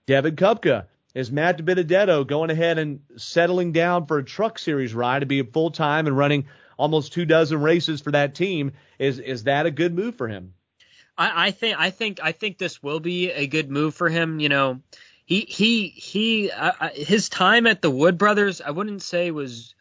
Devin 0.08 0.38
Kupka 0.38 0.86
is 1.14 1.32
Matt 1.32 1.58
DiBenedetto 1.58 2.26
going 2.26 2.50
ahead 2.50 2.80
and 2.80 3.02
settling 3.18 3.74
down 3.74 4.06
for 4.06 4.18
a 4.18 4.24
Truck 4.24 4.58
Series 4.58 4.96
ride 4.96 5.20
to 5.20 5.26
be 5.26 5.40
a 5.40 5.44
full 5.44 5.70
time 5.70 6.08
and 6.08 6.18
running 6.18 6.46
almost 6.78 7.14
two 7.14 7.26
dozen 7.26 7.62
races 7.62 8.02
for 8.02 8.12
that 8.12 8.34
team. 8.34 8.72
Is 8.98 9.20
is 9.20 9.44
that 9.44 9.66
a 9.66 9.72
good 9.72 9.94
move 9.94 10.16
for 10.16 10.28
him? 10.28 10.54
I, 11.18 11.48
I 11.48 11.52
think 11.52 11.80
I 11.80 11.90
think 11.92 12.20
I 12.24 12.32
think 12.32 12.58
this 12.58 12.82
will 12.82 13.00
be 13.00 13.30
a 13.32 13.48
good 13.48 13.70
move 13.70 13.94
for 13.94 14.10
him. 14.10 14.40
You 14.40 14.50
know, 14.50 14.82
he 15.26 15.42
he 15.42 15.88
he 15.88 16.52
uh, 16.52 16.90
his 16.94 17.30
time 17.30 17.68
at 17.68 17.82
the 17.82 17.90
Wood 17.90 18.18
Brothers, 18.18 18.62
I 18.62 18.72
wouldn't 18.72 19.02
say 19.02 19.32
was 19.32 19.74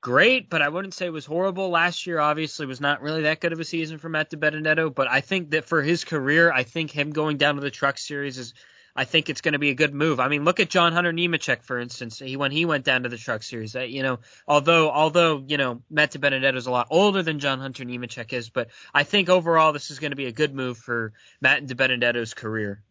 great, 0.00 0.50
but 0.50 0.62
I 0.62 0.68
wouldn't 0.68 0.94
say 0.94 1.08
was 1.10 1.26
horrible. 1.26 1.70
Last 1.70 2.06
year, 2.06 2.18
obviously, 2.18 2.66
was 2.66 2.80
not 2.80 3.02
really 3.02 3.22
that 3.22 3.40
good 3.40 3.52
of 3.52 3.60
a 3.60 3.64
season 3.64 3.98
for 3.98 4.08
Matt 4.08 4.30
DiBenedetto. 4.30 4.94
But 4.94 5.08
I 5.08 5.20
think 5.20 5.50
that 5.50 5.64
for 5.64 5.82
his 5.82 6.04
career, 6.04 6.52
I 6.52 6.64
think 6.64 6.90
him 6.90 7.10
going 7.10 7.36
down 7.38 7.56
to 7.56 7.60
the 7.60 7.70
Truck 7.70 7.98
Series 7.98 8.38
is. 8.38 8.54
I 8.96 9.04
think 9.04 9.30
it's 9.30 9.40
going 9.40 9.52
to 9.52 9.60
be 9.60 9.70
a 9.70 9.74
good 9.74 9.94
move. 9.94 10.18
I 10.18 10.26
mean, 10.26 10.44
look 10.44 10.58
at 10.58 10.68
John 10.68 10.92
Hunter 10.92 11.12
Nemechek, 11.12 11.62
for 11.62 11.78
instance. 11.78 12.18
He 12.18 12.36
when 12.36 12.50
he 12.50 12.64
went 12.64 12.84
down 12.84 13.04
to 13.04 13.08
the 13.08 13.16
Truck 13.16 13.44
Series, 13.44 13.74
that 13.74 13.90
you 13.90 14.02
know, 14.02 14.18
although 14.48 14.90
although 14.90 15.42
you 15.46 15.58
know 15.58 15.80
Matt 15.88 16.10
DiBenedetto 16.10 16.56
is 16.56 16.66
a 16.66 16.72
lot 16.72 16.88
older 16.90 17.22
than 17.22 17.38
John 17.38 17.60
Hunter 17.60 17.84
Nemechek 17.84 18.32
is, 18.32 18.50
but 18.50 18.68
I 18.92 19.04
think 19.04 19.28
overall 19.28 19.72
this 19.72 19.92
is 19.92 20.00
going 20.00 20.10
to 20.10 20.16
be 20.16 20.26
a 20.26 20.32
good 20.32 20.52
move 20.52 20.76
for 20.76 21.12
Matt 21.40 21.64
DiBenedetto's 21.66 22.34
career. 22.34 22.82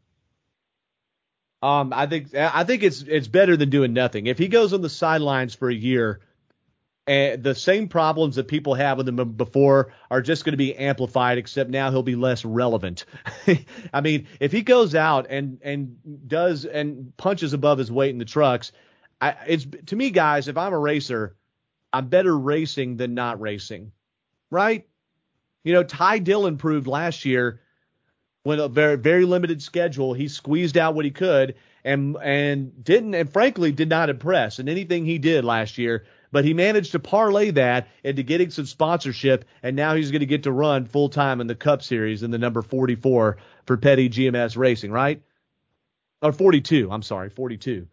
Um, 1.61 1.91
I 1.93 2.05
think 2.05 2.33
I 2.35 2.63
think 2.63 2.83
it's 2.83 3.01
it's 3.01 3.27
better 3.27 3.57
than 3.57 3.69
doing 3.69 3.93
nothing. 3.93 4.27
If 4.27 4.37
he 4.37 4.47
goes 4.47 4.73
on 4.73 4.81
the 4.81 4.89
sidelines 4.89 5.53
for 5.53 5.69
a 5.69 5.73
year, 5.73 6.21
and 7.05 7.43
the 7.43 7.55
same 7.55 7.87
problems 7.89 8.35
that 8.35 8.47
people 8.47 8.75
have 8.75 8.97
with 8.97 9.09
him 9.09 9.33
before 9.33 9.91
are 10.09 10.21
just 10.21 10.45
going 10.45 10.53
to 10.53 10.57
be 10.57 10.75
amplified, 10.75 11.37
except 11.37 11.69
now 11.69 11.91
he'll 11.91 12.03
be 12.03 12.15
less 12.15 12.45
relevant. 12.45 13.05
I 13.93 14.01
mean, 14.01 14.27
if 14.39 14.51
he 14.51 14.61
goes 14.61 14.95
out 14.95 15.27
and 15.29 15.59
and 15.61 15.97
does 16.27 16.65
and 16.65 17.15
punches 17.17 17.53
above 17.53 17.77
his 17.77 17.91
weight 17.91 18.11
in 18.11 18.19
the 18.19 18.25
trucks, 18.25 18.71
I, 19.19 19.35
it's 19.47 19.65
to 19.87 19.95
me, 19.95 20.11
guys. 20.11 20.47
If 20.47 20.55
I'm 20.55 20.71
a 20.71 20.79
racer, 20.79 21.35
I'm 21.91 22.07
better 22.07 22.37
racing 22.37 22.97
than 22.97 23.15
not 23.15 23.41
racing, 23.41 23.91
right? 24.49 24.87
You 25.65 25.73
know, 25.73 25.83
Ty 25.83 26.19
Dillon 26.19 26.57
proved 26.57 26.87
last 26.87 27.25
year 27.25 27.59
with 28.45 28.59
a 28.59 28.67
very 28.67 28.95
very 28.95 29.25
limited 29.25 29.61
schedule, 29.61 30.13
he 30.13 30.27
squeezed 30.27 30.77
out 30.77 30.95
what 30.95 31.05
he 31.05 31.11
could 31.11 31.55
and 31.83 32.17
and 32.21 32.83
didn't 32.83 33.15
and 33.15 33.31
frankly 33.31 33.71
did 33.71 33.89
not 33.89 34.09
impress 34.09 34.59
in 34.59 34.69
anything 34.69 35.05
he 35.05 35.17
did 35.17 35.45
last 35.45 35.77
year. 35.77 36.05
But 36.31 36.45
he 36.45 36.53
managed 36.53 36.91
to 36.91 36.99
parlay 36.99 37.51
that 37.51 37.87
into 38.03 38.21
getting 38.21 38.51
some 38.51 38.67
sponsorship, 38.67 39.45
and 39.63 39.75
now 39.75 39.95
he's 39.95 40.11
going 40.11 40.19
to 40.19 40.27
get 40.27 40.43
to 40.43 40.51
run 40.51 40.85
full 40.85 41.09
time 41.09 41.41
in 41.41 41.47
the 41.47 41.55
Cup 41.55 41.81
Series 41.81 42.21
in 42.21 42.29
the 42.29 42.37
number 42.37 42.61
44 42.61 43.37
for 43.65 43.77
Petty 43.77 44.09
GMS 44.09 44.55
Racing, 44.55 44.91
right? 44.91 45.23
Or 46.21 46.31
42, 46.31 46.89
I'm 46.91 47.01
sorry, 47.01 47.29
42. 47.29 47.87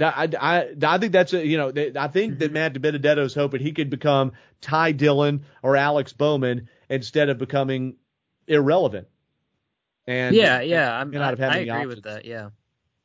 I, 0.00 0.28
I, 0.40 0.68
I 0.82 0.98
think 0.98 1.12
that's 1.12 1.34
a, 1.34 1.46
you 1.46 1.58
know, 1.58 1.72
I 1.96 2.08
think 2.08 2.38
that 2.38 2.50
Matt 2.50 2.72
DiBenedetto 2.72 3.24
is 3.24 3.34
hoping 3.34 3.60
he 3.60 3.72
could 3.72 3.90
become 3.90 4.32
Ty 4.62 4.92
Dillon 4.92 5.44
or 5.62 5.76
Alex 5.76 6.14
Bowman 6.14 6.68
instead 6.88 7.28
of 7.28 7.36
becoming 7.36 7.96
irrelevant. 8.46 9.08
And 10.06 10.34
yeah, 10.34 10.60
yeah, 10.60 10.98
I'm, 10.98 11.14
out 11.16 11.34
of 11.34 11.40
I, 11.40 11.44
I 11.44 11.50
having 11.50 11.70
agree 11.70 11.86
with 11.86 12.04
that. 12.04 12.24
Yeah. 12.24 12.50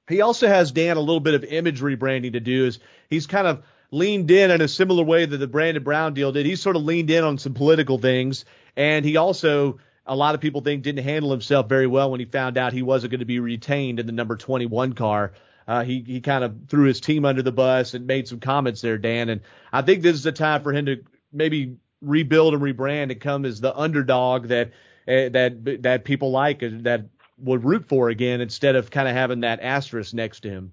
He 0.09 0.21
also 0.21 0.47
has 0.47 0.71
Dan 0.71 0.97
a 0.97 1.01
little 1.01 1.19
bit 1.19 1.33
of 1.33 1.43
image 1.43 1.81
rebranding 1.81 2.33
to 2.33 2.39
do. 2.39 2.65
Is 2.65 2.79
he's 3.09 3.27
kind 3.27 3.45
of 3.45 3.63
leaned 3.91 4.31
in 4.31 4.51
in 4.51 4.61
a 4.61 4.67
similar 4.67 5.03
way 5.03 5.25
that 5.25 5.37
the 5.37 5.47
Brandon 5.47 5.83
Brown 5.83 6.13
deal 6.13 6.31
did. 6.31 6.45
He 6.45 6.55
sort 6.55 6.75
of 6.75 6.83
leaned 6.83 7.09
in 7.09 7.23
on 7.23 7.37
some 7.37 7.53
political 7.53 7.97
things, 7.97 8.45
and 8.75 9.05
he 9.05 9.17
also 9.17 9.79
a 10.05 10.15
lot 10.15 10.35
of 10.35 10.41
people 10.41 10.61
think 10.61 10.83
didn't 10.83 11.03
handle 11.03 11.31
himself 11.31 11.67
very 11.67 11.87
well 11.87 12.09
when 12.09 12.19
he 12.19 12.25
found 12.25 12.57
out 12.57 12.71
he 12.73 12.81
wasn't 12.81 13.11
going 13.11 13.19
to 13.19 13.25
be 13.25 13.39
retained 13.39 13.99
in 13.99 14.05
the 14.05 14.13
number 14.13 14.37
21 14.37 14.93
car. 14.93 15.33
Uh, 15.67 15.83
he 15.83 16.01
he 16.01 16.21
kind 16.21 16.45
of 16.45 16.55
threw 16.69 16.85
his 16.85 17.01
team 17.01 17.25
under 17.25 17.41
the 17.41 17.51
bus 17.51 17.93
and 17.93 18.07
made 18.07 18.27
some 18.27 18.39
comments 18.39 18.81
there, 18.81 18.97
Dan. 18.97 19.27
And 19.29 19.41
I 19.71 19.81
think 19.81 20.01
this 20.01 20.15
is 20.15 20.25
a 20.25 20.31
time 20.31 20.63
for 20.63 20.71
him 20.71 20.85
to 20.85 21.03
maybe 21.33 21.77
rebuild 22.01 22.53
and 22.53 22.63
rebrand 22.63 23.11
and 23.11 23.19
come 23.19 23.43
as 23.43 23.59
the 23.59 23.75
underdog 23.75 24.47
that 24.47 24.71
Eh, 25.07 25.29
that 25.29 25.83
that 25.83 26.03
people 26.03 26.31
like 26.31 26.61
and 26.61 26.83
that 26.83 27.05
would 27.37 27.63
root 27.63 27.87
for 27.87 28.09
again 28.09 28.41
instead 28.41 28.75
of 28.75 28.91
kind 28.91 29.07
of 29.07 29.15
having 29.15 29.41
that 29.41 29.61
asterisk 29.61 30.13
next 30.13 30.41
to 30.41 30.49
him. 30.49 30.71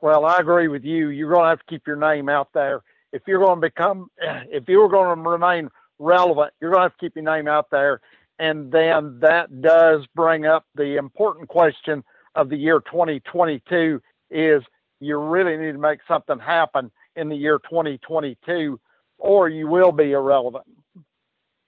Well, 0.00 0.24
I 0.24 0.38
agree 0.38 0.68
with 0.68 0.84
you. 0.84 1.08
You're 1.10 1.30
going 1.30 1.44
to 1.44 1.48
have 1.50 1.58
to 1.58 1.64
keep 1.68 1.86
your 1.86 1.96
name 1.96 2.30
out 2.30 2.48
there. 2.54 2.82
If 3.12 3.22
you're 3.26 3.44
going 3.44 3.60
to 3.60 3.68
become, 3.68 4.10
if 4.20 4.68
you're 4.68 4.88
going 4.88 5.22
to 5.22 5.30
remain 5.30 5.68
relevant, 5.98 6.52
you're 6.60 6.70
going 6.70 6.80
to 6.80 6.84
have 6.84 6.96
to 6.96 6.98
keep 6.98 7.16
your 7.16 7.24
name 7.24 7.46
out 7.46 7.70
there. 7.70 8.00
And 8.38 8.72
then 8.72 9.18
that 9.20 9.60
does 9.60 10.06
bring 10.14 10.46
up 10.46 10.64
the 10.74 10.96
important 10.96 11.48
question 11.48 12.02
of 12.34 12.48
the 12.48 12.56
year 12.56 12.80
2022 12.80 14.00
is 14.30 14.62
you 15.00 15.18
really 15.18 15.58
need 15.58 15.72
to 15.72 15.78
make 15.78 16.00
something 16.08 16.38
happen 16.38 16.90
in 17.16 17.28
the 17.28 17.36
year 17.36 17.58
2022 17.58 18.80
or 19.18 19.48
you 19.50 19.66
will 19.66 19.92
be 19.92 20.12
irrelevant. 20.12 20.64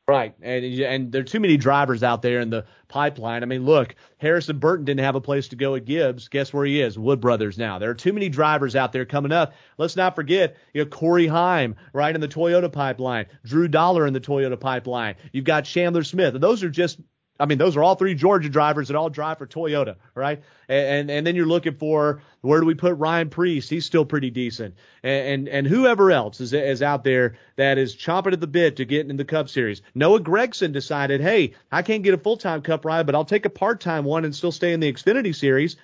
Right, 0.08 0.34
and 0.42 0.64
and 0.64 1.12
there 1.12 1.20
are 1.20 1.24
too 1.24 1.38
many 1.38 1.56
drivers 1.56 2.02
out 2.02 2.22
there 2.22 2.40
in 2.40 2.50
the 2.50 2.64
pipeline. 2.88 3.44
I 3.44 3.46
mean, 3.46 3.64
look, 3.64 3.94
Harrison 4.18 4.58
Burton 4.58 4.84
didn't 4.84 5.04
have 5.04 5.14
a 5.14 5.20
place 5.20 5.46
to 5.48 5.56
go 5.56 5.76
at 5.76 5.84
Gibbs. 5.84 6.26
Guess 6.26 6.52
where 6.52 6.64
he 6.64 6.80
is? 6.80 6.98
Wood 6.98 7.20
Brothers 7.20 7.56
now. 7.56 7.78
There 7.78 7.90
are 7.90 7.94
too 7.94 8.12
many 8.12 8.28
drivers 8.28 8.74
out 8.74 8.90
there 8.90 9.04
coming 9.04 9.30
up. 9.30 9.54
Let's 9.78 9.94
not 9.94 10.16
forget, 10.16 10.56
you 10.74 10.82
know, 10.82 10.90
Corey 10.90 11.28
Heim 11.28 11.76
right 11.92 12.12
in 12.12 12.20
the 12.20 12.26
Toyota 12.26 12.70
pipeline, 12.70 13.26
Drew 13.44 13.68
Dollar 13.68 14.04
in 14.04 14.12
the 14.12 14.20
Toyota 14.20 14.58
pipeline. 14.58 15.14
You've 15.30 15.44
got 15.44 15.66
Chandler 15.66 16.02
Smith. 16.02 16.34
Those 16.40 16.64
are 16.64 16.70
just 16.70 16.98
I 17.40 17.46
mean, 17.46 17.58
those 17.58 17.76
are 17.76 17.82
all 17.82 17.94
three 17.94 18.14
Georgia 18.14 18.48
drivers 18.48 18.88
that 18.88 18.96
all 18.96 19.08
drive 19.10 19.38
for 19.38 19.46
Toyota, 19.46 19.96
right? 20.14 20.42
And 20.68 21.10
and, 21.10 21.26
then 21.26 21.34
you're 21.34 21.46
looking 21.46 21.74
for 21.74 22.22
where 22.42 22.60
do 22.60 22.66
we 22.66 22.74
put 22.74 22.94
Ryan 22.94 23.30
Preece? 23.30 23.68
He's 23.68 23.84
still 23.84 24.04
pretty 24.04 24.30
decent, 24.30 24.76
and 25.02 25.26
and, 25.26 25.48
and 25.48 25.66
whoever 25.66 26.10
else 26.10 26.40
is 26.40 26.52
is 26.52 26.82
out 26.82 27.04
there 27.04 27.36
that 27.56 27.78
is 27.78 27.96
chomping 27.96 28.32
at 28.32 28.40
the 28.40 28.46
bit 28.46 28.76
to 28.76 28.84
get 28.84 29.08
in 29.08 29.16
the 29.16 29.24
Cup 29.24 29.48
Series. 29.48 29.82
Noah 29.94 30.20
Gragson 30.20 30.72
decided, 30.72 31.20
hey, 31.20 31.54
I 31.72 31.82
can't 31.82 32.02
get 32.02 32.14
a 32.14 32.18
full 32.18 32.36
time 32.36 32.62
Cup 32.62 32.84
ride, 32.84 33.06
but 33.06 33.14
I'll 33.14 33.24
take 33.24 33.46
a 33.46 33.50
part 33.50 33.80
time 33.80 34.04
one 34.04 34.24
and 34.24 34.34
still 34.34 34.52
stay 34.52 34.72
in 34.72 34.80
the 34.80 34.92
Xfinity 34.92 35.34
Series, 35.34 35.76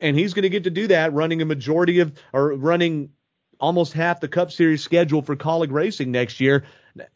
and 0.00 0.16
he's 0.16 0.34
going 0.34 0.44
to 0.44 0.48
get 0.50 0.64
to 0.64 0.70
do 0.70 0.86
that, 0.88 1.12
running 1.12 1.42
a 1.42 1.44
majority 1.44 2.00
of 2.00 2.12
or 2.32 2.54
running 2.54 3.10
almost 3.60 3.92
half 3.92 4.20
the 4.20 4.28
Cup 4.28 4.50
Series 4.50 4.82
schedule 4.82 5.22
for 5.22 5.36
Kaulig 5.36 5.70
Racing 5.70 6.10
next 6.10 6.40
year 6.40 6.64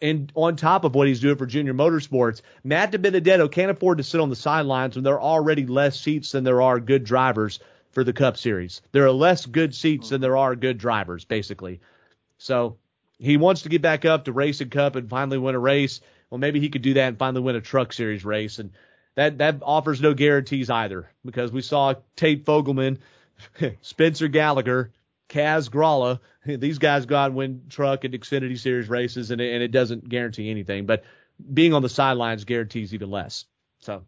and 0.01 0.33
on 0.35 0.57
top 0.57 0.85
of 0.85 0.95
what 0.95 1.09
he's 1.09 1.21
doing 1.21 1.37
for 1.37 1.47
Junior 1.47 1.75
Motorsports, 1.75 2.43
Matt 2.65 2.93
DiBenedetto 2.93 3.51
can't 3.51 3.71
afford 3.71 3.99
to 3.99 4.05
sit 4.05 4.21
on 4.21 4.31
the 4.31 4.37
sidelines 4.37 4.95
when 4.95 5.05
there 5.05 5.15
are 5.15 5.21
already 5.21 5.67
less 5.67 5.99
seats 5.99 6.33
than 6.33 6.45
there 6.45 6.63
are 6.63 6.81
good 6.81 7.05
drivers 7.05 7.61
for 7.91 8.05
the 8.05 8.13
Cup 8.13 8.37
Series. 8.37 8.83
There 8.93 9.05
are 9.05 9.13
less 9.13 9.47
good 9.47 9.75
seats 9.75 10.09
than 10.09 10.21
there 10.21 10.37
are 10.37 10.57
good 10.57 10.79
drivers, 10.79 11.25
basically. 11.25 11.81
So 12.39 12.79
he 13.19 13.37
wants 13.37 13.63
to 13.63 13.69
get 13.69 13.83
back 13.83 14.05
up 14.05 14.25
to 14.25 14.33
racing 14.33 14.71
Cup 14.71 14.97
and 14.97 15.09
finally 15.09 15.39
win 15.39 15.55
a 15.55 15.59
race. 15.59 16.01
Well, 16.31 16.39
maybe 16.39 16.61
he 16.61 16.71
could 16.71 16.83
do 16.83 16.95
that 16.95 17.09
and 17.09 17.19
finally 17.19 17.43
win 17.43 17.57
a 17.57 17.61
Truck 17.61 17.93
Series 17.93 18.25
race, 18.25 18.59
and 18.59 18.73
that 19.15 19.39
that 19.39 19.59
offers 19.63 20.01
no 20.01 20.15
guarantees 20.15 20.71
either 20.71 21.11
because 21.25 21.53
we 21.53 21.61
saw 21.61 21.95
Tate 22.17 22.45
Fogleman, 22.45 22.99
Spencer 23.83 24.29
Gallagher, 24.29 24.91
Kaz 25.33 25.71
Grala. 25.71 26.21
These 26.61 26.79
guys 26.79 27.07
go 27.07 27.17
out 27.17 27.27
and 27.27 27.35
win 27.35 27.63
truck 27.69 28.05
and 28.05 28.15
Xfinity 28.15 28.59
Series 28.59 28.89
races, 28.89 29.31
and 29.31 29.41
it, 29.41 29.55
and 29.55 29.63
it 29.63 29.73
doesn't 29.73 30.09
guarantee 30.09 30.51
anything. 30.51 30.87
But 30.87 31.05
being 31.53 31.75
on 31.75 31.83
the 31.83 31.89
sidelines 31.89 32.45
guarantees 32.45 32.95
even 32.95 33.11
less. 33.11 33.47
So 33.81 34.05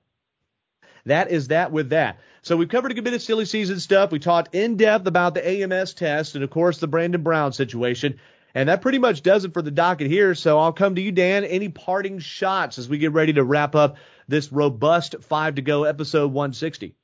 that 1.07 1.31
is 1.31 1.49
that 1.49 1.73
with 1.73 1.91
that. 1.91 2.19
So 2.43 2.57
we've 2.57 2.69
covered 2.69 2.93
a 2.93 2.95
good 2.95 3.05
bit 3.05 3.15
of 3.15 3.23
silly 3.23 3.47
season 3.47 3.81
stuff. 3.81 4.13
We 4.13 4.19
talked 4.19 4.55
in 4.55 4.77
depth 4.77 5.07
about 5.07 5.35
the 5.35 5.47
AMS 5.47 5.95
test 5.95 6.35
and, 6.35 6.45
of 6.45 6.51
course, 6.51 6.79
the 6.79 6.87
Brandon 6.87 7.23
Brown 7.23 7.53
situation. 7.53 8.21
And 8.55 8.69
that 8.69 8.83
pretty 8.83 8.99
much 8.99 9.23
does 9.23 9.45
it 9.45 9.53
for 9.53 9.63
the 9.63 9.71
docket 9.71 10.07
here. 10.07 10.35
So 10.35 10.59
I'll 10.61 10.73
come 10.73 10.95
to 10.95 11.01
you, 11.01 11.11
Dan. 11.11 11.45
Any 11.45 11.71
parting 11.71 12.21
shots 12.21 12.79
as 12.79 12.89
we 12.89 12.99
get 12.99 13.13
ready 13.13 13.33
to 13.33 13.43
wrap 13.43 13.75
up 13.75 13.97
this 14.29 14.53
robust 14.53 15.17
five 15.23 15.57
to 15.57 15.63
go 15.63 15.85
episode 15.85 16.33
160? 16.33 16.95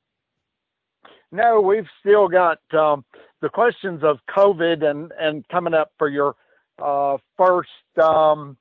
No, 1.31 1.61
we've 1.61 1.87
still 1.99 2.27
got 2.27 2.59
um, 2.73 3.03
the 3.41 3.49
questions 3.49 4.03
of 4.03 4.19
COVID 4.29 4.83
and, 4.83 5.11
and 5.19 5.47
coming 5.49 5.73
up 5.73 5.91
for 5.97 6.07
your 6.07 6.35
uh, 6.81 7.17
first, 7.37 7.69
um, 8.01 8.57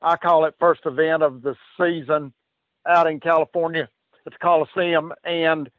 I 0.00 0.16
call 0.16 0.46
it 0.46 0.54
first 0.58 0.80
event 0.84 1.22
of 1.22 1.42
the 1.42 1.54
season 1.78 2.32
out 2.88 3.06
in 3.06 3.20
California 3.20 3.88
at 4.26 4.32
the 4.32 4.38
Coliseum. 4.38 5.12
And, 5.24 5.70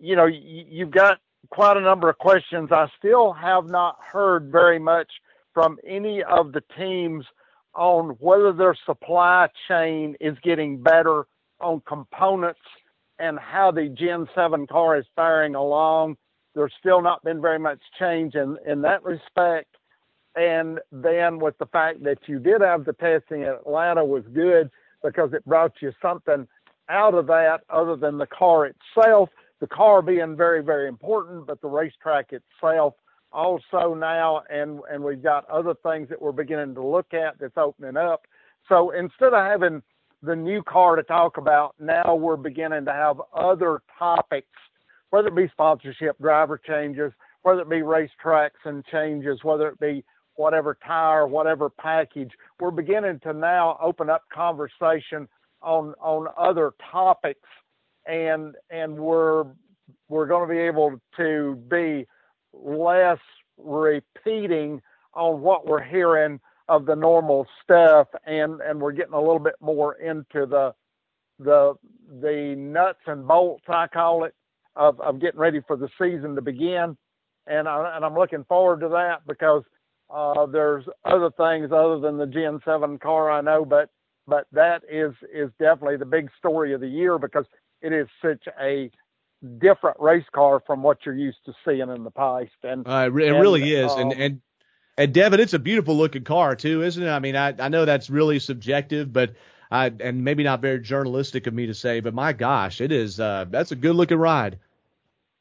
you 0.00 0.16
know, 0.16 0.26
you've 0.26 0.90
got 0.90 1.18
quite 1.50 1.76
a 1.76 1.80
number 1.80 2.08
of 2.08 2.18
questions. 2.18 2.70
I 2.72 2.88
still 2.98 3.32
have 3.32 3.68
not 3.68 3.98
heard 4.00 4.50
very 4.50 4.78
much 4.78 5.10
from 5.52 5.78
any 5.86 6.22
of 6.22 6.52
the 6.52 6.62
teams 6.76 7.24
on 7.74 8.16
whether 8.18 8.52
their 8.52 8.76
supply 8.86 9.48
chain 9.68 10.16
is 10.20 10.36
getting 10.42 10.82
better 10.82 11.26
on 11.60 11.82
components 11.86 12.60
and 13.18 13.38
how 13.38 13.70
the 13.70 13.88
Gen 13.88 14.26
7 14.34 14.66
car 14.66 14.96
is 14.96 15.04
faring 15.14 15.54
along 15.54 16.16
there's 16.54 16.72
still 16.78 17.02
not 17.02 17.22
been 17.22 17.40
very 17.40 17.58
much 17.58 17.80
change 17.98 18.34
in, 18.34 18.56
in 18.66 18.82
that 18.82 19.04
respect. 19.04 19.76
And 20.36 20.78
then 20.92 21.38
with 21.38 21.58
the 21.58 21.66
fact 21.66 22.02
that 22.04 22.18
you 22.26 22.38
did 22.38 22.60
have 22.60 22.84
the 22.84 22.92
testing 22.92 23.42
in 23.42 23.48
Atlanta 23.48 24.04
was 24.04 24.24
good 24.32 24.70
because 25.02 25.32
it 25.32 25.44
brought 25.44 25.72
you 25.80 25.92
something 26.00 26.46
out 26.88 27.14
of 27.14 27.26
that 27.26 27.60
other 27.68 27.96
than 27.96 28.18
the 28.18 28.26
car 28.26 28.66
itself. 28.66 29.28
The 29.60 29.66
car 29.66 30.02
being 30.02 30.36
very, 30.36 30.62
very 30.62 30.88
important, 30.88 31.46
but 31.46 31.60
the 31.60 31.68
racetrack 31.68 32.32
itself 32.32 32.94
also 33.32 33.94
now, 33.94 34.42
and 34.50 34.80
and 34.90 35.02
we've 35.02 35.22
got 35.22 35.48
other 35.48 35.74
things 35.82 36.08
that 36.08 36.20
we're 36.20 36.32
beginning 36.32 36.74
to 36.74 36.84
look 36.84 37.14
at 37.14 37.38
that's 37.38 37.56
opening 37.56 37.96
up. 37.96 38.26
So 38.68 38.90
instead 38.90 39.32
of 39.32 39.44
having 39.44 39.82
the 40.22 40.36
new 40.36 40.62
car 40.62 40.96
to 40.96 41.02
talk 41.02 41.36
about, 41.36 41.74
now 41.78 42.14
we're 42.14 42.36
beginning 42.36 42.84
to 42.86 42.92
have 42.92 43.20
other 43.34 43.82
topics 43.98 44.48
whether 45.10 45.28
it 45.28 45.36
be 45.36 45.48
sponsorship, 45.52 46.18
driver 46.20 46.58
changes, 46.58 47.12
whether 47.42 47.62
it 47.62 47.68
be 47.68 47.76
racetracks 47.76 48.64
and 48.64 48.84
changes, 48.86 49.40
whether 49.42 49.68
it 49.68 49.78
be 49.80 50.04
whatever 50.36 50.76
tire, 50.86 51.26
whatever 51.26 51.68
package, 51.68 52.30
we're 52.60 52.70
beginning 52.70 53.20
to 53.20 53.32
now 53.32 53.78
open 53.82 54.08
up 54.08 54.22
conversation 54.32 55.28
on 55.62 55.94
on 56.00 56.26
other 56.38 56.72
topics, 56.90 57.48
and 58.06 58.54
and 58.70 58.98
we're 58.98 59.44
we're 60.08 60.26
going 60.26 60.48
to 60.48 60.54
be 60.54 60.60
able 60.60 60.98
to 61.16 61.56
be 61.70 62.06
less 62.52 63.18
repeating 63.58 64.80
on 65.14 65.40
what 65.40 65.66
we're 65.66 65.82
hearing 65.82 66.40
of 66.68 66.86
the 66.86 66.94
normal 66.94 67.46
stuff, 67.62 68.08
and 68.26 68.60
and 68.60 68.80
we're 68.80 68.92
getting 68.92 69.14
a 69.14 69.20
little 69.20 69.38
bit 69.40 69.56
more 69.60 69.94
into 69.96 70.46
the 70.46 70.72
the 71.38 71.74
the 72.22 72.54
nuts 72.56 73.00
and 73.06 73.26
bolts, 73.26 73.64
I 73.68 73.86
call 73.88 74.24
it, 74.24 74.34
of, 74.76 75.00
of 75.00 75.20
getting 75.20 75.40
ready 75.40 75.60
for 75.66 75.76
the 75.76 75.88
season 75.98 76.34
to 76.34 76.42
begin. 76.42 76.96
And, 77.46 77.68
I, 77.68 77.96
and 77.96 78.04
I'm 78.04 78.14
looking 78.14 78.44
forward 78.44 78.80
to 78.80 78.88
that 78.90 79.26
because 79.26 79.64
uh, 80.08 80.46
there's 80.46 80.84
other 81.04 81.30
things 81.30 81.70
other 81.72 81.98
than 82.00 82.18
the 82.18 82.26
Gen 82.26 82.60
7 82.64 82.98
car 82.98 83.30
I 83.30 83.40
know, 83.40 83.64
but 83.64 83.90
but 84.26 84.46
that 84.52 84.82
is 84.88 85.12
is 85.34 85.50
definitely 85.58 85.96
the 85.96 86.06
big 86.06 86.30
story 86.38 86.72
of 86.72 86.80
the 86.80 86.88
year 86.88 87.18
because 87.18 87.46
it 87.82 87.92
is 87.92 88.06
such 88.22 88.44
a 88.60 88.90
different 89.58 89.96
race 89.98 90.24
car 90.32 90.62
from 90.66 90.82
what 90.82 90.98
you're 91.04 91.14
used 91.14 91.38
to 91.46 91.52
seeing 91.64 91.80
in 91.80 92.04
the 92.04 92.10
past. 92.10 92.50
And 92.62 92.86
uh, 92.86 93.10
it 93.12 93.28
and, 93.28 93.40
really 93.40 93.74
is. 93.74 93.90
Um, 93.90 94.00
and 94.00 94.12
and 94.12 94.40
and 94.98 95.14
Devin, 95.14 95.40
it's 95.40 95.54
a 95.54 95.58
beautiful 95.58 95.96
looking 95.96 96.24
car 96.24 96.54
too, 96.54 96.82
isn't 96.82 97.02
it? 97.02 97.08
I 97.08 97.18
mean, 97.18 97.36
I 97.36 97.54
I 97.58 97.68
know 97.68 97.84
that's 97.84 98.10
really 98.10 98.38
subjective, 98.38 99.12
but 99.12 99.34
I 99.70 99.92
and 100.00 100.24
maybe 100.24 100.42
not 100.42 100.60
very 100.60 100.80
journalistic 100.80 101.46
of 101.46 101.54
me 101.54 101.66
to 101.66 101.74
say, 101.74 102.00
but 102.00 102.14
my 102.14 102.32
gosh, 102.32 102.80
it 102.80 102.90
is. 102.92 103.20
Uh, 103.20 103.44
that's 103.48 103.70
a 103.72 103.76
good 103.76 103.94
looking 103.94 104.18
ride. 104.18 104.58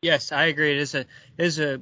Yes, 0.02 0.32
I 0.32 0.46
agree. 0.46 0.72
It 0.72 0.78
is 0.78 0.96
a 0.96 1.00
it 1.02 1.08
is 1.38 1.60
a 1.60 1.82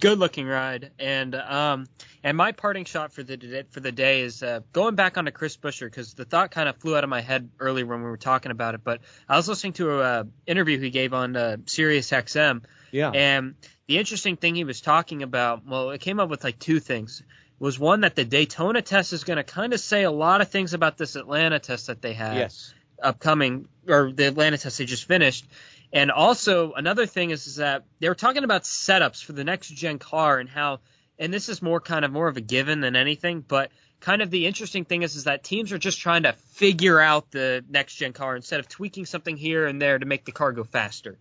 good 0.00 0.18
looking 0.18 0.46
ride, 0.46 0.90
and 0.98 1.34
um 1.34 1.86
and 2.24 2.36
my 2.36 2.52
parting 2.52 2.84
shot 2.84 3.12
for 3.12 3.22
the 3.22 3.64
for 3.70 3.80
the 3.80 3.92
day 3.92 4.22
is 4.22 4.42
uh, 4.42 4.60
going 4.72 4.94
back 4.96 5.18
onto 5.18 5.30
Chris 5.30 5.56
Buescher 5.56 5.86
because 5.86 6.14
the 6.14 6.24
thought 6.24 6.50
kind 6.50 6.68
of 6.68 6.76
flew 6.76 6.96
out 6.96 7.04
of 7.04 7.10
my 7.10 7.20
head 7.20 7.50
earlier 7.60 7.86
when 7.86 7.98
we 8.02 8.08
were 8.08 8.16
talking 8.16 8.50
about 8.50 8.74
it. 8.74 8.82
But 8.82 9.02
I 9.28 9.36
was 9.36 9.48
listening 9.48 9.74
to 9.74 9.90
a 9.92 10.00
uh, 10.00 10.24
interview 10.46 10.78
he 10.80 10.90
gave 10.90 11.12
on 11.14 11.36
uh, 11.36 11.58
Sirius 11.66 12.10
XM, 12.10 12.62
Yeah. 12.90 13.10
and 13.10 13.54
the 13.86 13.98
interesting 13.98 14.36
thing 14.36 14.54
he 14.54 14.64
was 14.64 14.80
talking 14.80 15.22
about, 15.22 15.66
well, 15.66 15.90
it 15.90 16.00
came 16.00 16.18
up 16.18 16.30
with 16.30 16.42
like 16.42 16.58
two 16.58 16.80
things. 16.80 17.22
Was 17.64 17.78
one 17.78 18.02
that 18.02 18.14
the 18.14 18.26
Daytona 18.26 18.82
test 18.82 19.14
is 19.14 19.24
going 19.24 19.38
to 19.38 19.42
kind 19.42 19.72
of 19.72 19.80
say 19.80 20.02
a 20.02 20.10
lot 20.10 20.42
of 20.42 20.50
things 20.50 20.74
about 20.74 20.98
this 20.98 21.16
Atlanta 21.16 21.58
test 21.58 21.86
that 21.86 22.02
they 22.02 22.12
had. 22.12 22.36
yes. 22.36 22.74
upcoming 23.02 23.68
or 23.88 24.12
the 24.12 24.26
Atlanta 24.26 24.58
test 24.58 24.76
they 24.76 24.84
just 24.84 25.08
finished. 25.08 25.46
And 25.90 26.10
also 26.10 26.74
another 26.74 27.06
thing 27.06 27.30
is, 27.30 27.46
is 27.46 27.56
that 27.56 27.84
they 28.00 28.10
were 28.10 28.14
talking 28.14 28.44
about 28.44 28.64
setups 28.64 29.24
for 29.24 29.32
the 29.32 29.44
next 29.44 29.68
gen 29.68 29.98
car 29.98 30.38
and 30.40 30.46
how, 30.46 30.80
and 31.18 31.32
this 31.32 31.48
is 31.48 31.62
more 31.62 31.80
kind 31.80 32.04
of 32.04 32.12
more 32.12 32.28
of 32.28 32.36
a 32.36 32.42
given 32.42 32.82
than 32.82 32.96
anything, 32.96 33.40
but 33.40 33.70
kind 33.98 34.20
of 34.20 34.30
the 34.30 34.44
interesting 34.46 34.84
thing 34.84 35.00
is, 35.00 35.16
is 35.16 35.24
that 35.24 35.42
teams 35.42 35.72
are 35.72 35.78
just 35.78 36.00
trying 36.00 36.24
to 36.24 36.34
figure 36.34 37.00
out 37.00 37.30
the 37.30 37.64
next 37.70 37.94
gen 37.94 38.12
car 38.12 38.36
instead 38.36 38.60
of 38.60 38.68
tweaking 38.68 39.06
something 39.06 39.38
here 39.38 39.64
and 39.64 39.80
there 39.80 39.98
to 39.98 40.04
make 40.04 40.26
the 40.26 40.32
car 40.32 40.52
go 40.52 40.64
faster 40.64 41.16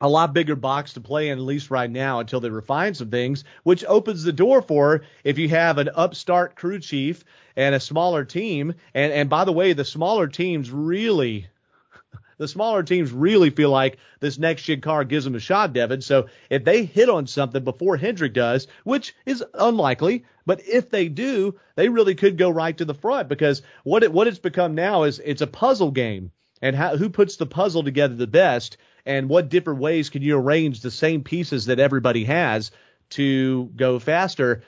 a 0.00 0.08
lot 0.08 0.32
bigger 0.32 0.56
box 0.56 0.94
to 0.94 1.00
play 1.00 1.28
in, 1.28 1.38
at 1.38 1.44
least 1.44 1.70
right 1.70 1.90
now, 1.90 2.20
until 2.20 2.40
they 2.40 2.48
refine 2.48 2.94
some 2.94 3.10
things, 3.10 3.44
which 3.64 3.84
opens 3.84 4.22
the 4.22 4.32
door 4.32 4.62
for 4.62 5.02
if 5.24 5.38
you 5.38 5.48
have 5.48 5.78
an 5.78 5.90
upstart 5.94 6.56
crew 6.56 6.78
chief 6.78 7.24
and 7.56 7.74
a 7.74 7.80
smaller 7.80 8.24
team. 8.24 8.74
And, 8.94 9.12
and 9.12 9.28
by 9.28 9.44
the 9.44 9.52
way, 9.52 9.74
the 9.74 9.84
smaller 9.84 10.26
teams 10.26 10.70
really, 10.70 11.48
the 12.38 12.48
smaller 12.48 12.82
teams 12.82 13.12
really 13.12 13.50
feel 13.50 13.70
like 13.70 13.98
this 14.20 14.38
next 14.38 14.62
gen 14.62 14.80
car 14.80 15.04
gives 15.04 15.26
them 15.26 15.34
a 15.34 15.40
shot, 15.40 15.74
Devin. 15.74 16.00
So 16.00 16.28
if 16.48 16.64
they 16.64 16.84
hit 16.84 17.10
on 17.10 17.26
something 17.26 17.62
before 17.62 17.98
Hendrick 17.98 18.32
does, 18.32 18.68
which 18.84 19.14
is 19.26 19.44
unlikely, 19.52 20.24
but 20.46 20.66
if 20.66 20.88
they 20.88 21.08
do, 21.08 21.56
they 21.76 21.90
really 21.90 22.14
could 22.14 22.38
go 22.38 22.48
right 22.48 22.76
to 22.78 22.86
the 22.86 22.94
front 22.94 23.28
because 23.28 23.60
what 23.84 24.02
it, 24.02 24.12
what 24.12 24.26
it's 24.28 24.38
become 24.38 24.74
now 24.74 25.02
is 25.02 25.20
it's 25.22 25.42
a 25.42 25.46
puzzle 25.46 25.90
game 25.90 26.30
and 26.62 26.74
how, 26.74 26.96
who 26.96 27.10
puts 27.10 27.36
the 27.36 27.46
puzzle 27.46 27.82
together 27.82 28.14
the 28.14 28.26
best 28.26 28.78
and 29.06 29.28
what 29.28 29.48
different 29.48 29.80
ways 29.80 30.10
can 30.10 30.22
you 30.22 30.36
arrange 30.36 30.80
the 30.80 30.90
same 30.90 31.22
pieces 31.22 31.66
that 31.66 31.78
everybody 31.78 32.24
has 32.24 32.70
to 33.10 33.70
go 33.76 33.98
faster. 33.98 34.62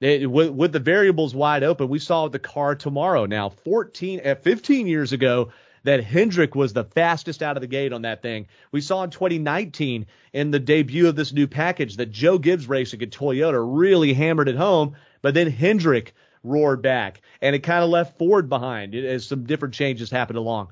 It, 0.00 0.30
with, 0.30 0.50
with, 0.50 0.72
the 0.72 0.78
variables 0.78 1.34
wide 1.34 1.62
open, 1.62 1.88
we 1.88 1.98
saw 1.98 2.28
the 2.28 2.38
car 2.38 2.74
tomorrow. 2.74 3.26
Now, 3.26 3.48
14, 3.48 4.20
uh, 4.24 4.34
15 4.36 4.86
years 4.86 5.12
ago, 5.12 5.50
that 5.84 6.02
Hendrick 6.02 6.54
was 6.54 6.72
the 6.72 6.84
fastest 6.84 7.42
out 7.42 7.56
of 7.56 7.60
the 7.60 7.66
gate 7.66 7.92
on 7.92 8.02
that 8.02 8.20
thing. 8.20 8.48
We 8.72 8.80
saw 8.80 9.04
in 9.04 9.10
2019 9.10 10.06
in 10.32 10.50
the 10.50 10.58
debut 10.58 11.08
of 11.08 11.14
this 11.14 11.32
new 11.32 11.46
package 11.46 11.96
that 11.96 12.10
Joe 12.10 12.38
Gibbs 12.38 12.68
Racing 12.68 13.02
at 13.02 13.10
Toyota 13.10 13.64
really 13.64 14.12
hammered 14.12 14.48
it 14.48 14.56
home, 14.56 14.96
but 15.22 15.32
then 15.34 15.50
Hendrick 15.50 16.12
roared 16.42 16.82
back 16.82 17.22
and 17.40 17.54
it 17.54 17.60
kind 17.60 17.82
of 17.84 17.90
left 17.90 18.18
Ford 18.18 18.48
behind 18.48 18.94
as 18.94 19.26
some 19.26 19.44
different 19.44 19.74
changes 19.74 20.10
happened 20.10 20.38
along 20.38 20.68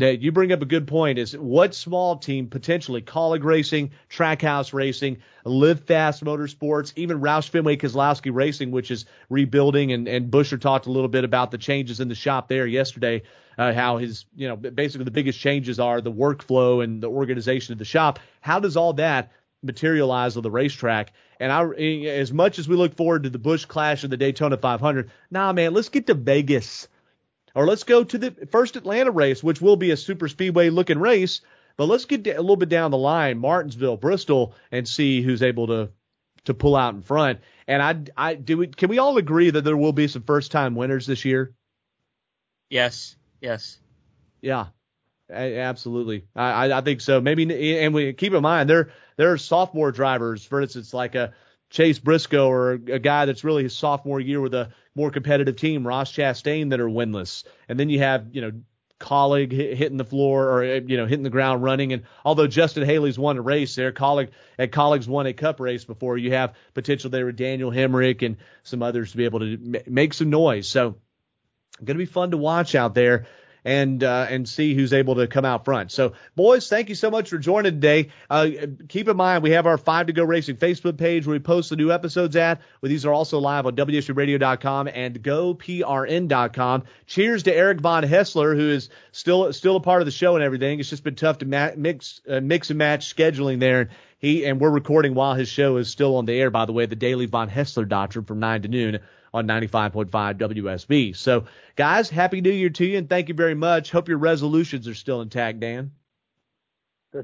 that 0.00 0.22
you 0.22 0.32
bring 0.32 0.50
up 0.50 0.62
a 0.62 0.66
good 0.66 0.86
point 0.86 1.18
is 1.18 1.36
what 1.36 1.74
small 1.74 2.16
team 2.16 2.48
potentially 2.48 3.02
Kaulig 3.02 3.44
Racing, 3.44 3.90
Trackhouse 4.08 4.72
Racing, 4.72 5.18
Live 5.44 5.80
Fast 5.84 6.24
Motorsports, 6.24 6.92
even 6.96 7.20
Roush 7.20 7.48
Fenway 7.48 7.76
Keselowski 7.76 8.30
Racing, 8.32 8.70
which 8.70 8.90
is 8.90 9.04
rebuilding, 9.28 9.92
and, 9.92 10.08
and 10.08 10.30
Buescher 10.30 10.60
talked 10.60 10.86
a 10.86 10.90
little 10.90 11.08
bit 11.08 11.24
about 11.24 11.50
the 11.50 11.58
changes 11.58 12.00
in 12.00 12.08
the 12.08 12.14
shop 12.14 12.48
there 12.48 12.66
yesterday, 12.66 13.22
uh, 13.58 13.72
how 13.72 13.98
his, 13.98 14.24
you 14.34 14.48
know, 14.48 14.56
basically 14.56 15.04
the 15.04 15.10
biggest 15.10 15.38
changes 15.38 15.78
are 15.78 16.00
the 16.00 16.12
workflow 16.12 16.82
and 16.82 17.02
the 17.02 17.10
organization 17.10 17.72
of 17.72 17.78
the 17.78 17.84
shop. 17.84 18.18
How 18.40 18.58
does 18.58 18.76
all 18.76 18.94
that 18.94 19.32
materialize 19.62 20.36
on 20.36 20.42
the 20.42 20.50
racetrack? 20.50 21.12
And 21.38 21.52
I, 21.52 21.64
as 22.06 22.32
much 22.32 22.58
as 22.58 22.68
we 22.68 22.76
look 22.76 22.96
forward 22.96 23.24
to 23.24 23.30
the 23.30 23.38
Busch 23.38 23.66
Clash 23.66 24.02
and 24.02 24.12
the 24.12 24.16
Daytona 24.16 24.56
500, 24.56 25.10
nah, 25.30 25.52
man, 25.52 25.74
let's 25.74 25.90
get 25.90 26.06
to 26.06 26.14
Vegas 26.14 26.88
or 27.54 27.66
let's 27.66 27.84
go 27.84 28.04
to 28.04 28.18
the 28.18 28.30
first 28.50 28.76
Atlanta 28.76 29.10
race, 29.10 29.42
which 29.42 29.60
will 29.60 29.76
be 29.76 29.90
a 29.90 29.96
super 29.96 30.28
speedway 30.28 30.70
looking 30.70 30.98
race. 30.98 31.40
But 31.76 31.86
let's 31.86 32.04
get 32.04 32.26
a 32.26 32.40
little 32.40 32.56
bit 32.56 32.68
down 32.68 32.90
the 32.90 32.98
line, 32.98 33.38
Martinsville, 33.38 33.96
Bristol, 33.96 34.54
and 34.70 34.86
see 34.86 35.22
who's 35.22 35.42
able 35.42 35.66
to 35.68 35.90
to 36.44 36.54
pull 36.54 36.76
out 36.76 36.94
in 36.94 37.02
front. 37.02 37.40
And 37.68 37.82
I, 37.82 38.30
I 38.30 38.34
do. 38.34 38.58
We, 38.58 38.66
can 38.66 38.88
we 38.88 38.98
all 38.98 39.16
agree 39.18 39.50
that 39.50 39.62
there 39.62 39.76
will 39.76 39.92
be 39.92 40.08
some 40.08 40.22
first 40.22 40.52
time 40.52 40.74
winners 40.74 41.06
this 41.06 41.24
year? 41.24 41.54
Yes. 42.68 43.16
Yes. 43.40 43.78
Yeah. 44.40 44.66
Absolutely, 45.32 46.24
I, 46.34 46.72
I 46.72 46.80
think 46.80 47.00
so. 47.00 47.20
Maybe, 47.20 47.78
and 47.78 47.94
we 47.94 48.12
keep 48.12 48.32
in 48.32 48.42
mind 48.42 48.68
there 48.68 48.90
there 49.16 49.32
are 49.32 49.38
sophomore 49.38 49.92
drivers, 49.92 50.44
for 50.44 50.60
instance, 50.60 50.92
like 50.92 51.14
a 51.14 51.34
Chase 51.70 52.00
Briscoe 52.00 52.48
or 52.48 52.72
a 52.72 52.98
guy 52.98 53.26
that's 53.26 53.44
really 53.44 53.62
his 53.62 53.76
sophomore 53.76 54.18
year 54.18 54.40
with 54.40 54.54
a 54.54 54.70
more 54.94 55.10
competitive 55.10 55.56
team, 55.56 55.86
Ross 55.86 56.12
Chastain, 56.12 56.70
that 56.70 56.80
are 56.80 56.88
winless. 56.88 57.44
And 57.68 57.78
then 57.78 57.88
you 57.88 58.00
have, 58.00 58.28
you 58.32 58.40
know, 58.40 58.52
Kaulig 59.00 59.50
hitting 59.50 59.96
the 59.96 60.04
floor 60.04 60.50
or, 60.50 60.74
you 60.74 60.96
know, 60.98 61.06
hitting 61.06 61.22
the 61.22 61.30
ground 61.30 61.62
running. 61.62 61.92
And 61.92 62.02
although 62.24 62.46
Justin 62.46 62.84
Haley's 62.84 63.18
won 63.18 63.38
a 63.38 63.42
race 63.42 63.74
there, 63.74 63.92
Kaulig, 63.92 64.28
at 64.58 64.72
Kaulig's 64.72 65.08
won 65.08 65.26
a 65.26 65.32
cup 65.32 65.58
race 65.58 65.84
before, 65.84 66.18
you 66.18 66.32
have 66.32 66.54
potential 66.74 67.08
there 67.08 67.26
with 67.26 67.36
Daniel 67.36 67.70
Hemric 67.70 68.24
and 68.24 68.36
some 68.62 68.82
others 68.82 69.12
to 69.12 69.16
be 69.16 69.24
able 69.24 69.40
to 69.40 69.82
make 69.86 70.12
some 70.12 70.28
noise. 70.28 70.68
So, 70.68 70.96
going 71.78 71.96
to 71.96 72.04
be 72.04 72.04
fun 72.04 72.32
to 72.32 72.36
watch 72.36 72.74
out 72.74 72.94
there 72.94 73.26
and 73.64 74.02
uh, 74.02 74.26
and 74.28 74.48
see 74.48 74.74
who's 74.74 74.92
able 74.92 75.16
to 75.16 75.26
come 75.26 75.44
out 75.44 75.64
front. 75.64 75.92
So, 75.92 76.14
boys, 76.36 76.68
thank 76.68 76.88
you 76.88 76.94
so 76.94 77.10
much 77.10 77.30
for 77.30 77.38
joining 77.38 77.72
today. 77.72 78.08
Uh, 78.28 78.48
keep 78.88 79.08
in 79.08 79.16
mind 79.16 79.42
we 79.42 79.50
have 79.52 79.66
our 79.66 79.78
Five 79.78 80.06
to 80.06 80.12
Go 80.12 80.24
Racing 80.24 80.56
Facebook 80.56 80.96
page 80.96 81.26
where 81.26 81.34
we 81.34 81.40
post 81.40 81.70
the 81.70 81.76
new 81.76 81.90
episodes 81.90 82.36
at. 82.36 82.60
Well, 82.80 82.88
these 82.88 83.04
are 83.04 83.12
also 83.12 83.38
live 83.38 83.66
on 83.66 83.76
WSBRadio.com 83.76 84.88
and 84.88 85.22
GoPRN.com. 85.22 86.84
Cheers 87.06 87.42
to 87.44 87.54
Eric 87.54 87.80
Von 87.80 88.04
Haessler, 88.04 88.54
who 88.54 88.70
is 88.70 88.88
still 89.12 89.52
still 89.52 89.76
a 89.76 89.80
part 89.80 90.02
of 90.02 90.06
the 90.06 90.12
show 90.12 90.34
and 90.36 90.44
everything. 90.44 90.80
It's 90.80 90.90
just 90.90 91.04
been 91.04 91.14
tough 91.14 91.38
to 91.38 91.46
ma- 91.46 91.72
mix 91.76 92.20
uh, 92.28 92.40
mix 92.40 92.70
and 92.70 92.78
match 92.78 93.14
scheduling 93.14 93.60
there. 93.60 93.90
He 94.18 94.44
and 94.44 94.60
we're 94.60 94.70
recording 94.70 95.14
while 95.14 95.34
his 95.34 95.48
show 95.48 95.78
is 95.78 95.88
still 95.88 96.16
on 96.16 96.26
the 96.26 96.38
air. 96.38 96.50
By 96.50 96.66
the 96.66 96.72
way, 96.72 96.86
the 96.86 96.96
Daily 96.96 97.26
Von 97.26 97.48
Haessler 97.48 97.88
Doctrine 97.88 98.24
from 98.24 98.40
nine 98.40 98.62
to 98.62 98.68
noon 98.68 99.00
on 99.32 99.46
95.5 99.46 100.10
WSB. 100.10 101.16
So, 101.16 101.44
guys, 101.76 102.10
happy 102.10 102.40
New 102.40 102.50
Year 102.50 102.70
to 102.70 102.84
you, 102.84 102.98
and 102.98 103.08
thank 103.08 103.28
you 103.28 103.34
very 103.34 103.54
much. 103.54 103.90
Hope 103.90 104.08
your 104.08 104.18
resolutions 104.18 104.88
are 104.88 104.94
still 104.94 105.20
intact, 105.20 105.60
Dan. 105.60 105.92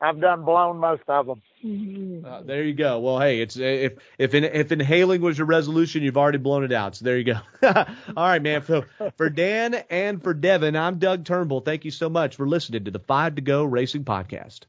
I've 0.00 0.20
done 0.20 0.44
blown 0.44 0.78
most 0.78 1.02
of 1.08 1.26
them. 1.26 2.22
Uh, 2.24 2.42
there 2.42 2.62
you 2.62 2.74
go. 2.74 3.00
Well, 3.00 3.20
hey, 3.20 3.40
it's 3.40 3.56
if 3.56 3.94
if 4.18 4.34
in, 4.34 4.44
if 4.44 4.72
inhaling 4.72 5.20
was 5.20 5.38
your 5.38 5.46
resolution, 5.46 6.02
you've 6.02 6.16
already 6.16 6.38
blown 6.38 6.64
it 6.64 6.72
out. 6.72 6.96
So 6.96 7.04
there 7.04 7.18
you 7.18 7.24
go. 7.24 7.40
All 7.62 7.84
right, 8.16 8.42
man. 8.42 8.64
So 8.64 8.84
for 9.16 9.28
Dan 9.28 9.74
and 9.90 10.22
for 10.22 10.32
Devin, 10.32 10.76
I'm 10.76 10.98
Doug 10.98 11.24
Turnbull. 11.24 11.60
Thank 11.60 11.84
you 11.84 11.90
so 11.90 12.08
much 12.08 12.36
for 12.36 12.46
listening 12.46 12.84
to 12.84 12.90
the 12.90 12.98
Five 13.00 13.34
to 13.36 13.42
Go 13.42 13.64
Racing 13.64 14.04
Podcast. 14.04 14.60